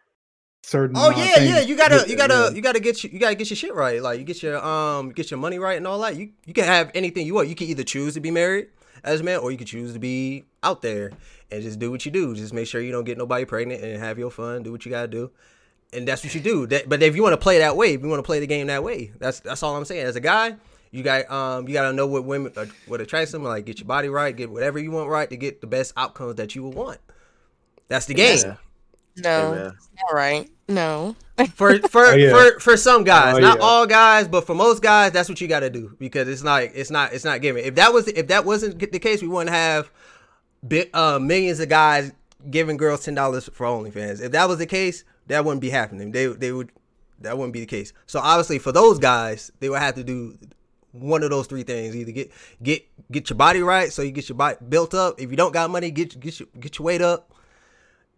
certain. 0.64 0.96
Oh 0.98 1.12
yeah, 1.12 1.40
yeah. 1.40 1.60
You 1.62 1.78
gotta, 1.78 2.04
you 2.10 2.18
gotta, 2.18 2.52
you 2.54 2.62
gotta 2.62 2.80
get 2.80 3.04
your, 3.04 3.12
you 3.14 3.20
gotta 3.20 3.36
get 3.36 3.50
your 3.50 3.58
shit 3.58 3.74
right. 3.74 4.02
Like 4.02 4.20
you 4.20 4.26
get 4.26 4.42
your, 4.44 4.58
um, 4.66 5.12
get 5.12 5.32
your 5.32 5.40
money 5.40 5.60
right 5.60 5.78
and 5.78 5.88
all 5.88 6.00
that. 6.00 6.16
You, 6.16 6.32
you 6.46 6.54
can 6.54 6.66
have 6.66 6.92
anything 6.94 7.26
you 7.26 7.34
want. 7.36 7.48
You 7.48 7.56
can 7.56 7.68
either 7.68 7.84
choose 7.84 8.16
to 8.16 8.20
be 8.20 8.32
married 8.32 8.68
as 9.04 9.22
a 9.22 9.24
man, 9.24 9.40
or 9.40 9.52
you 9.52 9.58
can 9.58 9.68
choose 9.68 9.94
to 9.94 10.00
be 10.00 10.44
out 10.64 10.82
there 10.82 11.12
and 11.52 11.62
just 11.64 11.80
do 11.80 11.92
what 11.92 12.06
you 12.06 12.12
do. 12.12 12.36
Just 12.36 12.54
make 12.54 12.68
sure 12.68 12.82
you 12.82 12.92
don't 12.92 13.04
get 13.06 13.18
nobody 13.18 13.46
pregnant 13.46 13.84
and 13.84 14.00
have 14.02 14.18
your 14.20 14.32
fun. 14.32 14.64
Do 14.64 14.72
what 14.72 14.86
you 14.86 14.92
gotta 14.92 15.08
do, 15.08 15.32
and 15.94 16.08
that's 16.08 16.24
what 16.24 16.34
you 16.36 16.42
do. 16.42 16.68
That, 16.68 16.88
but 16.90 17.02
if 17.04 17.16
you 17.16 17.24
want 17.24 17.34
to 17.34 17.38
play 17.38 17.60
that 17.60 17.76
way, 17.78 17.94
if 17.94 18.02
you 18.02 18.08
want 18.08 18.20
to 18.20 18.24
play 18.24 18.40
the 18.40 18.48
game 18.48 18.68
that 18.68 18.84
way, 18.84 19.12
that's 19.20 19.40
that's 19.40 19.64
all 19.64 19.76
I'm 19.76 19.86
saying. 19.86 20.06
As 20.06 20.16
a 20.16 20.20
guy, 20.22 20.56
you 20.92 21.04
got, 21.04 21.30
um, 21.32 21.68
you 21.68 21.74
gotta 21.74 21.94
know 21.94 22.08
what 22.08 22.26
women, 22.26 22.52
uh, 22.56 22.66
what 22.88 23.02
attracts 23.02 23.32
them. 23.32 23.44
Like 23.44 23.66
get 23.66 23.80
your 23.80 23.88
body 23.88 24.10
right, 24.10 24.36
get 24.36 24.50
whatever 24.50 24.80
you 24.80 24.92
want 24.92 25.10
right 25.10 25.30
to 25.30 25.38
get 25.38 25.62
the 25.62 25.68
best 25.68 25.94
outcomes 25.98 26.36
that 26.36 26.56
you 26.56 26.64
would 26.64 26.74
want. 26.76 27.00
That's 27.90 28.06
the 28.06 28.14
game. 28.14 28.38
Yeah. 28.44 28.56
No, 29.20 29.54
Hey, 29.96 30.04
all 30.10 30.16
right. 30.16 30.48
No. 30.68 31.16
for 31.56 31.80
for 31.88 32.06
Oh, 32.06 32.14
yeah. 32.16 32.30
for 32.30 32.60
for 32.60 32.78
some 32.78 33.04
guys, 33.04 33.36
Oh, 33.36 33.40
not 33.40 33.58
yeah. 33.58 33.64
all 33.64 33.88
guys, 33.88 34.28
but 34.28 34.46
for 34.46 34.54
most 34.54 34.84
guys, 34.84 35.12
that's 35.12 35.28
what 35.28 35.42
you 35.42 35.48
got 35.48 35.62
to 35.62 35.70
do 35.72 35.96
because 35.98 36.28
it's 36.28 36.44
not 36.44 36.64
it's 36.64 36.92
not 36.92 37.14
it's 37.14 37.26
not 37.26 37.42
giving. 37.42 37.66
If 37.66 37.76
that 37.76 37.94
was 37.94 38.08
if 38.10 38.28
that 38.28 38.46
wasn't 38.46 38.78
the 38.80 39.00
case, 39.00 39.22
we 39.24 39.28
wouldn't 39.28 39.50
have 39.56 39.86
bi- 39.86 39.92
uh, 40.94 41.20
millions 41.20 41.60
of 41.60 41.70
guys 41.70 42.12
giving 42.50 42.78
girls 42.78 43.04
ten 43.04 43.16
dollars 43.16 43.50
for 43.54 43.66
OnlyFans. 43.66 44.22
If 44.22 44.32
that 44.32 44.48
was 44.48 44.58
the 44.58 44.66
case, 44.66 45.04
that 45.28 45.46
wouldn't 45.46 45.62
be 45.62 45.70
happening. 45.70 46.12
They 46.12 46.28
they 46.28 46.52
would 46.52 46.72
that 47.20 47.38
wouldn't 47.38 47.54
be 47.54 47.62
the 47.62 47.66
case. 47.66 47.94
So 48.06 48.20
obviously, 48.20 48.60
for 48.60 48.72
those 48.72 49.00
guys, 49.00 49.52
they 49.60 49.70
would 49.70 49.80
have 49.80 49.96
to 49.96 50.04
do 50.04 50.38
one 50.92 51.24
of 51.24 51.30
those 51.30 51.48
three 51.48 51.64
things: 51.64 51.96
either 51.96 52.12
get 52.12 52.32
get 52.62 52.86
get 53.12 53.30
your 53.30 53.38
body 53.38 53.62
right, 53.62 53.92
so 53.92 54.02
you 54.02 54.12
get 54.12 54.30
your 54.30 54.38
body 54.38 54.58
built 54.68 54.94
up. 54.94 55.20
If 55.20 55.32
you 55.32 55.38
don't 55.38 55.54
got 55.54 55.70
money, 55.70 55.92
get 55.92 56.20
get 56.20 56.40
your 56.40 56.48
get 56.60 56.80
your 56.80 56.86
weight 56.86 57.02
up 57.02 57.34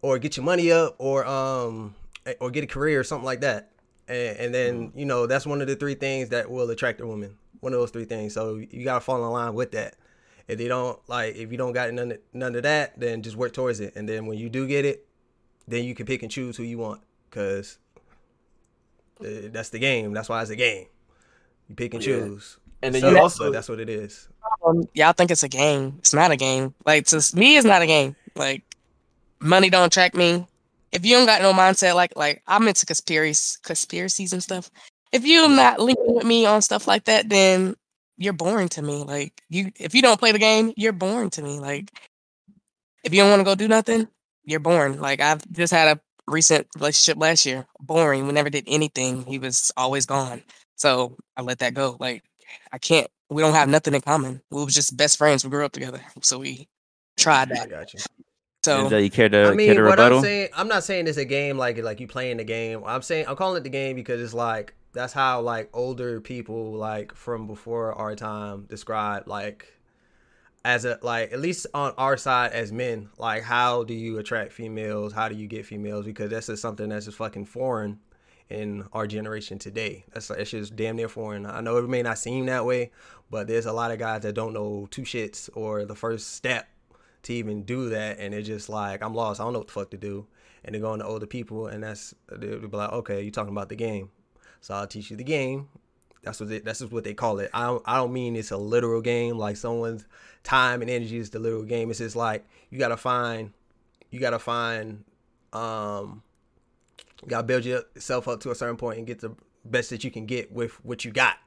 or 0.01 0.17
get 0.19 0.37
your 0.37 0.45
money 0.45 0.71
up 0.71 0.95
or 0.97 1.25
um 1.25 1.95
or 2.39 2.51
get 2.51 2.63
a 2.63 2.67
career 2.67 2.99
or 2.99 3.03
something 3.03 3.25
like 3.25 3.41
that 3.41 3.71
and, 4.07 4.37
and 4.37 4.53
then 4.53 4.91
you 4.95 5.05
know 5.05 5.27
that's 5.27 5.45
one 5.45 5.61
of 5.61 5.67
the 5.67 5.75
three 5.75 5.95
things 5.95 6.29
that 6.29 6.49
will 6.49 6.69
attract 6.69 7.01
a 7.01 7.07
woman 7.07 7.37
one 7.59 7.73
of 7.73 7.79
those 7.79 7.91
three 7.91 8.05
things 8.05 8.33
so 8.33 8.55
you 8.55 8.83
gotta 8.83 8.99
fall 8.99 9.23
in 9.23 9.31
line 9.31 9.53
with 9.53 9.71
that 9.71 9.95
if 10.49 10.57
they 10.57 10.67
don't 10.67 10.99
like 11.07 11.35
if 11.35 11.49
you 11.51 11.57
don't 11.57 11.71
got 11.73 11.93
none 11.93 12.11
of, 12.11 12.17
none 12.33 12.55
of 12.55 12.63
that 12.63 12.99
then 12.99 13.21
just 13.21 13.37
work 13.37 13.53
towards 13.53 13.79
it 13.79 13.95
and 13.95 14.09
then 14.09 14.25
when 14.25 14.37
you 14.37 14.49
do 14.49 14.67
get 14.67 14.83
it 14.83 15.05
then 15.67 15.83
you 15.85 15.95
can 15.95 16.05
pick 16.05 16.21
and 16.23 16.31
choose 16.31 16.57
who 16.57 16.63
you 16.63 16.77
want 16.77 16.99
because 17.29 17.77
that's 19.19 19.69
the 19.69 19.79
game 19.79 20.13
that's 20.13 20.29
why 20.29 20.41
it's 20.41 20.49
a 20.51 20.55
game 20.55 20.87
you 21.67 21.75
pick 21.75 21.93
and 21.93 22.05
Yeah. 22.05 22.15
choose 22.17 22.57
And 22.81 22.95
then 22.95 23.01
So- 23.01 23.09
you 23.11 23.17
also 23.19 23.51
that's 23.51 23.67
what 23.69 23.79
it 23.79 23.89
is 23.89 24.27
Um, 24.65 24.87
y'all 24.93 25.13
think 25.13 25.29
it's 25.31 25.43
a 25.43 25.47
game. 25.49 25.95
It's 25.99 26.13
not 26.13 26.31
a 26.31 26.35
game. 26.35 26.73
Like 26.85 27.05
to 27.07 27.23
me, 27.35 27.55
it's 27.57 27.65
not 27.65 27.81
a 27.81 27.85
game. 27.85 28.15
Like 28.35 28.63
money 29.39 29.69
don't 29.69 29.85
attract 29.87 30.15
me. 30.15 30.47
If 30.91 31.05
you 31.05 31.15
don't 31.15 31.25
got 31.27 31.41
no 31.41 31.53
mindset, 31.53 31.93
like 31.93 32.13
like 32.15 32.41
I'm 32.47 32.67
into 32.67 32.85
conspiracies, 32.85 33.59
conspiracies 33.63 34.33
and 34.33 34.41
stuff. 34.41 34.71
If 35.11 35.25
you're 35.25 35.47
not 35.49 35.79
linking 35.79 36.15
with 36.15 36.25
me 36.25 36.45
on 36.45 36.61
stuff 36.61 36.87
like 36.87 37.03
that, 37.05 37.29
then 37.29 37.75
you're 38.19 38.33
boring 38.33 38.67
to 38.69 38.81
me. 38.81 39.03
Like 39.03 39.41
you, 39.49 39.71
if 39.79 39.95
you 39.95 40.01
don't 40.01 40.19
play 40.19 40.31
the 40.31 40.39
game, 40.39 40.73
you're 40.75 40.93
boring 40.93 41.31
to 41.31 41.41
me. 41.41 41.59
Like 41.59 41.91
if 43.03 43.13
you 43.13 43.21
don't 43.21 43.29
want 43.29 43.39
to 43.39 43.45
go 43.45 43.55
do 43.55 43.67
nothing, 43.67 44.07
you're 44.43 44.59
boring. 44.59 44.99
Like 44.99 45.21
I've 45.21 45.49
just 45.51 45.73
had 45.73 45.97
a 45.97 46.01
recent 46.27 46.67
relationship 46.75 47.19
last 47.19 47.45
year. 47.45 47.65
Boring. 47.79 48.27
We 48.27 48.33
never 48.33 48.49
did 48.49 48.65
anything. 48.67 49.23
He 49.25 49.39
was 49.39 49.71
always 49.77 50.05
gone. 50.05 50.43
So 50.75 51.17
I 51.35 51.41
let 51.41 51.59
that 51.59 51.73
go. 51.73 51.95
Like 51.99 52.23
I 52.71 52.77
can't. 52.77 53.07
We 53.29 53.41
don't 53.41 53.53
have 53.53 53.69
nothing 53.69 53.93
in 53.93 54.01
common. 54.01 54.41
We 54.51 54.63
was 54.65 54.75
just 54.75 54.97
best 54.97 55.17
friends. 55.17 55.43
We 55.43 55.49
grew 55.49 55.65
up 55.65 55.71
together, 55.71 56.01
so 56.21 56.39
we 56.39 56.67
tried 57.17 57.51
I 57.51 57.55
that. 57.55 57.69
got 57.69 57.93
you. 57.93 57.99
So 58.65 58.89
Denzel, 58.89 59.03
you 59.03 59.09
care 59.09 59.29
to, 59.29 59.41
I 59.41 59.43
care 59.45 59.55
mean, 59.55 59.75
to 59.75 59.81
what 59.83 59.91
rebuttal? 59.91 60.17
I'm 60.17 60.23
saying, 60.23 60.49
I'm 60.53 60.67
not 60.67 60.83
saying 60.83 61.07
it's 61.07 61.17
a 61.17 61.25
game 61.25 61.57
like 61.57 61.77
like 61.77 62.01
you 62.01 62.07
playing 62.07 62.37
the 62.37 62.43
game. 62.43 62.83
I'm 62.85 63.01
saying 63.01 63.25
I'm 63.27 63.37
calling 63.37 63.57
it 63.57 63.63
the 63.63 63.69
game 63.69 63.95
because 63.95 64.19
it's 64.19 64.33
like 64.33 64.73
that's 64.93 65.13
how 65.13 65.41
like 65.41 65.69
older 65.73 66.19
people 66.19 66.73
like 66.73 67.13
from 67.13 67.47
before 67.47 67.93
our 67.93 68.15
time 68.15 68.65
describe 68.69 69.27
like 69.27 69.73
as 70.65 70.83
a 70.85 70.99
like 71.01 71.31
at 71.31 71.39
least 71.39 71.67
on 71.73 71.93
our 71.97 72.17
side 72.17 72.51
as 72.51 72.71
men 72.71 73.09
like 73.17 73.43
how 73.43 73.83
do 73.83 73.93
you 73.93 74.17
attract 74.17 74.51
females? 74.51 75.13
How 75.13 75.29
do 75.29 75.35
you 75.35 75.47
get 75.47 75.65
females? 75.65 76.05
Because 76.05 76.29
that's 76.29 76.47
just 76.47 76.61
something 76.61 76.89
that's 76.89 77.05
just 77.05 77.17
fucking 77.17 77.45
foreign 77.45 77.99
in 78.49 78.83
our 78.93 79.05
generation 79.05 79.59
today. 79.59 80.05
That's 80.13 80.27
that's 80.29 80.51
just 80.51 80.75
damn 80.75 80.95
near 80.95 81.07
foreign. 81.07 81.45
I 81.45 81.61
know 81.61 81.77
it 81.77 81.87
may 81.87 82.01
not 82.01 82.17
seem 82.17 82.47
that 82.47 82.65
way 82.65 82.91
but 83.31 83.47
there's 83.47 83.65
a 83.65 83.73
lot 83.73 83.91
of 83.91 83.99
guys 83.99 84.21
that 84.21 84.33
don't 84.33 84.53
know 84.53 84.87
two 84.89 85.03
shits 85.03 85.49
or 85.53 85.85
the 85.85 85.95
first 85.95 86.33
step 86.33 86.67
to 87.21 87.33
even 87.33 87.63
do 87.63 87.89
that 87.89 88.17
and 88.19 88.33
they're 88.33 88.41
just 88.41 88.69
like 88.69 89.03
i'm 89.03 89.13
lost. 89.13 89.39
I 89.39 89.43
don't 89.43 89.53
know 89.53 89.59
what 89.59 89.67
the 89.67 89.73
fuck 89.73 89.91
to 89.91 89.97
do. 89.97 90.25
And 90.63 90.73
they're 90.73 90.81
going 90.81 90.99
to 90.99 91.05
older 91.05 91.25
people 91.25 91.67
and 91.67 91.83
that's 91.83 92.13
they'll 92.29 92.67
be 92.67 92.75
like 92.75 92.91
okay 92.91 93.21
you're 93.21 93.31
talking 93.31 93.53
about 93.53 93.69
the 93.69 93.75
game 93.75 94.09
so 94.61 94.73
i'll 94.73 94.87
teach 94.87 95.09
you 95.11 95.17
the 95.17 95.23
game 95.23 95.67
that's 96.23 96.39
what 96.39 96.49
they, 96.49 96.59
that's 96.59 96.79
just 96.79 96.91
what 96.91 97.03
they 97.03 97.13
call 97.13 97.39
it 97.39 97.49
I 97.53 97.67
don't, 97.67 97.83
I 97.85 97.95
don't 97.95 98.11
mean 98.11 98.35
it's 98.35 98.51
a 98.51 98.57
literal 98.57 99.01
game 99.01 99.37
like 99.37 99.55
someone's 99.57 100.05
time 100.43 100.81
and 100.81 100.89
energy 100.89 101.17
is 101.17 101.29
the 101.29 101.39
literal 101.39 101.63
game 101.63 101.89
it's 101.89 101.99
just 101.99 102.15
like 102.15 102.45
you 102.69 102.77
gotta 102.77 102.97
find 102.97 103.53
you 104.11 104.19
gotta 104.19 104.39
find 104.39 105.03
um 105.53 106.21
You 107.23 107.29
gotta 107.29 107.43
build 107.43 107.65
yourself 107.65 108.27
up 108.27 108.39
to 108.41 108.51
a 108.51 108.55
certain 108.55 108.77
point 108.77 108.97
and 108.97 109.07
get 109.07 109.19
the 109.19 109.35
best 109.65 109.89
that 109.89 110.03
you 110.03 110.11
can 110.11 110.25
get 110.25 110.51
with 110.51 110.83
what 110.85 111.03
you 111.03 111.11
got. 111.11 111.37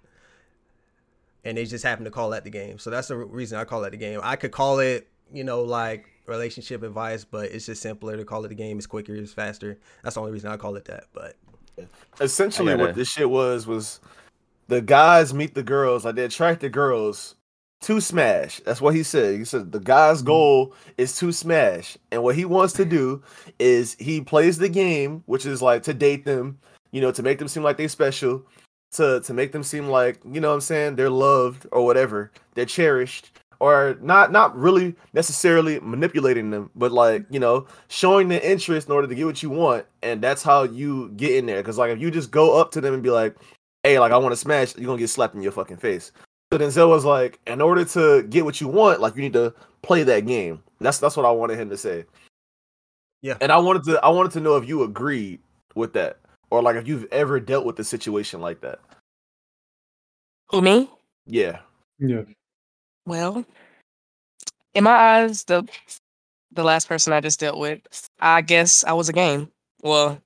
And 1.44 1.56
they 1.56 1.64
just 1.64 1.84
happen 1.84 2.04
to 2.04 2.10
call 2.10 2.30
that 2.30 2.44
the 2.44 2.50
game. 2.50 2.78
So 2.78 2.90
that's 2.90 3.08
the 3.08 3.16
reason 3.16 3.58
I 3.58 3.64
call 3.64 3.80
that 3.82 3.90
the 3.90 3.96
game. 3.96 4.20
I 4.22 4.36
could 4.36 4.52
call 4.52 4.78
it, 4.78 5.08
you 5.32 5.44
know, 5.44 5.62
like 5.62 6.06
relationship 6.26 6.82
advice, 6.82 7.24
but 7.24 7.50
it's 7.50 7.66
just 7.66 7.82
simpler 7.82 8.16
to 8.16 8.24
call 8.24 8.44
it 8.44 8.48
the 8.48 8.54
game. 8.54 8.78
It's 8.78 8.86
quicker, 8.86 9.14
it's 9.14 9.32
faster. 9.32 9.78
That's 10.02 10.14
the 10.14 10.20
only 10.20 10.32
reason 10.32 10.50
I 10.50 10.56
call 10.56 10.76
it 10.76 10.84
that. 10.84 11.04
But 11.12 11.36
essentially, 12.20 12.74
what 12.74 12.94
this 12.94 13.08
shit 13.08 13.28
was 13.28 13.66
was 13.66 14.00
the 14.68 14.80
guys 14.80 15.34
meet 15.34 15.54
the 15.54 15.62
girls, 15.62 16.04
like 16.04 16.14
they 16.14 16.24
attract 16.24 16.60
the 16.60 16.68
girls 16.68 17.34
to 17.82 18.00
smash. 18.00 18.60
That's 18.64 18.80
what 18.80 18.94
he 18.94 19.02
said. 19.02 19.38
He 19.38 19.44
said 19.44 19.72
the 19.72 19.80
guy's 19.80 20.22
mm. 20.22 20.26
goal 20.26 20.74
is 20.96 21.16
to 21.18 21.32
smash, 21.32 21.98
and 22.10 22.22
what 22.22 22.36
he 22.36 22.44
wants 22.44 22.72
to 22.74 22.84
do 22.84 23.22
is 23.58 23.96
he 23.98 24.20
plays 24.20 24.58
the 24.58 24.68
game, 24.68 25.22
which 25.26 25.46
is 25.46 25.60
like 25.60 25.82
to 25.84 25.94
date 25.94 26.24
them, 26.24 26.58
you 26.90 27.00
know, 27.00 27.12
to 27.12 27.22
make 27.22 27.38
them 27.38 27.48
seem 27.48 27.62
like 27.62 27.76
they 27.76 27.88
special, 27.88 28.44
to 28.92 29.20
to 29.20 29.34
make 29.34 29.52
them 29.52 29.62
seem 29.62 29.88
like 29.88 30.20
you 30.30 30.40
know 30.40 30.48
what 30.48 30.54
I'm 30.54 30.60
saying 30.60 30.96
they're 30.96 31.10
loved 31.10 31.66
or 31.72 31.84
whatever, 31.84 32.30
they're 32.54 32.64
cherished. 32.64 33.38
Or 33.62 33.96
not, 34.02 34.32
not 34.32 34.58
really 34.58 34.92
necessarily 35.12 35.78
manipulating 35.78 36.50
them, 36.50 36.68
but 36.74 36.90
like 36.90 37.24
you 37.30 37.38
know, 37.38 37.68
showing 37.86 38.26
the 38.26 38.50
interest 38.50 38.88
in 38.88 38.92
order 38.92 39.06
to 39.06 39.14
get 39.14 39.24
what 39.24 39.40
you 39.40 39.50
want, 39.50 39.86
and 40.02 40.20
that's 40.20 40.42
how 40.42 40.64
you 40.64 41.10
get 41.10 41.36
in 41.36 41.46
there. 41.46 41.58
Because 41.58 41.78
like 41.78 41.92
if 41.92 42.00
you 42.00 42.10
just 42.10 42.32
go 42.32 42.60
up 42.60 42.72
to 42.72 42.80
them 42.80 42.92
and 42.92 43.04
be 43.04 43.10
like, 43.10 43.36
"Hey, 43.84 44.00
like 44.00 44.10
I 44.10 44.16
want 44.16 44.32
to 44.32 44.36
smash," 44.36 44.76
you're 44.76 44.86
gonna 44.86 44.98
get 44.98 45.10
slapped 45.10 45.36
in 45.36 45.42
your 45.42 45.52
fucking 45.52 45.76
face. 45.76 46.10
So 46.52 46.58
Denzel 46.58 46.88
was 46.88 47.04
like, 47.04 47.38
in 47.46 47.60
order 47.60 47.84
to 47.84 48.24
get 48.24 48.44
what 48.44 48.60
you 48.60 48.66
want, 48.66 49.00
like 49.00 49.14
you 49.14 49.22
need 49.22 49.32
to 49.34 49.54
play 49.82 50.02
that 50.02 50.26
game. 50.26 50.60
That's 50.80 50.98
that's 50.98 51.16
what 51.16 51.24
I 51.24 51.30
wanted 51.30 51.60
him 51.60 51.70
to 51.70 51.76
say. 51.76 52.04
Yeah. 53.20 53.36
And 53.40 53.52
I 53.52 53.58
wanted 53.58 53.84
to 53.84 54.04
I 54.04 54.08
wanted 54.08 54.32
to 54.32 54.40
know 54.40 54.56
if 54.56 54.68
you 54.68 54.82
agreed 54.82 55.38
with 55.76 55.92
that. 55.92 56.18
Or 56.50 56.62
like 56.62 56.74
if 56.74 56.88
you've 56.88 57.06
ever 57.12 57.38
dealt 57.38 57.64
with 57.64 57.78
a 57.78 57.84
situation 57.84 58.40
like 58.40 58.60
that. 58.62 58.80
Who 60.50 60.62
me? 60.62 60.90
Yeah. 61.26 61.60
Yeah. 62.00 62.22
Well, 63.06 63.44
in 64.74 64.84
my 64.84 64.90
eyes, 64.92 65.44
the 65.44 65.66
the 66.52 66.64
last 66.64 66.88
person 66.88 67.12
I 67.12 67.20
just 67.20 67.40
dealt 67.40 67.58
with, 67.58 67.80
I 68.20 68.42
guess 68.42 68.84
I 68.84 68.92
was 68.94 69.08
a 69.08 69.12
game. 69.12 69.50
Well, 69.82 70.20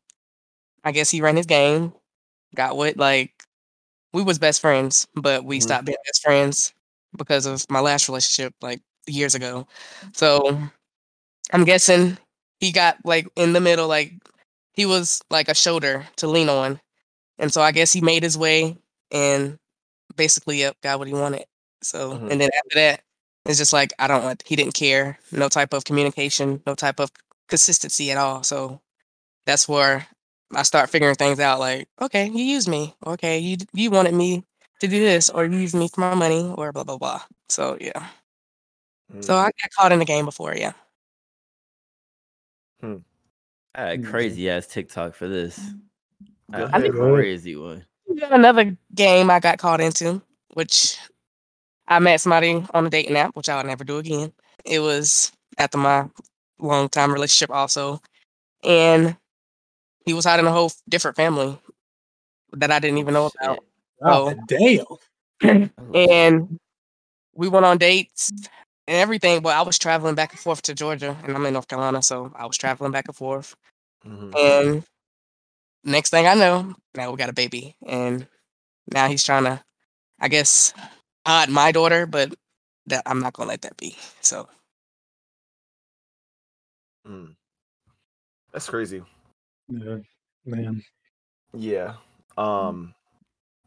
I 0.85 0.93
guess 0.93 1.11
he 1.11 1.21
ran 1.23 1.37
his 1.37 1.47
game, 1.47 1.93
got 2.55 2.77
what 2.77 2.97
like 2.97 3.33
we 4.13 4.23
was 4.23 4.39
best 4.39 4.61
friends, 4.61 5.07
but 5.15 5.45
we 5.45 5.59
Mhm. 5.59 5.63
stopped 5.63 5.87
being 5.87 5.99
best 6.07 6.23
friends 6.23 6.75
because 7.19 7.47
of 7.47 7.67
my 7.71 7.81
last 7.81 8.09
relationship 8.09 8.55
like 8.63 8.83
years 9.07 9.35
ago. 9.35 9.67
So 10.15 10.59
I'm 11.53 11.65
guessing 11.65 12.19
he 12.61 12.73
got 12.73 12.99
like 13.05 13.29
in 13.37 13.53
the 13.53 13.61
middle, 13.61 13.89
like 13.89 14.13
he 14.75 14.87
was 14.87 15.23
like 15.31 15.49
a 15.49 15.55
shoulder 15.55 16.07
to 16.17 16.27
lean 16.29 16.49
on. 16.49 16.81
And 17.39 17.53
so 17.53 17.63
I 17.63 17.73
guess 17.73 17.93
he 17.93 18.01
made 18.03 18.23
his 18.25 18.39
way 18.39 18.77
and 19.13 19.59
basically 20.17 20.61
yep, 20.61 20.77
got 20.83 20.99
what 21.01 21.09
he 21.09 21.15
wanted. 21.15 21.47
So 21.83 22.15
Mhm. 22.15 22.31
and 22.33 22.41
then 22.41 22.51
after 22.57 22.75
that, 22.77 23.03
it's 23.47 23.59
just 23.59 23.73
like 23.73 23.93
I 23.99 24.07
don't 24.09 24.25
want 24.25 24.43
he 24.47 24.57
didn't 24.57 24.75
care. 24.75 25.19
No 25.33 25.49
type 25.49 25.73
of 25.73 25.85
communication, 25.85 26.63
no 26.67 26.75
type 26.75 27.01
of 27.01 27.11
consistency 27.49 28.11
at 28.11 28.19
all. 28.19 28.43
So 28.43 28.81
that's 29.47 29.69
where 29.69 30.07
I 30.55 30.63
start 30.63 30.91
figuring 30.91 31.15
things 31.17 31.41
out 31.41 31.61
like, 31.61 31.89
okay, 32.01 32.27
you 32.29 32.45
used 32.45 32.69
me. 32.69 32.95
Okay, 33.07 33.39
you 33.39 33.57
you 33.73 33.91
wanted 33.91 34.15
me 34.15 34.45
to 34.81 34.89
do 34.89 35.01
this 35.01 35.31
or 35.31 35.45
you 35.47 35.59
used 35.59 35.75
me 35.75 35.89
for 35.89 36.01
my 36.03 36.15
money 36.15 36.53
or 36.57 36.73
blah 36.73 36.85
blah 36.85 36.99
blah. 36.99 37.23
So 37.49 37.77
yeah. 37.81 38.09
So 39.21 39.35
Mm. 39.35 39.39
I 39.39 39.45
got 39.47 39.71
caught 39.77 39.93
in 39.93 39.99
the 40.01 40.05
game 40.05 40.25
before, 40.25 40.55
yeah. 40.57 40.73
I 43.75 43.81
had 43.83 43.89
a 43.93 43.99
Mhm. 43.99 44.11
crazy 44.11 44.51
ass 44.51 44.67
TikTok 44.67 45.15
for 45.15 45.29
this. 45.29 45.59
I 46.53 46.59
Go 46.59 46.67
had 46.69 46.85
a 46.85 46.91
crazy 46.91 47.57
one. 47.57 47.85
We 48.09 48.17
got 48.17 48.33
another 48.33 48.77
game 48.95 49.31
I 49.31 49.41
got 49.41 49.59
caught 49.59 49.81
into, 49.81 50.23
which 50.55 50.99
I 51.89 51.99
met 51.99 52.21
somebody 52.21 52.65
on 52.75 52.87
a 52.87 52.91
dating 52.91 53.17
app, 53.17 53.37
which 53.37 53.49
I'll 53.49 53.65
never 53.65 53.85
do 53.85 53.99
again. 53.99 54.33
It 54.65 54.81
was 54.81 55.33
after 55.59 55.79
my 55.79 56.09
long 56.59 56.89
time 56.89 57.13
relationship 57.13 57.51
also. 57.55 58.01
And 58.65 59.17
he 60.05 60.15
was 60.15 60.25
hiding 60.25 60.47
a 60.47 60.53
whole 60.53 60.73
different 60.89 61.17
family 61.17 61.59
that 62.53 62.71
I 62.71 62.79
didn't 62.79 62.99
even 62.99 63.15
know 63.15 63.31
about. 63.41 63.59
Oh, 64.03 64.35
damn. 64.47 65.71
and 65.95 66.59
we 67.35 67.49
went 67.49 67.67
on 67.67 67.79
dates 67.79 68.31
and 68.89 68.97
everything, 68.97 69.41
but 69.43 69.55
I 69.55 69.63
was 69.63 69.79
traveling 69.79 70.15
back 70.15 70.33
and 70.33 70.41
forth 70.41 70.63
to 70.63 70.75
Georgia 70.75 71.17
and 71.25 71.37
I'm 71.37 71.47
in 71.47 71.53
North 71.53 71.69
Carolina, 71.69 72.03
so 72.03 72.33
I 72.37 72.47
was 72.47 72.57
traveling 72.57 72.93
back 72.93 73.07
and 73.09 73.17
forth. 73.17 73.55
Mhm. 74.07 74.35
And 74.39 74.85
next 75.85 76.11
thing 76.11 76.27
I 76.27 76.35
know, 76.35 76.75
now 76.95 77.11
we 77.11 77.17
got 77.17 77.29
a 77.29 77.35
baby. 77.35 77.77
And 77.87 78.27
now 78.93 79.09
he's 79.09 79.25
trying 79.25 79.45
to, 79.45 79.63
I 80.21 80.29
guess, 80.29 80.73
hide 81.27 81.51
my 81.51 81.73
daughter, 81.73 82.07
but 82.07 82.35
that 82.87 83.03
I'm 83.05 83.21
not 83.21 83.33
gonna 83.35 83.49
let 83.49 83.63
that 83.63 83.77
be. 83.77 83.97
So 84.21 84.49
Mm. 87.07 87.37
That's 88.53 88.69
crazy. 88.69 89.03
Yeah, 89.69 89.99
man. 90.45 90.83
Yeah. 91.55 91.95
Um 92.37 92.95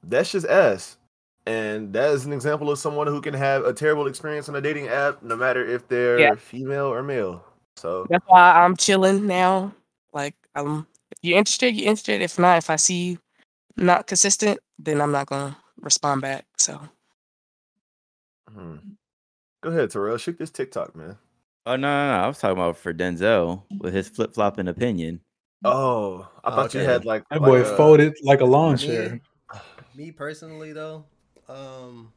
that's 0.04 0.32
just 0.32 0.46
ass. 0.48 0.98
And 1.46 1.94
that 1.94 2.12
is 2.12 2.26
an 2.26 2.34
example 2.34 2.70
of 2.70 2.80
someone 2.80 3.08
who 3.08 3.22
can 3.22 3.34
have 3.34 3.66
a 3.66 3.74
terrible 3.74 4.08
experience 4.08 4.50
on 4.50 4.56
a 4.56 4.62
dating 4.62 4.88
app, 4.88 5.24
no 5.24 5.36
matter 5.36 5.66
if 5.66 5.88
they're 5.88 6.20
Yeah. 6.20 6.36
female 6.36 6.86
or 6.88 7.02
male. 7.02 7.44
So 7.78 8.08
that's 8.10 8.26
why 8.28 8.52
I'm 8.64 8.76
chilling 8.76 9.26
now. 9.26 9.74
Like 10.14 10.36
um 10.56 10.88
if 11.12 11.18
you're 11.22 11.38
interested, 11.38 11.76
you're 11.76 11.90
interested. 11.90 12.22
If 12.22 12.38
not, 12.40 12.58
if 12.58 12.70
I 12.70 12.76
see 12.76 13.12
you 13.12 13.20
not 13.78 14.08
consistent, 14.08 14.60
then 14.78 15.02
I'm 15.02 15.12
not 15.12 15.28
gonna 15.28 15.58
respond 15.82 16.22
back. 16.22 16.46
So 16.58 16.82
mhm. 18.52 18.82
go 19.62 19.70
ahead, 19.70 19.90
Terrell. 19.92 20.18
Shoot 20.18 20.38
this 20.38 20.50
TikTok, 20.52 20.96
man. 20.96 21.18
Oh 21.66 21.76
no, 21.76 21.88
no, 21.88 22.18
no! 22.18 22.24
I 22.24 22.28
was 22.28 22.40
talking 22.40 22.58
about 22.58 22.78
for 22.78 22.94
Denzel 22.94 23.64
with 23.80 23.94
his 23.94 24.10
flip 24.10 24.34
flopping 24.34 24.68
opinion. 24.68 25.22
Oh, 25.64 26.28
I 26.44 26.52
thought 26.52 26.74
you 26.74 26.80
had 26.80 27.06
like 27.06 27.24
That 27.30 27.42
like 27.42 27.50
boy 27.50 27.62
a- 27.62 27.78
folded 27.78 28.16
like 28.24 28.42
a 28.42 28.46
lawn 28.46 28.74
Me- 28.76 28.78
chair. 28.88 29.20
Me 29.96 30.12
personally 30.12 30.72
though, 30.74 31.06
um 31.48 32.14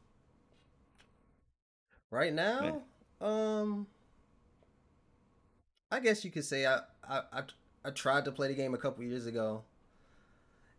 right 2.09 2.33
now, 2.33 2.81
um 3.19 3.85
I 5.91 5.99
guess 5.99 6.23
you 6.25 6.31
could 6.31 6.45
say 6.45 6.65
I 6.65 6.79
I 7.07 7.21
I, 7.33 7.41
I 7.85 7.89
tried 7.91 8.25
to 8.25 8.31
play 8.31 8.47
the 8.47 8.53
game 8.53 8.73
a 8.73 8.77
couple 8.77 9.03
years 9.03 9.25
ago 9.25 9.63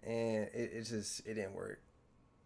and 0.02 0.44
it, 0.54 0.70
it 0.74 0.82
just 0.84 1.20
it 1.26 1.34
didn't 1.34 1.54
work. 1.54 1.80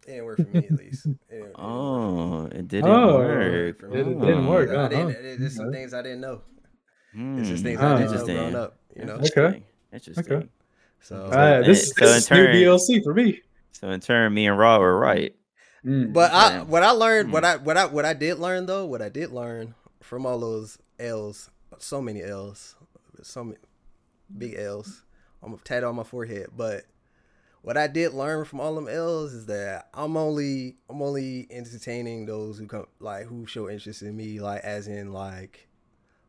It 0.07 0.11
didn't 0.11 0.25
work 0.25 0.37
for 0.37 0.43
me 0.43 0.65
at 0.65 0.71
least. 0.71 1.05
It 1.05 1.17
didn't- 1.29 1.29
it 1.29 1.29
didn't 1.29 1.41
work 1.41 1.55
for 1.55 1.61
me. 1.61 1.65
Oh, 1.65 2.45
it 2.45 2.67
didn't 2.67 2.89
Oh, 2.89 3.17
work. 3.17 3.83
It 3.83 3.91
didn't 3.91 4.47
work, 4.47 4.69
I 4.69 4.73
uh-huh. 4.75 4.87
didn't, 4.89 5.09
it, 5.11 5.39
there's 5.39 5.55
some 5.55 5.71
things 5.71 5.93
I 5.93 6.01
didn't 6.01 6.21
know. 6.21 6.41
It's 7.13 7.49
just 7.49 7.63
things 7.63 7.79
Ah. 7.81 7.95
I 7.95 7.97
didn't 7.97 7.99
know 7.99 8.11
interesting. 8.11 8.35
growing 8.37 8.55
up, 8.55 8.77
you 8.95 9.05
know. 9.05 9.15
Interesting. 9.15 9.63
Interesting. 9.93 10.49
So 11.01 11.15
So- 11.31 11.37
Uh, 11.37 11.61
this 11.63 11.89
so 11.89 12.05
this 12.05 12.11
in 12.11 12.17
is 12.17 12.31
new 12.31 12.45
turn- 12.45 12.55
DLC 12.55 13.03
for 13.03 13.13
me. 13.13 13.41
So 13.71 13.89
in 13.89 13.99
turn, 13.99 14.33
me 14.33 14.47
and 14.47 14.57
Raw 14.57 14.79
were 14.79 14.97
right. 14.99 15.33
Mm. 15.85 16.11
But 16.11 16.31
I 16.33 16.61
what 16.63 16.83
I 16.83 16.91
learned, 16.91 17.31
what 17.31 17.43
Hmm. 17.43 17.49
I 17.51 17.55
what 17.57 17.77
I 17.77 17.85
what 17.85 18.03
I 18.05 18.13
did 18.13 18.37
learn 18.39 18.65
though, 18.65 18.85
what 18.85 19.01
I 19.01 19.07
did 19.07 19.31
learn 19.31 19.75
from 20.01 20.25
all 20.25 20.37
those 20.39 20.77
L's, 20.99 21.49
so 21.77 22.01
many 22.01 22.21
L's, 22.21 22.75
so 23.23 23.45
many 23.45 23.57
big 24.37 24.55
L's, 24.59 25.03
I'm 25.41 25.57
tatted 25.59 25.85
on 25.85 25.95
my 25.95 26.03
forehead. 26.03 26.47
But 26.55 26.83
what 27.61 27.77
I 27.77 27.87
did 27.87 28.13
learn 28.13 28.45
from 28.45 28.59
all 28.59 28.75
them 28.75 28.87
L's 28.87 29.33
is 29.33 29.45
that 29.47 29.89
I'm 29.93 30.15
only 30.15 30.77
I'm 30.89 31.01
only 31.01 31.47
entertaining 31.49 32.25
those 32.25 32.57
who 32.57 32.67
come 32.67 32.85
like 32.99 33.25
who 33.25 33.45
show 33.45 33.69
interest 33.69 34.01
in 34.01 34.15
me, 34.15 34.39
like 34.39 34.61
as 34.63 34.87
in 34.87 35.11
like 35.11 35.67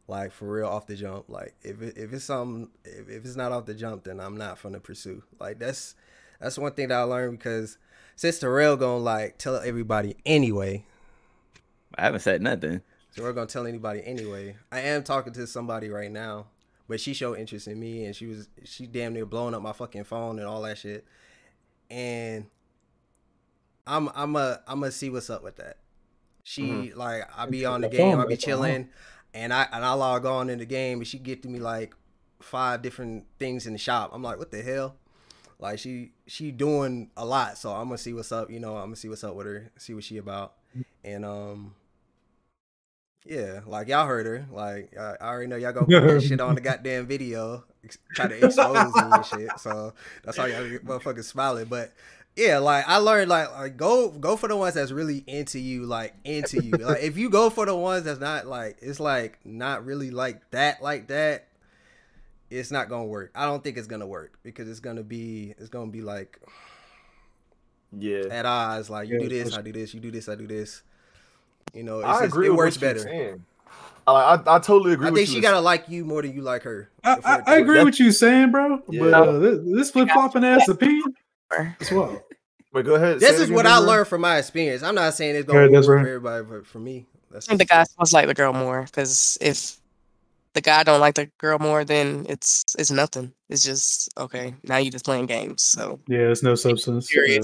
like 0.09 0.33
for 0.33 0.51
real 0.51 0.67
off 0.67 0.87
the 0.87 0.97
jump. 0.97 1.29
Like 1.29 1.55
if 1.63 1.81
it, 1.81 1.97
if 1.97 2.13
it's 2.13 2.25
something 2.25 2.69
if, 2.85 3.09
if 3.09 3.25
it's 3.25 3.37
not 3.37 3.53
off 3.53 3.67
the 3.67 3.75
jump, 3.75 4.05
then 4.05 4.21
I'm 4.21 4.37
not 4.37 4.61
gonna 4.63 4.81
pursue. 4.81 5.23
Like 5.39 5.59
that's 5.59 5.95
that's 6.41 6.59
one 6.59 6.73
thing 6.73 6.89
that 6.89 6.99
I 6.99 7.03
learned 7.03 7.39
because 7.39 7.79
since 8.17 8.39
Terrell 8.39 8.77
gonna 8.77 8.99
like 8.99 9.39
tell 9.39 9.57
everybody 9.57 10.17
anyway, 10.27 10.85
I 11.95 12.03
haven't 12.03 12.21
said 12.21 12.43
nothing. 12.43 12.83
so 13.11 13.23
we're 13.23 13.33
gonna 13.33 13.47
tell 13.47 13.67
anybody 13.67 14.03
anyway. 14.05 14.57
I 14.73 14.81
am 14.81 15.05
talking 15.05 15.33
to 15.35 15.47
somebody 15.47 15.89
right 15.91 16.11
now, 16.11 16.47
but 16.91 17.01
she 17.01 17.15
showed 17.15 17.39
interest 17.39 17.69
in 17.69 17.79
me 17.79 18.05
and 18.05 18.17
she 18.17 18.27
was 18.27 18.49
she 18.65 18.85
damn 18.85 19.15
near 19.15 19.25
blowing 19.25 19.55
up 19.55 19.63
my 19.63 19.73
fucking 19.73 20.03
phone 20.03 20.41
and 20.41 20.49
all 20.49 20.61
that 20.63 20.77
shit. 20.77 21.05
And 21.89 22.47
I'm 23.87 24.11
I'm 24.13 24.35
a 24.35 24.61
I'm 24.67 24.81
gonna 24.81 24.91
see 24.91 25.09
what's 25.09 25.31
up 25.31 25.45
with 25.45 25.57
that. 25.59 25.77
She 26.43 26.93
like 26.93 27.23
I 27.37 27.47
be 27.47 27.65
on 27.65 27.81
the 27.83 27.89
The 27.89 27.97
game, 27.97 28.17
phone 28.17 28.25
I 28.25 28.27
be 28.27 28.37
chilling, 28.37 28.89
and 29.33 29.55
I 29.55 29.69
and 29.73 29.85
I 29.85 29.93
log 29.93 30.27
on 30.27 30.51
in 30.51 30.59
the 30.59 30.65
game 30.65 30.99
and 30.99 31.07
she 31.07 31.21
get 31.21 31.45
to 31.45 31.49
me 31.49 31.61
like 31.61 31.95
five 32.41 32.83
different 32.83 33.25
things 33.39 33.69
in 33.69 33.73
the 33.73 33.79
shop. 33.79 34.11
I'm 34.13 34.25
like, 34.25 34.41
what 34.41 34.51
the 34.51 34.61
hell? 34.61 34.97
Like 35.61 35.79
she 35.79 36.11
she 36.27 36.51
doing 36.51 37.13
a 37.17 37.25
lot, 37.25 37.57
so 37.57 37.71
I'm 37.71 37.85
gonna 37.85 37.99
see 37.99 38.15
what's 38.15 38.33
up. 38.33 38.51
You 38.51 38.59
know, 38.59 38.77
I'm 38.77 38.87
gonna 38.87 38.97
see 38.97 39.09
what's 39.09 39.23
up 39.23 39.37
with 39.37 39.47
her, 39.47 39.71
see 39.79 39.95
what 39.95 40.03
she 40.03 40.17
about, 40.17 40.55
and 41.05 41.25
um, 41.25 41.77
Yeah, 43.25 43.61
like 43.67 43.89
y'all 43.89 44.07
heard 44.07 44.27
her. 44.27 44.47
Like 44.51 44.97
I 44.99 45.17
I 45.21 45.29
already 45.29 45.47
know 45.49 45.57
y'all 45.57 45.73
gonna 45.73 45.89
put 45.89 46.07
that 46.07 46.23
shit 46.23 46.41
on 46.41 46.55
the 46.55 46.61
goddamn 46.63 47.07
video, 47.07 47.65
try 48.15 48.29
to 48.29 48.35
expose 48.39 48.99
me 48.99 49.17
and 49.17 49.25
shit. 49.25 49.59
So 49.59 49.95
that's 50.25 50.37
how 50.39 50.47
y'all 50.47 50.69
get 50.69 50.87
motherfuckers 50.87 51.25
smiling. 51.25 51.67
But 51.67 51.93
yeah, 52.37 52.59
like 52.59 52.89
I 52.89 52.97
learned, 52.97 53.29
like, 53.29 53.53
like 53.53 53.77
go 53.77 54.09
go 54.11 54.37
for 54.37 54.49
the 54.49 54.57
ones 54.57 54.75
that's 54.75 54.91
really 54.93 55.23
into 55.27 55.59
you, 55.59 55.85
like 55.85 56.15
into 56.25 56.59
you. 56.59 56.85
like 56.87 57.03
if 57.03 57.19
you 57.19 57.29
go 57.29 57.51
for 57.51 57.67
the 57.67 57.77
ones 57.77 58.05
that's 58.05 58.21
not 58.21 58.47
like 58.47 58.79
it's 58.81 59.01
like 59.01 59.39
not 59.45 59.85
really 59.85 60.11
like 60.11 60.51
that, 60.53 60.83
like 60.83 61.09
that, 61.09 61.49
it's 62.51 62.71
not 62.71 62.89
gonna 62.89 63.05
work. 63.07 63.31
I 63.35 63.45
don't 63.47 63.63
think 63.63 63.77
it's 63.77 63.87
gonna 63.87 64.07
work 64.07 64.39
because 64.43 64.69
it's 64.69 64.81
gonna 64.81 65.03
be 65.03 65.55
it's 65.59 65.69
gonna 65.69 65.91
be 65.91 66.03
like 66.03 66.39
Yeah, 67.93 68.29
at 68.29 68.47
odds. 68.47 68.91
Like 68.91 69.09
you 69.09 69.17
Yeah, 69.17 69.19
do 69.19 69.29
this, 69.29 69.53
I 69.53 69.63
do 69.63 69.73
this, 69.73 69.95
you 69.95 70.01
do 70.01 70.11
this, 70.11 70.29
I 70.29 70.35
do 70.35 70.47
this. 70.47 70.83
You 71.75 71.83
know, 71.85 71.99
it's 72.01 72.09
I 72.09 72.13
just, 72.13 72.25
agree. 72.25 72.47
it 72.49 72.55
works 72.55 72.77
better. 72.77 73.39
I, 74.07 74.13
I 74.13 74.57
I 74.57 74.59
totally 74.59 74.93
agree. 74.95 75.07
I 75.07 75.11
with 75.11 75.21
think 75.21 75.29
you. 75.29 75.35
she 75.37 75.41
gotta 75.41 75.61
like 75.61 75.89
you 75.89 76.05
more 76.05 76.23
than 76.23 76.35
you 76.35 76.43
like 76.43 76.63
her. 76.63 76.91
I, 77.05 77.17
I, 77.25 77.43
I 77.47 77.57
agree 77.59 77.85
with 77.85 78.01
you 78.01 78.11
saying, 78.13 78.51
bro. 78.51 78.79
But 78.87 78.95
Yeah. 78.95 79.21
uh, 79.21 79.39
this, 79.39 79.59
this 79.65 79.91
flip 79.91 80.09
flopping 80.11 80.45
ass 80.45 80.69
opinion 80.69 81.15
as 81.81 81.91
well. 81.93 82.21
Wait, 82.73 82.85
go 82.85 82.95
ahead. 82.95 83.21
This 83.21 83.35
is 83.37 83.43
again, 83.43 83.55
what 83.55 83.67
I 83.67 83.79
learned 83.79 84.09
from 84.09 84.21
my 84.21 84.39
experience. 84.39 84.83
I'm 84.83 84.95
not 84.95 85.15
saying 85.15 85.37
it's 85.37 85.47
gonna 85.47 85.69
that's 85.71 85.87
work 85.87 85.97
right. 85.97 86.03
for 86.03 86.09
everybody, 86.09 86.45
but 86.45 86.67
for 86.67 86.79
me, 86.79 87.07
that's 87.31 87.47
I 87.47 87.51
think 87.51 87.59
the 87.61 87.67
guy 87.67 87.85
must 87.99 88.13
like 88.13 88.27
the 88.27 88.35
girl 88.35 88.53
more 88.53 88.83
because 88.83 89.39
if 89.41 89.77
the 90.55 90.61
guy 90.61 90.83
don't 90.83 91.01
like 91.01 91.15
the 91.15 91.27
girl 91.39 91.59
more, 91.59 91.85
then 91.85 92.27
it's 92.29 92.65
it's 92.79 92.91
nothing. 92.91 93.33
It's 93.49 93.65
just 93.65 94.09
okay. 94.19 94.55
Now 94.65 94.79
you're 94.79 94.93
just 94.93 95.05
playing 95.05 95.27
games. 95.27 95.63
So 95.63 96.01
Yeah, 96.09 96.31
it's 96.31 96.43
no 96.43 96.55
substance. 96.55 97.15
Yeah. 97.15 97.41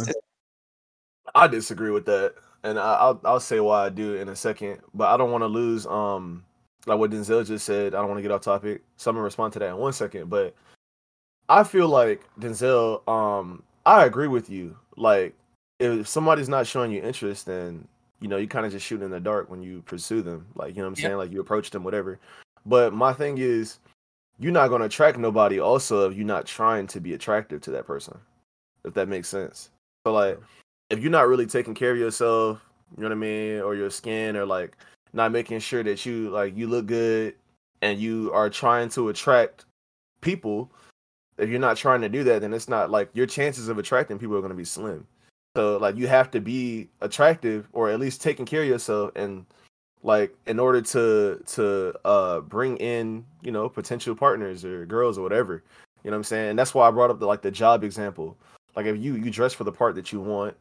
I 1.35 1.47
disagree 1.49 1.91
with 1.91 2.07
that, 2.07 2.35
and 2.67 2.79
I, 2.79 2.95
I'll 2.95 3.21
I'll 3.25 3.41
say 3.41 3.61
why 3.61 3.87
I 3.87 3.89
do 3.89 4.15
in 4.17 4.29
a 4.29 4.37
second. 4.37 4.81
But 4.93 5.09
I 5.09 5.17
don't 5.17 5.31
want 5.31 5.43
to 5.43 5.49
lose 5.49 5.87
um 5.87 6.45
like 6.87 6.99
what 6.99 7.11
Denzel 7.11 7.47
just 7.47 7.65
said. 7.65 7.95
I 7.95 7.99
don't 7.99 8.09
want 8.09 8.19
to 8.19 8.23
get 8.23 8.33
off 8.33 8.43
topic, 8.43 8.83
so 8.97 9.11
I'm 9.11 9.17
gonna 9.17 9.25
respond 9.25 9.53
to 9.55 9.59
that 9.61 9.71
in 9.71 9.77
one 9.77 9.93
second. 9.93 10.29
But 10.29 10.55
I 11.49 11.63
feel 11.63 11.89
like 11.89 12.23
Denzel, 12.41 13.07
um, 13.09 13.63
I 13.85 14.05
agree 14.05 14.29
with 14.29 14.51
you. 14.51 14.77
Like 14.97 15.35
if 15.79 16.09
somebody's 16.09 16.49
not 16.49 16.67
showing 16.67 16.91
you 16.91 17.03
interest, 17.03 17.47
then 17.47 17.87
you 18.21 18.29
know 18.29 18.37
you 18.37 18.49
kind 18.49 18.67
of 18.67 18.73
just 18.73 18.85
shoot 18.85 19.03
in 19.03 19.11
the 19.11 19.21
dark 19.21 19.49
when 19.49 19.63
you 19.63 19.83
pursue 19.83 20.23
them. 20.23 20.47
Like 20.57 20.71
you 20.75 20.83
know 20.83 20.89
what 20.89 20.99
I'm 20.99 21.03
saying? 21.03 21.17
Like 21.17 21.33
you 21.33 21.41
approach 21.41 21.71
them, 21.71 21.85
whatever. 21.85 22.19
But 22.67 22.93
my 22.93 23.13
thing 23.13 23.39
is, 23.39 23.79
you're 24.41 24.53
not 24.53 24.69
gonna 24.69 24.87
attract 24.87 25.19
nobody. 25.19 25.61
Also, 25.61 26.11
if 26.11 26.17
you're 26.17 26.27
not 26.27 26.47
trying 26.47 26.89
to 26.89 27.01
be 27.01 27.15
attractive 27.15 27.61
to 27.63 27.71
that 27.73 27.87
person, 27.87 28.19
if 28.85 28.93
that 28.95 29.09
makes 29.09 29.29
sense. 29.29 29.71
So 30.05 30.13
like 30.13 30.41
if 30.91 31.01
you're 31.01 31.11
not 31.11 31.29
really 31.29 31.47
taking 31.47 31.75
care 31.75 31.93
of 31.93 31.99
yourself, 31.99 32.61
you 32.97 33.03
know 33.03 33.09
what 33.09 33.17
I 33.17 33.19
mean, 33.19 33.61
or 33.61 33.75
your 33.75 33.91
skin, 33.91 34.37
or 34.37 34.47
like 34.47 34.77
not 35.13 35.33
making 35.33 35.59
sure 35.61 35.83
that 35.83 36.07
you 36.07 36.31
like 36.31 36.57
you 36.57 36.67
look 36.67 36.87
good, 36.87 37.35
and 37.83 37.99
you 37.99 38.31
are 38.33 38.51
trying 38.51 38.89
to 38.91 39.09
attract 39.09 39.65
people. 40.21 40.71
If 41.39 41.51
you're 41.51 41.59
not 41.59 41.77
trying 41.77 42.01
to 42.01 42.09
do 42.09 42.25
that, 42.25 42.41
then 42.41 42.55
it's 42.55 42.69
not 42.69 42.91
like 42.91 43.11
your 43.13 43.27
chances 43.27 43.69
of 43.69 43.79
attracting 43.79 44.19
people 44.19 44.37
are 44.37 44.41
going 44.41 44.51
to 44.51 44.57
be 44.57 44.65
slim. 44.65 45.07
So 45.57 45.77
like 45.79 45.97
you 45.97 46.07
have 46.07 46.31
to 46.33 46.41
be 46.41 46.89
attractive, 47.01 47.69
or 47.73 47.91
at 47.91 48.01
least 48.01 48.23
taking 48.23 48.47
care 48.47 48.63
of 48.63 48.69
yourself, 48.69 49.13
and 49.17 49.45
like 50.03 50.35
in 50.47 50.61
order 50.61 50.81
to 50.81 51.43
to 51.47 51.95
uh 52.05 52.41
bring 52.41 52.77
in 52.77 53.25
you 53.43 53.51
know 53.51 53.69
potential 53.69 54.15
partners 54.15 54.65
or 54.65 54.87
girls 54.87 55.19
or 55.19 55.23
whatever. 55.23 55.65
You 56.05 56.11
know 56.11 56.17
what 56.17 56.21
I'm 56.21 56.25
saying? 56.25 56.51
And 56.51 56.59
that's 56.59 56.75
why 56.75 56.87
I 56.87 56.91
brought 56.93 57.11
up 57.11 57.19
the 57.19 57.27
like 57.27 57.43
the 57.43 57.51
job 57.51 57.83
example. 57.83 58.37
Like 58.77 58.87
if 58.87 58.97
you 58.99 59.17
you 59.17 59.31
dress 59.31 59.53
for 59.53 59.65
the 59.65 59.73
part 59.73 59.97
that 59.97 60.13
you 60.13 60.21
want, 60.21 60.57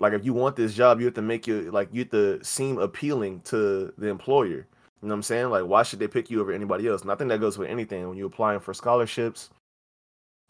like 0.00 0.12
if 0.12 0.24
you 0.24 0.32
want 0.32 0.56
this 0.56 0.74
job, 0.74 1.00
you 1.00 1.06
have 1.06 1.14
to 1.14 1.22
make 1.22 1.46
you 1.46 1.70
like 1.70 1.88
you 1.92 2.00
have 2.00 2.10
to 2.10 2.42
seem 2.44 2.78
appealing 2.78 3.40
to 3.42 3.92
the 3.98 4.08
employer. 4.08 4.66
You 5.00 5.06
know 5.06 5.08
what 5.08 5.14
I'm 5.14 5.22
saying? 5.22 5.50
Like 5.50 5.64
why 5.64 5.82
should 5.82 5.98
they 5.98 6.08
pick 6.08 6.30
you 6.30 6.40
over 6.40 6.52
anybody 6.52 6.88
else? 6.88 7.02
Think 7.02 7.18
that 7.18 7.40
goes 7.40 7.58
with 7.58 7.68
anything 7.68 8.08
when 8.08 8.16
you're 8.16 8.26
applying 8.26 8.60
for 8.60 8.74
scholarships, 8.74 9.50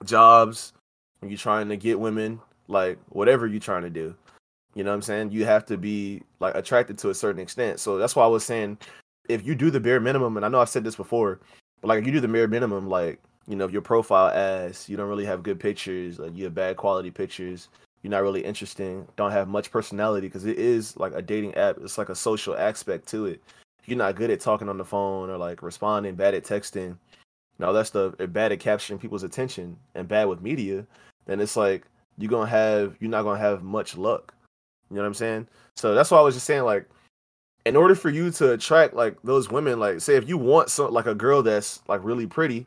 jobs, 0.04 0.72
when 1.20 1.30
you're 1.30 1.38
trying 1.38 1.68
to 1.68 1.76
get 1.76 1.98
women, 1.98 2.40
like 2.68 2.98
whatever 3.08 3.46
you're 3.46 3.60
trying 3.60 3.82
to 3.82 3.90
do. 3.90 4.14
You 4.74 4.84
know 4.84 4.90
what 4.90 4.96
I'm 4.96 5.02
saying? 5.02 5.32
You 5.32 5.44
have 5.44 5.66
to 5.66 5.76
be 5.76 6.22
like 6.40 6.54
attracted 6.54 6.98
to 6.98 7.10
a 7.10 7.14
certain 7.14 7.40
extent. 7.40 7.80
So 7.80 7.98
that's 7.98 8.14
why 8.14 8.24
I 8.24 8.28
was 8.28 8.44
saying 8.44 8.78
if 9.28 9.46
you 9.46 9.54
do 9.54 9.70
the 9.70 9.80
bare 9.80 10.00
minimum, 10.00 10.36
and 10.36 10.44
I 10.44 10.48
know 10.48 10.60
I've 10.60 10.68
said 10.68 10.84
this 10.84 10.96
before, 10.96 11.40
but 11.80 11.88
like 11.88 12.00
if 12.00 12.06
you 12.06 12.12
do 12.12 12.20
the 12.20 12.28
bare 12.28 12.48
minimum, 12.48 12.88
like 12.88 13.20
you 13.46 13.56
know, 13.56 13.64
if 13.64 13.72
your 13.72 13.82
profile 13.82 14.28
ass, 14.28 14.88
you 14.88 14.96
don't 14.96 15.08
really 15.08 15.24
have 15.24 15.42
good 15.42 15.58
pictures, 15.58 16.18
like 16.18 16.36
you 16.36 16.44
have 16.44 16.54
bad 16.54 16.76
quality 16.76 17.10
pictures, 17.10 17.68
you're 18.02 18.10
not 18.10 18.22
really 18.22 18.44
interesting, 18.44 19.06
don't 19.16 19.32
have 19.32 19.48
much 19.48 19.70
personality 19.70 20.28
because 20.28 20.44
it 20.44 20.58
is 20.58 20.96
like 20.96 21.12
a 21.14 21.22
dating 21.22 21.54
app. 21.54 21.78
It's 21.82 21.98
like 21.98 22.08
a 22.08 22.14
social 22.14 22.56
aspect 22.56 23.08
to 23.08 23.26
it. 23.26 23.42
You're 23.86 23.98
not 23.98 24.16
good 24.16 24.30
at 24.30 24.40
talking 24.40 24.68
on 24.68 24.78
the 24.78 24.84
phone 24.84 25.30
or 25.30 25.36
like 25.36 25.62
responding, 25.62 26.14
bad 26.14 26.34
at 26.34 26.44
texting, 26.44 26.96
and 27.58 27.66
all 27.66 27.72
that 27.72 27.86
stuff, 27.86 28.14
or 28.18 28.26
bad 28.26 28.52
at 28.52 28.60
capturing 28.60 28.98
people's 28.98 29.22
attention 29.22 29.76
and 29.94 30.06
bad 30.06 30.26
with 30.26 30.42
media, 30.42 30.86
then 31.26 31.40
it's 31.40 31.56
like 31.56 31.86
you're 32.18 32.30
gonna 32.30 32.50
have 32.50 32.96
you're 33.00 33.10
not 33.10 33.22
gonna 33.22 33.38
have 33.38 33.62
much 33.62 33.96
luck. 33.96 34.34
You 34.90 34.96
know 34.96 35.02
what 35.02 35.08
I'm 35.08 35.14
saying? 35.14 35.48
So 35.76 35.94
that's 35.94 36.10
why 36.10 36.18
I 36.18 36.22
was 36.22 36.34
just 36.34 36.46
saying 36.46 36.64
like 36.64 36.88
in 37.66 37.76
order 37.76 37.94
for 37.94 38.10
you 38.10 38.30
to 38.30 38.52
attract 38.52 38.94
like 38.94 39.16
those 39.22 39.50
women, 39.50 39.78
like 39.78 40.00
say 40.00 40.16
if 40.16 40.28
you 40.28 40.38
want 40.38 40.70
some 40.70 40.92
like 40.92 41.06
a 41.06 41.14
girl 41.14 41.42
that's 41.42 41.82
like 41.88 42.02
really 42.04 42.26
pretty, 42.26 42.66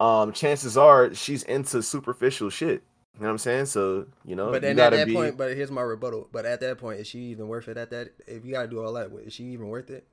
um, 0.00 0.32
chances 0.32 0.76
are 0.76 1.14
she's 1.14 1.42
into 1.44 1.82
superficial 1.82 2.50
shit. 2.50 2.82
You 3.16 3.22
know 3.22 3.28
what 3.28 3.32
I'm 3.32 3.38
saying? 3.38 3.66
So 3.66 4.06
you 4.24 4.36
know, 4.36 4.50
But 4.50 4.62
you 4.64 4.74
then 4.74 4.78
at 4.78 4.90
that 4.92 5.06
be. 5.06 5.14
point, 5.14 5.36
but 5.36 5.56
here's 5.56 5.70
my 5.70 5.82
rebuttal. 5.82 6.28
But 6.32 6.44
at 6.44 6.60
that 6.60 6.78
point, 6.78 7.00
is 7.00 7.06
she 7.06 7.18
even 7.26 7.48
worth 7.48 7.68
it? 7.68 7.76
At 7.76 7.90
that, 7.90 8.12
if 8.26 8.44
you 8.44 8.52
gotta 8.52 8.68
do 8.68 8.82
all 8.82 8.92
that, 8.94 9.10
is 9.24 9.32
she 9.32 9.44
even 9.44 9.68
worth 9.68 9.90
it? 9.90 10.06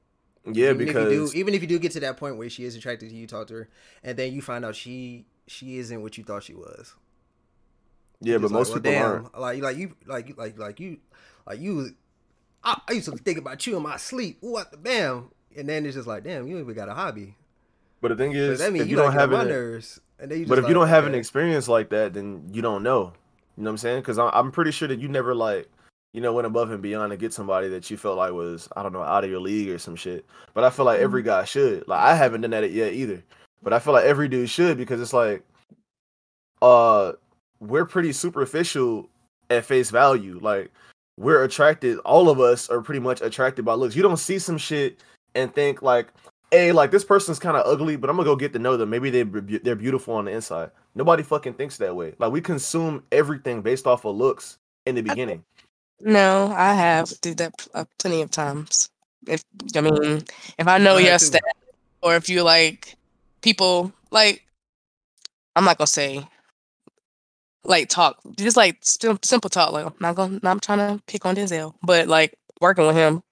yeah, 0.46 0.72
even 0.72 0.78
because 0.78 1.08
if 1.08 1.12
you 1.12 1.28
do, 1.28 1.32
even 1.38 1.54
if 1.54 1.62
you 1.62 1.68
do 1.68 1.80
get 1.80 1.92
to 1.94 2.00
that 2.02 2.18
point 2.18 2.38
where 2.38 2.50
she 2.50 2.64
is 2.66 2.76
attracted 2.76 3.10
to 3.10 3.16
you, 3.16 3.28
talk 3.28 3.48
to 3.48 3.54
her, 3.56 3.70
and 4.04 4.18
then 4.18 4.34
you 4.34 4.42
find 4.42 4.64
out 4.66 4.76
she 4.76 5.26
she 5.48 5.78
isn't 5.80 6.02
what 6.02 6.18
you 6.18 6.24
thought 6.24 6.44
she 6.44 6.54
was. 6.54 6.96
yeah, 8.22 8.38
but 8.38 8.52
like, 8.52 8.52
most 8.52 8.70
well, 8.70 8.78
people 8.80 8.92
damn, 8.92 9.02
aren't. 9.02 9.40
Like 9.40 9.62
like 9.62 9.78
you 9.78 9.96
like 10.06 10.30
you 10.30 10.36
like 10.38 10.58
like 10.58 10.80
you 10.80 10.98
like 11.46 11.60
you. 11.60 11.96
I, 12.64 12.80
I 12.90 12.94
used 12.94 13.10
to 13.10 13.18
think 13.18 13.38
about 13.38 13.66
you 13.68 13.76
in 13.78 13.84
my 13.84 13.98
sleep. 13.98 14.38
What 14.42 14.72
the 14.72 14.78
bam? 14.78 15.32
And 15.56 15.68
then 15.70 15.86
it's 15.86 15.96
just 15.96 16.08
like, 16.08 16.24
damn, 16.24 16.48
you 16.48 16.58
even 16.60 16.74
got 16.74 16.90
a 16.90 16.94
hobby. 16.94 17.36
But 18.02 18.10
the 18.10 18.16
thing 18.16 18.34
is, 18.34 18.60
that 18.60 18.72
means 18.74 18.86
you, 18.86 18.92
you 18.92 18.96
don't 18.98 19.14
have 19.14 19.32
nerves. 19.32 20.00
And 20.24 20.32
then 20.32 20.40
you 20.40 20.46
but 20.46 20.58
if 20.58 20.70
you 20.70 20.74
don't 20.74 20.88
have 20.88 21.06
an 21.06 21.14
experience 21.14 21.68
like 21.68 21.90
that, 21.90 22.14
then 22.14 22.50
you 22.54 22.62
don't 22.62 22.82
know. 22.82 23.12
You 23.58 23.64
know 23.64 23.70
what 23.70 23.72
I'm 23.72 23.78
saying? 23.78 24.00
Because 24.00 24.18
I'm 24.18 24.54
pretty 24.54 24.72
sure 24.72 24.88
that 24.88 25.00
you 25.00 25.10
never 25.10 25.36
like, 25.36 25.70
you 26.14 26.22
know, 26.22 26.32
went 26.32 26.48
above 26.48 26.72
and 26.72 26.82
beyond 26.82 27.12
to 27.12 27.18
get 27.18 27.34
somebody 27.34 27.68
that 27.68 27.92
you 27.92 27.98
felt 27.98 28.16
like 28.18 28.32
was, 28.32 28.70
I 28.78 28.84
don't 28.84 28.94
know, 28.94 29.04
out 29.04 29.26
of 29.26 29.30
your 29.30 29.42
league 29.42 29.70
or 29.70 29.78
some 29.78 29.98
shit. 29.98 30.26
But 30.54 30.64
I 30.64 30.70
feel 30.70 30.86
like 30.86 30.96
Mm-hmm. 30.96 31.04
every 31.04 31.24
guy 31.24 31.44
should. 31.44 31.86
Like 31.90 32.00
I 32.00 32.16
haven't 32.16 32.40
done 32.40 32.52
that 32.52 32.72
yet 32.72 32.94
either. 32.94 33.22
But 33.62 33.74
I 33.74 33.80
feel 33.80 33.92
like 33.92 34.06
every 34.06 34.30
dude 34.30 34.50
should 34.50 34.78
because 34.78 35.02
it's 35.02 35.12
like, 35.12 35.44
uh, 36.62 37.12
we're 37.60 37.86
pretty 37.86 38.14
superficial 38.14 39.10
at 39.50 39.66
face 39.66 39.90
value. 39.90 40.40
Like 40.42 40.72
we're 41.18 41.44
attracted. 41.44 41.98
All 42.00 42.30
of 42.30 42.40
us 42.40 42.70
are 42.70 42.82
pretty 42.82 43.02
much 43.02 43.22
attracted 43.22 43.66
by 43.66 43.74
looks. 43.74 43.94
You 43.96 44.04
don't 44.04 44.16
see 44.16 44.40
some 44.40 44.58
shit 44.58 45.04
and 45.36 45.54
think 45.54 45.82
like, 45.82 46.08
hey, 46.54 46.72
like 46.72 46.92
this 46.92 47.04
person's 47.04 47.40
kind 47.40 47.58
of 47.58 47.66
ugly, 47.66 47.96
but 47.96 48.10
I'm 48.10 48.16
gonna 48.16 48.26
go 48.26 48.36
get 48.36 48.54
to 48.54 48.60
know 48.60 48.78
them. 48.78 48.90
Maybe 48.90 49.10
they 49.10 49.24
they're 49.24 49.76
beautiful 49.76 50.14
on 50.14 50.26
the 50.26 50.32
inside. 50.32 50.70
Nobody 50.96 51.24
fucking 51.24 51.56
thinks 51.56 51.78
that 51.78 51.96
way. 51.96 52.14
Like 52.20 52.32
we 52.32 52.42
consume 52.42 53.04
everything 53.12 53.62
based 53.62 53.88
off 53.88 54.06
of 54.06 54.16
looks 54.16 54.60
in 54.86 54.96
the 54.96 55.02
beginning. 55.02 55.44
No, 56.00 56.54
I 56.56 56.74
have 56.74 57.10
did 57.22 57.38
that 57.38 57.68
uh, 57.74 57.86
plenty 57.98 58.22
of 58.22 58.30
times. 58.30 58.90
If 59.28 59.44
I 59.76 59.82
mean, 59.82 60.24
if 60.58 60.68
I 60.68 60.78
know 60.78 60.98
I 60.98 61.00
your 61.00 61.20
stat, 61.20 61.42
or 62.02 62.16
if 62.16 62.30
you 62.30 62.44
like 62.44 62.96
people 63.42 63.92
like, 64.12 64.46
I'm 65.56 65.66
not 65.66 65.78
gonna 65.78 65.88
say 65.88 66.28
like 67.64 67.90
talk, 67.90 68.20
just 68.38 68.58
like 68.58 68.78
simple 68.82 69.50
talk. 69.50 69.72
Like 69.72 69.88
I'm 69.88 69.94
not 70.00 70.16
gonna, 70.16 70.36
I'm 70.36 70.40
not 70.44 70.62
trying 70.62 70.80
to 70.80 71.04
pick 71.08 71.26
on 71.26 71.36
Denzel, 71.36 71.74
but 71.82 72.08
like 72.08 72.36
working 72.62 72.86
with 72.86 72.96
him, 72.96 73.24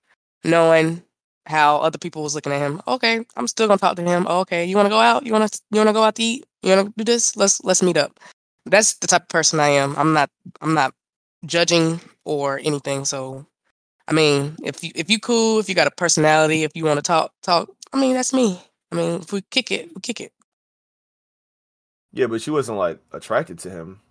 knowing 0.43 1.03
how 1.45 1.77
other 1.77 1.97
people 1.97 2.23
was 2.23 2.35
looking 2.35 2.51
at 2.51 2.59
him. 2.59 2.81
Okay, 2.87 3.25
I'm 3.35 3.47
still 3.47 3.67
gonna 3.67 3.77
talk 3.77 3.95
to 3.95 4.03
him. 4.03 4.27
Okay, 4.27 4.65
you 4.65 4.75
want 4.75 4.85
to 4.85 4.91
go 4.91 4.99
out? 4.99 5.25
You 5.25 5.33
want 5.33 5.51
to 5.51 5.61
you 5.71 5.77
want 5.77 5.89
to 5.89 5.93
go 5.93 6.03
out 6.03 6.15
to 6.15 6.23
eat? 6.23 6.45
You 6.63 6.75
want 6.75 6.87
to 6.87 6.93
do 6.97 7.03
this? 7.03 7.35
Let's 7.35 7.63
let's 7.63 7.81
meet 7.81 7.97
up. 7.97 8.19
That's 8.65 8.95
the 8.95 9.07
type 9.07 9.23
of 9.23 9.29
person 9.29 9.59
I 9.59 9.69
am. 9.69 9.95
I'm 9.97 10.13
not 10.13 10.29
I'm 10.61 10.73
not 10.73 10.93
judging 11.45 11.99
or 12.25 12.59
anything. 12.63 13.05
So, 13.05 13.45
I 14.07 14.13
mean, 14.13 14.55
if 14.63 14.83
you 14.83 14.91
if 14.95 15.09
you 15.09 15.19
cool, 15.19 15.59
if 15.59 15.67
you 15.69 15.75
got 15.75 15.87
a 15.87 15.91
personality, 15.91 16.63
if 16.63 16.71
you 16.75 16.85
want 16.85 16.97
to 16.97 17.03
talk 17.03 17.33
talk, 17.41 17.69
I 17.93 17.99
mean 17.99 18.13
that's 18.13 18.33
me. 18.33 18.61
I 18.91 18.95
mean, 18.95 19.21
if 19.21 19.31
we 19.31 19.41
kick 19.41 19.71
it, 19.71 19.89
we 19.93 20.01
kick 20.01 20.21
it. 20.21 20.31
Yeah, 22.13 22.27
but 22.27 22.41
she 22.41 22.51
wasn't 22.51 22.77
like 22.77 22.99
attracted 23.13 23.59
to 23.59 23.69
him. 23.69 24.01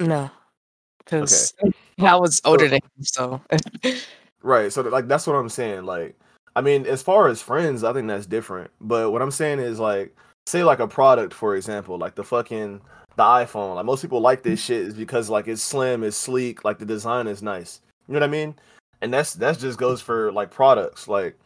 No, 0.00 0.30
because 0.98 1.52
I 2.00 2.16
was 2.16 2.40
older 2.44 2.68
than 2.68 2.80
him, 2.80 3.02
so 3.02 3.40
Right. 4.42 4.72
So 4.72 4.82
like 4.82 5.08
that's 5.08 5.26
what 5.26 5.34
I'm 5.34 5.48
saying. 5.48 5.84
Like, 5.84 6.16
I 6.56 6.60
mean, 6.60 6.86
as 6.86 7.02
far 7.02 7.28
as 7.28 7.40
friends, 7.42 7.84
I 7.84 7.92
think 7.92 8.08
that's 8.08 8.26
different. 8.26 8.70
But 8.80 9.12
what 9.12 9.22
I'm 9.22 9.30
saying 9.30 9.60
is 9.60 9.78
like, 9.78 10.14
say 10.46 10.64
like 10.64 10.80
a 10.80 10.88
product, 10.88 11.32
for 11.34 11.56
example, 11.56 11.98
like 11.98 12.14
the 12.14 12.24
fucking 12.24 12.80
the 13.16 13.22
iPhone. 13.22 13.76
Like 13.76 13.86
most 13.86 14.02
people 14.02 14.20
like 14.20 14.42
this 14.42 14.60
mm-hmm. 14.60 14.72
shit 14.72 14.82
is 14.88 14.94
because 14.94 15.30
like 15.30 15.48
it's 15.48 15.62
slim, 15.62 16.02
it's 16.02 16.16
sleek, 16.16 16.64
like 16.64 16.78
the 16.78 16.86
design 16.86 17.26
is 17.26 17.42
nice. 17.42 17.80
You 18.08 18.14
know 18.14 18.20
what 18.20 18.28
I 18.28 18.32
mean? 18.32 18.54
And 19.00 19.12
that's 19.12 19.34
that's 19.34 19.60
just 19.60 19.78
goes 19.78 20.00
for 20.00 20.32
like 20.32 20.50
products. 20.50 21.08
Like 21.08 21.36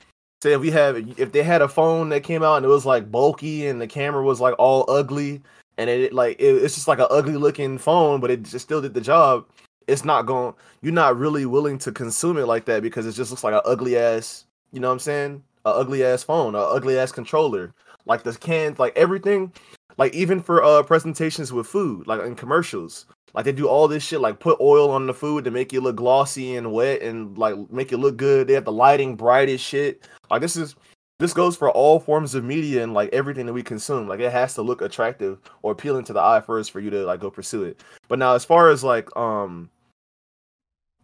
say 0.42 0.52
if 0.52 0.60
we 0.60 0.70
have 0.70 0.96
if 1.18 1.32
they 1.32 1.42
had 1.42 1.62
a 1.62 1.68
phone 1.68 2.08
that 2.10 2.22
came 2.22 2.42
out 2.42 2.56
and 2.56 2.66
it 2.66 2.70
was 2.70 2.86
like 2.86 3.10
bulky 3.10 3.66
and 3.66 3.80
the 3.80 3.86
camera 3.86 4.22
was 4.22 4.40
like 4.40 4.54
all 4.58 4.84
ugly 4.88 5.42
and 5.78 5.90
it 5.90 6.12
like 6.12 6.38
it, 6.38 6.44
it's 6.44 6.74
just 6.74 6.88
like 6.88 6.98
an 6.98 7.06
ugly 7.10 7.36
looking 7.36 7.78
phone, 7.78 8.20
but 8.20 8.30
it 8.30 8.42
just 8.42 8.64
still 8.64 8.82
did 8.82 8.94
the 8.94 9.00
job. 9.00 9.46
It's 9.86 10.04
not 10.04 10.26
going. 10.26 10.54
You're 10.82 10.92
not 10.92 11.16
really 11.16 11.46
willing 11.46 11.78
to 11.78 11.92
consume 11.92 12.38
it 12.38 12.46
like 12.46 12.64
that 12.66 12.82
because 12.82 13.06
it 13.06 13.12
just 13.12 13.30
looks 13.30 13.44
like 13.44 13.54
an 13.54 13.60
ugly 13.64 13.96
ass. 13.96 14.44
You 14.72 14.80
know 14.80 14.88
what 14.88 14.94
I'm 14.94 14.98
saying? 15.00 15.42
A 15.64 15.70
ugly 15.70 16.04
ass 16.04 16.22
phone, 16.22 16.54
a 16.54 16.58
ugly 16.58 16.98
ass 16.98 17.12
controller. 17.12 17.72
Like 18.04 18.22
the 18.22 18.34
cans, 18.34 18.78
like 18.78 18.96
everything. 18.96 19.52
Like 19.98 20.12
even 20.14 20.42
for 20.42 20.62
uh 20.62 20.82
presentations 20.82 21.52
with 21.52 21.66
food, 21.66 22.06
like 22.06 22.20
in 22.22 22.34
commercials, 22.34 23.06
like 23.34 23.44
they 23.44 23.52
do 23.52 23.68
all 23.68 23.86
this 23.86 24.02
shit, 24.02 24.20
like 24.20 24.40
put 24.40 24.60
oil 24.60 24.90
on 24.90 25.06
the 25.06 25.14
food 25.14 25.44
to 25.44 25.50
make 25.50 25.72
it 25.72 25.82
look 25.82 25.96
glossy 25.96 26.56
and 26.56 26.72
wet 26.72 27.02
and 27.02 27.36
like 27.38 27.54
make 27.70 27.92
it 27.92 27.98
look 27.98 28.16
good. 28.16 28.46
They 28.46 28.54
have 28.54 28.64
the 28.64 28.72
lighting 28.72 29.14
bright 29.14 29.48
as 29.48 29.60
shit. 29.60 30.08
Like 30.30 30.40
this 30.40 30.56
is 30.56 30.74
this 31.18 31.32
goes 31.32 31.56
for 31.56 31.70
all 31.70 31.98
forms 31.98 32.34
of 32.34 32.44
media 32.44 32.82
and 32.82 32.92
like 32.92 33.10
everything 33.12 33.46
that 33.46 33.52
we 33.52 33.62
consume. 33.62 34.08
Like 34.08 34.20
it 34.20 34.32
has 34.32 34.54
to 34.54 34.62
look 34.62 34.82
attractive 34.82 35.38
or 35.62 35.72
appealing 35.72 36.04
to 36.04 36.12
the 36.12 36.20
eye 36.20 36.40
first 36.40 36.70
for 36.70 36.80
you 36.80 36.90
to 36.90 37.04
like 37.04 37.20
go 37.20 37.30
pursue 37.30 37.64
it. 37.64 37.82
But 38.08 38.18
now 38.18 38.34
as 38.34 38.44
far 38.44 38.70
as 38.70 38.84
like 38.84 39.14
um 39.16 39.70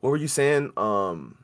what 0.02 0.10
were 0.10 0.16
you 0.18 0.28
saying? 0.28 0.72
Um 0.76 1.38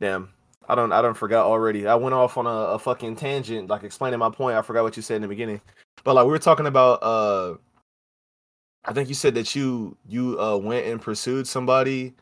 damn. 0.00 0.30
I 0.68 0.74
don't 0.74 0.92
I 0.92 1.02
don't 1.02 1.14
forgot 1.14 1.44
already. 1.44 1.86
I 1.86 1.94
went 1.94 2.14
off 2.14 2.38
on 2.38 2.46
a, 2.46 2.74
a 2.74 2.78
fucking 2.78 3.16
tangent, 3.16 3.68
like 3.68 3.82
explaining 3.82 4.18
my 4.18 4.30
point. 4.30 4.56
I 4.56 4.62
forgot 4.62 4.84
what 4.84 4.96
you 4.96 5.02
said 5.02 5.16
in 5.16 5.22
the 5.22 5.28
beginning. 5.28 5.60
But 6.04 6.14
like 6.14 6.24
we 6.24 6.30
were 6.30 6.38
talking 6.38 6.66
about 6.66 7.02
uh 7.02 7.56
I 8.86 8.94
think 8.94 9.10
you 9.10 9.14
said 9.14 9.34
that 9.34 9.54
you 9.54 9.94
you 10.08 10.40
uh 10.40 10.56
went 10.56 10.86
and 10.86 11.02
pursued 11.02 11.46
somebody 11.46 12.14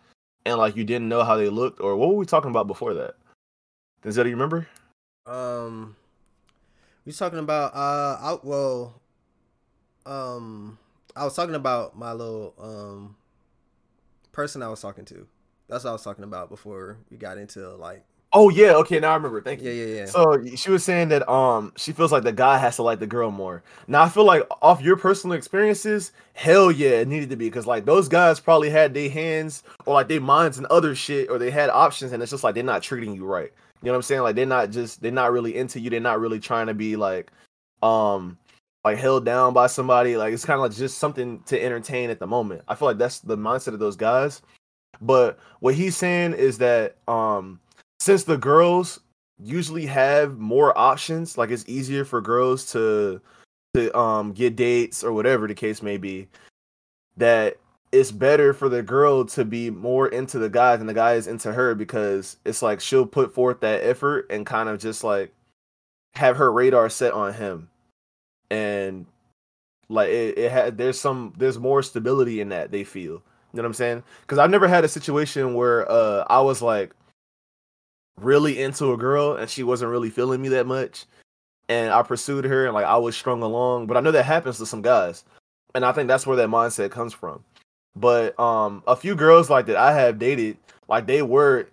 and 0.46 0.58
like 0.58 0.76
you 0.76 0.84
didn't 0.84 1.08
know 1.08 1.24
how 1.24 1.36
they 1.36 1.48
looked, 1.48 1.80
or 1.80 1.96
what 1.96 2.08
were 2.08 2.16
we 2.16 2.26
talking 2.26 2.50
about 2.50 2.66
before 2.66 2.94
that? 2.94 3.14
Does 4.02 4.16
that 4.16 4.26
you 4.26 4.32
remember? 4.32 4.66
Um, 5.26 5.96
we 7.04 7.12
talking 7.12 7.38
about 7.38 7.74
uh, 7.74 8.18
I, 8.20 8.38
well, 8.42 9.00
um, 10.04 10.78
I 11.16 11.24
was 11.24 11.34
talking 11.34 11.54
about 11.54 11.96
my 11.96 12.12
little 12.12 12.54
um 12.58 13.16
person 14.34 14.62
I 14.62 14.68
was 14.68 14.82
talking 14.82 15.04
to. 15.06 15.26
That's 15.68 15.84
what 15.84 15.90
I 15.90 15.92
was 15.94 16.02
talking 16.02 16.24
about 16.24 16.50
before 16.50 16.98
we 17.10 17.16
got 17.16 17.38
into 17.38 17.70
like. 17.76 18.04
Oh 18.36 18.48
yeah, 18.48 18.72
okay, 18.74 18.98
now 18.98 19.12
I 19.12 19.14
remember. 19.14 19.40
Thank 19.40 19.62
you. 19.62 19.70
Yeah, 19.70 19.84
yeah, 19.84 19.94
yeah. 20.00 20.06
So 20.06 20.44
she 20.56 20.70
was 20.70 20.82
saying 20.82 21.08
that 21.08 21.26
um 21.30 21.72
she 21.76 21.92
feels 21.92 22.10
like 22.10 22.24
the 22.24 22.32
guy 22.32 22.58
has 22.58 22.76
to 22.76 22.82
like 22.82 22.98
the 22.98 23.06
girl 23.06 23.30
more. 23.30 23.62
Now 23.86 24.02
I 24.02 24.08
feel 24.08 24.24
like 24.24 24.42
off 24.60 24.82
your 24.82 24.96
personal 24.96 25.36
experiences, 25.36 26.12
hell 26.34 26.70
yeah, 26.70 27.00
it 27.00 27.08
needed 27.08 27.30
to 27.30 27.36
be 27.36 27.46
because 27.48 27.66
like 27.66 27.84
those 27.84 28.08
guys 28.08 28.40
probably 28.40 28.70
had 28.70 28.92
their 28.92 29.08
hands 29.08 29.62
or 29.86 29.94
like 29.94 30.08
their 30.08 30.20
minds 30.20 30.58
and 30.58 30.66
other 30.66 30.94
shit, 30.94 31.30
or 31.30 31.38
they 31.38 31.50
had 31.50 31.70
options, 31.70 32.12
and 32.12 32.22
it's 32.22 32.30
just 32.30 32.44
like 32.44 32.54
they're 32.54 32.64
not 32.64 32.82
treating 32.82 33.14
you 33.14 33.24
right. 33.24 33.52
You 33.82 33.86
know 33.86 33.92
what 33.92 33.98
I'm 33.98 34.02
saying? 34.02 34.22
Like 34.22 34.34
they're 34.34 34.46
not 34.46 34.70
just 34.70 35.00
they're 35.00 35.12
not 35.12 35.32
really 35.32 35.54
into 35.56 35.78
you. 35.78 35.88
They're 35.88 36.00
not 36.00 36.20
really 36.20 36.40
trying 36.40 36.66
to 36.66 36.74
be 36.74 36.96
like 36.96 37.30
um 37.82 38.36
like 38.84 38.98
held 38.98 39.24
down 39.24 39.54
by 39.54 39.66
somebody. 39.66 40.16
Like 40.16 40.32
it's 40.32 40.44
kind 40.44 40.56
of 40.56 40.62
like 40.62 40.72
just 40.72 40.98
something 40.98 41.40
to 41.46 41.62
entertain 41.62 42.10
at 42.10 42.18
the 42.18 42.26
moment. 42.26 42.62
I 42.68 42.74
feel 42.74 42.86
like 42.86 42.98
that's 42.98 43.20
the 43.20 43.36
mindset 43.36 43.68
of 43.68 43.78
those 43.78 43.96
guys. 43.96 44.42
But 45.00 45.38
what 45.60 45.74
he's 45.74 45.96
saying 45.96 46.34
is 46.34 46.58
that 46.58 46.96
um 47.08 47.60
since 47.98 48.24
the 48.24 48.36
girls 48.36 49.00
usually 49.42 49.86
have 49.86 50.38
more 50.38 50.76
options, 50.78 51.38
like 51.38 51.50
it's 51.50 51.64
easier 51.66 52.04
for 52.04 52.20
girls 52.20 52.70
to 52.72 53.20
to 53.74 53.96
um 53.98 54.32
get 54.32 54.56
dates 54.56 55.02
or 55.02 55.12
whatever 55.12 55.48
the 55.48 55.54
case 55.54 55.82
may 55.82 55.96
be, 55.96 56.28
that 57.16 57.56
it's 57.90 58.10
better 58.10 58.52
for 58.52 58.68
the 58.68 58.82
girl 58.82 59.24
to 59.24 59.44
be 59.44 59.70
more 59.70 60.08
into 60.08 60.38
the 60.38 60.50
guy 60.50 60.76
than 60.76 60.86
the 60.86 60.94
guy 60.94 61.14
is 61.14 61.28
into 61.28 61.52
her 61.52 61.74
because 61.74 62.36
it's 62.44 62.60
like 62.60 62.80
she'll 62.80 63.06
put 63.06 63.32
forth 63.32 63.60
that 63.60 63.84
effort 63.84 64.26
and 64.30 64.44
kind 64.44 64.68
of 64.68 64.80
just 64.80 65.04
like 65.04 65.32
have 66.14 66.36
her 66.36 66.52
radar 66.52 66.88
set 66.88 67.12
on 67.12 67.32
him 67.32 67.68
and 68.54 69.06
like 69.88 70.08
it, 70.08 70.38
it 70.38 70.50
had 70.50 70.78
there's 70.78 71.00
some 71.00 71.32
there's 71.36 71.58
more 71.58 71.82
stability 71.82 72.40
in 72.40 72.48
that 72.48 72.70
they 72.70 72.84
feel 72.84 73.02
you 73.02 73.20
know 73.54 73.62
what 73.62 73.66
i'm 73.66 73.74
saying 73.74 74.02
because 74.22 74.38
i've 74.38 74.50
never 74.50 74.68
had 74.68 74.84
a 74.84 74.88
situation 74.88 75.54
where 75.54 75.90
uh 75.90 76.24
i 76.28 76.40
was 76.40 76.62
like 76.62 76.94
really 78.20 78.62
into 78.62 78.92
a 78.92 78.96
girl 78.96 79.34
and 79.36 79.50
she 79.50 79.62
wasn't 79.62 79.90
really 79.90 80.10
feeling 80.10 80.40
me 80.40 80.48
that 80.48 80.66
much 80.66 81.04
and 81.68 81.92
i 81.92 82.02
pursued 82.02 82.44
her 82.44 82.66
and 82.66 82.74
like 82.74 82.86
i 82.86 82.96
was 82.96 83.16
strung 83.16 83.42
along 83.42 83.86
but 83.86 83.96
i 83.96 84.00
know 84.00 84.12
that 84.12 84.24
happens 84.24 84.58
to 84.58 84.66
some 84.66 84.82
guys 84.82 85.24
and 85.74 85.84
i 85.84 85.92
think 85.92 86.08
that's 86.08 86.26
where 86.26 86.36
that 86.36 86.48
mindset 86.48 86.90
comes 86.90 87.12
from 87.12 87.44
but 87.96 88.38
um 88.38 88.82
a 88.86 88.96
few 88.96 89.14
girls 89.14 89.50
like 89.50 89.66
that 89.66 89.76
I 89.76 89.92
have 89.92 90.18
dated, 90.18 90.56
like 90.88 91.06
they 91.06 91.22
were 91.22 91.68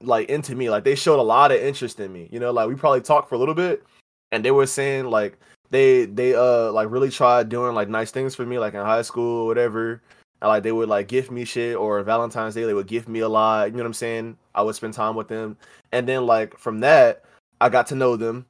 like 0.00 0.28
into 0.28 0.54
me. 0.54 0.70
Like 0.70 0.84
they 0.84 0.94
showed 0.94 1.20
a 1.20 1.22
lot 1.22 1.52
of 1.52 1.60
interest 1.60 2.00
in 2.00 2.12
me. 2.12 2.28
You 2.30 2.40
know, 2.40 2.50
like 2.50 2.68
we 2.68 2.74
probably 2.74 3.00
talked 3.00 3.28
for 3.28 3.34
a 3.34 3.38
little 3.38 3.54
bit 3.54 3.84
and 4.32 4.44
they 4.44 4.50
were 4.50 4.66
saying 4.66 5.06
like 5.06 5.38
they 5.70 6.06
they 6.06 6.34
uh 6.34 6.72
like 6.72 6.90
really 6.90 7.10
tried 7.10 7.48
doing 7.48 7.74
like 7.74 7.88
nice 7.88 8.10
things 8.10 8.34
for 8.34 8.44
me, 8.46 8.58
like 8.58 8.74
in 8.74 8.80
high 8.80 9.02
school 9.02 9.42
or 9.42 9.46
whatever. 9.46 10.02
And 10.42 10.48
like 10.48 10.62
they 10.62 10.72
would 10.72 10.88
like 10.88 11.08
gift 11.08 11.30
me 11.30 11.44
shit 11.44 11.76
or 11.76 12.02
Valentine's 12.02 12.54
Day, 12.54 12.64
they 12.64 12.74
would 12.74 12.86
gift 12.86 13.08
me 13.08 13.20
a 13.20 13.28
lot. 13.28 13.66
You 13.66 13.72
know 13.72 13.82
what 13.82 13.86
I'm 13.86 13.94
saying? 13.94 14.36
I 14.54 14.62
would 14.62 14.74
spend 14.74 14.94
time 14.94 15.14
with 15.14 15.28
them. 15.28 15.56
And 15.92 16.08
then 16.08 16.26
like 16.26 16.58
from 16.58 16.80
that, 16.80 17.24
I 17.60 17.68
got 17.68 17.86
to 17.88 17.94
know 17.94 18.16
them. 18.16 18.46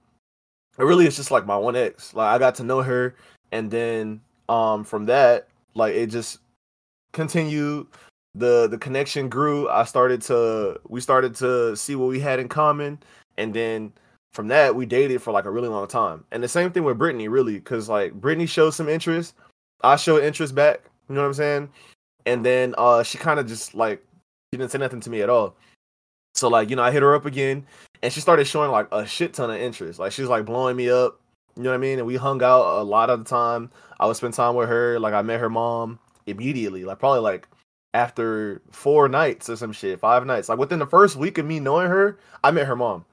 It 0.78 0.84
really 0.84 1.06
is 1.06 1.16
just 1.16 1.30
like 1.30 1.46
my 1.46 1.56
one 1.56 1.76
ex. 1.76 2.14
Like 2.14 2.28
I 2.28 2.38
got 2.38 2.54
to 2.56 2.64
know 2.64 2.82
her 2.82 3.14
and 3.52 3.70
then 3.70 4.20
um 4.48 4.84
from 4.84 5.06
that, 5.06 5.48
like 5.74 5.94
it 5.94 6.06
just 6.06 6.38
continued 7.12 7.86
the 8.34 8.68
the 8.68 8.78
connection 8.78 9.28
grew 9.28 9.68
i 9.68 9.82
started 9.82 10.22
to 10.22 10.78
we 10.88 11.00
started 11.00 11.34
to 11.34 11.74
see 11.76 11.96
what 11.96 12.08
we 12.08 12.20
had 12.20 12.38
in 12.38 12.48
common 12.48 12.98
and 13.38 13.52
then 13.52 13.92
from 14.32 14.48
that 14.48 14.74
we 14.74 14.86
dated 14.86 15.22
for 15.22 15.32
like 15.32 15.44
a 15.44 15.50
really 15.50 15.68
long 15.68 15.86
time. 15.86 16.24
And 16.30 16.42
the 16.42 16.48
same 16.48 16.70
thing 16.70 16.84
with 16.84 16.98
brittany 16.98 17.28
really 17.28 17.54
because 17.54 17.88
like 17.88 18.12
brittany 18.14 18.46
showed 18.46 18.70
some 18.70 18.88
interest. 18.88 19.34
I 19.82 19.96
showed 19.96 20.22
interest 20.22 20.54
back 20.54 20.80
you 21.08 21.14
know 21.14 21.22
what 21.22 21.28
i'm 21.28 21.34
saying? 21.34 21.68
And 22.26 22.44
then 22.44 22.74
uh 22.78 23.02
she 23.02 23.18
kind 23.18 23.40
of 23.40 23.46
just 23.46 23.74
like 23.74 24.04
she 24.52 24.58
didn't 24.58 24.70
say 24.70 24.78
nothing 24.78 25.00
to 25.00 25.10
me 25.10 25.22
at 25.22 25.30
all. 25.30 25.56
So 26.34 26.48
like 26.48 26.70
you 26.70 26.76
know 26.76 26.82
i 26.82 26.90
hit 26.90 27.02
her 27.02 27.14
up 27.14 27.26
again 27.26 27.66
and 28.02 28.12
she 28.12 28.20
started 28.20 28.46
showing 28.46 28.70
like 28.70 28.88
a 28.92 29.06
shit 29.06 29.34
ton 29.34 29.50
of 29.50 29.56
interest. 29.56 29.98
Like 29.98 30.12
she's 30.12 30.28
like 30.28 30.44
blowing 30.44 30.76
me 30.76 30.90
up 30.90 31.20
you 31.56 31.64
know 31.64 31.70
what 31.70 31.76
i 31.76 31.78
mean? 31.78 31.98
And 31.98 32.06
we 32.06 32.16
hung 32.16 32.42
out 32.42 32.80
a 32.80 32.84
lot 32.84 33.10
of 33.10 33.18
the 33.18 33.28
time. 33.28 33.70
I 33.98 34.06
would 34.06 34.16
spend 34.16 34.34
time 34.34 34.54
with 34.54 34.68
her. 34.68 34.98
Like 35.00 35.14
i 35.14 35.22
met 35.22 35.40
her 35.40 35.50
mom 35.50 35.98
immediately, 36.26 36.84
like 36.84 36.98
probably 36.98 37.20
like 37.20 37.48
after 37.92 38.62
four 38.70 39.08
nights 39.08 39.50
or 39.50 39.56
some 39.56 39.72
shit, 39.72 39.98
five 39.98 40.24
nights. 40.26 40.48
Like 40.48 40.58
within 40.58 40.78
the 40.78 40.86
first 40.86 41.16
week 41.16 41.38
of 41.38 41.46
me 41.46 41.60
knowing 41.60 41.88
her, 41.88 42.18
I 42.44 42.50
met 42.50 42.66
her 42.66 42.76
mom. 42.76 43.04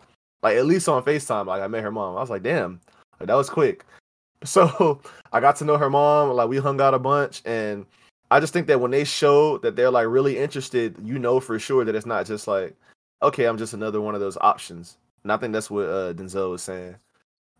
Like 0.43 0.57
at 0.57 0.65
least 0.65 0.87
on 0.87 1.03
FaceTime, 1.03 1.47
like 1.47 1.61
I 1.61 1.67
met 1.67 1.83
her 1.83 1.91
mom. 1.91 2.17
I 2.17 2.21
was 2.21 2.29
like, 2.29 2.43
damn, 2.43 2.79
like, 3.19 3.27
that 3.27 3.35
was 3.35 3.49
quick. 3.49 3.85
So 4.43 5.01
I 5.33 5.39
got 5.39 5.55
to 5.57 5.65
know 5.65 5.77
her 5.77 5.89
mom. 5.89 6.29
Like 6.29 6.47
we 6.47 6.57
hung 6.57 6.79
out 6.79 6.93
a 6.93 6.99
bunch, 6.99 7.41
and 7.43 7.87
I 8.29 8.39
just 8.39 8.53
think 8.53 8.67
that 8.67 8.79
when 8.79 8.91
they 8.91 9.03
show 9.03 9.57
that 9.59 9.75
they're 9.75 9.89
like 9.89 10.05
really 10.05 10.37
interested, 10.37 10.95
you 11.03 11.17
know 11.17 11.39
for 11.39 11.57
sure 11.57 11.83
that 11.83 11.95
it's 11.95 12.05
not 12.05 12.27
just 12.27 12.47
like, 12.47 12.75
okay, 13.23 13.45
I'm 13.45 13.57
just 13.57 13.73
another 13.73 13.99
one 13.99 14.13
of 14.13 14.21
those 14.21 14.37
options. 14.41 14.99
And 15.23 15.31
I 15.31 15.37
think 15.37 15.53
that's 15.53 15.71
what 15.71 15.89
uh, 15.89 16.13
Denzel 16.13 16.51
was 16.51 16.61
saying. 16.61 16.95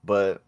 But 0.04 0.44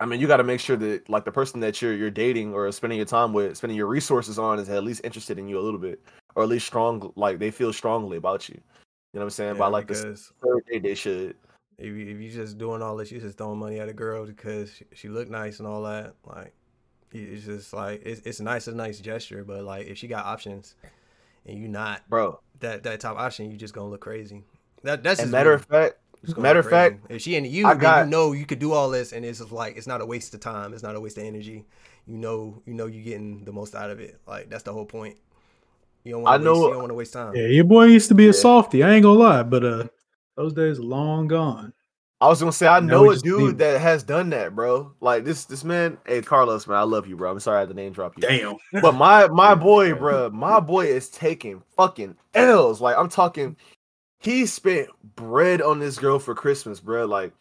I 0.00 0.06
mean, 0.06 0.20
you 0.20 0.26
got 0.26 0.38
to 0.38 0.44
make 0.44 0.60
sure 0.60 0.76
that 0.76 1.08
like 1.08 1.24
the 1.24 1.32
person 1.32 1.60
that 1.60 1.80
you're 1.82 1.94
you're 1.94 2.10
dating 2.10 2.54
or 2.54 2.70
spending 2.72 2.98
your 2.98 3.06
time 3.06 3.32
with, 3.32 3.56
spending 3.56 3.76
your 3.76 3.86
resources 3.86 4.38
on, 4.38 4.58
is 4.58 4.68
at 4.68 4.84
least 4.84 5.00
interested 5.04 5.38
in 5.38 5.48
you 5.48 5.58
a 5.58 5.62
little 5.62 5.80
bit, 5.80 6.00
or 6.34 6.42
at 6.42 6.48
least 6.48 6.66
strong, 6.66 7.12
like 7.16 7.38
they 7.38 7.50
feel 7.50 7.72
strongly 7.72 8.16
about 8.16 8.48
you. 8.48 8.60
You 9.12 9.18
know 9.18 9.24
what 9.24 9.26
I'm 9.26 9.30
saying? 9.30 9.54
Yeah, 9.54 9.58
By 9.58 9.66
like 9.68 9.88
this 9.88 10.02
third 10.42 10.82
they 10.82 10.94
should. 10.94 11.36
if 11.78 11.86
you, 11.86 12.06
if 12.08 12.20
you 12.20 12.30
just 12.30 12.56
doing 12.58 12.80
all 12.82 12.96
this, 12.96 13.10
you 13.12 13.20
just 13.20 13.36
throwing 13.36 13.58
money 13.58 13.78
at 13.78 13.88
a 13.88 13.92
girl 13.92 14.24
because 14.24 14.72
she, 14.74 14.84
she 14.94 15.08
looked 15.08 15.30
nice 15.30 15.58
and 15.58 15.68
all 15.68 15.82
that. 15.82 16.14
Like 16.24 16.54
it's 17.12 17.44
just 17.44 17.72
like 17.74 18.02
it's 18.06 18.22
it's 18.24 18.40
nice, 18.40 18.68
a 18.68 18.72
nice 18.72 19.00
gesture, 19.00 19.44
but 19.44 19.64
like 19.64 19.86
if 19.86 19.98
she 19.98 20.06
got 20.08 20.24
options 20.24 20.76
and 21.46 21.58
you 21.58 21.68
not 21.68 22.08
Bro, 22.08 22.40
that 22.60 22.84
that 22.84 23.00
top 23.00 23.18
option, 23.18 23.50
you 23.50 23.56
just 23.58 23.74
gonna 23.74 23.88
look 23.90 24.00
crazy. 24.00 24.44
That 24.82 25.02
that's 25.02 25.24
matter 25.26 25.50
me. 25.50 25.54
of 25.56 25.64
fact, 25.66 25.94
matter 26.38 26.60
of 26.60 26.68
fact, 26.70 27.04
if 27.10 27.20
she 27.20 27.36
and 27.36 27.46
you, 27.46 27.64
got- 27.74 28.06
you 28.06 28.10
know 28.10 28.32
you 28.32 28.46
could 28.46 28.60
do 28.60 28.72
all 28.72 28.88
this, 28.88 29.12
and 29.12 29.24
it's 29.26 29.40
like 29.52 29.76
it's 29.76 29.86
not 29.86 30.00
a 30.00 30.06
waste 30.06 30.32
of 30.32 30.40
time. 30.40 30.72
It's 30.72 30.82
not 30.82 30.96
a 30.96 31.00
waste 31.00 31.18
of 31.18 31.24
energy. 31.24 31.64
You 32.06 32.16
know, 32.16 32.62
you 32.66 32.74
know 32.74 32.86
you 32.86 33.02
getting 33.02 33.44
the 33.44 33.52
most 33.52 33.74
out 33.74 33.90
of 33.90 34.00
it. 34.00 34.20
Like 34.26 34.48
that's 34.48 34.62
the 34.62 34.72
whole 34.72 34.86
point. 34.86 35.18
You 36.04 36.12
don't 36.12 36.26
I 36.26 36.36
want 36.38 36.42
to 36.42 36.50
waste. 36.50 36.60
know- 36.60 36.66
You 36.66 36.70
don't 36.72 36.78
want 36.82 36.90
to 36.90 36.94
waste 36.94 37.12
time. 37.12 37.36
Yeah, 37.36 37.46
your 37.46 37.64
boy 37.64 37.84
used 37.84 38.08
to 38.08 38.14
be 38.14 38.24
a 38.24 38.26
Yeah. 38.28 38.32
softie. 38.32 38.82
I 38.82 38.92
ain't 38.92 39.02
gonna 39.04 39.18
lie, 39.18 39.42
but 39.42 39.64
uh, 39.64 39.84
those 40.36 40.52
days 40.52 40.78
are 40.78 40.82
long 40.82 41.28
gone. 41.28 41.72
I 42.20 42.28
was 42.28 42.38
gonna 42.38 42.52
say 42.52 42.68
I 42.68 42.78
Now 42.78 42.86
know 43.02 43.10
a 43.10 43.16
dude 43.16 43.42
leave. 43.42 43.58
that 43.58 43.80
has 43.80 44.04
done 44.04 44.30
that, 44.30 44.54
bro. 44.54 44.92
Like 45.00 45.24
this 45.24 45.44
this 45.44 45.64
man, 45.64 45.98
hey 46.06 46.22
Carlos, 46.22 46.68
man, 46.68 46.78
I 46.78 46.82
love 46.82 47.08
you, 47.08 47.16
bro. 47.16 47.30
I'm 47.32 47.40
sorry 47.40 47.56
I 47.56 47.60
had 47.60 47.68
to 47.70 47.74
name 47.74 47.92
drop 47.92 48.14
you. 48.16 48.22
Damn. 48.22 48.56
But 48.80 48.94
my 48.94 49.26
my 49.32 49.56
boy, 49.56 49.88
yeah. 49.88 49.94
bro, 49.94 50.30
my 50.30 50.60
boy 50.60 50.86
is 50.86 51.08
taking 51.08 51.62
fucking 51.76 52.14
L's. 52.34 52.80
Like 52.80 52.96
I'm 52.96 53.08
talking, 53.08 53.56
he 54.20 54.46
spent 54.46 54.88
bread 55.16 55.60
on 55.62 55.80
this 55.80 55.98
girl 55.98 56.20
for 56.20 56.32
Christmas, 56.34 56.78
bro. 56.78 57.06
Like 57.06 57.32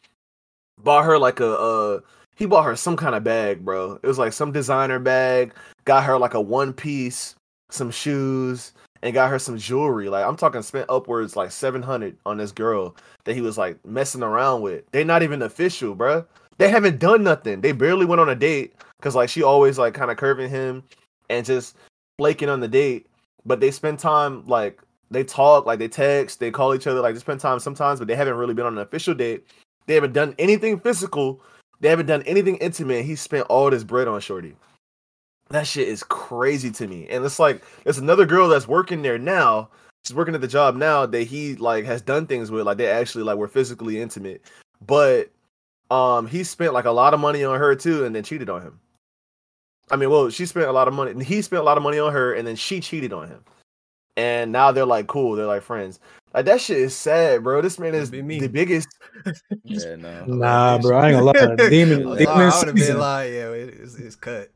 bought 0.83 1.05
her 1.05 1.19
like 1.19 1.39
a 1.41 1.51
uh 1.59 1.99
he 2.35 2.47
bought 2.47 2.65
her 2.65 2.75
some 2.75 2.97
kind 2.97 3.13
of 3.13 3.23
bag, 3.23 3.63
bro. 3.63 3.99
It 4.01 4.07
was 4.07 4.17
like 4.17 4.33
some 4.33 4.51
designer 4.51 4.97
bag, 4.97 5.53
got 5.85 6.05
her 6.05 6.17
like 6.17 6.33
a 6.33 6.41
one 6.41 6.73
piece, 6.73 7.35
some 7.71 7.91
shoes, 7.91 8.73
and 9.01 9.13
got 9.13 9.29
her 9.29 9.39
some 9.39 9.57
jewelry. 9.57 10.09
Like 10.09 10.25
I'm 10.25 10.35
talking, 10.35 10.61
spent 10.61 10.89
upwards 10.89 11.35
like 11.35 11.51
seven 11.51 11.81
hundred 11.81 12.17
on 12.25 12.37
this 12.37 12.51
girl 12.51 12.95
that 13.23 13.33
he 13.33 13.41
was 13.41 13.57
like 13.57 13.83
messing 13.85 14.23
around 14.23 14.61
with. 14.61 14.83
They're 14.91 15.05
not 15.05 15.23
even 15.23 15.41
official, 15.41 15.95
bruh. 15.95 16.25
They 16.57 16.69
haven't 16.69 16.99
done 16.99 17.23
nothing. 17.23 17.61
They 17.61 17.71
barely 17.71 18.05
went 18.05 18.21
on 18.21 18.29
a 18.29 18.35
date 18.35 18.75
because 18.97 19.15
like 19.15 19.29
she 19.29 19.43
always 19.43 19.79
like 19.79 19.93
kind 19.93 20.11
of 20.11 20.17
curving 20.17 20.49
him 20.49 20.83
and 21.29 21.45
just 21.45 21.75
flaking 22.17 22.49
on 22.49 22.59
the 22.59 22.67
date. 22.67 23.07
But 23.45 23.59
they 23.59 23.71
spend 23.71 23.97
time 23.97 24.45
like 24.45 24.79
they 25.09 25.23
talk, 25.23 25.65
like 25.65 25.79
they 25.79 25.87
text, 25.87 26.39
they 26.39 26.51
call 26.51 26.75
each 26.75 26.87
other, 26.87 27.01
like 27.01 27.15
they 27.15 27.19
spend 27.19 27.39
time 27.39 27.59
sometimes, 27.59 27.99
but 27.99 28.07
they 28.07 28.15
haven't 28.15 28.35
really 28.35 28.53
been 28.53 28.65
on 28.65 28.77
an 28.77 28.83
official 28.83 29.13
date. 29.13 29.45
They 29.87 29.95
haven't 29.95 30.13
done 30.13 30.35
anything 30.37 30.79
physical. 30.79 31.41
They 31.79 31.89
haven't 31.89 32.05
done 32.05 32.21
anything 32.23 32.57
intimate. 32.57 33.05
He 33.05 33.15
spent 33.15 33.47
all 33.49 33.69
this 33.71 33.83
bread 33.83 34.07
on 34.07 34.21
Shorty. 34.21 34.55
That 35.51 35.67
shit 35.67 35.87
is 35.87 36.03
crazy 36.03 36.71
to 36.71 36.87
me. 36.87 37.07
And 37.09 37.25
it's 37.25 37.39
like 37.39 37.63
there's 37.83 37.97
another 37.97 38.25
girl 38.25 38.47
that's 38.47 38.67
working 38.67 39.01
there 39.01 39.17
now. 39.17 39.69
She's 40.03 40.15
working 40.15 40.33
at 40.33 40.41
the 40.41 40.47
job 40.47 40.75
now 40.75 41.05
that 41.05 41.23
he 41.23 41.55
like 41.55 41.85
has 41.85 42.01
done 42.01 42.25
things 42.25 42.49
with. 42.49 42.65
Like 42.65 42.77
they 42.77 42.87
actually 42.87 43.23
like 43.23 43.37
were 43.37 43.47
physically 43.47 44.01
intimate. 44.01 44.41
But 44.85 45.29
um 45.89 46.27
he 46.27 46.43
spent 46.43 46.73
like 46.73 46.85
a 46.85 46.91
lot 46.91 47.13
of 47.13 47.19
money 47.19 47.43
on 47.43 47.59
her 47.59 47.75
too 47.75 48.05
and 48.05 48.15
then 48.15 48.23
cheated 48.23 48.49
on 48.49 48.61
him. 48.61 48.79
I 49.89 49.97
mean, 49.97 50.09
well, 50.09 50.29
she 50.29 50.45
spent 50.45 50.67
a 50.67 50.71
lot 50.71 50.87
of 50.87 50.93
money. 50.93 51.11
and 51.11 51.21
He 51.21 51.41
spent 51.41 51.61
a 51.61 51.65
lot 51.65 51.77
of 51.77 51.83
money 51.83 51.99
on 51.99 52.13
her 52.13 52.33
and 52.33 52.47
then 52.47 52.55
she 52.55 52.79
cheated 52.79 53.11
on 53.11 53.27
him. 53.27 53.43
And 54.17 54.51
now 54.51 54.71
they're 54.71 54.85
like 54.85 55.07
cool. 55.07 55.35
They're 55.35 55.45
like 55.45 55.63
friends. 55.63 55.99
Like 56.33 56.45
that 56.45 56.61
shit 56.61 56.77
is 56.77 56.95
sad, 56.95 57.43
bro. 57.43 57.61
This 57.61 57.77
man 57.77 57.93
is 57.93 58.11
me. 58.11 58.39
the 58.39 58.47
biggest. 58.47 58.87
Yeah, 59.63 59.95
no. 59.97 60.25
Nah, 60.25 60.77
bro, 60.77 60.97
I 60.97 61.09
ain't 61.09 61.19
gonna 61.19 61.55
lie. 61.55 61.55
Demon, 61.69 62.07
I 62.07 62.09
would 62.09 62.67
have 62.67 62.75
been 62.75 62.97
like, 62.99 63.31
yeah, 63.31 63.49
it's, 63.51 63.95
it's 63.95 64.15
cut. 64.15 64.49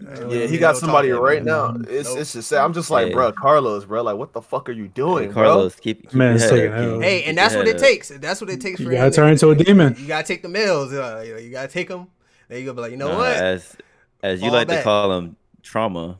I 0.00 0.24
Yeah, 0.28 0.46
he 0.46 0.58
got 0.58 0.76
somebody 0.76 1.10
right 1.12 1.44
man. 1.44 1.44
now. 1.44 1.76
It's 1.88 2.08
Nope. 2.08 2.18
it's 2.18 2.32
just 2.32 2.48
sad. 2.48 2.64
I'm 2.64 2.72
just 2.74 2.90
like, 2.90 3.08
Hey. 3.08 3.12
bro, 3.14 3.32
Carlos, 3.32 3.84
bro. 3.84 4.02
Like, 4.02 4.16
what 4.16 4.32
the 4.32 4.42
fuck 4.42 4.68
are 4.68 4.72
you 4.72 4.88
doing, 4.88 5.28
Hey, 5.28 5.34
Carlos, 5.34 5.76
keep, 5.76 6.02
keep 6.02 6.14
Man, 6.14 6.38
your 6.38 6.40
head 6.40 6.50
taking 6.50 6.94
up, 6.96 7.02
Hey, 7.02 7.22
and 7.24 7.38
that's 7.38 7.54
what 7.54 7.68
it 7.68 7.78
takes. 7.78 8.08
That's 8.08 8.40
what 8.40 8.50
it 8.50 8.60
takes 8.60 8.80
You 8.80 8.86
for 8.86 8.92
gotta 8.92 9.06
him. 9.06 9.12
turn 9.12 9.30
into 9.32 9.50
a 9.50 9.54
demon. 9.54 9.94
You 9.98 10.06
gotta 10.08 10.26
take 10.26 10.42
the 10.42 10.48
males. 10.48 10.92
Uh, 10.92 11.24
you, 11.40 11.50
gotta 11.50 11.68
take 11.68 11.88
them. 11.88 12.08
Then 12.48 12.58
you 12.58 12.64
gonna 12.66 12.74
be 12.76 12.80
like, 12.82 12.90
you 12.90 12.96
know 12.96 13.08
Nah, 13.08 13.18
what? 13.18 13.36
As 13.36 13.76
as 14.22 14.40
you 14.42 14.48
Fall 14.48 14.58
like 14.58 14.68
to 14.68 14.82
call 14.82 15.08
them, 15.10 15.36
trauma. 15.62 16.18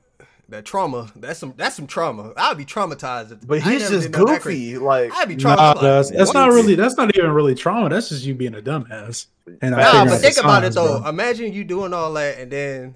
That 0.50 0.64
trauma. 0.66 1.10
That's 1.16 1.38
some. 1.38 1.54
That's 1.56 1.74
some 1.74 1.86
trauma. 1.86 2.32
I'd 2.36 2.56
be 2.58 2.64
traumatized. 2.66 3.32
if- 3.32 3.46
But 3.46 3.60
he's 3.62 3.88
just 3.88 4.02
did 4.04 4.12
nothing 4.12 4.26
that 4.26 4.42
crazy. 4.42 4.72
goofy. 4.74 4.84
Like, 4.84 5.10
I'd 5.14 5.28
be 5.28 5.36
Nah, 5.36 5.74
that's, 5.74 6.10
that's 6.10 6.34
not 6.34 6.50
really. 6.52 6.74
That's 6.74 6.96
not 6.96 7.16
even 7.16 7.30
really 7.32 7.54
trauma. 7.54 7.88
That's 7.88 8.10
just 8.10 8.24
you 8.24 8.34
being 8.34 8.54
a 8.54 8.60
dumbass. 8.60 9.26
And 9.62 9.74
I 9.74 9.80
Nah, 9.82 10.04
Nah, 10.04 10.10
but 10.10 10.20
think 10.20 10.36
about 10.38 10.62
it 10.64 10.74
though. 10.74 11.02
Imagine 11.08 11.52
you 11.52 11.64
doing 11.64 11.92
all 11.94 12.12
that 12.14 12.38
and 12.38 12.50
then 12.52 12.94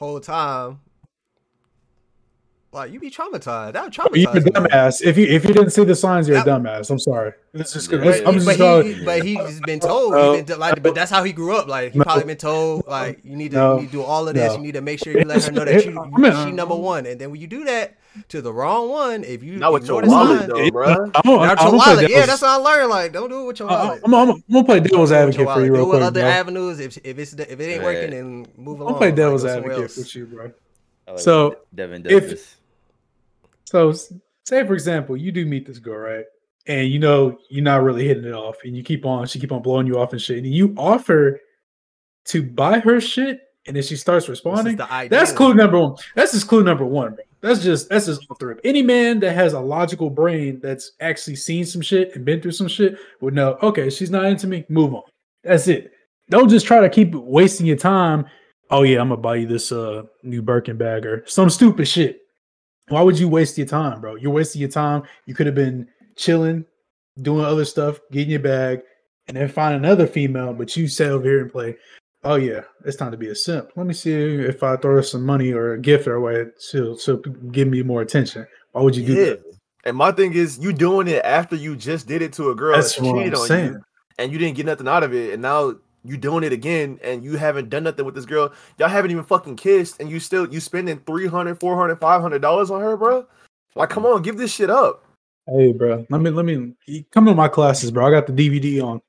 whole 0.00 0.18
time, 0.18 0.80
like 2.72 2.90
you 2.92 2.98
be 3.00 3.10
traumatized. 3.10 3.72
That 3.74 3.84
would 3.84 3.98
Oh, 3.98 4.08
You're 4.14 4.30
a 4.30 4.34
traumatize 4.34 4.44
me. 4.44 4.50
dumbass. 4.52 5.02
If 5.02 5.18
you 5.18 5.26
if 5.26 5.44
you 5.44 5.52
didn't 5.52 5.70
see 5.70 5.84
the 5.84 5.94
signs, 5.94 6.26
you're 6.26 6.38
a 6.38 6.42
dumbass. 6.42 6.88
I'm 6.90 6.98
sorry. 6.98 7.32
It's 7.52 7.72
just, 7.74 7.90
Yeah, 7.92 7.98
it's- 7.98 8.20
yeah. 8.20 8.28
I'm 8.28 8.34
But, 8.36 8.40
just 8.44 8.50
he, 8.52 8.56
going. 8.56 9.04
but 9.04 9.22
he's 9.24 9.60
been 9.60 9.80
told, 9.80 10.12
No. 10.12 10.34
he 10.34 10.42
been, 10.42 10.58
like, 10.58 10.82
but 10.82 10.94
that's 10.94 11.10
how 11.10 11.22
he 11.24 11.32
grew 11.32 11.54
up. 11.56 11.66
Like 11.68 11.92
he 11.92 11.98
No. 11.98 12.04
probably 12.04 12.24
been 12.24 12.36
told, 12.38 12.86
like 12.86 13.20
you 13.24 13.36
need 13.36 13.50
to, 13.50 13.56
No. 13.58 13.74
you 13.74 13.80
need 13.82 13.86
to 13.88 13.92
do 13.92 14.02
all 14.02 14.26
of 14.26 14.34
this. 14.34 14.52
No. 14.52 14.56
You 14.56 14.62
need 14.62 14.72
to 14.74 14.80
make 14.80 15.00
sure 15.04 15.12
you 15.12 15.24
let 15.24 15.44
her 15.44 15.52
know 15.52 15.64
that 15.66 15.84
you, 15.84 16.00
I 16.00 16.18
mean, 16.18 16.32
she 16.46 16.52
number 16.52 16.76
one. 16.76 17.04
And 17.06 17.20
then 17.20 17.30
when 17.30 17.40
you 17.40 17.46
do 17.46 17.64
that 17.64 17.96
to 18.28 18.42
the 18.42 18.52
wrong 18.52 18.88
one, 18.88 19.24
if 19.24 19.42
you 19.42 19.56
not 19.56 19.72
with 19.72 19.82
ignore 19.84 20.02
your 20.02 20.02
the 20.02 20.10
wallet 20.10 20.40
sign- 20.40 20.48
though, 20.48 20.70
bro. 20.70 20.86
I'm, 20.88 20.96
gonna- 21.24 21.46
Not 21.46 21.60
I'm 21.60 21.66
your 21.68 21.76
wallet. 21.76 22.10
Yeah, 22.10 22.26
that's 22.26 22.42
what 22.42 22.50
I 22.50 22.56
learned. 22.56 22.90
Like, 22.90 23.12
don't 23.12 23.28
do 23.30 23.42
it 23.42 23.46
with 23.46 23.58
your 23.60 23.70
I- 23.70 23.84
wallet. 23.84 24.02
I'm, 24.04 24.14
I'm, 24.14 24.30
I'm 24.30 24.42
gonna 24.52 24.64
play 24.64 24.80
devil's 24.80 25.10
Don't 25.10 25.28
do 25.30 25.34
it 25.34 25.36
with 25.38 25.48
advocate 25.48 25.54
for 25.54 25.64
you 25.66 25.72
real 25.72 25.84
Do 25.84 25.90
quick, 25.90 26.02
other 26.02 26.20
bro. 26.22 26.28
avenues. 26.30 26.80
If 26.80 26.98
if 27.04 27.18
it's 27.18 27.32
if 27.34 27.60
it 27.60 27.62
ain't 27.62 27.82
working, 27.82 28.10
then 28.10 28.46
move 28.56 28.80
along. 28.80 28.94
I'm 28.94 28.94
gonna 28.94 28.98
play 28.98 29.06
Like, 29.08 29.16
devil's 29.16 29.42
go 29.42 29.48
somewhere 29.48 29.72
advocate 29.72 29.90
else. 29.90 29.96
with 29.98 30.14
you, 30.16 30.26
bro. 30.26 30.52
Like 31.08 31.18
So, 31.18 31.56
Devin 31.74 32.06
if- 32.06 32.22
Douglas. 32.22 32.56
So, 33.64 33.92
say 34.44 34.66
for 34.66 34.74
example, 34.74 35.16
you 35.16 35.30
do 35.32 35.46
meet 35.46 35.66
this 35.66 35.78
girl, 35.78 35.98
right? 35.98 36.24
And 36.66 36.88
you 36.88 36.98
know 36.98 37.38
you're 37.48 37.64
not 37.64 37.82
really 37.82 38.06
hitting 38.06 38.24
it 38.24 38.34
off, 38.34 38.56
and 38.64 38.76
you 38.76 38.82
keep 38.82 39.06
on, 39.06 39.26
she 39.26 39.38
keep 39.40 39.52
on 39.52 39.62
blowing 39.62 39.86
you 39.86 39.98
off 39.98 40.12
and 40.12 40.20
shit, 40.20 40.38
and 40.38 40.46
you 40.46 40.74
offer 40.76 41.40
to 42.26 42.42
buy 42.42 42.80
her 42.80 43.00
shit, 43.00 43.40
and 43.66 43.74
then 43.76 43.82
she 43.82 43.96
starts 43.96 44.28
responding. 44.28 44.76
the. 44.76 45.06
That's 45.10 45.32
clue 45.32 45.54
number 45.54 45.78
one. 45.78 45.96
That's 46.14 46.32
just 46.32 46.48
clue 46.48 46.62
number 46.64 46.84
one, 46.84 47.14
bro. 47.14 47.24
That's 47.40 47.62
just 47.62 47.88
that's 47.88 48.06
just 48.06 48.26
off 48.30 48.38
the 48.38 48.46
rip. 48.46 48.60
Any 48.64 48.82
man 48.82 49.18
that 49.20 49.32
has 49.32 49.54
a 49.54 49.60
logical 49.60 50.10
brain 50.10 50.60
that's 50.60 50.92
actually 51.00 51.36
seen 51.36 51.64
some 51.64 51.80
shit 51.80 52.14
and 52.14 52.24
been 52.24 52.40
through 52.40 52.52
some 52.52 52.68
shit 52.68 52.98
would 53.20 53.34
know. 53.34 53.58
Okay, 53.62 53.88
she's 53.88 54.10
not 54.10 54.26
into 54.26 54.46
me. 54.46 54.64
Move 54.68 54.94
on. 54.94 55.02
That's 55.42 55.68
it. 55.68 55.92
Don't 56.28 56.50
just 56.50 56.66
try 56.66 56.80
to 56.80 56.88
keep 56.88 57.14
wasting 57.14 57.66
your 57.66 57.76
time. 57.76 58.26
Oh 58.70 58.82
yeah, 58.82 59.00
I'm 59.00 59.08
gonna 59.08 59.20
buy 59.20 59.36
you 59.36 59.46
this 59.46 59.72
uh 59.72 60.02
new 60.22 60.42
Birkin 60.42 60.76
bag 60.76 61.06
or 61.06 61.24
some 61.26 61.48
stupid 61.48 61.88
shit. 61.88 62.20
Why 62.88 63.02
would 63.02 63.18
you 63.18 63.28
waste 63.28 63.56
your 63.56 63.66
time, 63.66 64.00
bro? 64.00 64.16
You're 64.16 64.32
wasting 64.32 64.60
your 64.60 64.70
time. 64.70 65.04
You 65.26 65.34
could 65.34 65.46
have 65.46 65.54
been 65.54 65.88
chilling, 66.16 66.64
doing 67.22 67.44
other 67.44 67.64
stuff, 67.64 68.00
getting 68.12 68.30
your 68.30 68.40
bag, 68.40 68.82
and 69.28 69.36
then 69.36 69.48
find 69.48 69.74
another 69.74 70.06
female. 70.06 70.52
But 70.52 70.76
you 70.76 70.88
sit 70.88 71.08
over 71.08 71.24
here 71.24 71.40
and 71.40 71.50
play. 71.50 71.76
Oh 72.22 72.34
yeah, 72.34 72.62
it's 72.84 72.96
time 72.96 73.12
to 73.12 73.16
be 73.16 73.28
a 73.28 73.34
simp. 73.34 73.70
Let 73.76 73.86
me 73.86 73.94
see 73.94 74.12
if 74.12 74.62
I 74.62 74.76
throw 74.76 75.00
some 75.00 75.24
money 75.24 75.52
or 75.52 75.72
a 75.74 75.78
gift 75.78 76.04
her 76.04 76.20
way, 76.20 76.46
she'll 76.58 76.98
she'll 76.98 77.16
give 77.16 77.68
me 77.68 77.82
more 77.82 78.02
attention. 78.02 78.46
Why 78.72 78.82
would 78.82 78.94
you 78.94 79.06
do 79.06 79.14
Yeah. 79.14 79.24
that? 79.30 79.44
And 79.84 79.96
my 79.96 80.12
thing 80.12 80.34
is, 80.34 80.58
you 80.58 80.74
doing 80.74 81.08
it 81.08 81.24
after 81.24 81.56
you 81.56 81.74
just 81.74 82.06
did 82.06 82.20
it 82.20 82.34
to 82.34 82.50
a 82.50 82.54
girl 82.54 82.76
That's 82.76 82.94
that 82.96 83.02
what 83.02 83.14
cheated 83.14 83.32
I'm 83.34 83.40
on 83.40 83.46
saying. 83.46 83.66
you, 83.72 83.80
and 84.18 84.30
you 84.32 84.38
didn't 84.38 84.56
get 84.56 84.66
nothing 84.66 84.86
out 84.86 85.02
of 85.02 85.14
it, 85.14 85.32
and 85.32 85.40
now 85.40 85.76
you 86.04 86.18
doing 86.18 86.44
it 86.44 86.52
again, 86.52 86.98
and 87.02 87.24
you 87.24 87.38
haven't 87.38 87.70
done 87.70 87.84
nothing 87.84 88.04
with 88.04 88.14
this 88.14 88.26
girl. 88.26 88.52
Y'all 88.78 88.88
haven't 88.88 89.10
even 89.10 89.24
fucking 89.24 89.56
kissed, 89.56 89.98
and 89.98 90.10
you 90.10 90.20
still 90.20 90.46
you 90.52 90.60
spending 90.60 90.98
300 91.06 91.58
400 91.58 91.96
500 91.98 92.42
dollars 92.42 92.70
on 92.70 92.82
her, 92.82 92.98
bro. 92.98 93.26
Like, 93.74 93.88
come 93.88 94.04
on, 94.04 94.20
give 94.20 94.36
this 94.36 94.52
shit 94.52 94.68
up. 94.68 95.04
Hey, 95.46 95.72
bro, 95.72 96.06
let 96.10 96.20
me 96.20 96.28
let 96.28 96.44
me 96.44 96.74
come 97.10 97.24
to 97.24 97.34
my 97.34 97.48
classes, 97.48 97.90
bro. 97.90 98.06
I 98.06 98.10
got 98.10 98.26
the 98.26 98.32
DVD 98.34 98.84
on 98.84 99.00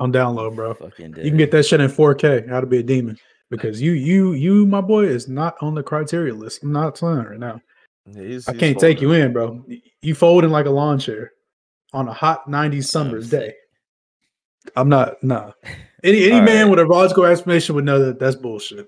on 0.00 0.12
download, 0.12 0.54
bro. 0.54 0.74
Fucking 0.74 1.16
You 1.16 1.30
can 1.30 1.36
get 1.36 1.50
that 1.52 1.64
shit 1.64 1.80
in 1.80 1.90
4K. 1.90 2.48
How 2.48 2.60
to 2.60 2.66
be 2.66 2.78
a 2.78 2.82
demon? 2.82 3.18
Because 3.50 3.80
you 3.80 3.92
you 3.92 4.32
you 4.34 4.66
my 4.66 4.80
boy 4.80 5.04
is 5.06 5.26
not 5.28 5.56
on 5.62 5.74
the 5.74 5.82
criteria 5.82 6.34
list. 6.34 6.62
I'm 6.62 6.72
not 6.72 6.94
playing 6.96 7.24
right 7.24 7.38
now. 7.38 7.60
He's- 8.14 8.46
I 8.48 8.52
he's 8.52 8.60
can't 8.60 8.78
take 8.78 9.00
you 9.00 9.12
in, 9.12 9.32
bro. 9.32 9.64
You 10.02 10.14
folding 10.14 10.50
like 10.50 10.66
a 10.66 10.70
lawn 10.70 10.98
chair 10.98 11.32
on 11.92 12.08
a 12.08 12.12
hot 12.12 12.46
90s 12.48 12.84
summer's 12.84 13.30
sick. 13.30 13.40
day. 13.40 13.54
I'm 14.76 14.88
not 14.88 15.22
nah. 15.22 15.52
Any 16.04 16.24
any 16.26 16.34
All 16.38 16.42
man 16.42 16.64
right. 16.68 16.70
with 16.70 16.78
a 16.78 16.86
logical 16.86 17.24
explanation 17.24 17.74
would 17.74 17.84
know 17.84 18.04
that 18.04 18.18
that's 18.20 18.36
bullshit. 18.36 18.86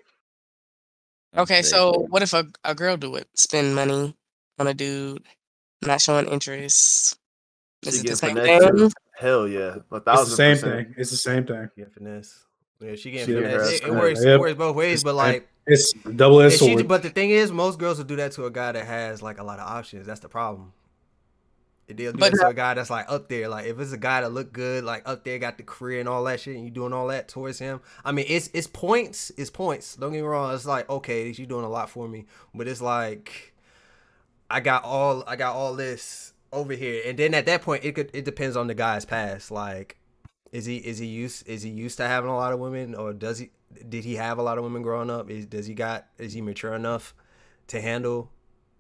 Okay, 1.37 1.63
so 1.63 2.07
what 2.09 2.23
if 2.23 2.33
a, 2.35 2.47
a 2.65 2.75
girl 2.75 2.97
do 2.97 3.17
it? 3.17 3.29
Spend 3.35 3.75
money 3.75 4.15
on 4.59 4.67
a 4.67 4.75
dude, 4.75 5.25
not 5.83 6.01
showing 6.01 6.29
interest. 6.29 7.19
Is 7.85 7.95
She 7.95 8.01
it 8.07 8.11
the 8.11 8.17
same 8.17 8.37
thing? 8.37 8.91
Hell 9.21 9.47
yeah, 9.47 9.77
a 9.91 9.97
It's 9.97 10.05
the 10.05 10.25
same 10.27 10.55
percent. 10.57 10.87
thing. 10.89 10.95
It's 10.97 11.11
the 11.11 11.17
same 11.17 11.47
thing. 11.47 11.69
Yeah, 11.77 11.85
finesse. 11.93 12.45
Yeah, 12.81 12.95
she 12.95 13.11
getting 13.11 13.27
She 13.27 13.35
finesse. 13.41 13.73
It, 13.73 13.83
it 13.85 13.91
works. 13.91 14.25
Yep. 14.25 14.29
It 14.35 14.41
works 14.41 14.55
both 14.59 14.77
ways, 14.77 14.95
It's 14.95 15.05
but 15.05 15.15
like, 15.15 15.47
It's 15.67 15.93
double 15.93 16.41
edged 16.41 16.55
if 16.55 16.61
she, 16.61 16.73
sword. 16.73 16.89
but 16.89 17.03
the 17.03 17.11
thing 17.11 17.29
is, 17.31 17.53
most 17.53 17.79
girls 17.79 17.99
will 17.99 18.07
do 18.07 18.17
that 18.17 18.33
to 18.33 18.47
a 18.47 18.51
guy 18.51 18.73
that 18.73 18.87
has 18.87 19.23
like 19.23 19.39
a 19.39 19.45
lot 19.45 19.59
of 19.59 19.69
options. 19.69 20.07
That's 20.07 20.21
the 20.21 20.29
problem. 20.31 20.73
They'll 21.87 22.13
do 22.13 22.19
But- 22.19 22.33
that 22.33 22.39
to 22.39 22.47
a 22.49 22.55
guy 22.55 22.75
that's 22.75 22.89
like 22.89 23.07
up 23.11 23.29
there. 23.29 23.49
Like 23.49 23.67
if 23.67 23.79
it's 23.81 23.93
a 23.93 23.99
guy 23.99 24.21
that 24.23 24.31
look 24.33 24.53
good, 24.53 24.85
like 24.85 25.03
up 25.07 25.25
there, 25.25 25.39
got 25.39 25.59
the 25.59 25.65
career 25.65 26.01
and 26.01 26.09
all 26.09 26.23
that 26.25 26.41
shit, 26.41 26.55
and 26.57 26.65
you 26.65 26.71
doing 26.71 26.93
all 26.93 27.09
that 27.09 27.29
towards 27.29 27.59
him. 27.59 27.81
I 28.05 28.13
mean, 28.13 28.27
it's 28.29 28.49
it's 28.55 28.69
points. 28.69 29.33
It's 29.37 29.51
points. 29.51 29.97
Don't 29.97 30.13
get 30.13 30.19
me 30.21 30.27
wrong. 30.27 30.55
It's 30.55 30.65
like 30.67 30.89
okay, 30.89 31.33
she's 31.33 31.49
doing 31.49 31.65
a 31.65 31.69
lot 31.69 31.91
for 31.91 32.07
me, 32.09 32.27
but 32.55 32.69
it's 32.69 32.81
like 32.81 33.53
I 34.49 34.61
got 34.61 34.85
all 34.85 35.25
I 35.27 35.35
got 35.37 35.57
all 35.57 35.75
this 35.75 36.30
over 36.53 36.73
here, 36.75 37.03
and 37.07 37.19
then 37.19 37.35
at 37.35 37.47
that 37.47 37.63
point, 37.63 37.85
it 37.85 37.95
could 37.95 38.11
it 38.15 38.25
depends 38.25 38.57
on 38.57 38.67
the 38.67 38.75
guy's 38.75 39.05
past. 39.05 39.51
Like, 39.51 39.97
is 40.53 40.65
he 40.67 40.77
is 40.79 40.99
he 40.99 41.07
used 41.07 41.47
is 41.49 41.63
he 41.63 41.71
used 41.71 41.97
to 41.99 42.07
having 42.07 42.31
a 42.31 42.37
lot 42.37 42.53
of 42.53 42.59
women, 42.61 42.95
or 42.95 43.13
does 43.13 43.39
he 43.39 43.51
did 43.89 44.05
he 44.05 44.17
have 44.17 44.39
a 44.39 44.43
lot 44.43 44.59
of 44.59 44.65
women 44.65 44.83
growing 44.83 45.11
up? 45.11 45.31
Is 45.31 45.47
does 45.47 45.67
he 45.67 45.75
got 45.75 46.07
is 46.19 46.33
he 46.33 46.41
mature 46.41 46.75
enough 46.75 47.15
to 47.69 47.81
handle 47.81 48.33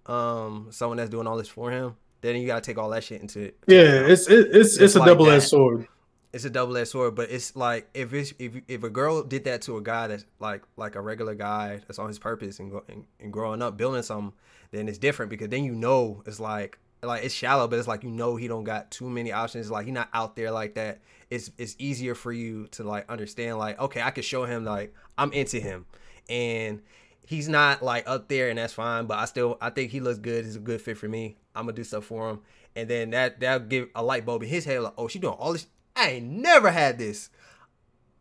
um 0.06 0.68
someone 0.70 0.96
that's 0.96 1.10
doing 1.10 1.26
all 1.26 1.36
this 1.36 1.48
for 1.48 1.70
him? 1.70 1.96
Then 2.22 2.36
you 2.36 2.46
gotta 2.46 2.60
take 2.60 2.78
all 2.78 2.90
that 2.90 3.04
shit 3.04 3.20
into 3.22 3.52
yeah, 3.66 4.06
it's 4.06 4.28
it, 4.28 4.48
it's 4.52 4.76
it's 4.76 4.94
Just 4.94 4.96
a 4.96 5.00
like 5.00 5.06
double 5.06 5.30
edged 5.30 5.48
sword. 5.48 5.86
it's 6.32 6.44
a 6.44 6.50
double 6.50 6.76
edged 6.76 6.90
sword, 6.90 7.14
but 7.14 7.30
it's 7.30 7.56
like 7.56 7.88
if 7.94 8.12
it's 8.12 8.32
if 8.38 8.54
if 8.68 8.82
a 8.84 8.90
girl 8.90 9.22
did 9.22 9.44
that 9.44 9.62
to 9.62 9.76
a 9.76 9.82
guy 9.82 10.06
that's 10.08 10.24
like 10.38 10.62
like 10.76 10.94
a 10.96 11.00
regular 11.00 11.34
guy 11.34 11.80
that's 11.86 11.98
on 11.98 12.08
his 12.08 12.18
purpose 12.18 12.58
and, 12.60 12.72
and, 12.88 13.04
and 13.20 13.32
growing 13.32 13.62
up 13.62 13.76
building 13.76 14.02
something, 14.02 14.32
then 14.70 14.88
it's 14.88 14.98
different 14.98 15.30
because 15.30 15.48
then 15.48 15.64
you 15.64 15.74
know 15.74 16.22
it's 16.26 16.40
like 16.40 16.78
like 17.02 17.24
it's 17.24 17.34
shallow, 17.34 17.66
but 17.68 17.78
it's 17.78 17.88
like 17.88 18.04
you 18.04 18.10
know 18.10 18.36
he 18.36 18.48
don't 18.48 18.64
got 18.64 18.90
too 18.90 19.08
many 19.08 19.32
options. 19.32 19.70
Like 19.70 19.86
he 19.86 19.92
not 19.92 20.08
out 20.12 20.36
there 20.36 20.50
like 20.50 20.74
that. 20.74 21.00
It's 21.30 21.50
it's 21.58 21.76
easier 21.78 22.14
for 22.14 22.32
you 22.32 22.66
to 22.72 22.82
like 22.84 23.08
understand 23.08 23.58
like 23.58 23.78
okay, 23.80 24.02
I 24.02 24.10
could 24.10 24.24
show 24.24 24.44
him 24.44 24.64
like 24.64 24.94
I'm 25.16 25.32
into 25.32 25.60
him, 25.60 25.86
and 26.28 26.82
he's 27.26 27.48
not 27.48 27.82
like 27.82 28.08
up 28.08 28.28
there, 28.28 28.48
and 28.50 28.58
that's 28.58 28.72
fine. 28.72 29.06
But 29.06 29.18
I 29.18 29.24
still 29.26 29.56
I 29.60 29.70
think 29.70 29.90
he 29.92 30.00
looks 30.00 30.18
good. 30.18 30.44
He's 30.44 30.56
a 30.56 30.60
good 30.60 30.80
fit 30.80 30.98
for 30.98 31.08
me. 31.08 31.36
I'm 31.54 31.64
gonna 31.64 31.76
do 31.76 31.84
stuff 31.84 32.04
for 32.04 32.30
him, 32.30 32.40
and 32.76 32.88
then 32.88 33.10
that 33.10 33.40
that'll 33.40 33.66
give 33.66 33.88
a 33.94 34.02
light 34.02 34.26
bulb 34.26 34.42
in 34.42 34.48
his 34.48 34.64
head 34.64 34.80
like 34.80 34.94
oh 34.98 35.08
she 35.08 35.18
doing 35.18 35.34
all 35.34 35.52
this. 35.52 35.66
I 35.96 36.10
ain't 36.10 36.26
never 36.26 36.70
had 36.70 36.98
this. 36.98 37.30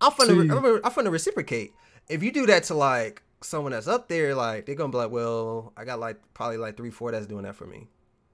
I'm 0.02 0.12
finna, 0.12 0.28
See- 0.28 0.34
I'm 0.56 0.64
finna, 0.64 0.80
I'm 0.84 0.92
finna 0.92 1.12
reciprocate. 1.12 1.74
If 2.08 2.24
you 2.24 2.32
do 2.32 2.46
that 2.48 2.64
to 2.66 2.74
like 2.74 3.22
someone 3.42 3.72
that's 3.72 3.88
up 3.88 4.08
there, 4.08 4.34
like 4.36 4.66
they're 4.66 4.76
gonna 4.76 4.92
be 4.92 4.98
like, 4.98 5.12
well, 5.12 5.74
I 5.78 5.86
got 5.86 6.00
like 6.00 6.18
probably 6.34 6.58
like 6.58 6.78
three, 6.78 6.90
four 6.90 7.12
that's 7.12 7.28
doing 7.28 7.44
that 7.44 7.56
for 7.56 7.66
me. 7.68 7.88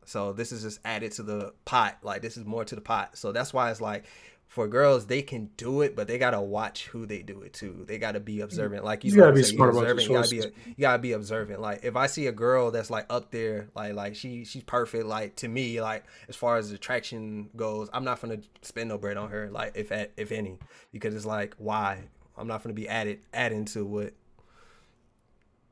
So 0.06 0.34
this 0.34 0.52
is 0.52 0.62
just 0.64 0.80
added 0.86 1.12
to 1.14 1.24
the 1.24 1.54
pot. 1.66 1.98
Like 2.04 2.22
this 2.22 2.38
is 2.38 2.46
more 2.46 2.66
to 2.66 2.76
the 2.76 2.82
pot. 2.82 3.18
So 3.18 3.32
that's 3.32 3.54
why 3.54 3.72
it's 3.72 3.82
like 3.82 4.06
for 4.48 4.68
girls 4.68 5.08
they 5.08 5.22
can 5.22 5.50
do 5.58 5.82
it, 5.82 5.96
but 5.96 6.08
they 6.08 6.18
gotta 6.18 6.40
watch 6.40 6.86
who 6.88 7.06
they 7.06 7.22
do 7.22 7.42
it 7.42 7.54
to. 7.54 7.84
They 7.88 7.98
gotta 7.98 8.20
be 8.20 8.42
observant. 8.42 8.86
Like 8.86 9.04
you, 9.04 9.12
You 9.12 9.18
gotta 9.18 9.34
be 9.34 9.40
you 9.40 9.46
smart 9.46 9.72
about 9.72 9.90
observant. 9.90 10.08
You 10.08 10.16
gotta 10.16 10.30
be 10.30 10.72
you 10.72 10.82
gotta 10.82 11.00
be 11.00 11.12
observant. 11.12 11.62
Like 11.62 11.84
if 11.84 11.96
I 11.96 12.08
see 12.08 12.28
a 12.28 12.32
girl 12.32 12.72
that's 12.72 12.90
like 12.90 13.06
up 13.10 13.32
there, 13.32 13.68
like 13.76 13.94
like 13.96 14.16
she 14.16 14.46
she's 14.46 14.64
perfect. 14.64 15.06
Like 15.06 15.36
to 15.38 15.48
me, 15.48 15.82
like 15.82 16.06
as 16.30 16.36
far 16.36 16.58
as 16.58 16.72
attraction 16.72 17.50
goes, 17.56 17.90
I'm 17.92 18.04
not 18.04 18.22
gonna 18.22 18.40
spend 18.62 18.90
no 18.90 18.98
bread 18.98 19.18
on 19.18 19.30
her. 19.30 19.50
Like 19.52 19.74
if 19.76 19.92
at, 19.92 20.12
if 20.16 20.32
any, 20.32 20.58
because 20.92 21.16
it's 21.16 21.26
like 21.26 21.56
why 21.58 22.04
I'm 22.38 22.48
not 22.48 22.64
gonna 22.64 22.74
be 22.74 22.88
added 22.88 23.20
adding 23.34 23.66
to 23.66 23.86
what 23.86 24.14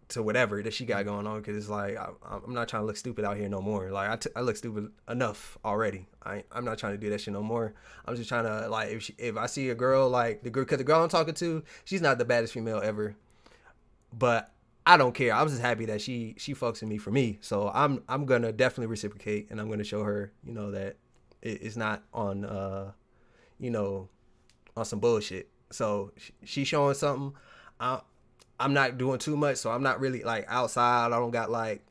to 0.09 0.21
whatever 0.21 0.61
that 0.61 0.73
she 0.73 0.85
got 0.85 1.05
going 1.05 1.25
on 1.27 1.39
because 1.39 1.57
it's 1.57 1.69
like 1.69 1.97
I, 1.97 2.09
I'm 2.45 2.53
not 2.53 2.67
trying 2.67 2.83
to 2.83 2.87
look 2.87 2.97
stupid 2.97 3.25
out 3.25 3.37
here 3.37 3.49
no 3.49 3.61
more. 3.61 3.91
Like 3.91 4.09
I, 4.09 4.15
t- 4.15 4.29
I 4.35 4.41
look 4.41 4.57
stupid 4.57 4.91
enough 5.09 5.57
already. 5.63 6.07
I 6.23 6.43
I'm 6.51 6.65
not 6.65 6.77
trying 6.77 6.93
to 6.93 6.97
do 6.97 7.09
that 7.09 7.21
shit 7.21 7.33
no 7.33 7.41
more. 7.41 7.73
I'm 8.05 8.15
just 8.15 8.29
trying 8.29 8.45
to 8.45 8.67
like 8.67 8.91
if 8.91 9.03
she, 9.03 9.15
if 9.17 9.37
I 9.37 9.45
see 9.45 9.69
a 9.69 9.75
girl 9.75 10.09
like 10.09 10.43
the 10.43 10.49
girl 10.49 10.63
because 10.63 10.77
the 10.77 10.83
girl 10.83 11.01
I'm 11.01 11.09
talking 11.09 11.33
to, 11.35 11.63
she's 11.85 12.01
not 12.01 12.17
the 12.17 12.25
baddest 12.25 12.53
female 12.53 12.81
ever, 12.83 13.15
but 14.11 14.51
I 14.85 14.97
don't 14.97 15.13
care. 15.13 15.33
I'm 15.33 15.47
just 15.47 15.61
happy 15.61 15.85
that 15.85 16.01
she 16.01 16.35
she 16.37 16.53
fucks 16.53 16.81
with 16.81 16.89
me 16.89 16.97
for 16.97 17.11
me. 17.11 17.37
So 17.41 17.71
I'm 17.73 18.03
I'm 18.09 18.25
gonna 18.25 18.51
definitely 18.51 18.87
reciprocate 18.87 19.49
and 19.49 19.59
I'm 19.59 19.69
gonna 19.69 19.83
show 19.83 20.03
her 20.03 20.31
you 20.43 20.53
know 20.53 20.71
that 20.71 20.97
it, 21.41 21.61
it's 21.61 21.77
not 21.77 22.03
on 22.13 22.45
uh 22.45 22.91
you 23.59 23.71
know 23.71 24.09
on 24.75 24.85
some 24.85 24.99
bullshit. 24.99 25.49
So 25.71 26.11
sh- 26.17 26.31
she 26.43 26.63
showing 26.65 26.95
something. 26.95 27.33
I, 27.79 28.01
I'm 28.63 28.73
not 28.73 28.97
doing 28.97 29.19
too 29.19 29.35
much, 29.35 29.57
so 29.57 29.71
I'm 29.71 29.83
not 29.83 29.99
really 29.99 30.23
like 30.23 30.45
outside. 30.47 31.07
I 31.07 31.19
don't 31.19 31.31
got 31.31 31.51
like 31.51 31.85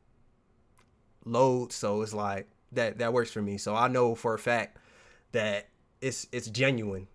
loads, 1.27 1.74
so 1.74 2.01
it's 2.01 2.15
like 2.15 2.49
that 2.73 2.99
that 2.99 3.12
works 3.12 3.31
for 3.31 3.43
me. 3.43 3.59
So 3.59 3.74
I 3.77 3.89
know 3.89 4.15
for 4.15 4.32
a 4.32 4.39
fact 4.39 4.78
that 5.32 5.69
it's 6.01 6.27
it's 6.32 6.49
genuine. 6.49 7.09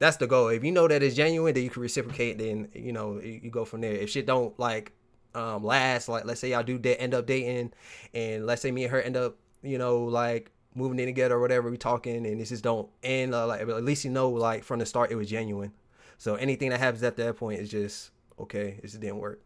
That's 0.00 0.16
the 0.16 0.26
goal. 0.26 0.48
If 0.48 0.64
you 0.64 0.72
know 0.72 0.88
that 0.88 1.00
it's 1.04 1.14
genuine, 1.14 1.54
then 1.54 1.62
you 1.62 1.70
can 1.70 1.82
reciprocate. 1.82 2.38
Then 2.38 2.68
you 2.74 2.92
know 2.92 3.20
you, 3.20 3.50
go 3.50 3.64
from 3.64 3.82
there. 3.82 3.92
If 3.92 4.10
shit 4.10 4.26
don't 4.26 4.58
like 4.58 4.90
um 5.32 5.62
last, 5.62 6.08
like 6.08 6.24
let's 6.24 6.40
say 6.40 6.50
y'all 6.50 6.64
do 6.64 6.76
da- 6.76 6.96
end 6.96 7.14
up 7.14 7.24
dating, 7.24 7.72
and 8.14 8.46
let's 8.46 8.62
say 8.62 8.72
me 8.72 8.82
and 8.82 8.90
her 8.90 9.00
end 9.00 9.16
up 9.16 9.36
you 9.62 9.78
know 9.78 9.98
like 9.98 10.50
moving 10.74 10.98
in 10.98 11.06
together 11.06 11.36
or 11.36 11.40
whatever, 11.40 11.70
we 11.70 11.76
talking, 11.76 12.26
and 12.26 12.40
this 12.40 12.48
just 12.48 12.64
don't 12.64 12.88
end. 13.04 13.32
Uh, 13.32 13.46
like 13.46 13.60
at 13.60 13.84
least 13.84 14.04
you 14.04 14.10
know 14.10 14.28
like 14.30 14.64
from 14.64 14.80
the 14.80 14.86
start 14.86 15.12
it 15.12 15.16
was 15.16 15.30
genuine. 15.30 15.72
So 16.18 16.34
anything 16.34 16.70
that 16.70 16.80
happens 16.80 17.04
at 17.04 17.16
that 17.16 17.36
point 17.36 17.60
is 17.60 17.68
just 17.68 18.10
okay. 18.40 18.78
this 18.82 18.92
didn't 18.92 19.18
work. 19.18 19.40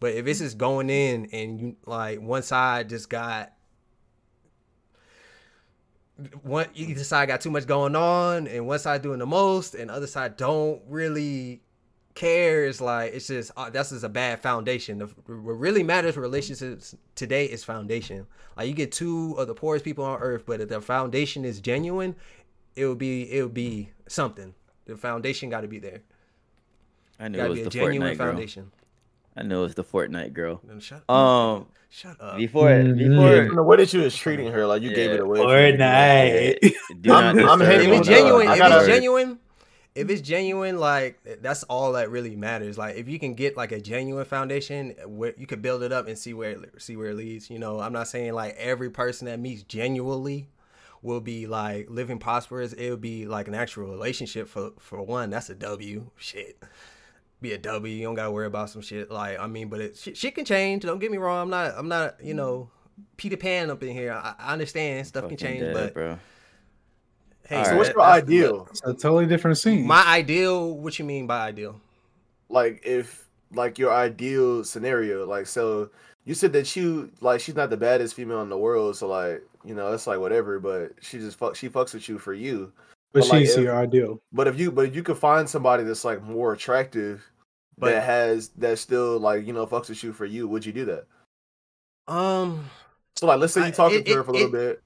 But 0.00 0.14
if 0.14 0.26
it's 0.26 0.40
just 0.40 0.58
going 0.58 0.90
in 0.90 1.26
and 1.32 1.60
you 1.60 1.76
like 1.86 2.20
one 2.20 2.42
side 2.42 2.88
just 2.88 3.08
got 3.08 3.52
one 6.42 6.66
either 6.74 7.02
side 7.02 7.28
got 7.28 7.40
too 7.40 7.50
much 7.50 7.66
going 7.66 7.96
on 7.96 8.46
and 8.46 8.66
one 8.66 8.78
side 8.78 9.02
doing 9.02 9.18
the 9.18 9.26
most 9.26 9.74
and 9.74 9.90
the 9.90 9.94
other 9.94 10.06
side 10.06 10.36
don't 10.36 10.80
really 10.88 11.60
care 12.14 12.64
it's 12.66 12.80
like 12.80 13.12
it's 13.12 13.26
just 13.26 13.50
uh, 13.56 13.68
that's 13.70 13.90
just 13.90 14.04
a 14.04 14.08
bad 14.08 14.40
foundation 14.40 14.98
the, 14.98 15.06
what 15.26 15.54
really 15.54 15.82
matters 15.82 16.14
for 16.14 16.20
relationships 16.20 16.94
today 17.16 17.46
is 17.46 17.64
foundation 17.64 18.24
like 18.56 18.68
you 18.68 18.74
get 18.74 18.92
two 18.92 19.34
of 19.36 19.48
the 19.48 19.54
poorest 19.54 19.84
people 19.84 20.04
on 20.04 20.20
earth 20.20 20.44
but 20.46 20.60
if 20.60 20.68
the 20.68 20.80
foundation 20.80 21.44
is 21.44 21.60
genuine 21.60 22.14
it 22.76 22.86
will 22.86 22.94
be 22.94 23.22
it 23.32 23.42
will 23.42 23.48
be 23.48 23.88
something 24.06 24.54
the 24.84 24.96
foundation 24.96 25.50
got 25.50 25.62
to 25.62 25.68
be 25.68 25.80
there 25.80 26.02
I 27.20 27.28
knew 27.28 27.38
it 27.40 27.48
was 27.48 27.58
be 27.58 27.60
a 27.62 27.64
the 27.64 27.70
genuine 27.70 28.16
Fortnite 28.16 28.54
girl. 28.56 28.64
I 29.36 29.42
knew 29.42 29.58
it 29.58 29.62
was 29.62 29.74
the 29.74 29.84
Fortnite 29.84 30.32
girl. 30.32 30.60
Then 30.64 30.80
shut 30.80 31.08
Um, 31.10 31.66
shut 31.90 32.20
up 32.20 32.36
before 32.38 32.68
Mhm. 32.68 32.98
before 32.98 33.54
the 33.56 33.62
way 33.62 33.76
that 33.78 33.92
you 33.92 34.00
was 34.02 34.16
treating 34.16 34.50
her, 34.52 34.66
like 34.66 34.82
you 34.82 34.94
gave 34.94 35.10
it 35.10 35.20
away. 35.20 35.38
from 35.38 35.46
Fortnite. 35.48 36.74
do 37.00 37.12
I'm- 37.12 37.38
I'm 37.38 37.58
disturb 37.58 37.60
hating 37.62 37.88
if 37.88 37.94
on 37.94 37.98
it's 38.00 38.08
that. 38.08 38.14
genuine, 38.18 38.46
I 38.48 38.52
if 38.52 38.58
gotta- 38.58 38.76
it's 38.78 38.86
genuine, 38.86 39.38
if 39.94 40.10
it's 40.10 40.20
genuine, 40.22 40.78
like 40.78 41.18
that's 41.40 41.62
all 41.64 41.92
that 41.92 42.10
really 42.10 42.36
matters. 42.36 42.76
Like 42.78 42.96
if 42.96 43.08
you 43.08 43.18
can 43.18 43.34
get 43.34 43.56
like 43.56 43.72
a 43.72 43.80
genuine 43.80 44.24
foundation, 44.24 44.90
where 45.06 45.34
you 45.36 45.46
could 45.46 45.62
build 45.62 45.82
it 45.82 45.92
up 45.92 46.06
and 46.08 46.16
see 46.18 46.34
where 46.34 46.50
it, 46.52 46.70
see 46.82 46.96
where 46.96 47.10
it 47.10 47.14
leads. 47.16 47.50
You 47.50 47.58
know, 47.58 47.80
I'm 47.80 47.92
not 47.92 48.08
saying 48.08 48.34
like 48.34 48.54
every 48.58 48.90
person 48.90 49.26
that 49.26 49.38
meets 49.40 49.62
genuinely 49.62 50.48
will 51.02 51.20
be 51.20 51.46
like 51.46 51.88
living 51.90 52.18
prosperous. 52.18 52.72
It 52.72 52.90
would 52.90 53.00
be 53.00 53.26
like 53.26 53.46
an 53.48 53.54
actual 53.54 53.84
relationship 53.88 54.48
for 54.48 54.70
for 54.78 55.02
one. 55.02 55.30
That's 55.30 55.50
a 55.50 55.54
W. 55.54 56.06
Shit. 56.16 56.56
Be 57.44 57.52
a 57.52 57.58
W. 57.58 57.94
You 57.94 58.04
don't 58.04 58.14
gotta 58.14 58.30
worry 58.30 58.46
about 58.46 58.70
some 58.70 58.80
shit. 58.80 59.10
Like 59.10 59.38
I 59.38 59.46
mean, 59.46 59.68
but 59.68 59.80
it 59.82 59.96
shit, 59.98 60.16
shit 60.16 60.34
can 60.34 60.44
change. 60.46 60.82
Don't 60.82 60.98
get 60.98 61.10
me 61.10 61.18
wrong. 61.18 61.42
I'm 61.42 61.50
not. 61.50 61.74
I'm 61.76 61.88
not. 61.88 62.16
You 62.24 62.32
know, 62.32 62.70
Peter 63.18 63.36
Pan 63.36 63.70
up 63.70 63.82
in 63.82 63.90
here. 63.90 64.12
I, 64.12 64.34
I 64.38 64.52
understand 64.54 65.06
stuff 65.06 65.28
can 65.28 65.36
change, 65.36 65.60
dead, 65.60 65.74
but 65.74 65.92
bro. 65.94 66.18
hey, 67.48 67.62
So 67.64 67.70
right. 67.70 67.76
what's 67.76 67.90
your 67.90 67.98
that's- 67.98 68.22
ideal? 68.22 68.66
It's 68.70 68.80
a 68.82 68.94
totally 68.94 69.26
different 69.26 69.58
scene. 69.58 69.86
My 69.86 70.02
ideal. 70.06 70.74
What 70.78 70.98
you 70.98 71.04
mean 71.04 71.26
by 71.26 71.40
ideal? 71.46 71.80
Like 72.48 72.80
if 72.84 73.28
like 73.52 73.78
your 73.78 73.92
ideal 73.92 74.64
scenario, 74.64 75.26
like 75.26 75.46
so 75.46 75.90
you 76.24 76.32
said 76.34 76.52
that 76.54 76.74
you 76.74 77.10
like 77.20 77.40
she's 77.40 77.54
not 77.54 77.68
the 77.68 77.76
baddest 77.76 78.14
female 78.14 78.40
in 78.40 78.48
the 78.48 78.56
world, 78.58 78.96
so 78.96 79.06
like 79.08 79.42
you 79.66 79.74
know 79.74 79.92
it's 79.92 80.06
like 80.06 80.18
whatever, 80.18 80.58
but 80.60 80.92
she 81.02 81.18
just 81.18 81.36
fuck 81.38 81.56
she 81.56 81.68
fucks 81.68 81.92
with 81.92 82.08
you 82.08 82.18
for 82.18 82.32
you. 82.32 82.72
but 83.12 83.20
but 83.20 83.28
like 83.30 83.40
she's 83.40 83.56
if- 83.56 83.64
your 83.64 83.76
ideal. 83.76 84.18
But 84.32 84.46
if 84.48 84.58
you 84.58 84.72
but 84.72 84.86
if 84.86 84.96
you 84.96 85.02
could 85.02 85.18
find 85.18 85.46
somebody 85.48 85.84
that's 85.84 86.04
like 86.06 86.22
more 86.22 86.52
attractive 86.54 87.22
But- 87.78 87.90
that 87.90 88.02
has 88.04 88.48
that 88.58 88.78
still 88.78 89.18
like 89.18 89.46
you 89.46 89.52
know 89.52 89.66
fucks 89.66 89.88
with 89.88 90.02
you 90.04 90.12
for 90.12 90.24
you, 90.26 90.46
would 90.48 90.64
you 90.64 90.72
do 90.72 90.84
that? 90.86 91.06
Um, 92.06 92.70
So 93.16 93.26
like 93.26 93.38
let's 93.40 93.52
say 93.54 93.62
I- 93.62 93.66
you 93.66 93.72
talking 93.72 93.98
it- 94.00 94.06
to 94.06 94.14
her 94.14 94.20
it- 94.20 94.24
for 94.24 94.30
a 94.30 94.34
little 94.34 94.54
it- 94.54 94.80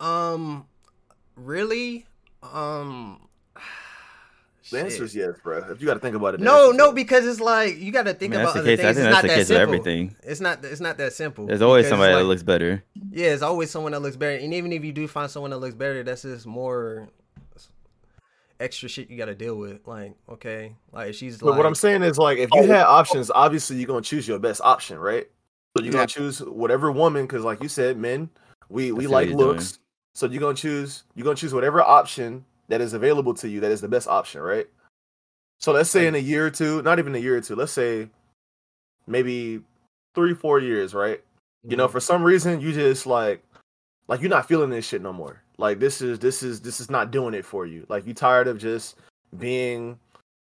bit. 0.00 0.06
um, 0.06 0.66
really? 1.36 2.06
Um, 2.42 3.20
The 3.54 4.78
shit. 4.78 4.84
answer 4.84 5.04
is 5.04 5.14
yes, 5.14 5.36
bro. 5.42 5.58
If 5.70 5.80
you 5.80 5.86
got 5.86 5.94
to 5.94 6.00
think 6.00 6.16
about 6.16 6.34
it. 6.34 6.40
no, 6.40 6.70
no, 6.70 6.86
yes. 6.86 6.94
because 6.94 7.26
it's 7.26 7.40
like 7.40 7.78
you 7.78 7.92
got 7.92 8.04
to 8.04 8.10
I 8.10 8.14
think 8.14 8.30
mean, 8.32 8.40
that's 8.40 8.52
about 8.52 8.64
the 8.64 8.72
other 8.72 8.76
case. 8.76 8.84
I 8.84 8.92
things. 8.94 8.96
think 8.96 9.06
It's 9.06 9.14
that's 9.14 9.14
not 9.14 9.22
the 9.22 9.28
that 9.28 9.34
case 9.34 9.38
with 9.38 9.46
simple. 9.48 9.62
everything. 9.74 10.16
It's 10.22 10.40
not. 10.40 10.64
It's 10.64 10.80
not 10.80 10.98
that 10.98 11.12
simple. 11.12 11.46
There's 11.46 11.62
always 11.62 11.84
Because 11.84 11.86
it's 11.86 11.90
somebody 11.92 12.14
that 12.14 12.24
looks 12.28 12.42
better. 12.42 12.82
Yeah, 13.10 13.26
it's 13.28 13.42
always 13.42 13.70
someone 13.70 13.92
that 13.92 14.00
looks 14.00 14.16
better, 14.16 14.36
and 14.42 14.54
even 14.54 14.72
if 14.72 14.84
you 14.84 14.92
do 14.92 15.06
find 15.06 15.30
someone 15.30 15.50
that 15.50 15.58
looks 15.58 15.74
better, 15.74 16.02
that's 16.02 16.22
just 16.22 16.46
more 16.46 17.08
extra 18.62 18.88
shit 18.88 19.10
you 19.10 19.16
got 19.18 19.26
to 19.26 19.34
deal 19.34 19.56
with. 19.56 19.86
Like, 19.86 20.14
okay, 20.28 20.74
like 20.92 21.10
if 21.10 21.16
she's 21.16 21.38
But 21.38 21.50
like, 21.50 21.56
what 21.58 21.66
I'm 21.66 21.74
saying 21.74 22.02
is 22.02 22.18
like 22.18 22.38
if 22.38 22.50
you 22.54 22.62
had 22.68 22.84
options, 22.84 23.30
obviously 23.34 23.76
you're 23.76 23.86
gonna 23.86 24.00
choose 24.02 24.26
your 24.28 24.38
best 24.38 24.60
option, 24.62 24.98
right? 24.98 25.28
So 25.76 25.82
you're 25.82 25.92
Yeah. 25.92 26.00
gonna 26.00 26.06
choose 26.06 26.40
whatever 26.42 26.92
woman, 26.92 27.26
because 27.26 27.44
like 27.44 27.60
you 27.60 27.68
said, 27.68 27.96
men, 27.96 28.30
we 28.68 28.92
we 28.92 29.06
like 29.06 29.28
you're 29.28 29.36
doing. 29.36 29.48
looks. 29.50 29.78
So 30.14 30.26
you're 30.26 30.40
gonna 30.40 30.54
choose 30.54 31.04
you're 31.14 31.24
gonna 31.24 31.36
choose 31.36 31.52
whatever 31.54 31.82
option 31.82 32.44
that 32.68 32.80
is 32.80 32.92
available 32.92 33.34
to 33.34 33.48
you 33.48 33.60
that 33.60 33.70
is 33.70 33.80
the 33.80 33.88
best 33.88 34.08
option, 34.08 34.40
right? 34.40 34.68
So 35.58 35.72
let's 35.72 35.90
say 35.90 36.06
in 36.06 36.14
a 36.14 36.18
year 36.18 36.46
or 36.46 36.50
two, 36.50 36.82
not 36.82 36.98
even 36.98 37.14
a 37.14 37.18
year 37.18 37.36
or 37.36 37.40
two, 37.40 37.54
let's 37.54 37.72
say 37.72 38.08
maybe 39.06 39.62
three, 40.14 40.34
four 40.34 40.58
years, 40.58 40.94
right? 40.94 41.22
You 41.64 41.76
know, 41.76 41.86
Mhm. 41.88 41.92
for 41.92 42.00
some 42.00 42.22
reason 42.22 42.60
you 42.60 42.72
just 42.72 43.06
like 43.06 43.42
like 44.08 44.20
you're 44.20 44.30
not 44.30 44.46
feeling 44.48 44.70
this 44.70 44.86
shit 44.86 45.00
no 45.00 45.12
more. 45.12 45.42
Like 45.62 45.78
this 45.78 46.02
is 46.02 46.18
this 46.18 46.42
is 46.42 46.60
this 46.60 46.80
is 46.80 46.90
not 46.90 47.12
doing 47.12 47.34
it 47.34 47.44
for 47.44 47.66
you. 47.66 47.86
Like 47.88 48.04
you 48.04 48.14
tired 48.14 48.48
of 48.48 48.58
just 48.58 48.96
being 49.38 49.96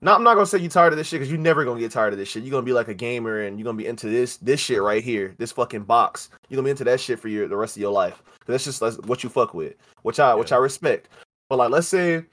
not 0.03 0.17
I'm 0.17 0.25
not 0.25 0.35
gonna 0.35 0.45
say 0.45 0.59
you 0.59 0.69
tired 0.69 0.93
of 0.93 0.97
this 0.97 1.07
shit 1.07 1.21
because 1.21 1.31
you're 1.31 1.41
never 1.41 1.65
gonna 1.65 1.79
get 1.79 1.93
tired 1.93 2.13
of 2.13 2.19
this 2.19 2.29
shit. 2.29 2.43
You're 2.43 2.51
gonna 2.51 2.65
be 2.67 2.73
like 2.73 2.89
a 2.89 2.95
gamer 2.95 3.43
and 3.43 3.57
you're 3.57 3.65
gonna 3.65 3.79
be 3.79 3.87
into 3.87 4.09
this 4.09 4.39
this 4.39 4.59
shit 4.59 4.83
right 4.83 5.05
here, 5.05 5.37
this 5.39 5.53
fucking 5.53 5.85
box. 5.85 6.31
You're 6.49 6.57
gonna 6.57 6.67
be 6.67 6.73
into 6.73 6.83
that 6.83 6.99
shit 6.99 7.21
for 7.21 7.29
your 7.29 7.47
the 7.47 7.57
rest 7.57 7.77
of 7.77 7.81
your 7.81 7.93
life. 7.93 8.25
That's 8.47 8.65
just 8.65 8.81
that's 8.81 8.99
what 9.03 9.23
you 9.23 9.31
fuck 9.31 9.55
with, 9.55 9.75
which 10.03 10.19
I 10.19 10.35
which 10.35 10.51
I 10.51 10.57
respect. 10.57 11.11
But 11.49 11.59
like 11.59 11.71
let's 11.71 11.87
say 11.87 12.25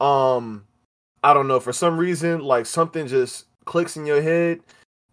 um 0.00 0.66
I 1.22 1.32
don't 1.32 1.46
know, 1.46 1.60
for 1.60 1.72
some 1.72 1.96
reason, 1.96 2.40
like 2.40 2.66
something 2.66 3.06
just 3.06 3.44
clicks 3.66 3.96
in 3.96 4.04
your 4.04 4.20
head 4.20 4.62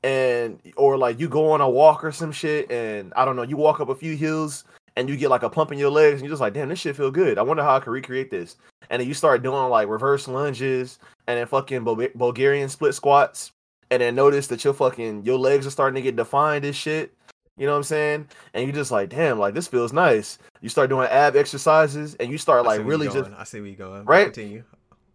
and 0.02 0.60
or 0.78 0.98
like 0.98 1.20
you 1.20 1.30
go 1.30 1.52
on 1.52 1.62
a 1.62 1.70
walk 1.70 2.04
or 2.04 2.12
some 2.12 2.32
shit 2.32 2.72
and 2.72 3.14
I 3.16 3.24
don't 3.24 3.36
know, 3.36 3.44
you 3.44 3.56
walk 3.56 3.82
up 3.82 3.90
a 3.90 3.96
few 3.96 4.16
hills 4.16 4.64
and 4.96 5.10
you 5.10 5.18
get 5.18 5.30
like 5.30 5.44
a 5.44 5.50
pump 5.50 5.72
in 5.72 5.80
your 5.80 5.90
legs 5.90 6.14
and 6.16 6.22
you're 6.22 6.32
just 6.34 6.42
like, 6.42 6.54
damn, 6.54 6.70
this 6.70 6.80
shit 6.80 6.96
feel 6.96 7.12
good. 7.12 7.38
I 7.38 7.42
wonder 7.42 7.64
how 7.64 7.76
I 7.76 7.80
can 7.80 7.92
recreate 7.94 8.30
this. 8.32 8.58
And 8.90 9.00
then 9.00 9.08
you 9.08 9.14
start 9.14 9.42
doing 9.44 9.70
like 9.70 9.88
reverse 9.88 10.28
lunges 10.28 11.00
and 11.28 11.38
then 11.38 11.48
fucking 11.48 11.84
Bul- 11.84 12.08
Bulgarian 12.16 12.70
split 12.70 12.94
squats 12.94 13.52
and 13.92 14.02
then 14.02 14.16
notice 14.16 14.48
that 14.48 14.64
your 14.64 14.74
fucking 14.74 15.24
your 15.26 15.38
legs 15.38 15.66
are 15.66 15.72
starting 15.72 15.96
to 15.96 16.02
get 16.02 16.16
defined 16.16 16.66
and 16.66 16.76
shit. 16.76 17.14
You 17.58 17.66
know 17.68 17.74
what 17.74 17.78
I'm 17.78 17.84
saying? 17.84 18.28
And 18.54 18.66
you 18.66 18.74
just 18.74 18.92
like, 18.92 19.10
damn, 19.10 19.38
like 19.40 19.54
this 19.54 19.68
feels 19.68 19.94
nice. 19.94 20.38
You 20.62 20.70
start 20.70 20.90
doing 20.90 21.08
ab 21.10 21.36
exercises 21.36 22.16
and 22.16 22.32
you 22.32 22.38
start 22.38 22.66
like 22.66 22.84
really 22.84 23.08
just. 23.08 23.30
I 23.38 23.44
see 23.44 23.60
where 23.60 23.70
you 23.70 23.76
going. 23.76 24.06
Right? 24.06 24.26
Continue. 24.26 24.64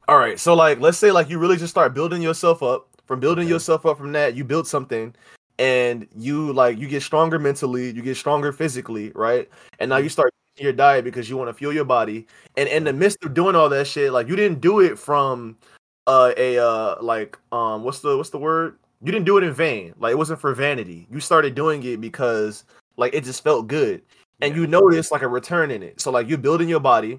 all 0.09 0.19
right, 0.19 0.39
so 0.39 0.55
like 0.55 0.81
let's 0.81 0.99
say 0.99 1.11
like 1.11 1.29
you 1.29 1.39
really 1.39 1.57
just 1.57 1.71
start 1.73 1.95
building 1.95 2.23
yourself 2.23 2.63
up. 2.63 2.87
From 3.07 3.21
building 3.21 3.45
Okay. 3.47 3.53
yourself 3.55 3.87
up 3.87 3.97
from 3.97 4.13
that, 4.13 4.35
you 4.37 4.45
build 4.45 4.67
something 4.69 5.15
and 5.59 6.07
you 6.17 6.53
like 6.53 6.79
you 6.79 6.89
get 6.89 7.03
stronger 7.03 7.39
mentally, 7.39 7.91
you 7.91 8.03
get 8.03 8.17
stronger 8.17 8.53
physically, 8.53 9.11
right? 9.15 9.49
And 9.79 9.89
now 9.89 9.97
Mm-hmm. 9.97 10.05
you 10.05 10.09
start 10.11 10.35
your 10.59 10.73
diet 10.73 11.05
because 11.05 11.29
you 11.31 11.37
want 11.37 11.49
to 11.49 11.55
fuel 11.55 11.73
your 11.73 11.85
body. 11.85 12.27
And 12.57 12.69
in 12.69 12.85
the 12.85 12.93
midst 12.93 13.23
of 13.25 13.35
doing 13.35 13.55
all 13.55 13.69
that 13.69 13.87
shit, 13.87 14.13
like 14.13 14.29
you 14.29 14.37
didn't 14.37 14.61
do 14.61 14.81
it 14.81 14.99
from 14.99 15.57
uh 16.07 16.33
a 16.37 16.59
uh 16.59 16.97
like 17.03 17.39
um 17.53 17.85
what's 17.85 18.01
the 18.01 18.17
what's 18.17 18.31
the 18.31 18.39
word? 18.39 18.79
You 19.03 19.13
didn't 19.13 19.27
do 19.27 19.39
it 19.39 19.45
in 19.45 19.53
vain. 19.53 19.95
Like 19.99 20.13
it 20.13 20.19
wasn't 20.19 20.41
for 20.41 20.55
vanity. 20.55 21.07
You 21.11 21.21
started 21.21 21.55
doing 21.55 21.83
it 21.85 22.01
because 22.01 22.65
like 22.97 23.15
it 23.15 23.25
just 23.25 23.45
felt 23.45 23.67
good. 23.69 24.03
and 24.41 24.55
Yeah. 24.55 24.61
you 24.63 24.67
notice 24.69 25.11
like 25.11 25.23
a 25.23 25.29
return 25.29 25.71
in 25.71 25.83
it. 25.83 26.01
So 26.01 26.11
like 26.11 26.29
you're 26.29 26.39
building 26.39 26.69
your 26.69 26.81
body, 26.81 27.19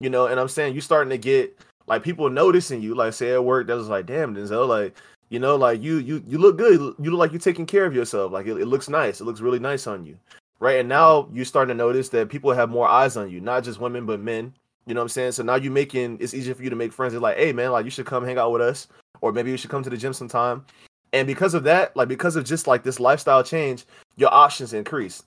you 0.00 0.10
know, 0.10 0.26
and 0.26 0.38
I'm 0.40 0.48
saying 0.48 0.74
you're 0.74 0.82
starting 0.82 1.10
to 1.10 1.18
get 1.18 1.56
like 1.86 2.02
people 2.02 2.28
noticing 2.30 2.80
you, 2.82 2.94
like 2.94 3.12
say 3.12 3.32
at 3.32 3.44
work, 3.44 3.66
that 3.66 3.74
was 3.76 3.88
like, 3.88 4.06
damn, 4.06 4.34
Denzel, 4.34 4.68
like 4.68 4.96
you 5.30 5.38
know, 5.38 5.56
like 5.56 5.80
you 5.80 5.98
you 5.98 6.22
you 6.26 6.38
look 6.38 6.58
good. 6.58 6.94
You 6.98 7.10
look 7.10 7.18
like 7.18 7.32
you're 7.32 7.40
taking 7.40 7.64
care 7.64 7.86
of 7.86 7.94
yourself. 7.94 8.32
Like 8.32 8.46
it, 8.46 8.60
it 8.60 8.66
looks 8.66 8.88
nice. 8.88 9.20
It 9.20 9.24
looks 9.24 9.40
really 9.40 9.60
nice 9.60 9.86
on 9.86 10.04
you, 10.04 10.18
right? 10.58 10.80
And 10.80 10.88
now 10.88 11.28
you're 11.32 11.44
starting 11.44 11.74
to 11.76 11.78
notice 11.82 12.08
that 12.10 12.28
people 12.28 12.52
have 12.52 12.68
more 12.68 12.88
eyes 12.88 13.16
on 13.16 13.30
you, 13.30 13.40
not 13.40 13.64
just 13.64 13.80
women 13.80 14.04
but 14.04 14.20
men. 14.20 14.52
You 14.86 14.94
know 14.94 15.00
what 15.00 15.04
I'm 15.04 15.08
saying? 15.10 15.32
So 15.32 15.44
now 15.44 15.54
you're 15.54 15.72
making 15.72 16.18
it's 16.20 16.34
easier 16.34 16.54
for 16.54 16.64
you 16.64 16.70
to 16.70 16.76
make 16.76 16.92
friends. 16.92 17.12
They're 17.12 17.20
like, 17.20 17.36
hey 17.36 17.52
man, 17.52 17.70
like 17.70 17.84
you 17.84 17.92
should 17.92 18.06
come 18.06 18.24
hang 18.24 18.38
out 18.38 18.50
with 18.50 18.60
us, 18.60 18.88
or 19.20 19.32
maybe 19.32 19.52
you 19.52 19.56
should 19.56 19.70
come 19.70 19.84
to 19.84 19.90
the 19.90 19.96
gym 19.96 20.12
sometime. 20.12 20.66
And 21.12 21.28
because 21.28 21.54
of 21.54 21.62
that, 21.64 21.96
like 21.96 22.08
because 22.08 22.34
of 22.34 22.44
just 22.44 22.66
like 22.66 22.82
this 22.82 22.98
lifestyle 22.98 23.44
change, 23.44 23.84
your 24.16 24.34
options 24.34 24.72
increase. 24.72 25.22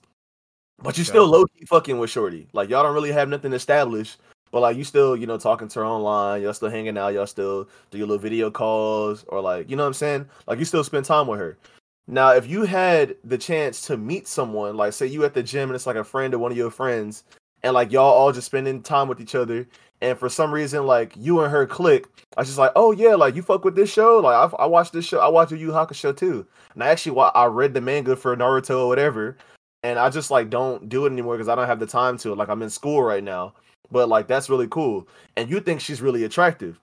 But 0.82 0.98
you're 0.98 1.04
still 1.06 1.26
low 1.26 1.46
key 1.46 1.64
fucking 1.64 1.98
with 1.98 2.10
Shorty. 2.10 2.46
Like 2.52 2.68
y'all 2.68 2.82
don't 2.82 2.94
really 2.94 3.12
have 3.12 3.30
nothing 3.30 3.54
established, 3.54 4.18
but 4.54 4.60
like 4.60 4.76
you 4.76 4.84
still, 4.84 5.16
you 5.16 5.26
know, 5.26 5.36
talking 5.36 5.66
to 5.66 5.80
her 5.80 5.84
online, 5.84 6.40
y'all 6.40 6.54
still 6.54 6.70
hanging 6.70 6.96
out, 6.96 7.12
y'all 7.12 7.26
still 7.26 7.68
do 7.90 7.98
your 7.98 8.06
little 8.06 8.22
video 8.22 8.52
calls, 8.52 9.24
or 9.26 9.40
like, 9.40 9.68
you 9.68 9.74
know 9.74 9.82
what 9.82 9.88
I'm 9.88 9.94
saying? 9.94 10.26
Like 10.46 10.60
you 10.60 10.64
still 10.64 10.84
spend 10.84 11.06
time 11.06 11.26
with 11.26 11.40
her. 11.40 11.58
Now, 12.06 12.34
if 12.34 12.46
you 12.46 12.62
had 12.62 13.16
the 13.24 13.36
chance 13.36 13.80
to 13.88 13.96
meet 13.96 14.28
someone, 14.28 14.76
like 14.76 14.92
say 14.92 15.08
you 15.08 15.24
at 15.24 15.34
the 15.34 15.42
gym 15.42 15.70
and 15.70 15.74
it's 15.74 15.88
like 15.88 15.96
a 15.96 16.04
friend 16.04 16.32
or 16.34 16.38
one 16.38 16.52
of 16.52 16.56
your 16.56 16.70
friends, 16.70 17.24
and 17.64 17.74
like 17.74 17.90
y'all 17.90 18.12
all 18.12 18.30
just 18.30 18.46
spending 18.46 18.80
time 18.80 19.08
with 19.08 19.20
each 19.20 19.34
other, 19.34 19.66
and 20.00 20.16
for 20.16 20.28
some 20.28 20.54
reason, 20.54 20.86
like 20.86 21.14
you 21.16 21.40
and 21.40 21.50
her 21.50 21.66
click, 21.66 22.06
I 22.36 22.42
was 22.42 22.46
just 22.46 22.58
like, 22.60 22.70
oh 22.76 22.92
yeah, 22.92 23.16
like 23.16 23.34
you 23.34 23.42
fuck 23.42 23.64
with 23.64 23.74
this 23.74 23.92
show, 23.92 24.20
like 24.20 24.36
I, 24.36 24.62
I 24.62 24.66
watched 24.66 24.92
this 24.92 25.04
show, 25.04 25.18
I 25.18 25.26
watched 25.26 25.50
the 25.50 25.58
Yu 25.58 25.72
Hakusho 25.72 26.16
too, 26.16 26.46
and 26.74 26.84
I 26.84 26.90
actually 26.90 27.20
I 27.34 27.46
read 27.46 27.74
the 27.74 27.80
manga 27.80 28.14
for 28.14 28.36
Naruto 28.36 28.82
or 28.82 28.86
whatever, 28.86 29.36
and 29.82 29.98
I 29.98 30.10
just 30.10 30.30
like 30.30 30.48
don't 30.48 30.88
do 30.88 31.06
it 31.06 31.10
anymore 31.10 31.34
because 31.34 31.48
I 31.48 31.56
don't 31.56 31.66
have 31.66 31.80
the 31.80 31.88
time 31.88 32.18
to. 32.18 32.36
Like 32.36 32.48
I'm 32.48 32.62
in 32.62 32.70
school 32.70 33.02
right 33.02 33.24
now, 33.24 33.52
but 33.90 34.08
like 34.08 34.26
that's 34.26 34.48
really 34.48 34.68
cool, 34.68 35.08
and 35.36 35.50
you 35.50 35.60
think 35.60 35.80
she's 35.80 36.02
really 36.02 36.24
attractive. 36.24 36.80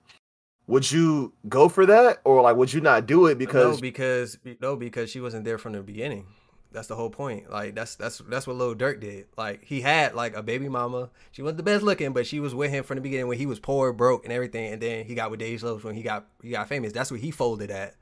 Would 0.67 0.91
you 0.91 1.33
go 1.49 1.67
for 1.67 1.85
that, 1.85 2.21
or 2.23 2.41
like 2.41 2.55
would 2.55 2.71
you 2.71 2.81
not 2.81 3.05
do 3.05 3.25
it 3.25 3.37
because 3.37 3.77
no, 3.77 3.81
because 3.81 4.37
no, 4.61 4.75
because 4.75 5.09
she 5.09 5.19
wasn't 5.19 5.45
there 5.45 5.57
from 5.57 5.73
the 5.73 5.81
beginning. 5.81 6.27
That's 6.71 6.87
the 6.87 6.95
whole 6.95 7.09
point. 7.09 7.51
Like 7.51 7.75
that's 7.75 7.95
that's 7.95 8.19
that's 8.19 8.47
what 8.47 8.55
Lil 8.55 8.75
Durk 8.75 9.01
did. 9.01 9.25
Like 9.37 9.65
he 9.65 9.81
had 9.81 10.15
like 10.15 10.35
a 10.35 10.41
baby 10.41 10.69
mama. 10.69 11.09
She 11.31 11.41
wasn't 11.41 11.57
the 11.57 11.63
best 11.63 11.83
looking, 11.83 12.13
but 12.13 12.25
she 12.25 12.39
was 12.39 12.55
with 12.55 12.71
him 12.71 12.85
from 12.85 12.95
the 12.95 13.01
beginning 13.01 13.27
when 13.27 13.37
he 13.37 13.45
was 13.45 13.59
poor, 13.59 13.91
broke, 13.91 14.23
and 14.23 14.31
everything. 14.31 14.71
And 14.71 14.81
then 14.81 15.05
he 15.05 15.13
got 15.13 15.31
with 15.31 15.41
Dej 15.41 15.61
Loaf 15.63 15.83
when 15.83 15.95
he 15.95 16.03
got 16.03 16.27
he 16.41 16.51
got 16.51 16.69
famous. 16.69 16.93
That's 16.93 17.11
what 17.11 17.19
he 17.19 17.31
folded 17.31 17.71
at. 17.71 17.95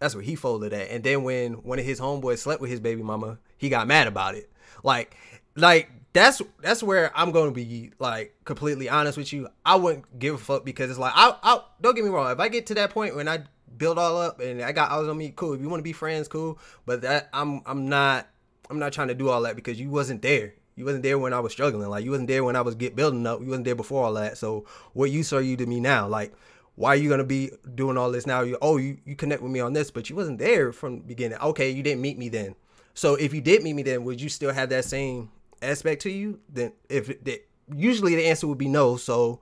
That's 0.00 0.14
what 0.14 0.24
he 0.24 0.34
folded 0.34 0.74
at. 0.74 0.90
And 0.90 1.02
then 1.02 1.22
when 1.22 1.54
one 1.54 1.78
of 1.78 1.84
his 1.84 1.98
homeboys 1.98 2.38
slept 2.38 2.60
with 2.60 2.70
his 2.70 2.80
baby 2.80 3.02
mama, 3.02 3.38
he 3.56 3.70
got 3.70 3.88
mad 3.88 4.06
about 4.06 4.34
it. 4.34 4.50
Like 4.82 5.16
like 5.56 5.90
that's 6.12 6.40
that's 6.62 6.82
where 6.82 7.16
I'm 7.16 7.30
gonna 7.32 7.50
be 7.50 7.92
like 7.98 8.34
completely 8.44 8.88
honest 8.88 9.18
with 9.18 9.32
you. 9.32 9.48
I 9.64 9.76
wouldn't 9.76 10.18
give 10.18 10.34
a 10.34 10.38
fuck 10.38 10.64
because 10.64 10.90
it's 10.90 10.98
like 10.98 11.12
I 11.14 11.34
I 11.42 11.60
don't 11.80 11.94
get 11.94 12.04
me 12.04 12.10
wrong. 12.10 12.30
If 12.30 12.40
I 12.40 12.48
get 12.48 12.66
to 12.66 12.74
that 12.74 12.90
point 12.90 13.14
when 13.14 13.28
I 13.28 13.44
build 13.76 13.98
all 13.98 14.20
up 14.20 14.40
and 14.40 14.62
I 14.62 14.72
got 14.72 14.90
I 14.90 14.98
was 14.98 15.08
on 15.08 15.18
me, 15.18 15.32
cool. 15.34 15.54
If 15.54 15.60
you 15.60 15.68
want 15.68 15.80
to 15.80 15.84
be 15.84 15.92
friends, 15.92 16.28
cool. 16.28 16.58
But 16.86 17.02
that 17.02 17.28
I'm 17.32 17.62
I'm 17.66 17.88
not 17.88 18.26
I'm 18.70 18.78
not 18.78 18.92
trying 18.92 19.08
to 19.08 19.14
do 19.14 19.28
all 19.28 19.42
that 19.42 19.56
because 19.56 19.78
you 19.78 19.90
wasn't 19.90 20.22
there. 20.22 20.54
You 20.76 20.84
wasn't 20.84 21.02
there 21.02 21.18
when 21.18 21.32
I 21.32 21.40
was 21.40 21.52
struggling. 21.52 21.88
Like 21.88 22.04
you 22.04 22.10
wasn't 22.10 22.28
there 22.28 22.44
when 22.44 22.56
I 22.56 22.60
was 22.62 22.74
get 22.74 22.96
building 22.96 23.26
up. 23.26 23.40
You 23.40 23.46
wasn't 23.46 23.64
there 23.64 23.74
before 23.74 24.04
all 24.04 24.14
that. 24.14 24.38
So 24.38 24.64
what 24.92 25.10
use 25.10 25.32
are 25.32 25.42
you 25.42 25.56
to 25.56 25.66
me 25.66 25.80
now? 25.80 26.08
Like 26.08 26.32
why 26.76 26.90
are 26.90 26.96
you 26.96 27.08
gonna 27.08 27.24
be 27.24 27.50
doing 27.74 27.98
all 27.98 28.10
this 28.10 28.26
now? 28.26 28.42
You 28.42 28.56
oh 28.62 28.76
you, 28.76 28.98
you 29.04 29.16
connect 29.16 29.42
with 29.42 29.52
me 29.52 29.60
on 29.60 29.72
this, 29.72 29.90
but 29.90 30.08
you 30.08 30.16
wasn't 30.16 30.38
there 30.38 30.72
from 30.72 31.00
the 31.00 31.04
beginning. 31.04 31.38
Okay, 31.38 31.70
you 31.70 31.82
didn't 31.82 32.00
meet 32.00 32.16
me 32.16 32.28
then. 32.28 32.54
So 32.94 33.14
if 33.16 33.34
you 33.34 33.40
did 33.40 33.62
meet 33.62 33.74
me 33.74 33.82
then, 33.82 34.04
would 34.04 34.20
you 34.20 34.28
still 34.28 34.52
have 34.52 34.70
that 34.70 34.84
same 34.84 35.30
aspect 35.62 36.02
to 36.02 36.10
you? 36.10 36.40
Then 36.48 36.72
if 36.88 37.10
it, 37.10 37.24
the- 37.24 37.42
usually 37.74 38.14
the 38.14 38.26
answer 38.26 38.46
would 38.46 38.58
be 38.58 38.68
no. 38.68 38.96
So 38.96 39.40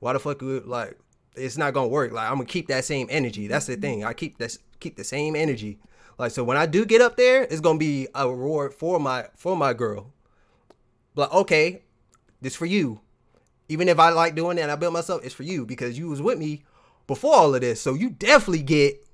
why 0.00 0.12
the 0.12 0.18
fuck 0.18 0.40
would 0.42 0.66
like 0.66 0.98
it's 1.34 1.56
not 1.56 1.74
gonna 1.74 1.88
work? 1.88 2.12
Like 2.12 2.28
I'm 2.30 2.36
gonna 2.36 2.46
keep 2.46 2.68
that 2.68 2.84
same 2.84 3.06
energy. 3.10 3.46
That's 3.46 3.66
the 3.66 3.74
mm-hmm. 3.74 3.82
thing. 3.82 4.04
I 4.04 4.12
keep 4.12 4.38
this 4.38 4.58
keep 4.80 4.96
the 4.96 5.04
same 5.04 5.36
energy. 5.36 5.78
Like 6.18 6.32
so 6.32 6.44
when 6.44 6.56
I 6.56 6.66
do 6.66 6.84
get 6.84 7.00
up 7.00 7.16
there, 7.16 7.42
it's 7.42 7.60
gonna 7.60 7.78
be 7.78 8.08
a 8.14 8.28
reward 8.28 8.74
for 8.74 8.98
my 8.98 9.26
for 9.36 9.56
my 9.56 9.72
girl. 9.72 10.12
Like 11.14 11.32
okay, 11.32 11.82
this 12.40 12.56
for 12.56 12.66
you. 12.66 13.00
Even 13.68 13.88
if 13.88 13.98
I 13.98 14.10
like 14.10 14.36
doing 14.36 14.58
it 14.58 14.62
and 14.62 14.70
I 14.70 14.76
built 14.76 14.92
myself, 14.92 15.24
it's 15.24 15.34
for 15.34 15.42
you 15.42 15.66
because 15.66 15.98
you 15.98 16.08
was 16.08 16.22
with 16.22 16.38
me 16.38 16.62
before 17.06 17.34
all 17.34 17.54
of 17.54 17.60
this. 17.60 17.80
So 17.80 17.94
you 17.94 18.10
definitely 18.10 18.62
get 18.62 19.04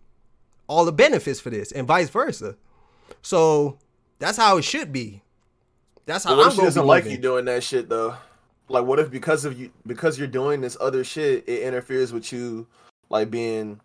all 0.66 0.84
the 0.84 0.92
benefits 0.92 1.40
for 1.40 1.50
this, 1.50 1.72
and 1.72 1.86
vice 1.86 2.10
versa. 2.10 2.56
So 3.22 3.78
that's 4.18 4.36
how 4.38 4.58
it 4.58 4.62
should 4.62 4.92
be. 4.92 5.21
That's 6.06 6.24
how 6.24 6.30
But 6.30 6.36
what 6.38 6.42
I'm 6.44 6.48
if 6.48 6.52
she 6.54 6.56
gonna 6.58 6.66
doesn't 6.68 6.82
be 6.82 6.86
like 6.88 7.04
living. 7.04 7.16
you 7.16 7.22
doing 7.22 7.44
that 7.46 7.62
shit 7.62 7.88
though? 7.88 8.14
Like, 8.68 8.84
what 8.84 8.98
if 8.98 9.10
because 9.10 9.44
of 9.44 9.58
you, 9.58 9.70
because 9.86 10.18
you're 10.18 10.28
doing 10.28 10.60
this 10.60 10.76
other 10.80 11.04
shit, 11.04 11.48
it 11.48 11.62
interferes 11.62 12.12
with 12.12 12.32
you, 12.32 12.66
like 13.10 13.30
being, 13.30 13.80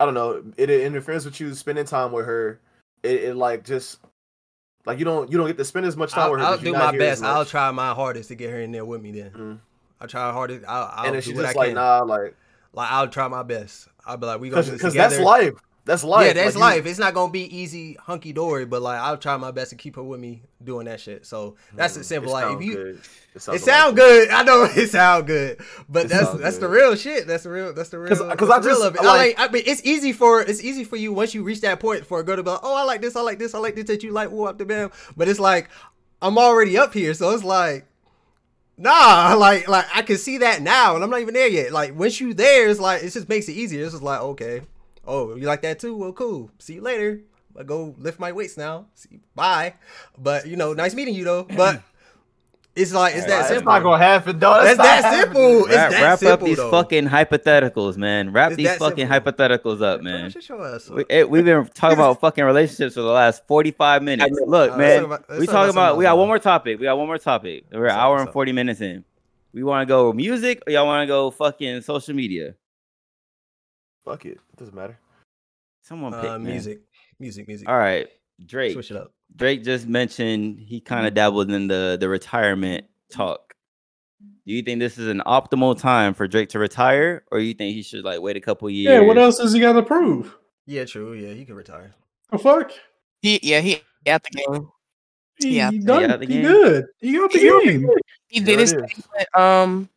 I 0.00 0.04
don't 0.04 0.14
know, 0.14 0.42
it, 0.56 0.68
it 0.70 0.80
interferes 0.82 1.24
with 1.24 1.38
you 1.40 1.54
spending 1.54 1.84
time 1.84 2.12
with 2.12 2.26
her. 2.26 2.58
It, 3.02 3.24
it 3.24 3.36
like 3.36 3.62
just, 3.64 4.00
like 4.84 4.98
you 4.98 5.04
don't 5.04 5.30
you 5.30 5.38
don't 5.38 5.46
get 5.46 5.56
to 5.58 5.64
spend 5.64 5.86
as 5.86 5.96
much 5.96 6.12
time 6.12 6.24
I'll, 6.24 6.30
with 6.32 6.40
her. 6.40 6.46
I'll 6.46 6.54
'cause 6.56 6.64
you're 6.64 6.72
do 6.72 6.78
not 6.78 6.94
my 6.94 6.98
here 6.98 7.02
as 7.10 7.20
best. 7.20 7.24
I'll 7.30 7.44
try 7.44 7.70
my 7.70 7.94
hardest 7.94 8.28
to 8.30 8.34
get 8.34 8.50
her 8.50 8.60
in 8.60 8.72
there 8.72 8.84
with 8.84 9.00
me. 9.00 9.12
Then 9.12 9.30
Mhm. 9.30 9.58
I'll 10.00 10.08
try 10.08 10.32
hardest. 10.32 10.64
I'll, 10.66 10.90
I'll 10.92 11.04
and 11.06 11.14
then 11.14 11.22
do 11.22 11.28
she's 11.30 11.36
what 11.36 11.44
I 11.44 11.48
just 11.48 11.58
can. 11.58 11.66
like, 11.66 11.74
nah, 11.74 12.02
like, 12.02 12.34
Like 12.72 12.90
I'll 12.90 13.08
try 13.08 13.28
my 13.28 13.42
best. 13.42 13.88
I'll 14.04 14.16
be 14.16 14.26
like, 14.26 14.40
we 14.40 14.50
gonna 14.50 14.62
do 14.62 14.70
this 14.72 14.78
because 14.80 14.94
that's 14.94 15.18
life. 15.20 15.54
That's 15.86 16.02
life. 16.04 16.26
Yeah, 16.26 16.32
that's 16.34 16.56
Like, 16.56 16.74
you- 16.74 16.80
life. 16.82 16.90
It's 16.90 16.98
not 16.98 17.14
gonna 17.14 17.32
be 17.32 17.44
easy, 17.56 17.96
hunky 18.00 18.32
dory, 18.32 18.66
but 18.66 18.82
like 18.82 18.98
I'll 19.00 19.16
try 19.16 19.36
my 19.38 19.52
best 19.52 19.70
to 19.70 19.76
keep 19.76 19.96
her 19.96 20.02
with 20.02 20.20
me 20.20 20.42
doing 20.62 20.84
that 20.86 21.00
shit. 21.00 21.24
So 21.24 21.54
that's 21.74 21.94
Mm, 21.94 21.98
the 21.98 22.04
simple. 22.04 22.32
Like 22.32 22.56
if 22.56 22.62
you, 22.62 22.74
good. 22.74 23.00
it 23.36 23.40
sounds 23.40 23.62
sound 23.62 23.96
good. 23.96 24.28
I 24.30 24.42
know 24.42 24.64
it 24.70 24.90
sound 24.90 25.26
good, 25.28 25.60
but 25.88 26.06
It 26.06 26.08
that's 26.08 26.30
that's 26.34 26.58
the 26.58 26.68
real 26.68 26.94
shit. 26.96 27.26
That's 27.28 27.44
the 27.44 27.50
real. 27.50 27.72
That's 27.72 27.88
the 27.90 27.98
real. 28.00 28.08
'Cause- 28.08 28.18
that's 28.18 28.36
'cause 28.36 28.48
the 28.48 28.54
I 28.54 28.60
just, 28.60 28.82
of 28.84 28.94
it. 28.96 28.98
like- 29.02 29.06
I 29.06 29.16
like. 29.16 29.34
I 29.38 29.52
mean, 29.52 29.62
it's 29.64 29.80
easy 29.84 30.12
for 30.12 30.42
it's 30.42 30.60
easy 30.62 30.82
for 30.84 30.96
you 30.96 31.12
once 31.12 31.34
you 31.34 31.42
reach 31.44 31.60
that 31.60 31.78
point 31.80 32.04
for 32.04 32.18
a 32.20 32.24
girl 32.24 32.36
to 32.36 32.42
be 32.42 32.50
like, 32.50 32.60
oh, 32.64 32.74
I 32.74 32.82
like 32.82 33.00
this, 33.00 33.14
I 33.16 33.20
like 33.20 33.38
this, 33.38 33.54
I 33.54 33.58
like 33.58 33.76
this 33.76 33.84
that 33.86 34.02
you 34.02 34.10
like. 34.12 34.30
Whoop 34.30 34.58
the 34.58 34.64
bam. 34.66 34.90
But 35.16 35.28
it's 35.28 35.38
like 35.40 35.68
I'm 36.20 36.36
already 36.36 36.76
up 36.76 36.92
here, 36.94 37.14
so 37.14 37.30
it's 37.30 37.44
like. 37.44 37.86
Nah, 38.78 39.34
like 39.38 39.68
like 39.68 39.86
I 39.94 40.02
can 40.02 40.18
see 40.18 40.38
that 40.38 40.60
now, 40.62 40.96
and 40.96 41.04
I'm 41.04 41.10
not 41.10 41.20
even 41.20 41.32
there 41.34 41.48
yet. 41.48 41.72
Like 41.72 41.96
once 41.98 42.20
you 42.20 42.34
there, 42.34 42.68
it's 42.68 42.80
like 42.80 43.02
it 43.02 43.10
just 43.10 43.28
makes 43.28 43.48
it 43.48 43.52
easier. 43.52 43.82
It's 43.84 43.92
just 43.92 44.02
like 44.02 44.20
okay, 44.20 44.62
oh 45.06 45.34
you 45.36 45.46
like 45.46 45.62
that 45.62 45.78
too? 45.78 45.96
Well, 45.96 46.12
cool. 46.12 46.50
See 46.58 46.74
you 46.74 46.80
later. 46.82 47.22
I 47.58 47.62
go 47.62 47.94
lift 47.98 48.20
my 48.20 48.32
weights 48.32 48.56
now. 48.56 48.86
See, 48.94 49.20
bye. 49.34 49.74
But 50.18 50.46
you 50.46 50.56
know, 50.56 50.72
nice 50.74 50.94
meeting 50.94 51.14
you 51.14 51.24
though. 51.24 51.44
But 51.56 51.82
it's 52.74 52.92
like 52.92 53.14
it's 53.14 53.24
that 53.24 53.40
It's 53.40 53.48
simple. 53.48 53.72
not 53.72 53.82
gonna 53.82 54.04
happen, 54.04 54.38
dog. 54.38 54.62
That's 54.64 54.76
not 54.76 54.84
that 54.84 55.14
simple. 55.22 55.64
It's 55.64 55.74
Wrap, 55.74 55.90
that 55.92 56.02
wrap 56.20 56.22
up 56.24 56.40
these 56.42 56.58
though. 56.58 56.70
fucking 56.70 57.06
hypotheticals, 57.08 57.96
man. 57.96 58.32
Wrap 58.34 58.50
It's 58.50 58.58
these 58.58 58.76
fucking 58.76 59.08
simple. 59.08 59.32
hypotheticals 59.32 59.80
up, 59.80 60.02
man. 60.02 60.30
Shut 60.30 60.46
your 60.46 60.66
ass 60.74 60.90
up. 60.90 60.96
We, 61.08 61.24
we've 61.24 61.44
been 61.46 61.64
talking 61.68 61.96
about 61.96 62.20
fucking 62.20 62.44
relationships 62.44 62.94
for 62.94 63.00
the 63.00 63.06
last 63.08 63.46
45 63.46 64.02
minutes. 64.02 64.38
Look, 64.46 64.72
Uh, 64.72 64.76
man, 64.76 65.04
about- 65.04 65.26
we 65.30 65.46
talk 65.46 65.54
talking 65.54 65.70
about 65.70 65.92
about, 65.92 65.96
we 65.96 66.02
got 66.04 66.18
one 66.18 66.26
more 66.28 66.38
topic. 66.38 66.78
We 66.78 66.84
got 66.84 66.98
one 66.98 67.06
more 67.06 67.16
topic. 67.16 67.64
We're 67.72 67.78
an 67.78 67.82
What's 67.84 67.94
hour 67.94 68.18
and 68.18 68.28
up? 68.28 68.34
40 68.34 68.52
minutes 68.52 68.82
in. 68.82 69.04
We 69.54 69.62
want 69.62 69.80
to 69.80 69.90
go 69.90 70.12
music 70.12 70.62
or 70.66 70.70
y'all 70.74 70.84
want 70.84 71.02
to 71.02 71.06
go 71.06 71.30
fucking 71.30 71.80
social 71.80 72.12
media? 72.14 72.56
Fuck 74.04 74.26
it. 74.26 74.38
It 74.56 74.60
doesn't 74.60 74.74
matter. 74.74 74.98
Someone 75.82 76.12
pick 76.12 76.24
Uh, 76.24 76.38
man. 76.38 76.44
music, 76.44 76.80
music, 77.20 77.46
music. 77.46 77.68
All 77.68 77.76
right, 77.78 78.08
Drake. 78.46 78.72
Switch 78.72 78.90
it 78.90 78.96
up. 78.96 79.12
Drake 79.36 79.62
just 79.62 79.86
mentioned 79.86 80.58
he 80.58 80.80
kind 80.80 81.06
of 81.06 81.12
dabbled 81.14 81.50
in 81.50 81.68
the 81.68 81.98
the 82.00 82.08
retirement 82.08 82.86
talk. 83.10 83.54
Do 84.46 84.52
you 84.54 84.62
think 84.62 84.80
this 84.80 84.96
is 84.96 85.08
an 85.08 85.20
optimal 85.26 85.78
time 85.78 86.14
for 86.14 86.26
Drake 86.26 86.48
to 86.50 86.58
retire, 86.58 87.24
or 87.30 87.38
you 87.38 87.52
think 87.52 87.74
he 87.74 87.82
should 87.82 88.04
like 88.04 88.20
wait 88.20 88.36
a 88.36 88.40
couple 88.40 88.70
years? 88.70 88.92
Yeah, 88.94 89.00
what 89.00 89.18
else 89.18 89.36
does 89.38 89.52
he 89.52 89.60
got 89.60 89.74
to 89.74 89.82
prove? 89.82 90.34
Yeah, 90.64 90.84
true. 90.86 91.12
Yeah, 91.12 91.34
he 91.34 91.44
can 91.44 91.54
retire. 91.54 91.94
The 92.32 92.38
fuck? 92.38 92.72
He 93.20 93.38
yeah, 93.42 93.60
he 93.60 93.82
at 94.06 94.22
the 94.22 94.30
game. 94.30 94.68
He, 95.38 95.56
Yeah. 95.56 95.70
he 95.70 95.78
He 95.78 95.84
done. 95.84 96.10
out 96.10 96.20
the 96.20 96.26
He 96.26 96.32
game? 96.32 96.42
good. 96.46 96.86
He 96.98 97.12
got 97.12 97.30
the 97.30 97.38
He 97.38 97.48
got 97.48 97.62
the 97.64 97.70
game. 97.70 97.90
He 98.28 98.40
did 98.40 98.54
it 98.54 98.60
his 98.60 98.72
thing 98.72 98.88
with 99.16 99.36
um 99.38 99.88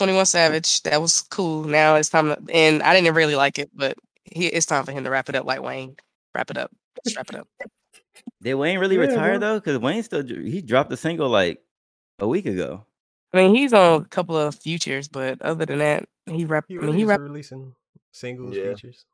21 0.00 0.24
Savage. 0.26 0.82
That 0.84 1.00
was 1.02 1.20
cool. 1.30 1.64
Now 1.64 1.96
it's 1.96 2.08
time 2.08 2.28
to 2.30 2.38
and 2.54 2.82
I 2.82 2.94
didn't 2.94 3.14
really 3.14 3.36
like 3.36 3.58
it, 3.58 3.70
but 3.74 3.98
he 4.24 4.46
it's 4.46 4.64
time 4.66 4.84
for 4.86 4.92
him 4.92 5.04
to 5.04 5.10
wrap 5.10 5.28
it 5.28 5.34
up 5.34 5.44
like 5.44 5.60
Wayne. 5.62 5.94
Wrap 6.34 6.50
it 6.50 6.56
up. 6.56 6.70
Just 7.04 7.16
wrap 7.18 7.28
it 7.28 7.36
up. 7.36 7.46
Did 8.42 8.54
Wayne 8.54 8.78
really 8.78 8.96
Yeah, 8.96 9.02
retire 9.02 9.38
bro. 9.38 9.40
though? 9.40 9.60
Because 9.60 9.78
Wayne 9.78 10.02
still 10.02 10.24
he 10.26 10.62
dropped 10.62 10.90
a 10.92 10.96
single 10.96 11.28
like 11.28 11.60
a 12.18 12.26
week 12.26 12.46
ago. 12.46 12.86
I 13.34 13.36
mean, 13.36 13.54
he's 13.54 13.74
on 13.74 14.00
a 14.00 14.04
couple 14.06 14.36
of 14.38 14.54
futures, 14.54 15.06
but 15.06 15.40
other 15.42 15.66
than 15.66 15.78
that, 15.80 16.06
he 16.26 16.46
rap. 16.46 16.64
He 16.68 16.78
I 16.78 16.80
mean, 16.80 16.94
he 16.94 17.04
rap. 17.04 17.20
releasing 17.20 17.74
singles, 18.12 18.56
Yeah. 18.56 18.70
features. 18.70 19.04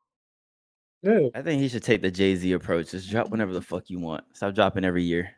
Yeah. 1.03 1.27
I 1.35 1.41
think 1.41 1.61
he 1.61 1.67
should 1.67 1.83
take 1.83 2.01
the 2.01 2.09
Jay 2.11 2.35
Z 2.35 2.49
approach. 2.53 2.91
Just 2.91 3.09
drop 3.09 3.29
whenever 3.29 3.53
the 3.53 3.61
fuck 3.61 3.89
you 3.89 3.99
want. 3.99 4.23
Stop 4.33 4.55
dropping 4.55 4.85
every 4.85 5.03
year. 5.03 5.31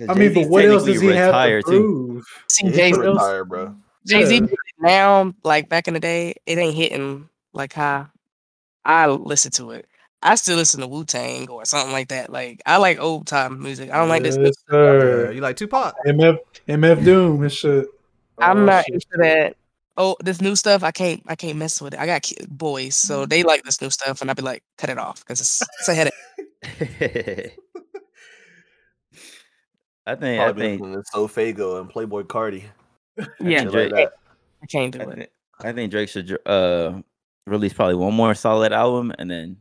'Cause 0.00 0.16
I 0.16 0.18
mean, 0.18 0.32
but 0.34 0.48
what 0.48 0.64
else 0.64 0.84
does 0.84 1.00
he 1.00 1.08
technically 1.08 1.16
have 1.16 1.32
to 1.32 1.36
retired, 1.36 1.64
too. 1.66 1.70
prove? 1.70 2.24
See, 2.48 2.66
He 2.66 2.72
Jay 2.72 2.92
Z 2.92 2.98
retire, 3.00 3.44
bro. 3.44 3.74
Jay 4.06 4.24
Z 4.24 4.34
Yeah. 4.36 4.46
now, 4.78 5.34
like 5.44 5.68
back 5.68 5.88
in 5.88 5.94
the 5.94 6.00
day, 6.00 6.34
it 6.46 6.56
ain't 6.58 6.74
hitting 6.74 7.28
like 7.52 7.72
how 7.74 8.08
I 8.84 9.06
listen 9.08 9.50
to 9.52 9.72
it. 9.72 9.86
I 10.22 10.34
still 10.36 10.56
listen 10.56 10.80
to 10.80 10.86
Wu 10.86 11.04
Tang 11.04 11.48
or 11.50 11.64
something 11.64 11.92
like 11.92 12.08
that. 12.08 12.30
Like 12.30 12.62
I 12.64 12.78
like 12.78 12.98
old 12.98 13.26
time 13.26 13.62
music. 13.62 13.90
I 13.90 13.96
don't 13.98 14.08
like 14.08 14.22
this. 14.22 14.36
Yes, 14.40 14.54
Yeah, 14.68 14.72
sir. 14.72 15.32
you 15.32 15.40
like 15.42 15.56
Tupac? 15.56 15.94
MF 16.06 16.38
MF 16.68 17.04
Doom 17.04 17.42
and 17.42 17.52
shit. 17.52 17.86
I'm 18.38 18.58
Oh, 18.60 18.64
not 18.64 18.84
shit. 18.86 18.94
into 18.94 19.06
that. 19.18 19.56
Oh, 19.96 20.16
this 20.24 20.40
new 20.40 20.56
stuff, 20.56 20.82
I 20.82 20.92
can't, 20.92 21.22
I 21.26 21.36
can't 21.36 21.58
mess 21.58 21.80
with 21.82 21.92
it. 21.92 22.00
I 22.00 22.06
got 22.06 22.22
ki- 22.22 22.36
boys, 22.48 22.96
so 22.96 23.26
mm. 23.26 23.28
they 23.28 23.42
like 23.42 23.64
this 23.64 23.82
new 23.82 23.90
stuff, 23.90 24.22
and 24.22 24.30
I'd 24.30 24.36
be 24.36 24.42
like, 24.42 24.62
cut 24.78 24.88
it 24.88 24.96
off 24.98 25.20
because 25.20 25.40
it's, 25.40 25.60
it's 25.80 25.88
a 25.88 25.94
headache. 25.94 27.58
I 30.06 30.14
think 30.14 30.40
I 30.40 30.44
Probably 30.46 30.62
think 30.62 30.80
listening 30.80 31.02
to 31.02 31.10
Sofago 31.18 31.80
and 31.80 31.88
Playboy 31.90 32.22
Carti. 32.22 32.64
Yeah, 33.40 33.62
Shit 33.62 33.70
Drake- 33.72 33.92
like 33.92 34.04
that. 34.04 34.12
I 34.62 34.66
can't 34.66 34.92
do 34.92 35.00
I 35.00 35.02
it. 35.04 35.14
think, 35.16 35.30
I 35.60 35.72
think 35.72 35.90
Drake 35.90 36.08
should 36.08 36.38
uh 36.46 37.00
release 37.46 37.72
probably 37.72 37.94
one 37.96 38.14
more 38.14 38.34
solid 38.34 38.72
album 38.72 39.12
and 39.18 39.30
then 39.30 39.56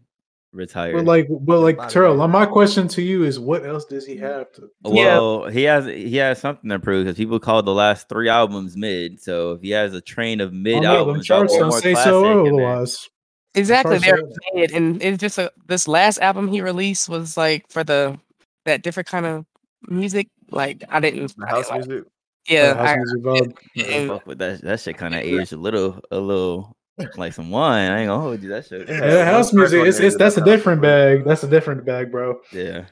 retire. 0.54 0.94
But 0.94 1.06
like, 1.06 1.28
but 1.30 1.60
like, 1.60 1.90
Terrell, 1.90 2.16
my 2.28 2.46
question 2.46 2.88
to 2.90 3.02
you 3.02 3.24
is, 3.24 3.40
what 3.40 3.66
else 3.66 3.86
does 3.86 4.06
he 4.06 4.16
have 4.18 4.52
to? 4.54 4.70
Yeah. 4.86 4.92
well, 5.18 5.46
he 5.48 5.64
has 5.64 5.86
he 5.86 6.16
has 6.18 6.40
something 6.40 6.70
to 6.70 6.80
prove 6.80 7.06
because 7.06 7.18
people 7.18 7.40
called 7.40 7.66
the 7.66 7.74
last 7.74 8.08
three 8.10 8.30
albums 8.30 8.78
mid. 8.78 9.22
So 9.22 9.54
if 9.54 9.62
he 9.62 9.72
has 9.72 9.94
a 9.94 10.02
train 10.02 10.42
of 10.42 10.54
mid 10.54 10.86
Oh, 10.86 10.98
albums, 10.98 11.26
drop 11.28 11.40
charts 11.42 11.54
don't 11.58 11.70
more 11.70 11.80
say 11.82 11.94
classic, 11.94 12.10
so 12.12 12.42
otherwise. 12.46 13.10
Exactly, 13.56 14.00
First 14.00 14.06
they're 14.06 14.24
mid, 14.54 14.72
and 14.72 15.02
it's 15.04 15.18
just 15.20 15.38
a 15.38 15.52
this 15.68 15.88
last 15.88 16.20
album 16.20 16.48
he 16.50 16.62
released 16.62 17.10
was 17.10 17.36
like 17.36 17.66
for 17.70 17.84
the 17.84 18.18
that 18.66 18.84
different 18.84 19.08
kind 19.08 19.26
of 19.26 19.46
music. 19.88 20.28
Like 20.52 20.84
I 20.90 21.00
didn't, 21.00 21.36
The 21.38 21.46
house 21.48 21.68
didn't 21.70 21.80
like- 21.82 21.90
music. 21.90 22.08
yeah, 22.48 22.74
House 22.76 22.88
I, 22.90 22.96
music 22.98 23.22
vibe. 23.24 23.58
Yeah, 23.76 23.86
and- 23.86 24.10
fuck 24.10 24.26
with 24.28 24.38
that. 24.40 24.62
That 24.62 24.80
shit 24.80 24.98
kind 24.98 25.14
of 25.16 25.22
aged 25.22 25.54
a 25.54 25.58
little, 25.58 26.00
a 26.12 26.20
little 26.20 26.76
like 27.16 27.34
some 27.34 27.50
wine. 27.52 27.92
I 27.92 28.00
ain't 28.02 28.08
gonna 28.10 28.22
hold 28.22 28.42
you. 28.44 28.50
That 28.50 28.66
shit. 28.66 28.88
Yeah, 28.90 29.06
Yeah, 29.06 29.26
house 29.32 29.54
music. 29.54 29.86
It's, 29.86 30.00
it's 30.00 30.18
that's 30.18 30.38
a 30.38 30.44
different 30.44 30.82
bag. 30.82 31.24
That's 31.24 31.44
a 31.44 31.48
different 31.48 31.86
bag, 31.86 32.12
bro. 32.12 32.40
Yeah. 32.52 32.86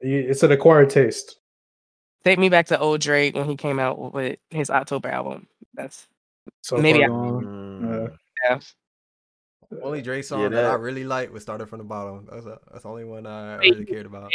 It's 0.00 0.42
an 0.42 0.52
acquired 0.52 0.90
taste. 0.90 1.36
take 2.24 2.38
me 2.38 2.48
back 2.50 2.66
to 2.66 2.78
old 2.78 3.00
Drake 3.00 3.34
when 3.34 3.48
he 3.48 3.56
came 3.56 3.78
out 3.78 4.12
with 4.12 4.38
his 4.50 4.68
October 4.70 5.08
album. 5.08 5.46
That's 5.74 6.06
So 6.62 6.76
Maybe 6.76 7.04
I- 7.04 7.08
gone. 7.08 7.44
Mm. 7.44 8.16
yeah. 8.44 8.58
Only 9.82 10.02
Drake 10.02 10.24
song 10.24 10.40
Yeah, 10.42 10.48
that 10.50 10.64
I 10.66 10.74
really 10.74 11.04
liked 11.04 11.32
was 11.32 11.42
started 11.42 11.68
from 11.68 11.78
the 11.78 11.84
bottom. 11.84 12.28
That's, 12.30 12.44
a, 12.46 12.58
that's 12.70 12.82
the 12.82 12.88
only 12.90 13.04
one 13.04 13.26
I 13.26 13.56
really 13.56 13.84
cared 13.86 14.06
about. 14.06 14.30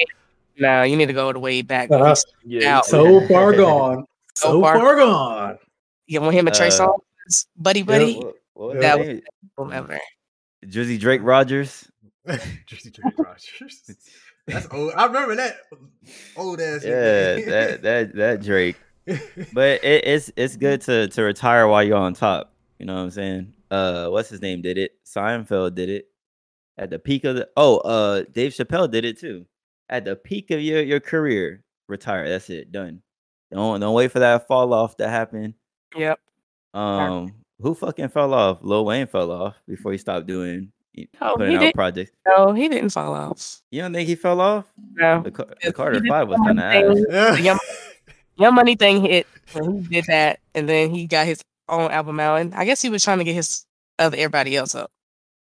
No, 0.59 0.83
you 0.83 0.95
need 0.97 1.07
to 1.07 1.13
go 1.13 1.31
the 1.33 1.39
way 1.39 1.61
back. 1.61 1.89
Uh, 1.91 2.15
Yeah, 2.45 2.77
Out. 2.77 2.85
so 2.85 3.25
far 3.27 3.53
gone. 3.53 4.05
So 4.35 4.51
So 4.53 4.61
far- 4.61 4.77
far 4.79 4.95
gone. 4.95 5.57
You 6.07 6.21
want 6.21 6.35
him 6.35 6.47
and 6.47 6.55
Trey 6.55 6.67
Uh, 6.67 6.71
Songz, 6.71 7.45
buddy, 7.55 7.83
buddy, 7.83 8.15
What, 8.17 8.35
what 8.53 8.67
was 8.67 8.75
Yeah. 8.75 8.95
that 8.95 8.97
That 8.97 9.07
name? 9.07 9.21
whatever. 9.55 9.99
Drizzy 10.65 10.99
Drake 10.99 11.21
Rogers. 11.23 11.89
Drizzy 12.27 12.91
Drake 12.93 13.17
Rogers. 13.17 13.83
That's 14.47 14.67
old. 14.71 14.93
I 14.95 15.05
remember 15.05 15.35
that 15.35 15.57
old 16.35 16.59
ass. 16.59 16.83
Yeah, 16.83 17.35
that 17.35 17.81
that 17.83 18.15
that 18.15 18.41
Drake. 18.41 18.75
But 19.53 19.83
it, 19.83 20.05
it's 20.05 20.31
it's 20.35 20.55
good 20.57 20.81
to 20.81 21.07
to 21.09 21.21
retire 21.23 21.67
while 21.67 21.83
you're 21.83 21.97
on 21.97 22.13
top. 22.13 22.53
You 22.79 22.85
know 22.85 22.95
what 22.95 23.01
I'm 23.01 23.11
saying? 23.11 23.53
Uh, 23.71 24.07
what's 24.09 24.29
his 24.29 24.41
name? 24.41 24.61
Did 24.61 24.77
it? 24.77 24.91
Seinfeld 25.05 25.75
did 25.75 25.89
it 25.89 26.07
at 26.77 26.89
the 26.89 26.97
peak 26.99 27.23
of 27.25 27.35
the. 27.35 27.49
Oh, 27.55 27.77
uh, 27.77 28.23
Dave 28.31 28.51
Chappelle 28.53 28.89
did 28.89 29.05
it 29.05 29.19
too. 29.19 29.45
At 29.89 30.05
the 30.05 30.15
peak 30.15 30.51
of 30.51 30.61
your 30.61 30.81
your 30.81 30.99
career, 30.99 31.63
retire. 31.87 32.29
That's 32.29 32.49
it. 32.49 32.71
Done. 32.71 33.01
Don't 33.51 33.79
don't 33.79 33.93
wait 33.93 34.11
for 34.11 34.19
that 34.19 34.47
fall 34.47 34.73
off 34.73 34.97
to 34.97 35.07
happen. 35.07 35.55
Yep. 35.95 36.19
Um, 36.73 37.33
who 37.59 37.73
fucking 37.73 38.09
fell 38.09 38.33
off? 38.33 38.59
Lil 38.61 38.85
Wayne 38.85 39.07
fell 39.07 39.31
off 39.31 39.55
before 39.67 39.91
he 39.91 39.97
stopped 39.97 40.27
doing 40.27 40.71
Oh, 41.21 41.35
putting 41.37 41.55
out 41.55 41.73
projects. 41.73 42.11
No, 42.27 42.53
he 42.53 42.67
didn't 42.67 42.89
fall 42.89 43.13
off. 43.13 43.61
You 43.71 43.81
don't 43.81 43.93
think 43.93 44.07
he 44.07 44.15
fell 44.15 44.41
off? 44.41 44.65
No. 44.93 45.21
The, 45.21 45.55
the 45.63 45.73
Carter 45.73 46.01
Five 46.07 46.27
was 46.27 46.39
kind 46.39 46.59
of 46.59 46.65
ass. 46.65 47.05
Yeah. 47.09 47.31
The 47.35 47.41
Young, 47.41 47.59
Young 48.37 48.55
Money 48.55 48.75
thing 48.75 49.01
hit 49.01 49.27
when 49.53 49.83
he 49.83 49.87
did 49.87 50.05
that, 50.05 50.39
and 50.55 50.67
then 50.67 50.89
he 50.89 51.07
got 51.07 51.25
his 51.25 51.41
own 51.67 51.91
album 51.91 52.19
out. 52.19 52.35
And 52.35 52.53
I 52.55 52.65
guess 52.65 52.81
he 52.81 52.89
was 52.89 53.03
trying 53.03 53.19
to 53.19 53.23
get 53.23 53.35
his 53.35 53.65
other 53.97 54.17
everybody 54.17 54.55
else 54.55 54.75
up. 54.75 54.91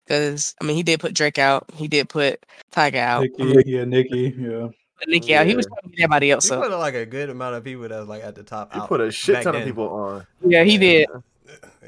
Because 0.05 0.55
I 0.61 0.65
mean, 0.65 0.75
he 0.75 0.83
did 0.83 0.99
put 0.99 1.13
Drake 1.13 1.37
out. 1.37 1.65
He 1.75 1.87
did 1.87 2.09
put 2.09 2.45
Tiger 2.71 2.99
out. 2.99 3.27
Nicki, 3.37 3.71
yeah, 3.71 3.85
Nikki, 3.85 4.33
yeah. 4.37 4.67
put 4.99 5.07
Nicki 5.07 5.35
out. 5.35 5.45
He 5.45 5.55
was 5.55 5.65
Yeah. 5.65 5.69
trying 5.81 5.91
to 5.91 5.97
get 5.97 6.03
everybody 6.03 6.31
else 6.31 6.49
He 6.49 6.55
up. 6.55 6.63
put 6.63 6.71
like 6.71 6.95
a 6.95 7.05
good 7.05 7.29
amount 7.29 7.55
of 7.55 7.63
people 7.63 7.87
that 7.87 7.99
was 7.99 8.07
like 8.09 8.23
at 8.23 8.35
the 8.35 8.43
top. 8.43 8.73
He 8.73 8.79
out 8.79 8.87
put 8.89 8.99
a 9.01 9.11
shit 9.11 9.35
back 9.35 9.43
ton 9.43 9.55
of 9.55 9.63
people 9.63 9.87
on. 9.89 10.25
Yeah, 10.45 10.63
he 10.63 10.77
did. 10.77 11.07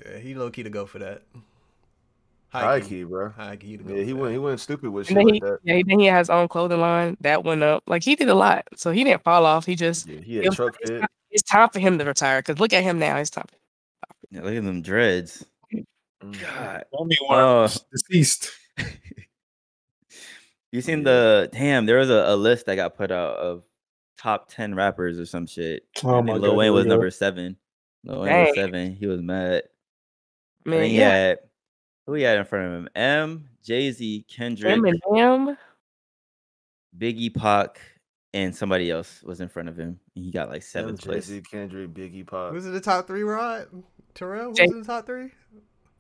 Yeah, 0.06 0.18
he 0.20 0.36
low 0.36 0.50
key 0.52 0.64
to 0.64 0.70
go 0.70 0.86
for 0.86 1.00
that. 1.00 1.24
High 2.50 2.82
key, 2.82 3.04
bro. 3.04 3.30
High 3.30 3.56
key 3.56 3.78
to 3.78 3.84
go. 3.84 3.94
Yeah, 3.94 4.02
for 4.02 4.06
he 4.06 4.12
that. 4.14 4.16
went. 4.20 4.32
He 4.34 4.38
went 4.38 4.60
stupid 4.60 4.90
with 4.92 5.08
shit 5.08 5.16
then 5.16 5.28
he, 5.28 5.34
like 5.34 5.42
that. 5.42 5.60
yeah, 5.64 5.82
then 5.88 6.00
he 6.00 6.06
had 6.06 6.20
his 6.20 6.30
own 6.30 6.48
clothing 6.48 6.80
line 6.80 7.18
that 7.22 7.44
went 7.44 7.64
up. 7.64 7.82
Like 7.88 8.04
he 8.04 8.16
did 8.16 8.30
a 8.30 8.36
lot, 8.36 8.68
so 8.76 8.92
he 8.92 9.04
didn't 9.04 9.24
fall 9.24 9.46
off. 9.48 9.66
He 9.66 9.76
just 9.76 10.08
Yeah, 10.08 10.20
he 10.20 10.38
it 10.38 10.44
had 10.44 10.50
was- 10.50 10.56
truck 10.58 10.76
it's, 10.82 10.90
time, 10.92 11.08
it's 11.32 11.44
time 11.44 11.70
for 11.70 11.80
him 11.80 11.98
to 11.98 12.06
retire. 12.06 12.40
Because 12.44 12.60
look 12.60 12.72
at 12.74 12.84
him 12.84 13.00
now. 13.00 13.18
It's 13.18 13.32
time. 13.32 13.46
Yeah, 14.30 14.42
look 14.42 14.54
at 14.54 14.64
them 14.64 14.82
dreads. 14.84 15.46
Mm. 16.24 16.42
God. 16.42 16.84
Only 16.94 17.18
Oh. 17.30 17.68
deceased. 17.92 18.50
You 20.72 20.82
seen 20.82 21.04
the 21.04 21.50
damn? 21.54 21.86
There 21.86 22.00
was 22.00 22.10
a, 22.10 22.24
a 22.30 22.36
list 22.36 22.66
that 22.66 22.76
got 22.78 22.98
put 22.98 23.12
out 23.12 23.36
of 23.38 23.64
top 24.18 24.50
ten 24.50 24.74
rappers 24.74 25.20
or 25.20 25.26
some 25.28 25.46
shit. 25.46 25.84
Oh 26.04 26.18
and 26.18 26.26
my 26.26 26.34
then 26.34 26.42
god. 26.42 26.48
Lil 26.48 26.56
Wayne 26.56 26.74
was 26.74 26.86
we 26.86 26.90
number 26.90 27.12
seven. 27.12 27.58
Lil 28.04 28.22
Wayne 28.22 28.46
was 28.48 28.56
seven. 28.56 28.96
He 28.96 29.06
was 29.06 29.22
mad. 29.22 29.62
I 30.66 30.72
And 30.72 30.72
mean, 30.72 30.82
then 30.82 30.90
he 30.90 30.98
yeah, 30.98 31.10
had 31.10 31.38
who 32.08 32.14
he 32.16 32.24
had 32.24 32.40
in 32.40 32.46
front 32.46 32.66
of 32.66 32.74
him? 32.74 32.90
M, 32.96 33.50
Jay 33.64 33.92
Z, 33.92 34.26
Kendrick, 34.28 34.76
Eminem. 34.76 35.58
Biggie, 36.98 37.36
Pac, 37.36 37.80
and 38.34 38.56
somebody 38.56 38.90
else 38.90 39.22
was 39.22 39.42
in 39.42 39.50
front 39.50 39.70
of 39.70 39.78
him. 39.78 40.00
And 40.16 40.26
he 40.26 40.32
got 40.32 40.50
like 40.50 40.64
Seven 40.64 40.98
seventh 40.98 41.02
place. 41.06 41.28
Jay 41.28 41.34
Z, 41.36 41.42
Kendrick, 41.52 41.94
Biggie, 41.94 42.26
Pop. 42.26 42.52
Who's 42.52 42.66
in 42.66 42.74
the 42.74 42.82
top 42.82 43.06
three, 43.06 43.22
Rod? 43.22 43.68
Terrell? 44.16 44.50
Who's 44.50 44.58
Jay- 44.58 44.66
in 44.66 44.80
the 44.80 44.86
top 44.88 45.06
three? 45.06 45.30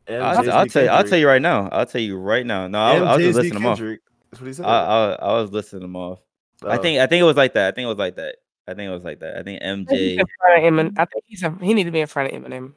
M, 0.07 0.21
I'll, 0.21 0.35
Jay-Z, 0.37 0.49
I'll 0.51 0.65
tell 0.67 0.83
you. 0.83 0.89
I'll 0.89 1.03
tell 1.03 1.17
you 1.19 1.27
right 1.27 1.41
now. 1.41 1.69
I'll 1.71 1.85
tell 1.85 2.01
you 2.01 2.17
right 2.17 2.45
now. 2.45 2.67
No, 2.67 2.79
I 2.79 2.99
was 3.15 3.23
just 3.23 3.37
Jay-Z, 3.41 3.49
them 3.49 3.65
off. 3.65 3.79
That's 3.79 4.41
what 4.41 4.47
he 4.47 4.53
said. 4.53 4.65
I, 4.65 4.83
I, 4.83 5.11
I 5.13 5.33
was 5.41 5.51
listing 5.51 5.79
them 5.79 5.95
off. 5.95 6.19
I 6.63 6.77
Oh. 6.77 6.81
think. 6.81 6.99
I 6.99 7.07
think 7.07 7.21
it 7.21 7.25
was 7.25 7.37
like 7.37 7.53
that. 7.53 7.67
I 7.67 7.71
think 7.75 7.85
it 7.85 7.89
was 7.89 7.97
like 7.97 8.15
that. 8.15 8.35
I 8.67 8.73
think 8.73 8.89
it 8.89 8.93
was 8.93 9.03
like 9.03 9.19
that. 9.19 9.37
I 9.37 9.43
think 9.43 9.61
I 9.61 9.65
think 9.75 9.89
MJ. 9.89 9.97
he's 9.97 10.17
in 10.19 10.25
front 10.39 10.65
of 10.65 10.73
Eminem. 10.73 10.93
I 10.99 11.05
think 11.05 11.23
he's 11.27 11.43
a, 11.43 11.57
he 11.61 11.73
need 11.73 11.83
to 11.85 11.91
be 11.91 11.99
in 12.01 12.07
front 12.07 12.33
of 12.33 12.41
Eminem. 12.41 12.73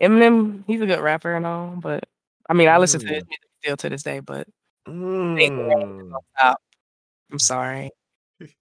Eminem, 0.00 0.64
he's 0.66 0.80
a 0.80 0.86
good 0.86 1.00
rapper 1.00 1.34
and 1.34 1.44
all, 1.46 1.76
but 1.76 2.04
I 2.48 2.54
mean, 2.54 2.68
I 2.68 2.78
listen 2.78 3.00
to 3.00 3.06
Mm. 3.06 3.08
his 3.14 3.24
music 3.24 3.48
still 3.60 3.76
to 3.76 3.88
this 3.88 4.02
day. 4.02 4.20
But 4.20 4.48
Mm, 4.88 6.12
stop. 6.36 6.60
I'm 7.30 7.38
sorry, 7.38 7.90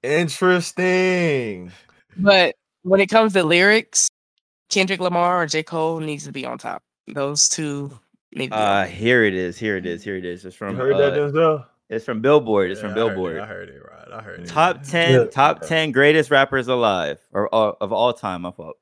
interesting. 0.03 1.71
but 2.17 2.55
when 2.83 2.99
it 2.99 3.07
comes 3.07 3.33
to 3.33 3.43
lyrics, 3.43 4.07
Kendrick 4.69 4.99
Lamar 4.99 5.41
or 5.43 5.45
J 5.47 5.63
Cole 5.63 5.99
needs 5.99 6.25
to 6.25 6.31
be 6.31 6.45
on 6.45 6.57
top. 6.57 6.83
Those 7.07 7.49
two 7.49 7.97
need 8.33 8.51
to 8.51 8.57
be. 8.57 8.61
Uh, 8.61 8.85
here 8.85 9.23
it 9.23 9.33
is. 9.33 9.57
Here 9.57 9.77
it 9.77 9.85
is. 9.85 10.03
Here 10.03 10.17
it 10.17 10.25
is. 10.25 10.45
It's 10.45 10.55
You 10.55 10.57
from. 10.57 10.75
heard 10.75 10.97
that, 10.97 11.13
uh, 11.13 11.17
Denzel? 11.31 11.65
it's 11.89 12.05
from 12.05 12.21
Billboard. 12.21 12.71
It's 12.71 12.81
Yeah, 12.81 12.89
from 12.89 12.97
I 12.97 13.01
heard 13.01 13.01
it, 13.11 13.15
Billboard. 13.15 13.39
I 13.39 13.45
heard 13.45 13.69
it, 13.69 13.81
Rod. 13.83 14.07
I 14.13 14.21
heard 14.23 14.39
it. 14.41 14.47
Top 14.47 14.83
ten. 14.87 15.11
Yeah. 15.13 15.25
Top 15.25 15.61
ten 15.61 15.91
greatest 15.91 16.31
rappers 16.31 16.67
alive 16.67 17.19
or, 17.31 17.53
or 17.53 17.75
of 17.81 17.91
all 17.91 18.13
time. 18.13 18.43
My 18.43 18.51
fault. 18.51 18.77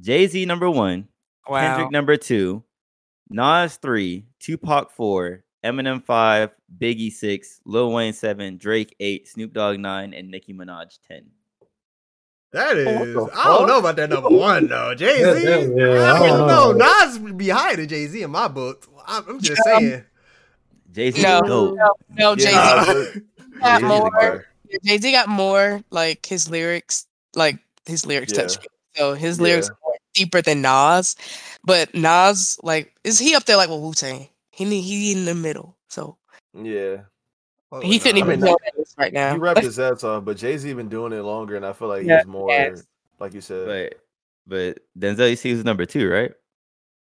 Jay 0.00 0.26
Z 0.26 0.44
number 0.46 0.70
one. 0.70 1.08
Wow. 1.48 1.60
Kendrick 1.60 1.90
number 1.92 2.16
two. 2.16 2.62
Nas 3.28 3.76
three. 3.76 4.26
Tupac 4.40 4.90
four. 4.92 5.44
Eminem 5.64 6.02
five. 6.04 6.50
Biggie 6.78 7.12
six. 7.12 7.60
Lil 7.64 7.92
Wayne 7.92 8.12
seven. 8.12 8.56
Drake 8.58 8.94
eight. 9.00 9.28
Snoop 9.28 9.52
Dogg 9.52 9.78
nine. 9.78 10.14
And 10.14 10.30
Nicki 10.30 10.52
Minaj 10.54 10.98
ten. 11.08 11.26
That 12.54 12.76
what 12.76 13.08
is. 13.08 13.14
the 13.14 13.30
I 13.34 13.44
don't 13.44 13.66
know 13.66 13.78
about 13.80 13.96
that 13.96 14.08
number 14.10 14.30
one 14.30 14.68
though. 14.68 14.94
Jay 14.94 15.20
Yeah, 15.20 15.34
Z. 15.34 15.44
that- 15.44 15.74
yeah, 15.76 16.12
I 16.12 16.16
I 16.16 16.18
don't 16.18 16.38
don't 16.38 16.46
know. 16.48 16.72
know. 16.72 17.02
Nas 17.04 17.18
would 17.18 17.36
be 17.36 17.48
higher 17.48 17.76
than 17.76 17.88
Jay 17.88 18.06
Z 18.06 18.22
in 18.22 18.30
my 18.30 18.48
book. 18.48 18.86
I'm, 19.06 19.28
I'm 19.28 19.40
just 19.40 19.62
saying. 19.64 20.04
Jay 20.92 21.10
Z 21.10 21.20
No, 21.22 21.40
no, 21.40 21.76
no, 22.16 22.36
Jay 22.36 22.44
Z 22.44 22.50
Yeah, 22.52 22.62
got 23.60 23.80
Jay-Z 23.80 23.80
the 23.80 23.86
more. 23.86 24.46
Jay 24.84 24.98
Z 24.98 25.12
got 25.12 25.28
more 25.28 25.82
like 25.90 26.24
his 26.26 26.48
lyrics, 26.48 27.06
like 27.34 27.58
his 27.86 28.06
lyrics 28.06 28.32
Yeah. 28.32 28.42
touch. 28.42 28.58
So 28.96 29.14
his 29.14 29.38
Yeah. 29.38 29.42
lyrics 29.44 29.68
are 29.68 29.74
deeper 30.14 30.40
than 30.40 30.62
Nas, 30.62 31.16
but 31.64 31.92
Nas 31.94 32.58
like 32.62 32.94
is 33.04 33.18
he 33.18 33.34
up 33.34 33.44
there 33.44 33.56
like 33.56 33.68
with 33.68 33.80
Wu 33.80 33.92
Tang? 33.94 34.28
He 34.52 34.64
he 34.80 35.10
in 35.12 35.24
the 35.24 35.34
middle, 35.34 35.76
so 35.88 36.16
Yeah. 36.54 36.98
Fuck 37.74 37.82
he 37.84 37.90
with 37.96 38.02
couldn't 38.02 38.20
Nas. 38.20 38.28
even 38.28 38.40
mean, 38.40 38.52
go 38.52 38.58
that 38.64 38.86
right 38.98 39.12
now. 39.12 39.32
He 39.32 39.38
rapped 39.38 39.60
his 39.62 39.78
ass 39.78 40.02
off, 40.04 40.24
but 40.24 40.36
Jay 40.36 40.56
Z 40.56 40.72
been 40.74 40.88
doing 40.88 41.12
it 41.12 41.22
longer, 41.22 41.56
and 41.56 41.64
I 41.66 41.72
feel 41.72 41.88
like 41.88 42.04
Yeah, 42.04 42.18
he's 42.18 42.26
more, 42.26 42.50
yes. 42.50 42.84
like 43.20 43.34
you 43.34 43.40
said, 43.40 43.66
But 43.66 44.00
but 44.46 44.78
Denzel, 44.98 45.30
you 45.30 45.36
see 45.36 45.50
who's 45.50 45.64
number 45.64 45.86
two, 45.86 46.08
right? 46.10 46.32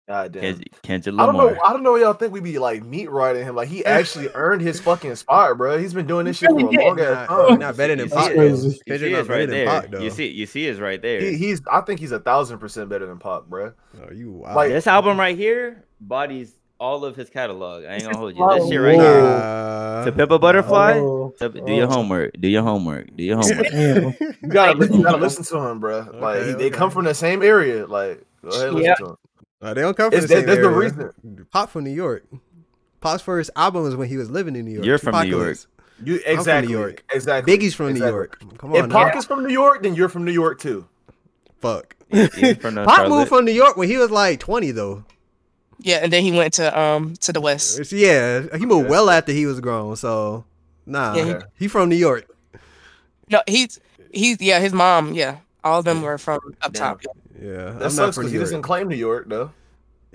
God 0.07 0.33
damn. 0.33 0.43
Kendrick, 0.43 0.83
Kendrick 0.83 1.19
I 1.19 1.25
don't 1.25 1.37
know. 1.39 1.59
I 1.65 1.73
don't 1.73 1.83
know. 1.83 1.97
Y'all 1.97 2.13
think 2.13 2.35
we 2.35 2.41
be 2.41 2.59
like 2.59 2.85
meat 2.85 3.11
riding 3.11 3.43
him? 3.45 3.57
Like 3.57 3.69
he 3.71 3.83
actually 3.87 4.29
earned 4.35 4.61
his 4.61 4.79
fucking 4.79 5.15
spot, 5.17 5.57
bro. 5.57 5.79
He's 5.79 5.95
been 5.95 6.07
doing 6.07 6.27
this 6.27 6.37
shit 6.37 6.51
for 6.51 6.57
a 6.61 6.63
really 6.65 6.77
did. 6.77 6.85
long 6.87 7.01
ass 7.01 7.29
time. 7.49 7.59
not 7.59 7.77
better 7.79 7.97
than 7.97 8.11
Pop. 8.11 8.25
see 8.25 8.29
Pac. 8.29 8.33
it. 8.33 8.37
though. 8.37 8.49
Crazy. 8.51 8.69
You 8.69 8.75
Kendrick 8.87 9.01
see 9.01 9.13
not 9.13 9.21
it's 9.21 9.29
right 9.31 9.49
there. 9.49 9.67
Pac, 9.67 9.91
though. 9.91 10.01
You 10.03 10.11
see, 10.11 10.29
you 10.29 10.45
see 10.45 10.67
it's 10.67 10.79
right 10.79 11.01
there. 11.01 11.21
He, 11.23 11.39
he's. 11.39 11.63
I 11.73 11.81
think 11.81 12.01
he's 12.01 12.13
a 12.13 12.21
thousand 12.21 12.59
percent 12.59 12.91
better 12.91 13.07
than 13.07 13.19
Pop, 13.19 13.49
bro. 13.49 13.73
Oh, 13.99 14.13
you 14.13 14.31
wow. 14.33 14.55
Like- 14.55 14.69
this 14.69 14.87
album 14.87 15.19
right 15.19 15.39
here 15.39 15.83
bodies 16.03 16.53
all 16.81 17.05
of 17.05 17.17
his 17.17 17.31
catalog. 17.31 17.85
I 17.85 17.95
ain't 17.95 18.05
gonna 18.05 18.17
hold 18.17 18.37
you. 18.37 18.47
That 18.47 18.69
shit 18.69 18.81
right 18.81 18.97
Whoa. 18.97 19.03
here. 19.03 19.23
Nah. 19.23 20.05
To 20.05 20.13
Pimp 20.13 20.31
a 20.31 20.39
Butterfly. 20.39 20.93
Oh, 20.99 21.35
To- 21.39 21.49
do 21.49 21.73
your 21.73 21.87
homework. 21.87 22.33
Do 22.41 22.49
your 22.49 22.63
homework. 22.63 23.17
Do 23.17 23.23
your 23.25 23.37
homework. 23.37 23.73
You 24.43 24.49
gotta, 24.49 24.87
you 24.95 25.03
gotta 25.03 25.17
listen 25.27 25.45
to 25.45 25.59
him, 25.69 25.81
bro. 25.81 26.01
Like 26.15 26.37
Okay, 26.39 26.49
he, 26.49 26.55
they 26.55 26.71
come 26.71 26.91
from 26.91 27.05
the 27.07 27.15
same 27.15 27.43
area. 27.43 27.87
Like 27.87 28.25
go 28.43 28.51
ahead, 28.51 28.73
listen 28.75 28.83
Yeah. 28.85 28.95
to 28.97 29.05
him. 29.07 29.17
Uh, 29.63 29.75
they 29.75 29.81
don't 29.81 29.97
come 29.97 30.11
from 30.11 30.19
It's- 30.19 30.29
the 30.29 30.37
same 30.37 30.47
there's 30.47 30.59
the 30.59 30.65
area. 30.67 30.79
reason. 30.79 31.47
Pop 31.51 31.71
from 31.71 31.85
New 31.85 31.91
York. 31.91 32.25
Pop's 33.01 33.23
first 33.23 33.51
album 33.57 33.83
was 33.85 33.97
when 33.97 34.09
he 34.09 34.17
was 34.17 34.31
living 34.31 34.57
in 34.57 34.65
New 34.65 34.73
York. 34.73 34.85
You're 34.87 34.99
from 34.99 35.13
New 35.13 35.19
Apocalypse. 35.21 35.67
You 36.03 36.19
from 36.19 36.65
New 36.67 36.71
York. 36.71 37.05
exactly. 37.13 37.57
Biggie's 37.57 37.75
from 37.75 37.93
New. 37.95 38.01
York. 38.05 38.41
Come 38.59 38.75
If 38.75 38.83
on, 38.85 38.91
Pac 38.91 39.15
now. 39.15 39.19
is 39.21 39.25
from 39.27 39.43
New 39.45 39.53
York, 39.53 39.83
then 39.85 39.95
you're 39.95 40.09
from 40.09 40.25
New 40.25 40.33
York 40.33 40.59
too. 40.59 40.87
fuck. 41.61 41.95
He's 42.11 42.57
Pop 42.59 43.09
moved 43.09 43.29
from 43.29 43.45
New 43.45 43.53
York 43.53 43.77
when 43.77 43.89
he 43.89 43.97
was 43.97 44.11
like 44.11 44.41
20 44.41 44.71
though. 44.73 45.05
Yeah, 45.87 45.97
and 46.03 46.11
then 46.11 46.23
he 46.23 46.33
went 46.33 46.55
to 46.55 46.79
um 46.81 47.15
to 47.21 47.33
the 47.33 47.43
west. 47.43 47.93
Yeah, 47.93 48.47
he 48.57 48.65
moved 48.65 48.89
well 48.89 49.11
after 49.11 49.33
he 49.33 49.45
was 49.45 49.61
grown. 49.61 49.97
So 49.97 50.45
nah, 50.87 51.15
Yeah, 51.15 51.25
he- 51.25 51.65
he 51.65 51.69
from 51.69 51.91
New 51.91 51.97
York. 51.97 52.27
No, 53.31 53.43
he's 53.47 53.79
he's 54.11 54.41
yeah, 54.41 54.61
his 54.61 54.73
mom, 54.73 55.13
yeah. 55.13 55.37
All 55.63 55.79
of 55.81 55.85
them 55.85 56.01
were 56.03 56.17
from 56.19 56.41
up 56.63 56.73
Damn. 56.73 56.83
top. 56.99 57.01
Yeah, 57.41 57.73
That 57.73 57.83
I'm 57.85 57.91
sucks 57.91 58.17
because 58.17 58.33
he 58.33 58.39
doesn't 58.39 58.63
claim 58.63 58.89
New 58.89 58.97
York 58.97 59.29
though. 59.29 59.51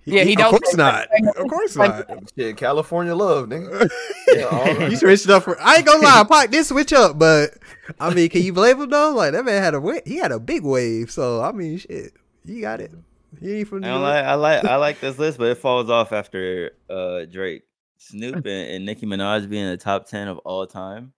Yeah, 0.05 0.23
he 0.23 0.33
Of 0.33 0.39
don't- 0.39 0.51
course 0.51 0.75
not. 0.75 1.07
Of 1.37 1.47
course 1.47 1.75
not. 1.75 2.09
Shit, 2.37 2.57
California 2.57 3.13
love, 3.15 3.47
nigga. 3.49 3.89
Yeah, 4.35 4.43
all 4.45 4.63
right. 4.65 4.91
you 4.91 4.97
switched 4.97 5.29
up 5.29 5.43
for. 5.43 5.59
I 5.61 5.77
ain't 5.77 5.85
gonna 5.85 6.03
lie, 6.03 6.23
Pac 6.23 6.49
did 6.51 6.65
switch 6.65 6.93
up, 6.93 7.17
but 7.19 7.51
I 7.99 8.11
mean, 8.13 8.29
can 8.29 8.41
you 8.41 8.53
blame 8.53 8.79
him 8.81 8.89
though? 8.89 9.11
Like 9.13 9.33
that 9.33 9.43
man 9.45 9.61
had 9.61 9.75
a 9.75 10.01
he 10.05 10.17
had 10.17 10.31
a 10.31 10.39
big 10.39 10.63
wave, 10.63 11.11
so 11.11 11.41
I 11.41 11.51
mean, 11.51 11.77
shit, 11.79 12.13
you 12.45 12.61
got 12.61 12.79
it. 12.81 12.91
He 13.39 13.59
ain't 13.59 13.67
from 13.67 13.81
New 13.81 13.87
I 13.87 13.91
York. 13.91 14.01
like 14.01 14.25
I 14.25 14.33
like 14.35 14.65
I 14.65 14.75
like 14.75 14.99
this 14.99 15.17
list, 15.17 15.37
but 15.37 15.47
it 15.51 15.57
falls 15.57 15.89
off 15.89 16.11
after 16.11 16.71
uh 16.89 17.25
Drake, 17.25 17.63
Snoop, 17.97 18.35
and, 18.45 18.47
and 18.47 18.85
Nicki 18.85 19.05
Minaj 19.05 19.49
being 19.49 19.63
in 19.65 19.71
the 19.71 19.77
top 19.77 20.07
ten 20.07 20.27
of 20.27 20.37
all 20.39 20.65
time. 20.67 21.13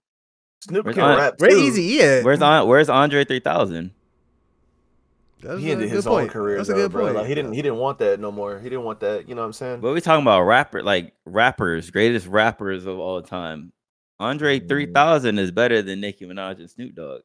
Snoop 0.61 0.85
Where's 0.85 0.95
can 0.95 1.03
Aunt- 1.05 1.19
rap 1.19 1.33
Where 1.39 1.49
too. 1.49 1.57
easy, 1.57 1.83
yeah. 1.83 2.21
Where's 2.23 2.41
on 2.41 2.67
Where's 2.67 2.89
Andre 2.89 3.25
three 3.25 3.39
thousand? 3.39 3.91
That's 5.41 5.59
He 5.59 5.71
ended 5.71 5.89
good 5.89 5.95
his 5.95 6.05
own 6.05 6.19
point. 6.19 6.29
career, 6.31 6.57
That's 6.57 6.69
though, 6.69 6.75
a 6.75 6.77
good 6.77 6.91
bro. 6.91 7.05
point. 7.05 7.15
Like 7.15 7.25
he 7.25 7.33
didn't, 7.33 7.53
he 7.53 7.63
didn't 7.63 7.79
want 7.79 7.97
that 7.97 8.19
no 8.19 8.31
more. 8.31 8.59
He 8.59 8.69
didn't 8.69 8.83
want 8.85 8.99
that. 8.99 9.27
You 9.27 9.33
know 9.33 9.41
what 9.41 9.47
I'm 9.47 9.53
saying? 9.53 9.81
But 9.81 9.91
we 9.93 9.99
talking 10.01 10.21
about 10.21 10.43
rapper 10.43 10.83
like 10.83 11.13
rappers, 11.25 11.89
greatest 11.89 12.27
rappers 12.27 12.85
of 12.85 12.99
all 12.99 13.21
time. 13.23 13.71
Andre 14.19 14.59
Mm. 14.59 14.69
three 14.69 14.85
thousand 14.85 15.39
is 15.39 15.49
better 15.49 15.81
than 15.81 15.99
Nicki 16.01 16.25
Minaj 16.27 16.59
and 16.59 16.69
Snoop 16.69 16.93
Dogg. 16.93 17.21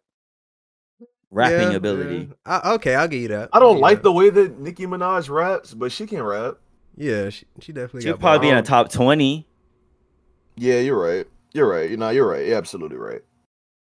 Rapping 1.31 1.71
Yeah, 1.73 1.77
ability. 1.77 2.29
yeah. 2.47 2.61
I, 2.65 2.73
okay, 2.75 2.95
I'll 2.95 3.09
give 3.09 3.21
you 3.21 3.29
that. 3.29 3.51
I 3.53 3.59
don't 3.59 3.77
I'll 3.77 3.81
like 3.81 3.99
give 3.99 4.05
the 4.05 4.13
way 4.13 4.31
that 4.31 4.59
Nicki 4.61 4.87
Minaj 4.87 5.29
raps, 5.29 5.75
but 5.75 5.91
she 5.93 6.07
can 6.07 6.23
rap. 6.23 6.57
Yeah, 6.97 7.31
she, 7.31 7.47
she 7.61 7.73
definitely. 7.73 8.03
She'll 8.03 8.13
got 8.15 8.21
probably 8.21 8.47
be 8.47 8.49
in 8.51 8.55
bars. 8.57 8.65
the 8.65 8.69
top 8.71 8.91
twenty. 8.93 9.47
Yeah, 10.57 10.79
you're 10.81 10.99
right. 11.01 11.27
You're 11.53 11.69
right. 11.69 11.91
You 11.91 11.97
know, 11.97 12.11
you're 12.11 12.29
right. 12.29 12.47
You're 12.47 12.57
absolutely 12.57 12.97
right. 12.97 13.23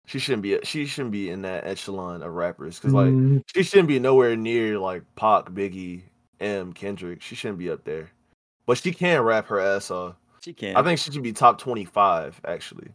She 0.07 0.19
shouldn't 0.19 0.43
be. 0.43 0.59
She 0.65 0.87
shouldn't 0.87 1.13
be 1.13 1.31
in 1.31 1.43
that 1.43 1.67
echelon 1.67 2.23
of 2.23 2.33
rappers 2.33 2.79
because, 2.79 2.93
like, 2.95 3.09
Mm, 3.09 3.43
she 3.55 3.63
shouldn't 3.63 3.89
be 3.89 3.99
nowhere 3.99 4.37
near 4.37 4.79
like 4.79 5.03
Pac, 5.17 5.47
Biggie, 5.47 6.03
M, 6.41 6.73
Kendrick. 6.73 7.21
She 7.23 7.35
shouldn't 7.35 7.59
be 7.59 7.71
up 7.71 7.85
there, 7.85 8.11
but 8.67 8.79
she 8.79 8.93
can 8.93 9.23
rap 9.23 9.47
her 9.49 9.59
ass 9.61 9.91
off. 9.91 10.15
She 10.43 10.53
can. 10.53 10.77
I 10.77 10.83
think 10.83 10.99
she 10.99 11.11
should 11.11 11.23
be 11.23 11.33
top 11.33 11.59
twenty-five 11.59 12.41
actually. 12.47 12.89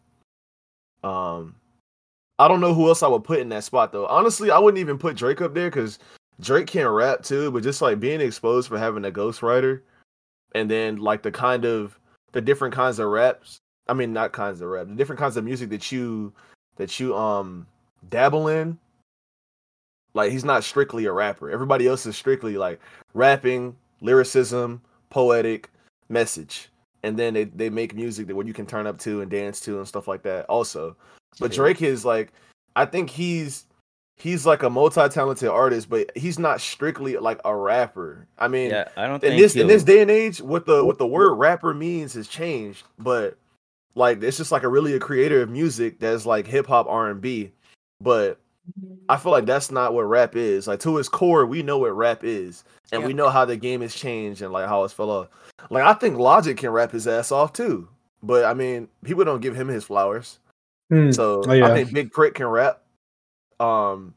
Um, 1.03 1.55
I 2.39 2.47
don't 2.47 2.61
know 2.61 2.73
who 2.73 2.87
else 2.87 3.03
I 3.03 3.07
would 3.07 3.23
put 3.23 3.39
in 3.39 3.49
that 3.49 3.65
spot 3.65 3.91
though. 3.91 4.07
Honestly, 4.07 4.49
I 4.49 4.57
wouldn't 4.57 4.79
even 4.79 4.97
put 4.97 5.17
Drake 5.17 5.41
up 5.41 5.53
there 5.53 5.69
because 5.69 5.99
Drake 6.39 6.67
can 6.67 6.87
rap 6.87 7.21
too. 7.21 7.51
But 7.51 7.63
just 7.63 7.81
like 7.81 7.99
being 7.99 8.21
exposed 8.21 8.69
for 8.69 8.79
having 8.79 9.05
a 9.05 9.11
ghostwriter, 9.11 9.81
and 10.55 10.71
then 10.71 10.97
like 10.97 11.21
the 11.21 11.31
kind 11.31 11.65
of 11.65 11.99
the 12.31 12.41
different 12.41 12.73
kinds 12.73 12.99
of 12.99 13.09
raps. 13.09 13.59
I 13.87 13.93
mean, 13.93 14.13
not 14.13 14.33
kinds 14.33 14.61
of 14.61 14.69
rap. 14.69 14.87
The 14.87 14.95
different 14.95 15.19
kinds 15.19 15.35
of 15.35 15.43
music 15.43 15.69
that 15.69 15.91
you 15.91 16.33
that 16.77 16.99
you 16.99 17.15
um 17.15 17.67
dabble 18.09 18.47
in. 18.47 18.79
Like 20.13 20.31
he's 20.31 20.45
not 20.45 20.63
strictly 20.63 21.05
a 21.05 21.11
rapper. 21.11 21.51
Everybody 21.51 21.87
else 21.87 22.05
is 22.05 22.17
strictly 22.17 22.57
like 22.57 22.79
rapping, 23.13 23.75
lyricism, 24.01 24.81
poetic, 25.09 25.69
message 26.09 26.69
and 27.03 27.17
then 27.17 27.33
they, 27.33 27.45
they 27.45 27.69
make 27.69 27.95
music 27.95 28.27
that 28.27 28.35
where 28.35 28.45
you 28.45 28.53
can 28.53 28.65
turn 28.65 28.87
up 28.87 28.97
to 28.99 29.21
and 29.21 29.31
dance 29.31 29.59
to 29.61 29.77
and 29.77 29.87
stuff 29.87 30.07
like 30.07 30.23
that 30.23 30.45
also 30.47 30.95
but 31.39 31.51
drake 31.51 31.81
is 31.81 32.03
like 32.05 32.31
i 32.75 32.85
think 32.85 33.09
he's 33.09 33.65
he's 34.19 34.45
like 34.45 34.63
a 34.63 34.69
multi-talented 34.69 35.49
artist 35.49 35.89
but 35.89 36.11
he's 36.15 36.37
not 36.37 36.59
strictly 36.61 37.17
like 37.17 37.39
a 37.45 37.55
rapper. 37.55 38.27
I 38.37 38.47
mean 38.47 38.69
yeah, 38.69 38.89
I 38.97 39.05
don't 39.07 39.15
in 39.23 39.31
think 39.31 39.41
this 39.41 39.53
in 39.55 39.59
he'll- 39.59 39.67
this 39.67 39.83
day 39.83 40.01
and 40.01 40.11
age 40.11 40.41
what 40.41 40.65
the 40.65 40.83
what 40.83 40.97
the 40.97 41.07
word 41.07 41.33
rapper 41.35 41.73
means 41.73 42.13
has 42.13 42.27
changed 42.27 42.83
but 42.97 43.37
like 43.95 44.21
it's 44.21 44.37
just 44.37 44.51
like 44.51 44.63
a 44.63 44.67
really 44.67 44.93
a 44.93 44.99
creator 44.99 45.41
of 45.41 45.49
music 45.49 45.99
that's 45.99 46.25
like 46.25 46.45
hip-hop 46.45 46.85
r&b 46.87 47.51
but 48.01 48.39
mm-hmm. 48.79 48.93
i 49.07 49.15
feel 49.17 49.31
like 49.31 49.45
that's 49.45 49.71
not 49.71 49.93
what 49.93 50.03
rap 50.03 50.35
is. 50.35 50.67
Like 50.67 50.79
to 50.81 50.97
its 50.97 51.09
core 51.09 51.45
we 51.45 51.63
know 51.63 51.77
what 51.77 51.95
rap 51.95 52.23
is 52.23 52.63
and 52.91 53.01
Yeah. 53.01 53.07
we 53.07 53.13
know 53.13 53.29
how 53.29 53.45
the 53.45 53.55
game 53.57 53.81
has 53.81 53.95
changed 53.95 54.41
and 54.41 54.51
like 54.51 54.67
how 54.67 54.83
it's 54.83 54.93
fell 54.93 55.09
off. 55.09 55.27
Like 55.69 55.83
i 55.83 55.93
think 55.93 56.17
logic 56.17 56.57
can 56.57 56.71
rap 56.71 56.91
his 56.91 57.07
ass 57.07 57.31
off 57.31 57.53
too. 57.53 57.87
But 58.21 58.43
i 58.43 58.53
mean 58.53 58.89
people 59.05 59.23
don't 59.23 59.41
give 59.41 59.55
him 59.55 59.69
his 59.69 59.85
flowers 59.85 60.39
mm. 60.91 61.13
so 61.15 61.43
Oh, 61.47 61.53
yeah. 61.53 61.67
i 61.67 61.73
think 61.73 61.93
Big 61.93 62.13
K.R.I.T. 62.13 62.33
can 62.33 62.47
rap 62.47 62.81
um 63.59 64.13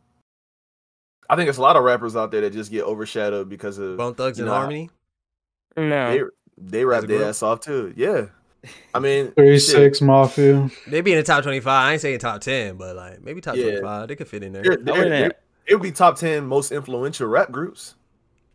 i 1.29 1.37
think 1.37 1.47
there's 1.47 1.59
a 1.59 1.63
lot 1.63 1.77
of 1.77 1.85
rappers 1.85 2.15
out 2.17 2.31
there 2.31 2.41
that 2.43 2.53
just 2.53 2.71
get 2.71 2.85
overshadowed 2.85 3.49
because 3.49 3.79
of 3.79 3.97
Bone 3.97 4.15
Thugs 4.15 4.39
and 4.39 4.47
know, 4.49 4.55
Harmony. 4.55 4.91
No. 5.77 6.11
they 6.13 6.23
they 6.59 6.85
rap 6.85 7.05
their 7.05 7.25
ass 7.25 7.43
off 7.43 7.61
too. 7.61 7.93
Yeah, 7.97 8.27
I 8.95 8.99
mean, 9.01 9.33
Three 9.33 9.59
shit, 9.59 9.63
six 9.71 10.01
mafia. 10.03 10.69
They 10.87 11.01
be 11.01 11.13
in 11.13 11.17
the 11.19 11.25
top 11.25 11.43
twenty 11.43 11.61
five. 11.61 11.89
I 11.89 11.93
ain't 11.93 12.03
saying 12.03 12.19
top 12.19 12.43
ten, 12.43 12.77
but 12.77 12.95
like 12.95 13.23
maybe 13.23 13.41
top 13.41 13.57
Yeah. 13.57 13.65
twenty 13.65 13.81
five. 13.81 14.09
They 14.09 14.15
could 14.17 14.29
fit 14.29 14.43
in 14.43 14.53
there. 14.53 14.63
they're- 14.63 14.77
they're- 14.77 15.09
they're- 15.09 15.33
It 15.67 15.75
would 15.75 15.83
be 15.83 15.91
top 15.93 16.17
ten 16.17 16.47
most 16.47 16.71
influential 16.73 17.27
rap 17.27 17.51
groups 17.51 17.95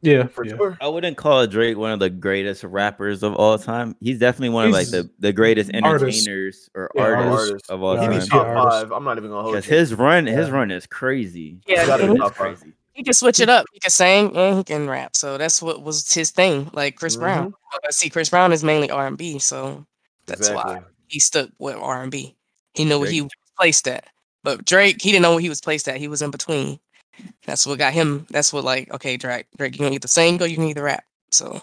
Yeah, 0.02 0.28
for 0.28 0.46
yeah. 0.46 0.56
sure. 0.56 0.78
I 0.80 0.88
wouldn't 0.88 1.18
call 1.18 1.46
Drake 1.48 1.76
one 1.78 1.92
of 1.92 2.00
the 2.00 2.10
greatest 2.10 2.64
rappers 2.64 3.24
of 3.24 3.34
all 3.36 3.58
time. 3.58 3.96
He's 4.00 4.20
definitely 4.20 4.50
one 4.50 4.66
of 4.68 4.72
like 4.72 4.90
the, 4.90 5.10
the 5.20 5.34
greatest 5.34 5.72
artist. 5.74 6.04
entertainers 6.26 6.70
or 6.76 6.92
Yeah, 6.94 7.02
artists 7.02 7.50
artist. 7.50 7.70
of 7.72 7.84
all 7.84 7.96
Yeah, 7.96 8.02
time. 8.02 8.10
artist. 8.14 8.30
top 8.30 8.48
artist. 8.48 8.78
five. 8.82 8.92
I'm 8.92 9.04
not 9.04 9.18
even 9.18 9.32
gonna 9.32 9.42
hold 9.42 9.56
Because 9.56 9.66
his 9.66 9.94
run, 9.96 10.28
his 10.28 10.52
run 10.52 10.70
is 10.70 10.86
crazy. 10.86 11.58
Yeah, 11.68 11.80
He's 11.80 11.88
gotta 11.88 12.04
be 12.04 12.10
and 12.12 12.20
top 12.20 12.30
It's 12.32 12.38
crazy. 12.38 12.74
he 12.94 13.04
can 13.04 13.14
switch 13.14 13.40
it 13.40 13.50
up. 13.50 13.66
He 13.74 13.80
can 13.80 13.90
sing 13.90 14.38
and 14.38 14.58
he 14.60 14.64
can 14.64 14.88
rap. 14.88 15.16
So 15.16 15.38
that's 15.38 15.62
what 15.64 15.82
was 15.82 16.14
his 16.14 16.30
thing. 16.32 16.70
Like 16.74 16.96
Chris 16.96 17.16
mm-hmm. 17.16 17.24
Brown. 17.24 17.54
But 17.82 17.94
see, 17.94 18.10
Chris 18.12 18.30
Brown 18.30 18.54
is 18.54 18.64
mainly 18.64 18.92
R 18.92 19.08
and 19.08 19.18
B, 19.18 19.40
so 19.40 19.86
that's 20.28 20.50
why 20.52 20.82
he 21.08 21.20
stuck 21.20 21.50
with 21.58 21.76
R 21.76 22.04
and 22.04 22.12
B. 22.12 22.36
He 22.76 22.86
knew 22.86 23.00
where 23.00 23.10
he 23.10 23.20
Drake- 23.22 23.32
was 23.32 23.52
placed 23.58 23.88
at. 23.88 24.06
But 24.44 24.64
Drake, 24.64 25.02
he 25.02 25.12
didn't 25.12 25.24
know 25.24 25.32
where 25.32 25.40
he 25.42 25.50
was 25.50 25.60
placed 25.60 25.90
at. 25.90 25.98
He 25.98 26.08
was 26.08 26.22
in 26.22 26.30
between. 26.32 26.80
That's 27.46 27.66
what 27.66 27.80
got 27.80 27.94
him. 27.94 28.26
That's 28.30 28.52
what 28.52 28.64
like, 28.64 28.94
okay, 28.94 29.18
Drake, 29.18 29.48
Drake, 29.58 29.74
you 29.80 29.86
can 29.86 29.94
either 29.94 30.08
sing 30.08 30.42
or 30.42 30.48
you 30.48 30.56
can 30.56 30.66
either 30.66 30.84
rap. 30.84 31.04
So 31.32 31.62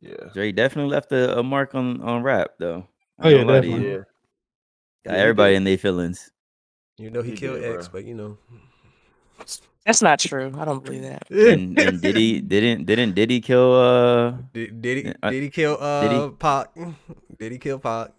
Yeah, 0.00 0.30
Drake 0.34 0.56
definitely 0.56 0.90
left 0.90 1.12
a, 1.12 1.38
a 1.38 1.42
mark 1.42 1.74
on, 1.74 2.00
on 2.02 2.22
rap 2.22 2.52
though. 2.58 2.86
Oh, 3.20 3.28
yeah, 3.28 3.38
gonna 3.38 3.52
lie 3.52 3.60
to 3.60 3.66
you. 3.66 3.72
definitely. 3.72 3.90
yeah. 3.92 4.02
Got 5.04 5.14
Yeah, 5.14 5.20
everybody 5.22 5.54
in 5.54 5.64
their 5.64 5.78
feelings. 5.78 6.30
You 6.98 7.10
know 7.10 7.22
he, 7.22 7.30
He 7.30 7.36
killed 7.36 7.60
did, 7.60 7.74
X, 7.76 7.88
bro. 7.88 8.00
but 8.00 8.04
you 8.06 8.14
know. 8.14 8.38
that's 9.86 10.02
not 10.02 10.18
true. 10.18 10.52
I 10.58 10.64
don't 10.64 10.84
believe 10.84 11.02
that. 11.02 11.26
And, 11.30 11.78
and 11.78 12.00
did 12.02 12.16
he 12.16 12.40
didn't 12.40 12.84
didn't 12.86 13.14
did 13.14 13.30
he 13.30 13.40
kill 13.40 13.74
uh 13.74 14.32
Did, 14.52 14.82
did 14.82 14.96
he 15.06 15.12
Uh, 15.22 15.30
did 15.30 15.42
he 15.42 15.50
kill 15.50 15.76
uh 15.80 16.02
did 16.02 16.12
he? 16.12 16.30
Pac? 16.38 16.66
Did 17.38 17.52
he 17.52 17.58
kill 17.58 17.78
Pac? 17.78 18.10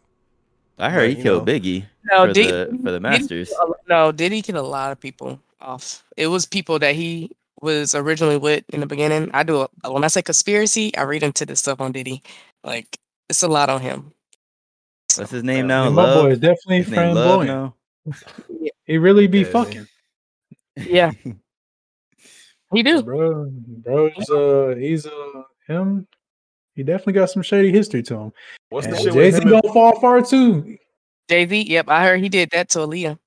I 0.79 0.89
heard 0.89 1.09
But, 1.11 1.17
he 1.17 1.23
killed 1.23 1.45
know. 1.45 1.51
Biggie 1.53 1.83
No, 2.09 2.27
for 2.27 2.33
did, 2.33 2.47
the 2.47 2.77
for 2.83 2.91
the 2.91 2.99
did 2.99 3.21
he 3.21 3.27
Masters. 3.27 3.49
kill 3.49 3.75
no, 3.87 4.11
did 4.11 4.31
he 4.31 4.41
kill 4.41 4.57
a 4.57 4.65
lot 4.65 4.91
of 4.93 4.99
people 4.99 5.39
off? 5.61 6.03
It 6.17 6.27
was 6.27 6.45
people 6.45 6.79
that 6.79 6.95
he 6.95 7.31
was 7.61 7.93
originally 7.95 8.37
with 8.37 8.63
in 8.69 8.79
the 8.79 8.85
beginning. 8.85 9.29
I 9.33 9.43
do 9.43 9.61
a, 9.83 9.91
when 9.91 10.03
I 10.03 10.07
say 10.07 10.21
conspiracy, 10.21 10.95
I 10.95 11.01
read 11.03 11.23
into 11.23 11.45
this 11.45 11.59
stuff 11.59 11.81
on 11.81 11.91
Diddy. 11.91 12.21
Like 12.63 12.97
it's 13.29 13.43
a 13.43 13.47
lot 13.47 13.69
on 13.69 13.81
him. 13.81 14.11
What's 15.17 15.31
his 15.31 15.43
name 15.43 15.67
now? 15.67 15.87
And 15.87 15.95
my 15.95 16.13
boy 16.13 16.31
is 16.31 16.39
definitely 16.39 16.77
His 16.83 16.89
name 16.91 17.15
Love 17.15 17.43
flamboyant. 17.43 17.73
now. 18.07 18.65
He 18.85 18.97
really 18.97 19.27
be 19.27 19.39
Yeah. 19.39 19.45
fucking, 19.51 19.87
Yeah, 20.77 21.11
he 22.73 22.83
do. 22.83 23.01
bro. 23.03 23.49
Bro, 23.51 24.09
he's 24.11 24.29
uh, 24.29 24.75
he's 24.77 25.05
uh, 25.05 25.43
him. 25.67 26.07
He 26.75 26.83
definitely 26.83 27.13
got 27.13 27.29
some 27.29 27.41
shady 27.43 27.71
history 27.71 28.01
to 28.03 28.15
him. 28.15 28.31
What's 28.69 28.87
the 28.87 28.93
And 28.93 29.01
shit 29.03 29.13
Jay 29.13 29.19
with 29.19 29.35
Z 29.35 29.41
him? 29.41 29.53
and- 29.53 29.61
gonna 29.61 29.73
fall 29.73 29.99
far 29.99 30.21
too. 30.21 30.77
Jay 31.29 31.45
Z. 31.47 31.61
Yep, 31.63 31.89
I 31.89 32.03
heard 32.05 32.21
he 32.21 32.29
did 32.29 32.49
that 32.51 32.69
to 32.69 32.79
Aaliyah. 32.79 33.17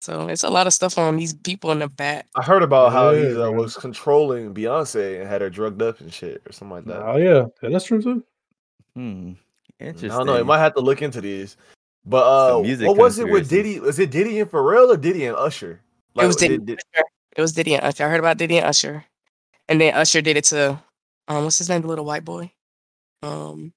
So 0.00 0.28
it's 0.28 0.44
a 0.44 0.50
lot 0.50 0.66
of 0.66 0.72
stuff 0.72 0.98
on 0.98 1.16
these 1.16 1.34
people 1.34 1.72
in 1.72 1.80
the 1.80 1.88
back. 1.88 2.26
I 2.36 2.42
heard 2.42 2.62
about 2.62 2.92
how 2.92 3.12
he 3.12 3.26
uh, 3.40 3.50
was 3.50 3.76
controlling 3.76 4.54
Beyonce 4.54 5.20
and 5.20 5.28
had 5.28 5.40
her 5.40 5.50
drugged 5.50 5.82
up 5.82 6.00
and 6.00 6.12
shit 6.12 6.42
or 6.46 6.52
something 6.52 6.76
like 6.76 6.84
that. 6.84 7.02
Oh 7.02 7.16
yeah, 7.16 7.46
Yeah, 7.62 7.70
that's 7.70 7.86
true 7.86 8.00
too. 8.02 8.24
Hmm. 8.94 9.32
Interesting. 9.80 10.10
I 10.10 10.16
don't 10.18 10.26
know. 10.26 10.38
You 10.38 10.44
might 10.44 10.58
have 10.58 10.74
to 10.74 10.80
look 10.80 11.02
into 11.02 11.20
these. 11.20 11.56
But 12.04 12.48
Some 12.48 12.60
uh, 12.60 12.62
music 12.62 12.86
what 12.88 12.96
was 12.96 13.18
it 13.18 13.24
with 13.24 13.48
conspiracies. 13.48 13.74
Diddy? 13.74 13.80
Was 13.80 13.98
it 13.98 14.10
Diddy 14.10 14.40
and 14.40 14.50
Pharrell 14.50 14.88
or 14.90 14.96
Diddy 14.96 15.26
and 15.26 15.36
Usher? 15.36 15.80
it 16.18 16.26
was 16.26 16.36
Diddy. 16.36 16.58
did- 16.58 16.66
did- 16.66 17.04
It 17.36 17.40
was 17.40 17.52
Diddy 17.52 17.74
and 17.74 17.84
Usher. 17.84 18.04
I 18.06 18.08
heard 18.08 18.20
about 18.20 18.38
Diddy 18.38 18.58
and 18.58 18.66
Usher, 18.66 19.04
and 19.68 19.80
then 19.80 19.92
Usher 19.94 20.22
did 20.22 20.36
it 20.36 20.44
to 20.44 20.80
um, 21.28 21.44
what's 21.44 21.58
his 21.58 21.68
name, 21.68 21.82
the 21.82 21.88
little 21.88 22.04
white 22.04 22.24
boy. 22.24 22.52
Um, 23.22 23.72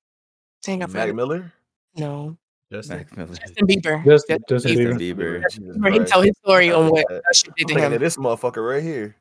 dang, 0.64 0.84
I 0.84 0.86
Mac 0.86 1.02
forgot. 1.08 1.16
Miller. 1.16 1.52
No, 1.98 2.38
Just 2.72 2.90
Mac 2.90 3.18
Miller. 3.18 3.34
Justin 3.34 3.68
Bieber. 3.68 4.06
Justin, 4.06 4.38
Justin 4.48 4.72
Justin 4.76 4.98
Bieber. 4.98 5.00
Bieber. 5.00 5.42
Bieber. 5.42 5.44
Jesus 5.52 5.78
Bieber, 5.78 5.92
He 5.92 5.98
Christ. 6.00 6.14
told 6.14 6.26
his 6.26 6.38
story 6.38 6.72
on 6.72 6.90
what 6.92 7.06
that- 7.10 7.24
that 7.24 7.54
did 7.58 7.72
I'm 7.72 7.76
to 7.90 7.96
him. 7.96 8.00
this 8.00 8.18
motherfucker 8.18 8.68
right 8.70 8.84
here. 8.84 9.16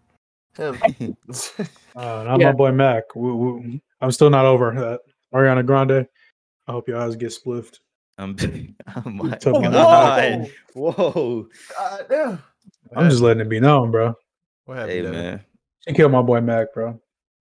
Him. 0.56 0.78
Uh, 1.96 2.22
not 2.24 2.38
Yeah. 2.40 2.46
my 2.46 2.52
boy 2.52 2.70
Mac. 2.70 3.02
We, 3.16 3.32
we, 3.32 3.80
I'm 4.00 4.12
still 4.12 4.30
not 4.30 4.44
over 4.44 4.72
that. 4.72 5.00
Ariana 5.34 5.66
Grande. 5.66 6.06
I 6.68 6.72
hope 6.72 6.86
your 6.86 7.00
eyes 7.00 7.16
get 7.16 7.30
spliffed. 7.30 7.80
I'm, 8.18 8.36
oh 8.96 9.10
my 9.10 9.30
took 9.36 9.60
god. 9.62 10.48
Whoa. 10.74 11.48
God 11.76 12.06
damn. 12.08 12.42
I'm 12.94 13.10
just 13.10 13.22
letting 13.22 13.40
it 13.40 13.48
be 13.48 13.58
known, 13.60 13.90
bro. 13.90 14.14
What 14.66 14.76
happened? 14.76 14.94
Devin? 15.04 15.12
man. 15.12 15.44
She 15.88 15.94
killed 15.94 16.12
my 16.12 16.22
boy 16.22 16.40
Mac, 16.40 16.72
bro. 16.74 17.00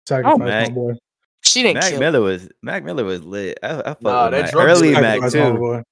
Sacrificed 0.09 0.39
my 0.40 0.44
Mac. 0.47 0.72
boy. 0.74 0.94
She 1.43 1.62
didn't 1.62 1.82
Mac 1.82 1.90
kill. 1.90 2.01
Miller 2.01 2.20
was 2.20 2.48
Mac 2.62 2.82
Miller 2.85 3.05
was 3.05 3.22
lit. 3.22 3.59
I, 3.62 3.81
I 3.81 3.82
fuck 3.82 4.02
Nah, 4.02 4.24
with 4.24 4.32
that 4.32 4.43
Mac. 4.43 4.55
Early 4.55 4.93
Mac 4.93 5.20
Sacrificed 5.20 5.36
my 5.36 5.51
too. 5.78 5.82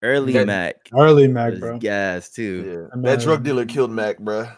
Boy. 0.00 0.06
Early 0.08 0.32
That- 0.34 0.46
Mac 0.46 0.88
Early 0.96 1.28
Mac, 1.28 1.58
bro. 1.58 1.78
gas 1.78 2.28
too. 2.30 2.88
Yeah. 2.94 3.00
That 3.02 3.20
drug 3.20 3.42
dealer 3.44 3.64
killed 3.66 3.90
Mac, 3.90 4.18
bruh. 4.18 4.54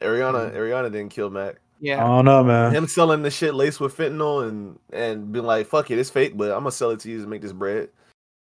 Ariana, 0.00 0.54
Ariana 0.54 0.92
didn't 0.92 1.10
kill 1.10 1.30
Mac. 1.30 1.56
Yeah. 1.80 2.02
I 2.02 2.06
don't 2.06 2.24
know, 2.24 2.42
man. 2.44 2.72
Him 2.74 2.86
selling 2.86 3.22
the 3.22 3.30
shit 3.30 3.54
laced 3.54 3.80
with 3.80 3.96
fentanyl 3.96 4.48
and 4.48 4.78
and 4.92 5.32
being 5.32 5.44
like, 5.44 5.66
"Fuck 5.66 5.90
it, 5.90 5.98
it's 5.98 6.10
fake, 6.10 6.36
but 6.36 6.50
I'm 6.50 6.60
gonna 6.60 6.70
sell 6.70 6.90
it 6.90 7.00
to 7.00 7.10
you 7.10 7.20
to 7.20 7.26
make 7.26 7.42
this 7.42 7.52
bread 7.52 7.90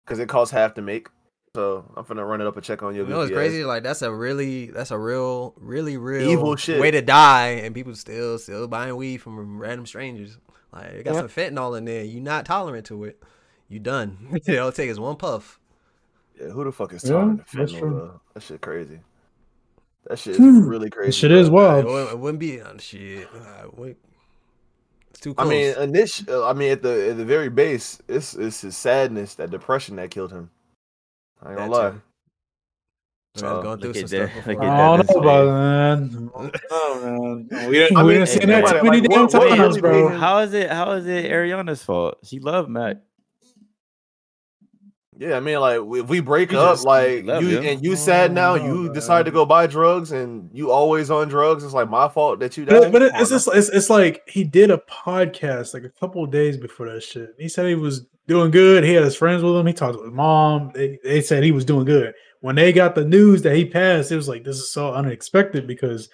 because 0.05 0.19
it 0.19 0.29
costs 0.29 0.53
half 0.53 0.75
to 0.75 0.83
make." 0.83 1.09
So 1.55 1.85
I'm 1.97 2.05
finna 2.05 2.27
run 2.27 2.41
it 2.41 2.47
up 2.47 2.57
and 2.57 2.65
check 2.65 2.83
on 2.83 2.95
your. 2.95 3.05
You 3.05 3.11
know 3.11 3.19
what's 3.19 3.31
goofy 3.31 3.41
ass. 3.43 3.49
crazy? 3.51 3.65
Like 3.65 3.83
that's 3.83 4.01
a 4.03 4.11
really, 4.13 4.67
that's 4.71 4.91
a 4.91 4.99
real, 4.99 5.55
really 5.59 5.97
real 5.99 6.29
Evil 6.31 6.57
shit. 6.57 6.81
way 6.81 6.91
to 6.91 7.03
die, 7.03 7.49
and 7.63 7.75
people 7.75 7.95
still 7.95 8.39
still 8.39 8.67
buying 8.69 8.97
weed 8.97 9.19
from 9.19 9.59
random 9.59 9.85
strangers. 9.87 10.39
Like 10.73 10.87
it 10.87 11.05
got 11.05 11.15
Yeah. 11.15 11.21
some 11.21 11.29
fentanyl 11.29 11.77
in 11.77 11.85
there. 11.85 12.05
You're 12.05 12.23
not 12.23 12.47
tolerant 12.47 12.87
to 12.87 13.05
it. 13.05 13.23
You 13.69 13.81
done. 13.81 14.41
it 14.47 14.59
all 14.59 14.69
it 14.69 14.75
take 14.75 14.89
is 14.91 15.01
one 15.01 15.17
puff. 15.17 15.59
Yeah, 16.43 16.49
who 16.49 16.65
the 16.65 16.73
fuck 16.73 16.93
is 16.93 17.05
Yeah, 17.05 17.11
talking 17.13 17.39
to 17.39 17.45
that's 17.57 17.73
fentanyl? 17.73 17.79
true. 17.79 17.91
Though? 17.91 18.21
That 18.35 18.43
shit 18.43 18.61
crazy. 18.61 18.99
That 20.09 20.19
shit 20.19 20.35
is 20.35 20.41
really 20.41 20.91
crazy. 20.91 21.09
This 21.09 21.15
shit 21.17 21.31
bro. 21.31 21.39
is 21.41 21.49
It, 21.49 21.53
wild. 21.53 21.85
wouldn't, 21.85 22.11
it 22.13 22.19
wouldn't 22.19 22.41
be 22.41 22.61
uh, 22.61 22.77
shit. 22.79 23.29
Uh, 23.35 23.69
wait. 23.77 23.97
It's 25.11 25.21
too 25.21 25.35
I 25.39 25.45
mean, 25.45 25.75
initial. 25.79 26.45
I 26.45 26.53
mean, 26.55 26.73
at 26.73 26.83
the 26.83 27.11
at 27.11 27.17
the 27.19 27.25
very 27.25 27.49
base, 27.49 28.01
it's 28.09 28.35
it's 28.35 28.63
his 28.63 28.77
sadness, 28.77 29.35
that 29.37 29.51
depression 29.51 29.97
that 29.97 30.11
killed 30.11 30.33
him. 30.33 30.51
I 31.43 31.51
ain't 31.51 31.59
gonna 31.59 31.71
lie. 31.71 31.91
too. 31.91 32.01
Man, 33.43 33.45
uh, 33.51 33.61
going 33.63 33.79
through 33.81 33.89
look 33.93 33.97
some 33.97 34.05
at 34.05 34.09
stuff 34.31 34.45
that- 34.45 34.47
look 34.59 34.61
I 34.61 34.77
don't 34.77 34.97
Devin's 34.99 35.11
know 35.11 35.21
about 35.23 35.47
it, 35.47 35.53
man. 35.53 36.31
Oh 36.71 37.01
man, 37.51 37.67
we 37.69 37.75
didn't, 37.79 37.97
I 37.97 38.03
we 38.03 38.13
didn't 38.15 38.29
see 38.29 38.39
that 38.45 38.67
too 38.67 38.83
many 38.83 39.01
damn 39.03 39.23
what- 39.23 39.35
what 39.35 39.57
times, 39.57 39.79
bro. 39.79 40.09
How 40.09 40.39
is 40.41 40.53
it? 40.53 40.69
How 40.71 40.91
is 40.93 41.07
it 41.07 41.31
Ariana's 41.31 41.83
fault? 41.83 42.19
She 42.25 42.41
loved 42.41 42.69
Mac. 42.69 42.97
Yeah, 45.23 45.37
I 45.37 45.41
mean, 45.41 45.61
like 45.61 45.79
if 45.81 46.09
we 46.09 46.21
break 46.21 46.51
He 46.51 46.57
up, 46.57 46.83
like 46.85 47.25
you 47.25 47.59
him. 47.59 47.65
and 47.65 47.85
you 47.85 47.93
Oh, 47.93 47.95
sad 47.95 48.33
now, 48.33 48.57
no, 48.57 48.65
you 48.67 48.75
man. 48.85 48.93
decide 48.93 49.25
to 49.27 49.31
go 49.31 49.47
buy 49.47 49.67
drugs, 49.69 50.11
and 50.11 50.51
you 50.53 50.71
always 50.73 51.11
on 51.11 51.29
drugs. 51.29 51.63
It's 51.63 51.75
like 51.75 51.89
my 51.89 52.09
fault 52.09 52.41
that 52.41 52.57
you 52.57 52.67
But, 52.67 52.81
died. 52.83 52.93
but 52.93 53.03
it- 53.03 53.13
it's 53.15 53.31
just 53.31 53.49
it's, 53.55 53.69
it's 53.69 53.89
like 53.91 54.23
he 54.27 54.43
did 54.43 54.71
a 54.71 54.79
podcast 54.91 55.75
like 55.75 55.85
a 55.85 55.89
couple 55.91 56.25
of 56.25 56.31
days 56.31 56.57
before 56.57 56.91
that 56.93 57.03
shit. 57.03 57.31
He 57.39 57.49
said 57.49 57.67
he 57.69 57.75
was 57.77 58.07
doing 58.27 58.51
good. 58.51 58.83
He 58.85 58.95
had 58.95 59.05
his 59.05 59.15
friends 59.17 59.43
with 59.43 59.55
him. 59.57 59.67
He 59.67 59.73
talked 59.73 59.97
with 59.97 60.07
his 60.07 60.15
mom. 60.15 60.71
They, 60.75 60.99
they 61.05 61.21
said 61.21 61.45
he 61.45 61.53
was 61.53 61.65
doing 61.65 61.85
good. 61.85 62.15
When 62.41 62.57
they 62.57 62.73
got 62.73 62.95
the 62.97 63.05
news 63.05 63.43
that 63.43 63.55
he 63.55 63.65
passed, 63.65 64.11
it 64.11 64.17
was 64.17 64.29
like 64.29 64.43
this 64.43 64.57
is 64.57 64.71
so 64.73 64.93
unexpected 64.93 65.67
because 65.69 66.09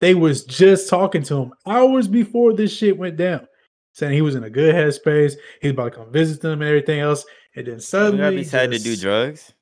they 0.00 0.14
was 0.14 0.44
just 0.44 0.88
talking 0.88 1.22
to 1.24 1.36
him 1.42 1.52
hours 1.66 2.06
before 2.06 2.52
this 2.52 2.72
shit 2.76 2.96
went 2.96 3.16
down, 3.16 3.46
saying 3.92 4.12
he 4.12 4.22
was 4.22 4.34
in 4.36 4.44
a 4.44 4.50
good 4.50 4.74
headspace. 4.74 5.34
He's 5.60 5.72
about 5.72 5.92
to 5.92 5.98
come 5.98 6.12
visit 6.12 6.40
them 6.40 6.60
and 6.62 6.68
everything 6.68 7.00
else. 7.00 7.24
And 7.54 7.66
then 7.66 7.74
You 7.74 7.80
suddenly, 7.80 8.18
gotta 8.18 8.36
be 8.36 8.44
sad 8.44 8.70
to 8.72 8.78
do 8.78 8.96
drugs. 8.96 9.52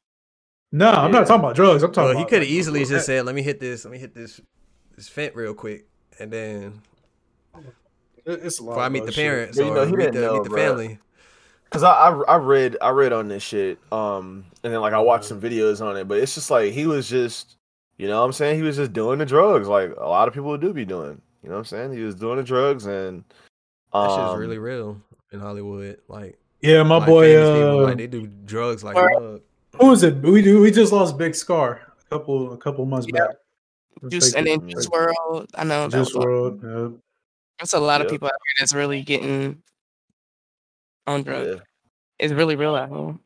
No, 0.72 0.88
I'm 0.90 1.12
Yeah. 1.12 1.20
not 1.20 1.26
talking 1.26 1.40
about 1.44 1.56
drugs. 1.56 1.82
I'm 1.82 1.90
talking 1.90 2.04
Well, 2.04 2.10
about 2.12 2.18
he 2.20 2.24
could 2.26 2.42
have 2.42 2.48
like, 2.48 2.50
easily 2.56 2.80
just 2.80 2.90
that- 2.92 3.00
said, 3.04 3.26
"Let 3.26 3.34
me 3.34 3.42
hit 3.42 3.58
this. 3.58 3.84
Let 3.84 3.90
me 3.90 3.98
hit 3.98 4.14
this 4.14 4.40
this 4.96 5.08
fent 5.08 5.34
real 5.34 5.54
quick," 5.54 5.86
and 6.18 6.30
then 6.32 6.82
It's 8.26 8.58
a 8.58 8.62
lot 8.62 8.72
before 8.72 8.82
I 8.84 8.88
meet 8.90 9.00
the 9.00 9.04
bullshit. 9.06 9.24
parents 9.24 9.56
But, 9.58 9.66
you 9.66 9.74
know, 9.74 9.84
he 9.86 9.92
meet 9.92 9.98
didn't 10.04 10.14
the, 10.14 10.20
know, 10.20 10.34
meet 10.34 10.44
the 10.44 10.50
bruh. 10.50 10.56
family. 10.56 10.98
Cause 11.70 11.82
I, 11.84 11.90
I 11.92 12.20
I 12.22 12.36
read 12.36 12.76
I 12.82 12.90
read 12.90 13.12
on 13.12 13.28
this 13.28 13.42
shit, 13.44 13.78
um, 13.92 14.44
and 14.64 14.72
then 14.72 14.80
like 14.80 14.92
I 14.92 14.98
watched 14.98 15.24
some 15.26 15.40
videos 15.40 15.80
on 15.84 15.96
it, 15.96 16.06
but 16.08 16.18
it's 16.18 16.34
just 16.34 16.50
like 16.50 16.72
he 16.72 16.86
was 16.86 17.08
just, 17.08 17.56
you 17.96 18.08
know, 18.08 18.18
what 18.20 18.26
I'm 18.26 18.32
saying 18.32 18.56
he 18.56 18.62
was 18.62 18.76
just 18.76 18.92
doing 18.92 19.18
the 19.20 19.26
drugs, 19.26 19.68
like 19.68 19.92
a 19.96 20.08
lot 20.08 20.26
of 20.28 20.34
people 20.34 20.56
do 20.58 20.72
be 20.72 20.84
doing. 20.84 21.20
You 21.42 21.48
know, 21.48 21.54
what 21.54 21.58
I'm 21.60 21.64
saying 21.66 21.92
he 21.92 22.02
was 22.02 22.16
doing 22.16 22.36
the 22.38 22.42
drugs, 22.42 22.86
and 22.86 23.24
That 23.92 24.08
shit's 24.10 24.32
um, 24.32 24.38
really 24.38 24.58
real 24.58 25.00
in 25.32 25.38
Hollywood. 25.40 25.98
Like 26.08 26.38
Yeah, 26.62 26.82
my 26.82 26.96
like, 26.98 27.06
boy. 27.06 27.36
Uh, 27.36 27.82
like 27.84 27.96
they 27.96 28.06
do 28.06 28.26
drugs 28.44 28.84
like 28.84 28.96
Or- 28.96 29.10
mug. 29.20 29.40
Who 29.80 29.86
was 29.86 30.02
it? 30.02 30.16
We 30.16 30.42
do. 30.42 30.60
We 30.60 30.70
just 30.70 30.92
lost 30.92 31.16
Big 31.16 31.34
Scarr 31.34 31.80
a 32.00 32.04
couple 32.10 32.52
a 32.52 32.56
couple 32.58 32.84
months 32.86 33.06
Yeah. 33.12 33.28
back. 33.28 33.36
Juice, 34.08 34.34
and 34.34 34.46
then 34.46 34.68
Juice 34.68 34.86
WRLD. 34.88 35.46
I 35.54 35.64
know 35.64 35.88
that 35.88 35.96
Juice 35.96 36.14
WRLD. 36.14 36.62
Yeah. 36.62 36.96
There's 37.58 37.72
a 37.74 37.78
lot 37.80 38.00
of 38.00 38.08
people 38.08 38.26
out 38.28 38.32
here 38.32 38.54
that's 38.58 38.74
really 38.74 39.02
getting 39.02 39.62
on 41.06 41.22
drugs. 41.22 41.48
yeah, 41.56 41.60
It's 42.18 42.32
really 42.32 42.56
real 42.56 42.74
out 42.74 42.88
here. 42.90 43.18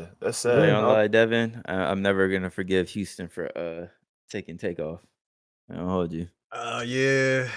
yeah, 0.00 0.06
that's 0.20 0.44
I 0.44 0.50
sad. 0.50 0.58
ain't 0.58 0.66
you 0.68 0.72
gonna 0.72 0.88
lie, 0.88 1.06
Devin. 1.08 1.62
I, 1.66 1.74
I'm 1.74 2.02
never 2.02 2.28
gonna 2.28 2.50
forgive 2.50 2.88
Houston 2.90 3.28
for 3.28 3.56
uh 3.56 3.86
taking 4.30 4.58
takeoff. 4.58 5.00
I 5.70 5.76
don't 5.76 5.88
hold 5.88 6.12
you. 6.12 6.28
Uh, 6.50 6.82
yeah, 6.86 7.48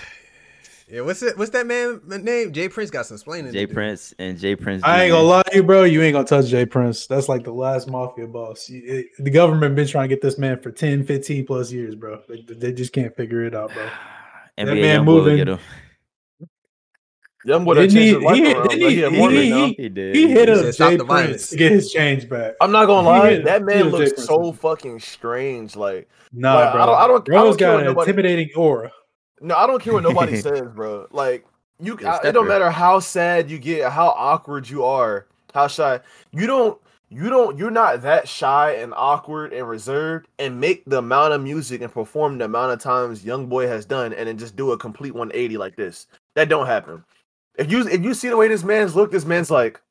yeah. 0.87 1.01
What's 1.01 1.21
it? 1.23 1.37
What's 1.37 1.51
that 1.51 1.65
man 1.65 2.01
name? 2.05 2.51
J. 2.53 2.69
Prince 2.69 2.89
got 2.91 3.05
some 3.05 3.15
explaining. 3.15 3.51
Jay 3.53 3.61
to 3.61 3.67
do. 3.67 3.73
Prince 3.73 4.13
and 4.19 4.37
J. 4.37 4.55
Prince. 4.55 4.83
I 4.83 5.03
ain't 5.03 5.11
gonna 5.11 5.27
lie 5.27 5.41
to 5.43 5.55
you, 5.57 5.63
bro. 5.63 5.83
You 5.83 6.01
ain't 6.01 6.13
gonna 6.13 6.25
touch 6.27 6.47
J. 6.47 6.65
Prince. 6.65 7.07
That's 7.07 7.27
like 7.29 7.43
the 7.43 7.51
last 7.53 7.87
mafia 7.89 8.27
boss. 8.27 8.69
It- 8.69 9.07
the 9.19 9.29
government 9.31 9.75
been 9.75 9.87
trying 9.87 10.09
to 10.09 10.15
get 10.15 10.21
this 10.21 10.37
man 10.37 10.59
for 10.59 10.71
10, 10.71 11.03
15 11.05 11.45
plus 11.45 11.71
years, 11.71 11.95
bro. 11.95 12.21
They, 12.27 12.41
they 12.53 12.71
just 12.73 12.93
can't 12.93 13.15
figure 13.15 13.43
it 13.43 13.55
out, 13.55 13.73
bro. 13.73 13.87
NBA 14.57 14.65
man 14.81 14.95
young 14.95 15.05
moving- 15.05 15.37
get 15.37 15.47
him. 15.49 15.59
Young 17.47 17.63
boy 17.63 17.75
done 17.75 17.83
Didn't 17.87 17.97
he- 18.01 18.11
changed 18.11 18.15
his 18.15 18.23
life 18.23 18.35
he- 18.37 18.53
around. 18.53 18.67
didn't 18.69 18.89
he- 18.89 18.95
he 18.95 19.03
a 19.03 19.09
he- 19.11 19.51
he- 19.51 19.73
He 19.83 19.89
did. 19.89 20.15
He 20.15 20.27
hit 20.29 20.45
did. 20.47 20.57
up 20.67 20.73
said, 20.73 20.97
J. 20.97 21.03
Prince 21.05 21.49
to 21.49 21.57
get 21.57 21.71
his 21.71 21.91
change 21.91 22.27
back. 22.27 22.53
I'm 22.59 22.71
not 22.71 22.85
gonna 22.87 23.07
lie, 23.07 23.31
hit- 23.33 23.45
that 23.45 23.61
man 23.63 23.89
looks 23.89 24.23
so 24.25 24.51
fucking 24.51 24.99
strange. 24.99 25.75
Like, 25.75 26.09
Nah, 26.33 26.55
Like, 26.55 26.67
I 26.67 26.71
bro. 26.73 26.85
don't- 26.87 26.95
I 26.95 27.07
don't- 27.07 27.29
I 27.29 27.33
don't 27.43 27.59
got 27.59 27.79
an 27.79 27.85
nobody- 27.85 28.09
intimidating 28.09 28.49
aura. 28.55 28.91
No, 29.41 29.55
I 29.55 29.67
don't 29.67 29.81
care 29.81 29.93
what 29.93 30.03
nobody 30.03 30.37
says, 30.41 30.67
bro. 30.73 31.07
Like, 31.11 31.45
you, 31.79 31.97
I, 32.05 32.27
it 32.27 32.31
don't 32.31 32.47
matter 32.47 32.69
how 32.69 32.99
sad 32.99 33.49
you 33.49 33.59
get, 33.59 33.91
how 33.91 34.07
awkward 34.09 34.69
you 34.69 34.83
are, 34.83 35.27
how 35.53 35.67
shy. 35.67 35.99
You 36.31 36.47
don't, 36.47 36.79
you 37.09 37.29
don't, 37.29 37.57
you're 37.57 37.71
not 37.71 38.01
that 38.01 38.27
shy 38.27 38.71
and 38.75 38.93
awkward 38.95 39.53
and 39.53 39.67
reserved, 39.67 40.27
and 40.39 40.59
make 40.59 40.83
the 40.85 40.99
amount 40.99 41.33
of 41.33 41.41
music 41.41 41.81
and 41.81 41.91
perform 41.91 42.37
the 42.37 42.45
amount 42.45 42.71
of 42.71 42.79
times 42.79 43.25
Young 43.25 43.47
Boy 43.47 43.67
has 43.67 43.85
done, 43.85 44.13
and 44.13 44.27
then 44.27 44.37
just 44.37 44.55
do 44.55 44.71
a 44.71 44.77
complete 44.77 45.13
180 45.13 45.57
like 45.57 45.75
this. 45.75 46.07
That 46.35 46.49
don't 46.49 46.67
happen. 46.67 47.03
If 47.57 47.71
you, 47.71 47.87
if 47.87 48.03
you 48.03 48.13
see 48.13 48.29
the 48.29 48.37
way 48.37 48.47
this 48.47 48.63
man's 48.63 48.95
look, 48.95 49.11
this 49.11 49.25
man's 49.25 49.51
like, 49.51 49.81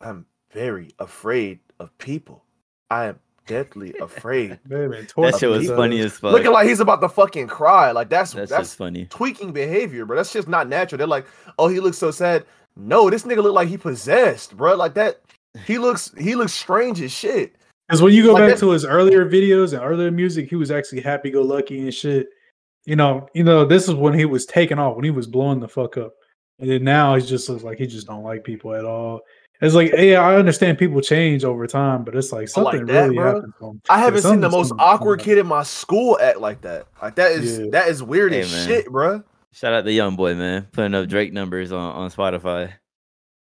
I'm 0.00 0.26
very 0.52 0.90
afraid 0.98 1.58
of 1.80 1.96
people. 1.98 2.44
I 2.90 3.06
am 3.06 3.18
deadly 3.46 3.94
afraid. 4.00 4.58
Baby, 4.66 5.06
That 5.16 5.36
shit 5.38 5.48
was 5.50 5.60
Jesus. 5.62 5.76
funny 5.76 6.00
as 6.00 6.12
fuck. 6.12 6.32
Looking 6.32 6.52
like 6.52 6.68
he's 6.68 6.80
about 6.80 7.00
to 7.02 7.08
fucking 7.08 7.46
cry. 7.48 7.90
Like 7.90 8.08
that's 8.08 8.32
That's, 8.32 8.50
that's, 8.50 8.68
just 8.70 8.78
funny. 8.78 9.06
tweaking 9.06 9.52
behavior, 9.52 10.04
bro. 10.06 10.16
That's 10.16 10.32
just 10.32 10.48
not 10.48 10.68
natural. 10.68 10.98
They're 10.98 11.06
like, 11.06 11.26
oh, 11.58 11.68
he 11.68 11.80
looks 11.80 11.98
so 11.98 12.10
sad. 12.10 12.44
No, 12.76 13.08
this 13.10 13.22
nigga 13.24 13.42
look 13.42 13.54
like 13.54 13.68
he 13.68 13.76
possessed, 13.76 14.56
bro. 14.56 14.74
Like 14.74 14.94
that. 14.94 15.20
He 15.66 15.78
looks 15.78 16.12
he 16.18 16.34
looks 16.34 16.52
strange 16.52 17.00
as 17.00 17.12
shit. 17.12 17.54
Because 17.88 18.02
when 18.02 18.12
you 18.12 18.24
go 18.24 18.32
Like 18.32 18.42
back 18.44 18.50
that- 18.54 18.60
to 18.60 18.70
his 18.70 18.84
earlier 18.84 19.24
videos 19.28 19.72
and 19.72 19.82
earlier 19.82 20.10
music, 20.10 20.48
he 20.48 20.56
was 20.56 20.70
actually 20.70 21.00
happy 21.02 21.30
go 21.30 21.42
lucky 21.42 21.80
and 21.80 21.94
shit. 21.94 22.28
You 22.86 22.96
know, 22.96 23.28
you 23.34 23.44
know, 23.44 23.64
this 23.64 23.88
is 23.88 23.94
when 23.94 24.12
he 24.14 24.24
was 24.24 24.44
taking 24.46 24.78
off, 24.78 24.96
when 24.96 25.04
he 25.04 25.10
was 25.10 25.26
blowing 25.26 25.60
the 25.60 25.68
fuck 25.68 25.96
up. 25.96 26.14
And 26.58 26.68
then 26.70 26.84
now 26.84 27.14
he 27.16 27.24
just 27.24 27.48
looks 27.48 27.62
like 27.62 27.78
he 27.78 27.86
just 27.86 28.06
don't 28.06 28.22
like 28.22 28.44
people 28.44 28.74
at 28.74 28.84
all. 28.84 29.20
It's 29.60 29.74
like, 29.74 29.92
yeah, 29.96 30.20
I 30.20 30.34
understand 30.36 30.78
people 30.78 31.00
change 31.00 31.44
over 31.44 31.66
time, 31.66 32.02
but 32.04 32.14
it's 32.16 32.32
like 32.32 32.48
But 32.54 32.64
like 32.64 32.72
something 32.76 32.86
that, 32.94 33.02
really 33.04 33.16
bro, 33.16 33.34
happened 33.36 33.52
to 33.60 33.66
him. 33.68 33.82
I 33.88 33.98
haven't 34.00 34.22
seen 34.22 34.40
the 34.40 34.50
most 34.50 34.72
awkward 34.78 35.20
kid 35.20 35.38
in 35.38 35.46
my 35.46 35.62
school 35.62 36.18
act 36.20 36.38
like 36.40 36.60
that. 36.62 36.86
Like 37.00 37.14
that 37.14 37.32
is 37.32 37.58
Yeah. 37.60 37.66
that 37.70 37.88
is 37.88 38.02
weird 38.02 38.32
Hey, 38.32 38.40
as 38.40 38.52
man. 38.52 38.66
shit, 38.68 38.86
bro. 38.90 39.22
Shout 39.52 39.72
out 39.72 39.84
the 39.84 39.92
Young 39.92 40.16
Boy, 40.16 40.34
man, 40.34 40.66
putting 40.72 40.94
up 40.94 41.08
Drake 41.08 41.32
numbers 41.32 41.70
on, 41.72 41.78
on 41.94 42.10
Spotify. 42.10 42.72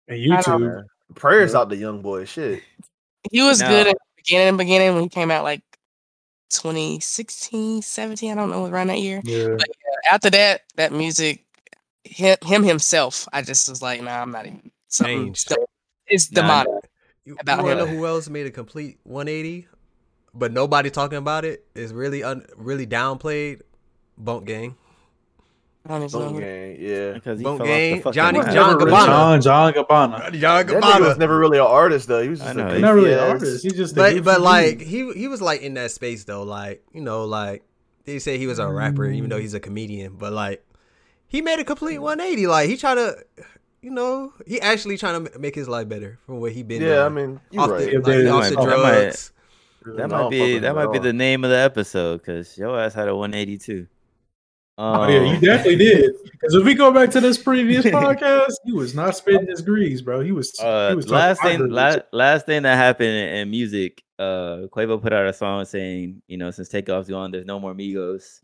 And 0.07 0.19
YouTube. 0.19 0.83
Prayers 1.15 1.53
Yeah. 1.53 1.59
out 1.59 1.69
to 1.69 1.75
the 1.75 1.81
young 1.81 2.01
boy. 2.01 2.25
Shit. 2.25 2.63
He 3.31 3.41
was 3.43 3.59
Now- 3.61 3.69
good 3.69 3.87
at 3.87 3.93
the 3.93 3.99
beginning, 4.17 4.57
beginning 4.57 4.93
when 4.95 5.03
he 5.03 5.09
came 5.09 5.29
out 5.31 5.43
like 5.43 5.61
2016, 6.49 7.81
17. 7.81 8.31
I 8.31 8.35
don't 8.35 8.49
know, 8.49 8.65
around 8.65 8.87
that 8.87 8.99
year. 8.99 9.21
Yeah. 9.23 9.55
After 10.11 10.29
that, 10.31 10.61
that 10.75 10.91
music, 10.91 11.45
him, 12.03 12.37
him 12.43 12.63
himself, 12.63 13.27
I 13.33 13.41
just 13.41 13.69
was 13.69 13.81
like, 13.81 14.01
nah, 14.01 14.21
I'm 14.21 14.31
not 14.31 14.45
even. 14.47 14.71
Something 14.87 15.25
Changed. 15.25 15.39
still- 15.41 15.69
it's 16.09 16.31
Nah, 16.31 16.41
demonic. 16.41 16.89
You, 17.25 17.37
About 17.39 17.59
you 17.59 17.63
wanna 17.65 17.75
know 17.75 17.85
who 17.85 18.05
else 18.07 18.27
made 18.29 18.45
a 18.47 18.51
complete 18.51 18.97
180, 19.03 19.67
but 20.33 20.51
nobody 20.51 20.89
talking 20.89 21.17
about 21.17 21.45
it 21.45 21.65
is 21.75 21.93
really 21.93 22.23
un, 22.23 22.45
really 22.55 22.87
downplayed. 22.87 23.61
Boonk 24.21 24.45
Gang. 24.45 24.75
I 25.85 25.97
don't 25.97 26.03
even 26.09 26.19
know. 26.19 26.25
Boom 26.25 26.33
who- 26.35 26.41
gang, 26.41 26.77
yeah. 26.79 27.11
Because 27.13 27.39
he 27.39 27.43
Boom 27.43 27.57
fell 27.57 27.65
gang, 27.65 27.97
off 27.99 28.03
the 28.03 28.11
Johnny- 28.11 28.39
map. 28.39 28.53
John 28.53 28.77
Never 28.77 28.91
Gabbana. 28.91 29.05
John 29.05 29.41
John 29.41 29.73
Gabbana. 29.73 30.33
John 30.39 30.67
That 30.67 30.83
nigga 30.83 30.99
was 31.07 31.17
never 31.17 31.39
really 31.39 31.57
an 31.57 31.65
artist 31.65 32.07
though. 32.07 32.21
He 32.21 32.29
was 32.29 32.41
I 32.41 32.45
just 32.45 32.57
know, 32.57 32.67
a 32.67 32.71
he's 32.73 32.81
Not 32.81 32.95
really 32.95 33.13
an 33.13 33.19
ass- 33.19 33.29
artist. 33.29 33.63
He's 33.63 33.73
just 33.73 33.93
a 33.93 33.95
But 33.95 34.23
but 34.23 34.41
like 34.41 34.81
he 34.81 35.11
he 35.13 35.27
was 35.27 35.41
like 35.41 35.61
in 35.61 35.75
that 35.75 35.91
space 35.91 36.25
though, 36.25 36.43
like 36.43 36.83
you 36.93 37.01
know, 37.01 37.23
like 37.25 37.63
they 38.05 38.19
say 38.19 38.37
he 38.37 38.45
was 38.47 38.59
a 38.59 38.67
rapper 38.67 39.05
even 39.07 39.29
though 39.29 39.39
he's 39.39 39.53
a 39.53 39.59
comedian, 39.59 40.15
but 40.17 40.33
like 40.33 40.65
he 41.27 41.41
made 41.41 41.59
a 41.59 41.63
complete 41.63 41.99
180. 41.99 42.45
Like 42.47 42.67
he 42.69 42.75
tried 42.75 42.95
to, 42.95 43.15
you 43.81 43.91
know, 43.91 44.33
he 44.45 44.59
actually 44.61 44.97
trying 44.97 45.25
to 45.25 45.39
make 45.39 45.55
his 45.55 45.67
life 45.69 45.87
better 45.89 46.19
from 46.25 46.39
what 46.39 46.51
he 46.51 46.63
been. 46.63 46.81
Yeah, 46.81 47.05
I 47.05 47.09
mean, 47.09 47.39
you 47.51 47.59
off 47.61 47.69
right. 47.69 47.85
the, 47.85 47.91
Yeah, 47.91 47.97
like, 47.97 48.05
they- 48.05 48.27
off 48.29 48.43
that 48.43 48.49
the 48.49 48.55
might- 48.57 48.65
that 48.69 48.77
might- 48.79 48.91
drugs. 49.01 49.31
That 49.85 50.09
No, 50.09 50.23
might 50.23 50.29
be 50.29 50.59
that 50.59 50.75
might 50.75 50.83
at 50.87 50.91
be 50.91 50.99
the 50.99 51.13
name 51.13 51.43
of 51.45 51.49
the 51.49 51.55
episode 51.57 52.17
because 52.17 52.57
your 52.57 52.77
ass 52.77 52.93
had 52.93 53.07
a 53.07 53.15
182. 53.15 53.87
Um, 54.77 54.99
Oh 54.99 55.07
yeah, 55.07 55.33
you 55.33 55.39
definitely 55.39 55.77
did. 55.85 56.15
Because 56.31 56.53
if 56.53 56.63
we 56.65 56.73
go 56.73 56.91
back 56.91 57.09
to 57.11 57.21
this 57.21 57.37
previous 57.37 57.85
podcast, 57.85 58.53
he 58.65 58.73
was 58.73 58.93
not 58.93 59.15
spitting 59.15 59.47
his 59.47 59.61
grease, 59.61 60.01
bro. 60.01 60.19
He 60.19 60.31
was. 60.33 60.57
Uh, 60.59 60.89
he 60.89 60.95
was 60.95 61.09
last 61.09 61.41
thing, 61.41 61.59
grease. 61.59 61.71
last, 61.71 61.99
last 62.11 62.45
thing 62.45 62.63
that 62.63 62.75
happened 62.75 63.09
in, 63.09 63.29
in 63.35 63.49
music, 63.49 64.03
uh, 64.19 64.67
Quavo 64.71 65.01
put 65.01 65.13
out 65.13 65.25
a 65.25 65.33
song 65.33 65.63
saying, 65.65 66.21
you 66.27 66.37
know, 66.37 66.51
since 66.51 66.67
Takeoff's 66.69 67.09
gone, 67.09 67.31
there's 67.31 67.45
no 67.45 67.59
more 67.59 67.73
Migos. 67.73 68.41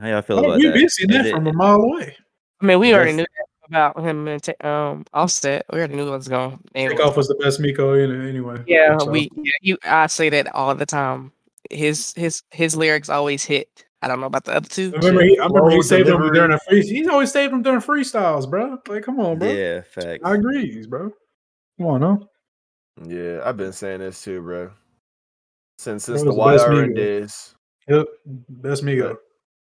How 0.00 0.08
y'all 0.08 0.22
feel 0.22 0.38
Oh, 0.38 0.44
about 0.44 0.56
we've 0.58 0.72
that? 0.72 0.74
been 0.78 0.88
seeing 0.88 1.10
Is 1.10 1.16
that 1.16 1.26
it- 1.26 1.32
from 1.34 1.46
a 1.48 1.52
mile 1.52 1.80
away. 1.80 2.16
I 2.62 2.66
mean, 2.66 2.78
we 2.78 2.94
already 2.94 3.12
knew 3.12 3.22
that 3.24 3.46
about 3.70 4.00
him 4.00 4.28
and 4.28 4.42
Ta- 4.42 4.52
um 4.68 5.04
Offset. 5.14 5.64
We 5.72 5.78
already 5.78 5.94
knew 5.96 6.04
what 6.06 6.18
was 6.18 6.28
going. 6.28 6.58
Anyway. 6.74 6.96
Takeoff 6.96 7.16
was 7.16 7.28
the 7.28 7.36
best 7.36 7.60
Migo 7.60 8.02
in 8.02 8.10
it 8.10 8.28
anyway. 8.28 8.62
Yeah, 8.66 8.98
So, 8.98 9.10
we. 9.10 9.30
Yeah, 9.36 9.52
you. 9.62 9.78
I 9.84 10.06
say 10.08 10.28
that 10.30 10.54
all 10.54 10.74
the 10.74 10.86
time. 10.86 11.32
His 11.70 12.12
his 12.16 12.42
his 12.50 12.76
lyrics 12.76 13.08
always 13.08 13.44
hit. 13.44 13.84
I 14.02 14.08
don't 14.08 14.20
know 14.20 14.26
about 14.26 14.44
the 14.44 14.54
other 14.54 14.68
two. 14.68 14.92
I 14.94 14.98
remember, 14.98 15.22
he, 15.24 15.38
I 15.38 15.46
remember 15.46 15.70
he 15.70 15.82
saved 15.82 16.08
them 16.08 16.16
delivery. 16.16 16.36
during 16.38 16.52
a 16.52 16.58
free. 16.66 16.82
He's 16.82 17.06
always 17.06 17.30
saved 17.30 17.52
them 17.52 17.62
during 17.62 17.80
freestyles, 17.80 18.48
bro. 18.48 18.78
Like, 18.88 19.04
come 19.04 19.20
on, 19.20 19.38
bro. 19.38 19.48
Yeah, 19.52 19.82
facts. 19.82 20.20
I 20.24 20.34
agree, 20.34 20.84
bro. 20.86 21.12
Come 21.78 21.86
on, 21.86 22.00
no. 22.00 22.28
Yeah, 23.06 23.40
I've 23.44 23.56
been 23.58 23.72
saying 23.72 24.00
this 24.00 24.22
too, 24.22 24.40
bro. 24.40 24.70
Since 25.78 26.06
That 26.06 26.18
since 26.18 26.22
the 26.22 26.34
was 26.34 26.62
the 26.62 26.66
best 26.66 26.66
YRN 26.66 26.88
Migos. 26.92 26.96
days, 26.96 27.54
Yep, 27.88 28.06
best 28.26 28.84
Migo 28.84 29.16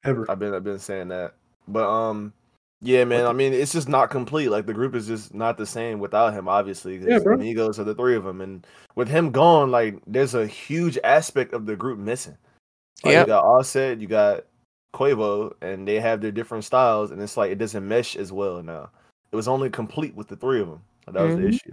ever. 0.05 0.29
I've 0.29 0.39
been 0.39 0.53
I've 0.53 0.63
been 0.63 0.79
saying 0.79 1.09
that. 1.09 1.33
But 1.67 1.89
um, 1.89 2.33
yeah, 2.81 3.03
man. 3.03 3.25
I 3.25 3.33
mean, 3.33 3.53
it's 3.53 3.71
just 3.71 3.87
not 3.89 4.09
complete. 4.09 4.49
Like 4.49 4.65
the 4.65 4.73
group 4.73 4.95
is 4.95 5.07
just 5.07 5.33
not 5.33 5.57
the 5.57 5.65
same 5.65 5.99
without 5.99 6.33
him. 6.33 6.47
Obviously, 6.47 6.97
Yeah, 6.97 7.19
the 7.19 7.23
bro. 7.23 7.37
Migos 7.37 7.79
are 7.79 7.83
the 7.83 7.95
three 7.95 8.15
of 8.15 8.23
them, 8.23 8.41
and 8.41 8.65
with 8.95 9.07
him 9.07 9.31
gone, 9.31 9.71
like 9.71 10.01
there's 10.07 10.33
a 10.33 10.47
huge 10.47 10.97
aspect 11.03 11.53
of 11.53 11.65
the 11.65 11.75
group 11.75 11.99
missing. 11.99 12.37
Like, 13.03 13.13
Yep. 13.13 13.27
You 13.27 13.33
got 13.33 13.43
Offset, 13.43 13.99
you 13.99 14.07
got 14.07 14.45
Quavo, 14.93 15.53
and 15.61 15.87
they 15.87 15.99
have 15.99 16.21
their 16.21 16.31
different 16.31 16.63
styles, 16.63 17.11
and 17.11 17.21
it's 17.21 17.37
like 17.37 17.51
it 17.51 17.57
doesn't 17.57 17.87
mesh 17.87 18.15
as 18.15 18.31
well 18.31 18.61
now. 18.61 18.89
It 19.31 19.35
was 19.35 19.47
only 19.47 19.69
complete 19.69 20.13
with 20.15 20.27
the 20.27 20.35
three 20.35 20.61
of 20.61 20.67
them. 20.67 20.81
That 21.07 21.21
was 21.23 21.35
the 21.35 21.41
Mhm. 21.41 21.49
issue. 21.49 21.71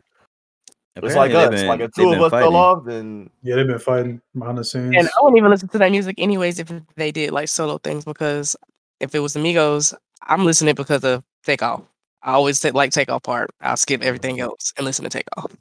It's 0.97 1.15
like 1.15 1.31
Apparently 1.31 1.57
us. 1.57 1.61
they've 1.61 1.69
like 1.69 1.81
if 1.81 1.93
two 1.93 2.03
of 2.05 2.11
been 2.11 2.23
us 2.23 2.31
fell 2.31 2.57
off, 2.57 2.85
then 2.85 3.31
Yeah, 3.43 3.55
they've 3.57 3.67
been 3.67 3.79
fighting 3.79 4.21
behind 4.37 4.59
the 4.59 4.65
scenes. 4.65 4.95
And 4.97 5.07
I 5.09 5.23
wouldn't 5.23 5.39
even 5.39 5.51
listen 5.51 5.69
to 5.69 5.79
that 5.79 5.91
music 5.93 6.17
anyways 6.19 6.59
if 6.59 6.73
they 6.97 7.13
did 7.13 7.31
like 7.31 7.49
solo 7.49 7.79
things 7.79 8.05
because 8.05 8.57
if 9.01 9.15
it 9.15 9.21
was 9.21 9.37
Amigos, 9.37 9.95
I'm 10.23 10.45
listening 10.45 10.75
because 10.75 11.05
of 11.05 11.23
Takeoff. 11.45 11.83
I 12.23 12.33
always 12.33 12.59
say, 12.59 12.71
like 12.71 12.91
Takeoff 12.91 13.23
part. 13.23 13.51
I'll 13.61 13.77
skip 13.77 14.01
mm-hmm. 14.01 14.09
everything 14.09 14.41
else 14.41 14.73
and 14.77 14.85
listen 14.85 15.05
to 15.05 15.11
Takeoff. 15.11 15.57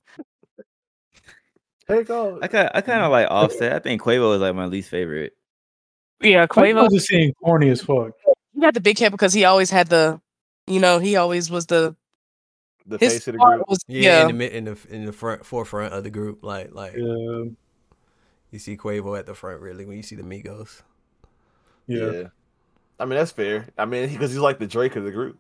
take 1.88 2.10
off. 2.10 2.40
I 2.42 2.48
kind 2.48 2.70
I 2.74 2.82
kind 2.82 3.00
of 3.00 3.06
mm-hmm. 3.06 3.12
like 3.12 3.28
Offset. 3.30 3.74
I 3.74 3.80
think 3.80 4.02
Quavo 4.02 4.36
is 4.36 4.42
like 4.42 4.56
my 4.56 4.66
least 4.66 4.90
favorite. 4.90 5.34
Yeah, 6.22 6.48
Quavo 6.48 6.74
Quavo. 6.74 6.92
just 6.92 7.08
seeing 7.08 7.34
corny 7.44 7.70
as 7.70 7.82
fuck. 7.82 8.12
He 8.54 8.62
got 8.62 8.74
the 8.74 8.82
big 8.82 8.98
head 8.98 9.12
because 9.12 9.34
he 9.34 9.46
always 9.46 9.70
had 9.70 9.88
the, 9.88 10.20
you 10.66 10.80
know, 10.80 11.00
he 11.00 11.16
always 11.16 11.50
was 11.52 11.68
the 11.68 11.96
The 12.88 12.98
his 12.98 13.14
face 13.14 13.28
of 13.28 13.34
the 13.34 13.40
group. 13.40 13.64
was 13.68 13.80
Yeah, 13.88 14.24
yeah. 14.24 14.30
in 14.30 14.38
the 14.38 14.58
in 14.58 14.66
the 14.66 14.78
in 14.90 15.06
the 15.06 15.14
front 15.14 15.46
forefront 15.46 15.94
of 15.94 16.04
the 16.04 16.10
group, 16.10 16.44
like 16.44 16.74
like 16.74 16.94
Yeah, 16.96 17.46
you 18.52 18.60
see 18.60 18.78
Quavo 18.78 19.18
at 19.18 19.26
the 19.26 19.36
front, 19.36 19.62
really 19.62 19.86
when 19.86 19.98
you 19.98 20.04
see 20.04 20.16
the 20.16 20.24
Migos. 20.24 20.82
yeah. 21.88 22.12
Yeah. 22.12 22.24
I 23.00 23.06
mean 23.06 23.18
that's 23.18 23.32
fair. 23.32 23.68
I 23.78 23.86
mean 23.86 24.10
because 24.12 24.32
he's 24.32 24.40
like 24.40 24.60
the 24.60 24.68
Drake 24.68 24.96
of 24.96 25.04
the 25.04 25.12
group. 25.12 25.40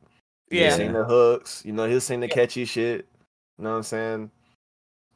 He'll 0.50 0.62
Yeah. 0.62 0.76
sing 0.76 0.94
the 0.94 1.04
hooks. 1.04 1.64
You 1.66 1.74
know, 1.74 1.88
he'll 1.88 2.02
sing 2.02 2.20
the 2.20 2.28
catchy 2.28 2.66
shit. 2.66 3.08
You 3.58 3.64
know 3.64 3.72
what 3.72 3.78
I'm 3.78 3.84
saying? 3.84 4.32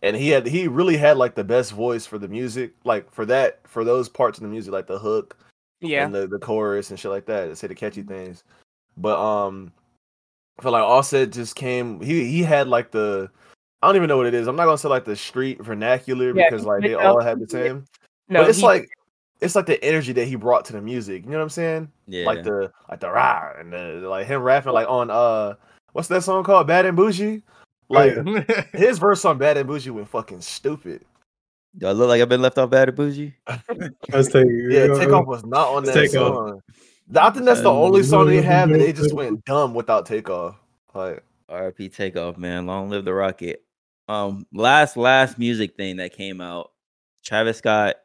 And 0.04 0.16
he 0.16 0.30
had 0.30 0.48
he 0.48 0.68
really 0.68 0.98
had 0.98 1.18
like 1.18 1.36
the 1.36 1.44
best 1.44 1.72
voice 1.74 2.06
for 2.06 2.18
the 2.18 2.28
music, 2.28 2.74
like 2.84 3.12
for 3.14 3.26
that 3.28 3.60
for 3.68 3.84
those 3.84 4.10
parts 4.10 4.38
of 4.40 4.42
the 4.44 4.50
music, 4.50 4.74
like 4.74 4.88
the 4.88 4.98
hook 5.00 5.38
Yeah. 5.80 6.04
and 6.06 6.14
the, 6.14 6.28
the 6.28 6.40
chorus 6.40 6.90
and 6.90 7.00
shit 7.00 7.12
like 7.12 7.26
that, 7.28 7.46
to 7.48 7.56
say 7.56 7.68
the 7.68 7.76
catchy 7.76 8.02
things. 8.02 8.44
But 8.98 9.18
um 9.20 9.72
I 10.60 10.64
feel 10.64 10.72
like 10.74 10.84
Offset 10.84 11.32
just 11.32 11.56
came 11.56 12.02
he 12.02 12.26
he 12.26 12.42
had 12.44 12.68
like 12.68 12.92
the 12.92 13.30
I 13.84 13.88
don't 13.88 13.96
even 13.96 14.08
know 14.10 14.18
what 14.18 14.28
it 14.28 14.34
is. 14.34 14.48
I'm 14.48 14.56
not 14.56 14.66
gonna 14.66 14.78
say 14.78 14.90
like 14.90 15.06
the 15.06 15.16
street 15.16 15.62
vernacular 15.64 16.36
Yeah, 16.36 16.50
because 16.50 16.66
like 16.66 16.82
they 16.82 16.96
all 16.96 17.22
had 17.22 17.40
the 17.40 17.48
same. 17.48 17.86
No, 18.28 18.42
but 18.42 18.50
it's 18.50 18.60
he- 18.60 18.66
like 18.66 18.90
it's 19.42 19.56
like 19.56 19.66
the 19.66 19.84
energy 19.84 20.14
that 20.14 20.26
he 20.26 20.36
brought 20.36 20.66
to 20.66 20.74
the 20.74 20.82
music. 20.82 21.24
You 21.26 21.32
know 21.32 21.38
what 21.38 21.44
I'm 21.44 21.50
saying? 21.50 21.92
Yeah, 22.08 22.26
Like 22.26 22.44
the 22.44 22.72
like 22.90 23.00
the 23.00 23.10
rah 23.10 23.54
and 23.58 23.74
the 23.74 24.08
like 24.08 24.28
him 24.28 24.42
rapping 24.42 24.72
like 24.74 24.88
on 24.88 25.10
uh 25.10 25.56
what's 25.94 26.08
that 26.10 26.24
song 26.24 26.44
called? 26.44 26.68
Bad 26.68 26.86
and 26.86 26.98
Boujee. 26.98 27.42
Like 27.90 28.16
yeah. 28.26 28.64
his 28.74 29.00
verse 29.00 29.26
on 29.26 29.38
Bad 29.38 29.58
and 29.58 29.68
Boujee 29.70 29.92
went 29.92 30.08
fucking 30.08 30.42
stupid. 30.42 31.04
do 31.78 31.88
I 31.88 31.92
look 31.92 32.08
like 32.10 32.22
I've 32.22 32.30
been 32.30 32.42
left 32.42 32.58
off 32.58 32.70
bad 32.70 32.90
and 32.90 32.98
boujee? 32.98 33.34
Let's 34.14 34.32
take 34.32 34.46
Yeah, 34.70 34.88
Takeoff 34.88 35.26
was 35.26 35.44
not 35.46 35.70
on 35.70 35.84
that 35.86 35.94
Takeoff. 35.94 36.12
song. 36.36 36.62
I 37.16 37.30
think 37.32 37.46
that's 37.46 37.62
the 37.62 37.72
only 37.72 38.04
song 38.04 38.28
they 38.28 38.42
have 38.42 38.70
that 38.70 38.78
they 38.78 38.94
just 38.94 39.14
went 39.14 39.44
dumb 39.44 39.74
without 39.74 40.06
Takeoff. 40.06 40.56
Like 40.94 41.24
RP 41.50 41.94
Takeoff, 41.94 42.38
man. 42.38 42.66
Long 42.68 42.90
live 42.90 43.04
the 43.04 43.14
rocket. 43.14 43.64
Um, 44.08 44.46
last 44.54 44.96
last 44.98 45.38
music 45.38 45.76
thing 45.76 45.98
that 45.98 46.14
came 46.14 46.40
out, 46.42 46.72
Travis 47.24 47.58
Scott, 47.58 47.96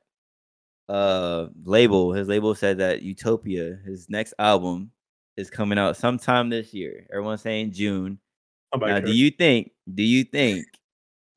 uh, 0.88 1.46
label. 1.64 2.12
His 2.12 2.28
label 2.28 2.54
said 2.54 2.78
that 2.78 3.02
Utopia, 3.02 3.78
his 3.84 4.08
next 4.08 4.34
album, 4.38 4.90
is 5.36 5.50
coming 5.50 5.78
out 5.78 5.96
sometime 5.96 6.48
this 6.48 6.72
year. 6.72 7.06
Everyone's 7.12 7.42
saying 7.42 7.72
June. 7.72 8.18
I'm 8.72 8.80
Now, 8.80 8.86
here. 8.96 9.00
do 9.02 9.12
you 9.12 9.30
think? 9.30 9.72
Do 9.92 10.02
you 10.02 10.24
think 10.24 10.64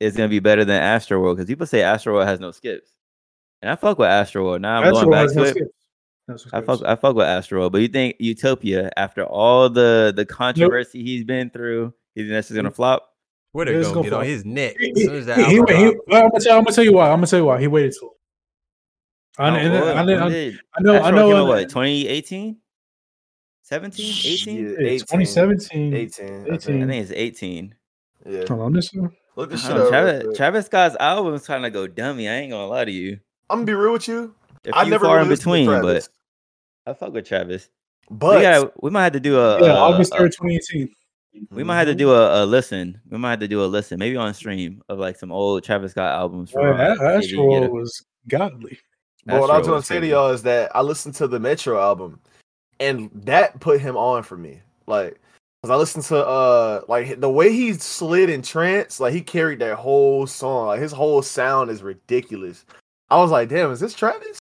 it's 0.00 0.16
gonna 0.16 0.28
be 0.28 0.40
better 0.40 0.64
than 0.64 0.80
Astroworld? 0.82 1.34
Because 1.36 1.46
people 1.48 1.66
say 1.66 1.78
Astroworld 1.80 2.26
has 2.26 2.40
no 2.40 2.50
skips, 2.50 2.90
and 3.62 3.70
I 3.70 3.76
fuck 3.76 3.98
with 3.98 4.08
Astroworld. 4.08 4.60
Now 4.60 4.78
I'm 4.78 4.84
That's 4.84 4.98
going 4.98 5.10
back 5.10 5.22
was 5.24 5.32
to 5.32 5.36
gonna 5.38 5.48
it. 5.48 5.54
skip. 5.54 5.68
That's 6.28 6.44
what 6.46 6.54
I 6.54 6.58
I 6.58 6.60
fuck 6.62 6.82
I 6.86 6.96
fuck 6.96 7.16
with 7.16 7.26
Astroworld, 7.26 7.72
but 7.72 7.80
you 7.80 7.88
think 7.88 8.16
Utopia, 8.18 8.90
after 8.96 9.24
all 9.24 9.68
the 9.70 10.12
the 10.14 10.24
controversy 10.24 11.02
he's 11.02 11.24
been 11.24 11.50
through, 11.50 11.92
you 12.14 12.24
think 12.24 12.30
that's 12.32 12.48
just 12.48 12.56
gonna 12.56 12.70
flop? 12.70 13.06
Where 13.52 13.64
they 13.66 13.72
Yeah, 13.72 13.78
it's 13.78 13.88
gonna 13.88 13.96
gonna 14.08 14.10
get 14.10 14.12
on 14.16 14.24
his 14.26 14.44
neck 14.44 14.76
He- 14.78 14.92
as 14.92 15.02
soon 15.02 15.14
as 15.16 15.26
that 15.26 15.38
he- 15.38 15.44
he- 15.44 15.58
album 15.58 15.76
he- 15.76 15.96
well, 16.06 16.22
I'm, 16.24 16.30
gonna 16.30 16.40
tell, 16.44 16.58
I'm 16.58 16.64
gonna 16.64 16.74
tell 16.76 16.84
you 16.84 16.92
why. 16.92 17.08
I'm 17.10 17.16
gonna 17.16 17.26
tell 17.26 17.38
you 17.40 17.44
why 17.46 17.60
he 17.60 17.66
waited 17.66 17.94
too. 17.98 18.10
I, 19.40 19.50
Oh, 19.50 19.54
and 19.54 19.74
then- 19.74 19.96
I, 19.98 20.02
know- 20.04 20.18
I, 20.18 20.26
I 20.26 20.82
know. 20.82 21.02
I 21.02 21.10
know. 21.10 21.36
uh, 21.44 21.46
what 21.46 21.68
2018, 21.68 22.56
17, 23.62 24.14
18? 24.24 24.56
yeah, 24.56 24.62
yeah, 24.70 24.98
2017. 24.98 25.94
18. 25.94 26.26
I 26.26 26.28
18. 26.28 26.52
I 26.52 26.56
think. 26.58 26.62
think 26.88 26.90
it's 26.92 27.12
18. 27.12 27.74
Yeah. 28.26 28.44
Hold 28.48 28.60
on, 28.60 28.72
this 28.72 28.92
one. 28.92 29.12
Look 29.36 29.50
this 29.50 29.62
shit 29.62 29.70
Um, 29.76 29.88
Travis. 29.88 30.36
Travis 30.36 30.66
Scott's 30.66 30.96
album 31.00 31.34
is 31.34 31.46
trying 31.46 31.62
to 31.62 31.70
go 31.70 31.86
dummy. 31.86 32.28
I 32.28 32.34
ain't 32.34 32.50
gonna 32.50 32.66
lie 32.66 32.84
to 32.84 32.90
you. 32.92 33.18
I'm 33.48 33.58
gonna 33.58 33.66
be 33.66 33.74
real 33.74 33.92
with 33.92 34.08
you. 34.08 34.34
A 34.66 34.76
I 34.76 34.82
few 34.82 34.90
never 34.90 35.06
far 35.06 35.16
really 35.18 35.30
in 35.30 35.36
between, 35.36 35.66
but 35.66 36.06
I 36.86 36.92
fuck 36.92 37.12
with 37.14 37.26
Travis. 37.26 37.70
but 38.10 38.36
we 38.36 38.42
gotta, 38.42 38.72
we 38.82 38.90
might 38.90 39.04
have 39.04 39.12
to 39.14 39.20
do 39.20 39.38
a, 39.38 39.60
Yeah, 39.62 39.72
a- 39.72 39.76
August 39.76 40.12
a- 40.12 40.16
3rd, 40.18 40.32
2018. 40.36 40.94
we 41.52 41.62
might 41.64 41.78
have 41.78 41.86
to 41.86 41.94
do 41.94 42.12
a, 42.12 42.42
a 42.42 42.44
listen. 42.44 43.00
We 43.08 43.16
might 43.18 43.30
have 43.30 43.40
to 43.40 43.48
do 43.48 43.64
a 43.64 43.66
listen, 43.66 43.98
maybe 43.98 44.16
on 44.16 44.34
stream 44.34 44.82
of 44.88 44.98
like 44.98 45.16
some 45.16 45.32
old 45.32 45.62
Travis 45.64 45.92
Scott 45.92 46.12
albums. 46.12 46.50
Boy, 46.52 46.60
from, 46.60 46.76
that 46.76 46.98
see 46.98 47.04
if 47.04 47.30
you 47.32 47.36
can 47.38 47.48
get 47.50 47.62
Astro 47.62 47.74
was 47.74 48.04
godly. 48.28 48.78
But 49.26 49.40
what 49.40 49.50
I 49.50 49.58
was 49.58 49.66
gonna 49.66 49.82
say 49.82 50.00
to 50.00 50.06
y'all 50.06 50.30
is 50.30 50.42
that 50.44 50.74
I 50.74 50.80
listened 50.82 51.14
to 51.16 51.28
the 51.28 51.38
Metro 51.40 51.80
album, 51.80 52.20
and 52.78 53.10
that 53.24 53.60
put 53.60 53.80
him 53.80 53.96
on 53.96 54.22
for 54.22 54.36
me. 54.36 54.60
Like, 54.86 55.20
cause 55.62 55.70
I 55.70 55.76
listened 55.76 56.04
to 56.06 56.26
uh, 56.26 56.80
like 56.88 57.20
the 57.20 57.30
way 57.30 57.52
he 57.52 57.72
slid 57.74 58.30
in 58.30 58.42
trance, 58.42 58.98
like 59.00 59.12
he 59.12 59.20
carried 59.20 59.58
that 59.60 59.76
whole 59.76 60.26
song. 60.26 60.66
Like 60.68 60.80
his 60.80 60.92
whole 60.92 61.22
sound 61.22 61.70
is 61.70 61.82
ridiculous. 61.82 62.64
I 63.10 63.16
was 63.18 63.30
like, 63.30 63.48
damn, 63.48 63.70
is 63.72 63.80
this 63.80 63.94
Travis? 63.94 64.38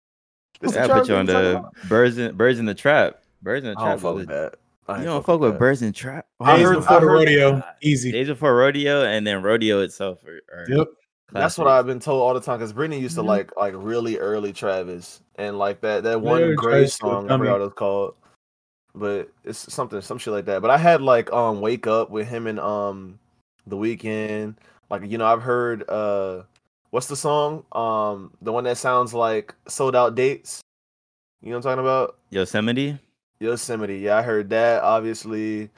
This 0.61 0.71
the 0.73 0.77
Yeah, 0.79 0.83
I 0.83 0.87
Travis 0.87 1.07
put 1.07 1.13
you 1.13 1.19
on 1.19 1.25
the 1.25 1.63
birds 1.87 2.17
in 2.17 2.35
birds 2.35 2.59
in 2.59 2.65
the 2.65 2.73
trap. 2.75 3.21
Birds 3.41 3.65
in 3.65 3.73
the 3.73 3.79
I 3.79 3.83
don't 3.89 3.91
trap. 3.91 3.99
fuck 4.01 4.15
was 4.15 4.27
with 4.27 4.29
that. 4.29 4.55
I 4.87 4.93
You 4.93 4.97
ain't 4.99 5.05
don't 5.07 5.25
fuck 5.25 5.39
with 5.39 5.51
that. 5.53 5.59
birds 5.59 5.81
in 5.81 5.93
trap. 5.93 6.25
I 6.39 6.55
Days 6.57 6.65
heard- 6.65 6.75
before 6.77 6.97
I 6.97 6.99
the 6.99 7.05
heard- 7.05 7.13
rodeo, 7.13 7.63
easy. 7.81 8.11
Days 8.11 8.27
before 8.27 8.55
rodeo, 8.55 9.03
and 9.03 9.25
then 9.27 9.43
rodeo 9.43 9.81
itself. 9.81 10.19
Are, 10.25 10.41
are 10.57 10.65
Yep. 10.69 10.87
That's 11.31 11.57
what. 11.57 11.67
I've 11.67 11.85
been 11.85 11.99
told 11.99 12.21
all 12.21 12.33
the 12.33 12.41
time. 12.41 12.57
Because 12.59 12.73
Brittany 12.73 12.99
used 12.99 13.15
to 13.15 13.21
Mhm. 13.21 13.27
like 13.27 13.55
like 13.57 13.73
really 13.77 14.17
early 14.17 14.51
Travis, 14.53 15.21
and 15.35 15.57
like 15.57 15.81
that 15.81 16.03
that 16.03 16.21
one 16.21 16.41
Yeah, 16.41 16.53
Gray 16.55 16.87
song. 16.87 17.25
I 17.25 17.27
dummy. 17.29 17.43
forgot 17.43 17.51
what 17.53 17.61
it 17.61 17.63
was 17.65 17.73
called, 17.73 18.15
but 18.95 19.29
it's 19.43 19.71
something 19.73 20.01
some 20.01 20.17
shit 20.17 20.33
like 20.33 20.45
that. 20.45 20.61
But 20.61 20.71
I 20.71 20.77
had 20.77 21.01
like 21.01 21.31
um 21.31 21.61
Wake 21.61 21.87
Up 21.87 22.09
with 22.09 22.27
him 22.27 22.47
and 22.47 22.59
um 22.59 23.19
The 23.67 23.77
Weeknd. 23.77 24.55
Like 24.89 25.05
you 25.05 25.17
know 25.17 25.25
I've 25.27 25.41
heard 25.43 25.87
uh 25.89 26.43
what's 26.89 27.07
the 27.07 27.15
song 27.15 27.63
um 27.73 28.31
the 28.41 28.51
one 28.51 28.63
that 28.63 28.77
sounds 28.77 29.13
like 29.13 29.53
Sold 29.67 29.95
Out 29.95 30.15
Dates. 30.15 30.61
You 31.41 31.51
know 31.51 31.57
what 31.57 31.65
I'm 31.67 31.77
talking 31.77 31.85
about? 31.85 32.17
Yosemite. 32.31 32.97
Yosemite. 33.39 33.99
Yeah, 33.99 34.17
I 34.17 34.21
heard 34.21 34.49
that. 34.49 34.83
Obviously, 34.83 35.69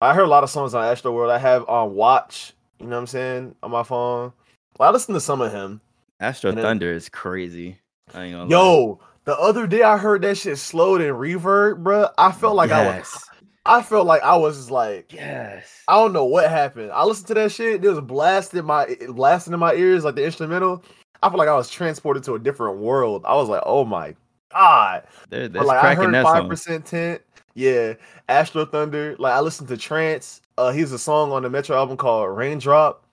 I 0.00 0.14
heard 0.14 0.24
a 0.24 0.28
lot 0.30 0.44
of 0.44 0.50
songs 0.50 0.72
on 0.74 0.84
Astro 0.84 1.12
World. 1.12 1.30
I 1.30 1.36
have 1.38 1.68
on 1.68 1.94
Watch. 1.94 2.54
You 2.78 2.86
know 2.86 2.92
what 2.96 3.00
I'm 3.00 3.06
saying 3.08 3.54
on 3.62 3.70
my 3.72 3.82
phone. 3.82 4.32
Well, 4.80 4.88
I 4.88 4.92
listen 4.92 5.12
to 5.12 5.20
some 5.20 5.42
of 5.42 5.52
him. 5.52 5.82
Astro 6.20 6.52
then- 6.52 6.64
Thunder 6.64 6.90
is 6.90 7.10
crazy. 7.10 7.76
I 8.14 8.24
ain't 8.24 8.32
gonna 8.32 8.44
lie. 8.44 8.48
Yo, 8.48 9.00
the 9.24 9.38
other 9.38 9.66
day 9.66 9.82
I 9.82 9.98
heard 9.98 10.22
that 10.22 10.38
shit 10.38 10.56
slowed 10.56 11.02
in 11.02 11.14
reverb, 11.14 11.84
bro. 11.84 12.08
I 12.16 12.32
felt 12.32 12.56
like 12.56 12.70
I 12.70 12.86
was. 12.96 13.28
I 13.66 13.82
felt 13.82 14.06
like 14.06 14.22
I 14.22 14.36
was 14.38 14.70
like. 14.70 15.12
Yes. 15.12 15.82
I 15.86 15.96
don't 15.96 16.14
know 16.14 16.24
what 16.24 16.48
happened. 16.48 16.92
I 16.92 17.04
listened 17.04 17.26
to 17.26 17.34
that 17.34 17.52
shit. 17.52 17.84
It 17.84 17.88
was 17.90 18.00
blasting 18.00 18.64
my 18.64 18.96
blasting 19.10 19.52
in 19.52 19.60
my 19.60 19.74
ears 19.74 20.02
like 20.02 20.14
the 20.14 20.24
instrumental. 20.24 20.82
I 21.22 21.28
feel 21.28 21.36
like 21.36 21.48
I 21.50 21.56
was 21.56 21.68
transported 21.68 22.24
to 22.24 22.34
a 22.36 22.38
different 22.38 22.78
world. 22.78 23.22
I 23.26 23.34
was 23.34 23.50
like, 23.50 23.62
oh 23.66 23.84
my 23.84 24.16
god. 24.50 25.02
There, 25.28 25.46
But 25.50 25.66
like 25.66 25.84
I 25.84 25.94
heard 25.94 26.10
five 26.24 26.48
percent 26.48 26.86
tint. 26.86 27.20
Yeah, 27.52 27.92
Astro 28.30 28.64
Thunder. 28.64 29.14
Like 29.18 29.34
I 29.34 29.40
listened 29.40 29.68
to 29.68 29.76
Trance. 29.76 30.40
Uh, 30.56 30.72
he's 30.72 30.92
a 30.92 30.98
song 30.98 31.32
on 31.32 31.42
the 31.42 31.50
Metro 31.50 31.76
album 31.76 31.98
called 31.98 32.34
Raindrop. 32.34 33.04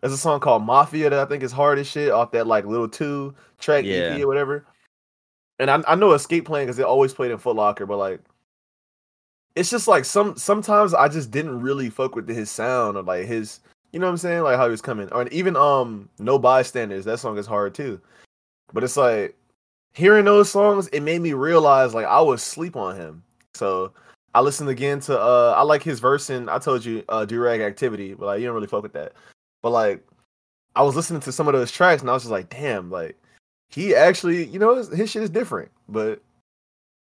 There's 0.00 0.12
a 0.12 0.18
song 0.18 0.40
called 0.40 0.62
Mafia 0.62 1.10
that 1.10 1.18
I 1.18 1.24
think 1.24 1.42
is 1.42 1.52
hard 1.52 1.78
as 1.78 1.86
shit 1.86 2.10
off 2.10 2.32
that 2.32 2.46
like 2.46 2.66
little 2.66 2.88
two 2.88 3.34
track 3.58 3.84
Yeah. 3.84 4.14
EP 4.14 4.22
or 4.22 4.26
whatever. 4.26 4.66
And 5.58 5.70
I, 5.70 5.82
I 5.88 5.94
know 5.94 6.12
Escape 6.12 6.44
Plan 6.44 6.64
because 6.64 6.76
they 6.76 6.82
always 6.82 7.14
played 7.14 7.30
in 7.30 7.38
Foot 7.38 7.56
Locker, 7.56 7.86
but 7.86 7.96
like 7.96 8.20
it's 9.54 9.70
just 9.70 9.88
like 9.88 10.04
some 10.04 10.36
sometimes 10.36 10.92
I 10.92 11.08
just 11.08 11.30
didn't 11.30 11.60
really 11.60 11.88
fuck 11.88 12.14
with 12.14 12.28
his 12.28 12.50
sound 12.50 12.96
or 12.96 13.02
like 13.02 13.26
his 13.26 13.60
you 13.92 13.98
know 13.98 14.06
what 14.06 14.12
I'm 14.12 14.18
saying? 14.18 14.42
Like 14.42 14.56
how 14.56 14.66
he 14.66 14.70
was 14.70 14.82
coming. 14.82 15.10
Or 15.12 15.26
even 15.28 15.56
um 15.56 16.08
No 16.18 16.38
Bystanders, 16.38 17.06
that 17.06 17.18
song 17.18 17.38
is 17.38 17.46
hard 17.46 17.74
too. 17.74 18.00
But 18.72 18.84
it's 18.84 18.98
like 18.98 19.34
hearing 19.94 20.26
those 20.26 20.50
songs, 20.50 20.88
it 20.88 21.00
made 21.00 21.22
me 21.22 21.32
realize 21.32 21.94
like 21.94 22.04
I 22.04 22.20
was 22.20 22.42
sleep 22.42 22.76
on 22.76 22.96
him. 22.96 23.22
So 23.54 23.92
I 24.34 24.40
listened 24.40 24.68
again 24.68 25.00
to 25.00 25.18
uh 25.18 25.54
I 25.56 25.62
like 25.62 25.82
his 25.82 26.00
verse 26.00 26.28
in 26.28 26.50
I 26.50 26.58
told 26.58 26.84
you 26.84 27.02
uh 27.08 27.24
Durag 27.24 27.66
Activity, 27.66 28.12
but 28.12 28.26
like 28.26 28.40
you 28.40 28.46
don't 28.46 28.54
really 28.54 28.66
fuck 28.66 28.82
with 28.82 28.92
that. 28.92 29.14
But 29.62 29.70
like 29.70 30.06
I 30.74 30.82
was 30.82 30.96
listening 30.96 31.20
to 31.22 31.32
some 31.32 31.48
of 31.48 31.54
those 31.54 31.72
tracks 31.72 32.02
and 32.02 32.10
I 32.10 32.14
was 32.14 32.22
just 32.22 32.30
like, 32.32 32.48
damn, 32.50 32.90
like 32.90 33.16
he 33.68 33.94
actually, 33.94 34.44
you 34.46 34.58
know, 34.58 34.76
his, 34.76 34.88
his 34.88 35.10
shit 35.10 35.22
is 35.22 35.30
different. 35.30 35.70
But 35.88 36.22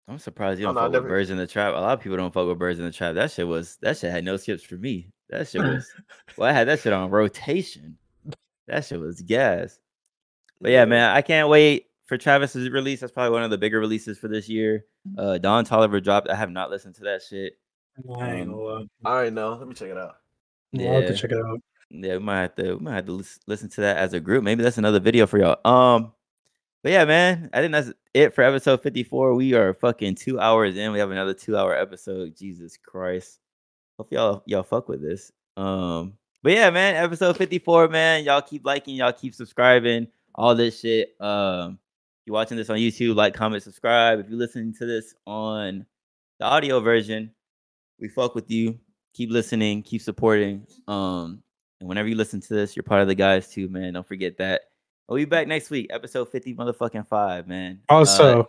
I'm 0.08 0.18
surprised 0.20 0.60
you 0.60 0.66
don't 0.66 0.76
no, 0.76 0.82
I 0.82 0.84
fuck 0.86 0.92
with 0.94 1.02
never- 1.04 1.10
Birds 1.10 1.30
in 1.30 1.38
the 1.38 1.48
Trap. 1.48 1.74
A 1.76 1.78
lot 1.80 1.94
of 1.94 2.02
people 2.02 2.18
don't 2.18 2.34
fuck 2.34 2.48
with 2.48 2.58
Birds 2.60 2.80
in 2.80 2.86
the 2.86 2.92
Trap. 2.92 3.16
That 3.16 3.32
shit 3.32 3.48
was 3.48 3.78
that 3.82 3.98
shit 3.98 4.12
had 4.12 4.24
no 4.26 4.38
skips 4.38 4.64
for 4.64 4.76
me. 4.76 5.10
That 5.30 5.48
shit 5.48 5.62
was 5.62 5.88
well, 6.38 6.50
I 6.50 6.54
had 6.54 6.68
that 6.68 6.80
shit 6.80 6.94
on 6.94 7.10
rotation. 7.12 7.98
That 8.68 8.86
shit 8.86 9.00
was 9.00 9.22
gas. 9.22 9.80
But 10.62 10.72
yeah, 10.72 10.86
man, 10.86 11.16
I 11.16 11.22
can't 11.22 11.48
wait 11.50 11.86
for 12.08 12.18
Travis's 12.18 12.70
release. 12.72 13.00
That's 13.02 13.12
probably 13.14 13.32
one 13.32 13.44
of 13.44 13.52
the 13.52 13.58
bigger 13.58 13.80
releases 13.80 14.18
for 14.18 14.28
this 14.28 14.50
year. 14.50 14.86
Uh 15.18 15.38
Don 15.38 15.66
Toliver 15.66 16.04
dropped. 16.04 16.28
I 16.30 16.36
have 16.36 16.50
not 16.52 16.70
listened 16.72 16.96
to 16.96 17.04
that 17.04 17.22
shit. 17.22 17.54
I 18.20 18.32
ain't 18.36 18.50
Um, 18.50 18.56
gonna. 18.56 18.86
I 19.06 19.30
know. 19.30 19.54
Let 19.56 19.68
me 19.68 19.74
check 19.76 19.90
it 19.90 19.98
out. 19.98 20.16
I'll 20.78 20.82
have 20.94 21.04
to 21.08 21.10
yeah. 21.12 21.16
check 21.16 21.32
it 21.32 21.38
out. 21.38 21.60
Yeah, 21.90 22.14
we 22.14 22.20
might 22.20 22.42
have 22.42 22.56
to 22.56 22.76
we 22.76 22.80
might 22.80 22.96
have 22.96 23.06
to 23.08 23.14
lis- 23.14 23.40
listen 23.48 23.70
to 23.70 23.82
that 23.82 23.98
as 23.98 24.14
a 24.14 24.20
group. 24.20 24.44
Maybe 24.44 24.64
that's 24.64 24.78
another 24.78 25.00
video 25.00 25.26
for 25.26 25.40
y'all. 25.40 25.60
Um, 25.66 26.14
but 26.84 26.92
yeah, 26.92 27.06
man, 27.06 27.50
I 27.52 27.62
think 27.62 27.74
that's 27.74 27.92
it 28.14 28.34
for 28.34 28.44
episode 28.44 28.82
54. 28.82 29.34
We 29.34 29.54
are 29.54 29.74
fucking 29.74 30.16
two 30.16 30.40
hours 30.40 30.78
in. 30.78 30.92
We 30.92 31.00
have 31.00 31.12
another 31.12 31.34
two 31.34 31.58
hour 31.58 31.76
episode. 31.76 32.38
Jesus 32.38 32.78
Christ. 32.78 33.40
Hope 33.98 34.12
y'all 34.12 34.44
y'all 34.46 34.64
fuck 34.64 34.88
with 34.88 35.02
this. 35.02 35.32
Um, 35.58 36.14
but 36.42 36.54
yeah, 36.54 36.70
man, 36.70 36.96
episode 36.96 37.36
54, 37.36 37.90
man. 37.90 38.24
Y'all 38.24 38.42
keep 38.42 38.66
liking, 38.66 38.96
y'all 38.96 39.12
keep 39.12 39.36
subscribing, 39.36 40.08
all 40.36 40.56
this 40.56 40.80
shit. 40.80 41.16
Um, 41.20 41.80
you're 42.26 42.34
watching 42.34 42.56
this 42.56 42.70
on 42.70 42.78
YouTube, 42.78 43.16
like, 43.16 43.34
comment, 43.34 43.62
subscribe. 43.62 44.20
If 44.20 44.30
you're 44.30 44.40
listening 44.40 44.74
to 44.76 44.86
this 44.86 45.14
on 45.26 45.86
the 46.40 46.46
audio 46.46 46.80
version, 46.80 47.32
we 48.00 48.08
fuck 48.08 48.36
with 48.36 48.50
you. 48.50 48.80
Keep 49.14 49.32
listening, 49.32 49.82
keep 49.82 50.02
supporting. 50.02 50.66
Um, 50.88 51.44
and 51.80 51.88
whenever 51.90 52.08
you 52.08 52.16
listen 52.16 52.42
to 52.42 52.54
this, 52.54 52.76
you're 52.76 52.84
part 52.84 53.02
of 53.02 53.08
the 53.08 53.16
guys 53.16 53.48
too, 53.50 53.70
man. 53.70 53.94
Don't 53.94 54.08
forget 54.08 54.38
that. 54.38 54.62
We'll 55.08 55.18
be 55.18 55.26
back 55.26 55.48
next 55.48 55.70
week, 55.70 55.88
episode 55.90 56.30
50 56.30 56.54
motherfucking 56.56 57.08
five, 57.08 57.48
man. 57.48 57.80
Uh, 57.90 57.96
Also, 57.96 58.48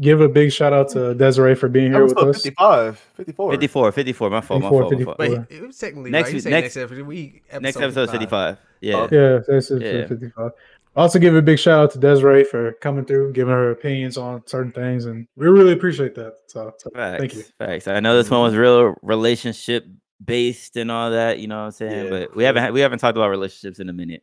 give 0.00 0.20
a 0.20 0.28
big 0.28 0.50
shout 0.52 0.72
out 0.72 0.88
to 0.90 1.14
Desiree 1.14 1.54
for 1.54 1.68
being 1.68 1.92
here 1.92 2.02
with 2.02 2.12
Episode 2.12 2.30
us. 2.30 2.42
55, 2.42 2.98
54. 3.14 3.52
54, 3.52 3.92
54, 3.92 4.30
my 4.30 4.40
fault, 4.40 4.62
my 4.62 4.68
54, 4.68 4.80
fault, 4.80 4.90
my 4.98 5.04
fault. 5.04 5.18
54. 5.18 5.46
Wait, 5.50 5.62
it 5.62 5.66
was 5.66 5.78
technically 5.78 6.10
Next 6.10 6.26
right. 6.28 6.34
Week- 6.34 6.44
next- 6.44 6.62
next 6.64 6.76
episode. 6.76 7.06
We 7.06 7.42
Next 7.60 7.76
episode 7.76 8.10
55. 8.10 8.58
Yeah. 8.80 8.96
Okay. 9.02 9.16
Yeah, 9.16 9.38
this 9.46 9.70
is 9.70 9.80
Yeah. 9.82 10.06
55. 10.06 10.50
Also, 10.96 11.20
give 11.20 11.36
a 11.36 11.42
big 11.42 11.60
shout 11.60 11.78
out 11.84 11.90
to 11.92 11.98
Desiree 12.00 12.42
for 12.42 12.72
coming 12.80 13.04
through, 13.04 13.32
giving 13.32 13.52
her 13.54 13.70
opinions 13.70 14.16
on 14.18 14.42
certain 14.46 14.72
things, 14.72 15.04
and 15.04 15.28
we 15.36 15.46
really 15.46 15.72
appreciate 15.72 16.16
that. 16.16 16.32
So, 16.48 16.74
so 16.78 16.90
Facts. 16.90 17.18
thank 17.20 17.34
you. 17.36 17.42
Facts. 17.58 17.86
I 17.86 18.00
know 18.00 18.16
this 18.16 18.30
one 18.30 18.40
was 18.42 18.56
real 18.56 18.96
relationship 19.02 19.86
based 20.24 20.76
and 20.76 20.90
all 20.90 21.10
that, 21.10 21.38
you 21.38 21.46
know 21.46 21.58
what 21.58 21.64
I'm 21.66 21.70
saying? 21.72 22.04
Yeah. 22.04 22.10
But 22.10 22.36
we 22.36 22.44
haven't 22.44 22.72
we 22.72 22.80
haven't 22.80 22.98
talked 22.98 23.16
about 23.16 23.28
relationships 23.30 23.78
in 23.78 23.88
a 23.88 23.92
minute. 23.92 24.22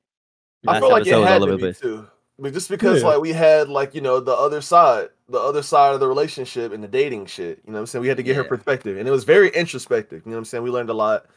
I 0.68 0.80
feel 0.80 0.90
like 0.90 1.06
it 1.08 1.10
had 1.10 1.42
all 1.42 1.48
to 1.48 1.54
over 1.54 1.68
be 1.68 1.74
too. 1.74 2.08
But 2.38 2.54
just 2.54 2.70
because 2.70 3.02
Yeah. 3.02 3.10
like 3.10 3.22
we 3.22 3.32
had 3.32 3.70
like, 3.70 3.96
you 3.96 4.02
know, 4.02 4.20
the 4.20 4.34
other 4.34 4.60
side, 4.62 5.10
the 5.30 5.40
other 5.40 5.62
side 5.62 5.94
of 5.94 6.00
the 6.00 6.08
relationship 6.08 6.74
and 6.74 6.84
the 6.84 6.88
dating 6.88 7.28
shit. 7.28 7.62
You 7.66 7.72
know 7.72 7.78
what 7.78 7.80
I'm 7.82 7.86
saying? 7.86 8.02
We 8.02 8.10
had 8.10 8.18
to 8.18 8.24
get 8.24 8.36
her 8.36 8.44
perspective. 8.44 8.98
And 8.98 9.08
it 9.08 9.12
was 9.12 9.24
very 9.24 9.50
introspective. 9.50 10.24
You 10.26 10.32
know 10.32 10.38
what 10.38 10.40
I'm 10.40 10.46
saying? 10.46 10.64
We 10.64 10.70
learned 10.70 10.90
a 10.90 10.94
lot. 10.94 11.28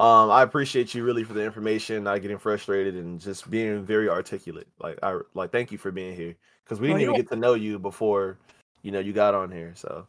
Um, 0.00 0.30
I 0.30 0.42
appreciate 0.42 0.92
you 0.92 1.04
really 1.04 1.24
for 1.24 1.34
the 1.34 1.42
information, 1.44 2.02
not 2.04 2.20
getting 2.20 2.36
frustrated 2.36 2.96
and 2.96 3.20
just 3.20 3.48
being 3.48 3.84
very 3.84 4.08
articulate. 4.08 4.66
Like 4.80 4.98
I 5.02 5.18
like 5.34 5.50
thank 5.52 5.72
you 5.72 5.78
for 5.78 5.90
being 5.92 6.14
here. 6.16 6.34
Because 6.64 6.80
we 6.80 6.88
Oh, 6.88 6.90
didn't 6.90 7.02
even 7.02 7.14
you're 7.14 7.22
get 7.22 7.30
to 7.30 7.36
know 7.36 7.54
you 7.54 7.78
before, 7.78 8.38
you 8.82 8.90
know, 8.90 8.98
you 8.98 9.12
got 9.12 9.34
on 9.34 9.50
here. 9.50 9.72
So 9.76 10.06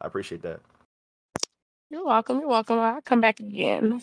I 0.00 0.06
appreciate 0.06 0.42
that. 0.42 0.60
You're 1.90 2.04
welcome. 2.04 2.40
You're 2.40 2.48
welcome. 2.48 2.78
I'll 2.78 3.00
come 3.00 3.20
back 3.20 3.40
again. 3.40 4.02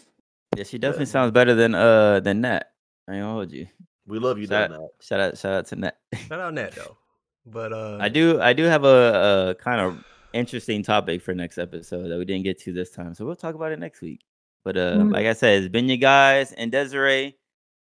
Yeah, 0.55 0.63
she 0.63 0.77
definitely 0.77 1.05
sounds 1.07 1.31
better 1.31 1.53
than 1.53 1.75
uh 1.75 2.19
than 2.21 2.41
Nat. 2.41 2.71
I 3.07 3.13
ain't 3.13 3.21
gonna 3.23 3.33
hold 3.33 3.51
you. 3.51 3.67
We 4.07 4.19
love 4.19 4.37
you, 4.39 4.47
Shout, 4.47 4.69
doing 4.69 4.81
that. 4.81 5.03
shout 5.03 5.19
out, 5.19 5.37
shout 5.37 5.53
out 5.53 5.65
to 5.67 5.75
Nat. 5.75 5.97
Shout 6.27 6.39
out 6.39 6.53
Nat 6.53 6.71
though. 6.75 6.97
But 7.45 7.73
uh, 7.73 7.97
I 8.01 8.09
do 8.09 8.41
I 8.41 8.53
do 8.53 8.63
have 8.63 8.83
a, 8.85 9.49
a 9.51 9.55
kind 9.63 9.81
of 9.81 10.03
interesting 10.33 10.81
topic 10.83 11.21
for 11.21 11.33
next 11.33 11.57
episode 11.57 12.07
that 12.09 12.17
we 12.17 12.25
didn't 12.25 12.43
get 12.43 12.59
to 12.61 12.73
this 12.73 12.91
time. 12.91 13.13
So 13.13 13.25
we'll 13.25 13.35
talk 13.35 13.55
about 13.55 13.71
it 13.71 13.79
next 13.79 14.01
week. 14.01 14.21
But 14.63 14.77
uh 14.77 14.95
Mm. 14.97 15.13
like 15.13 15.27
I 15.27 15.33
said, 15.33 15.61
it's 15.63 15.71
been 15.71 15.87
you 15.89 15.97
guys 15.97 16.51
and 16.53 16.71
Desiree, 16.71 17.35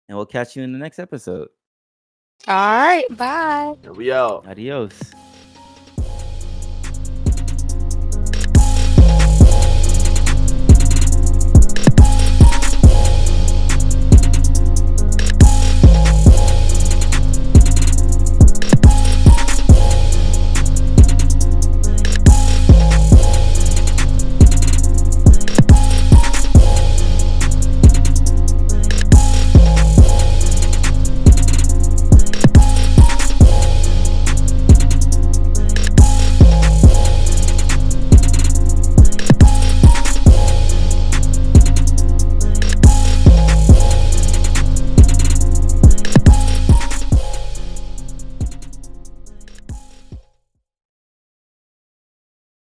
and 0.08 0.16
we'll 0.16 0.26
catch 0.26 0.56
you 0.56 0.62
in 0.62 0.72
the 0.72 0.78
next 0.78 0.98
episode. 0.98 1.48
All 2.48 2.54
right. 2.54 3.04
Bye. 3.16 3.74
And 3.84 3.96
we 3.96 4.12
out. 4.12 4.46
Adios. 4.48 4.98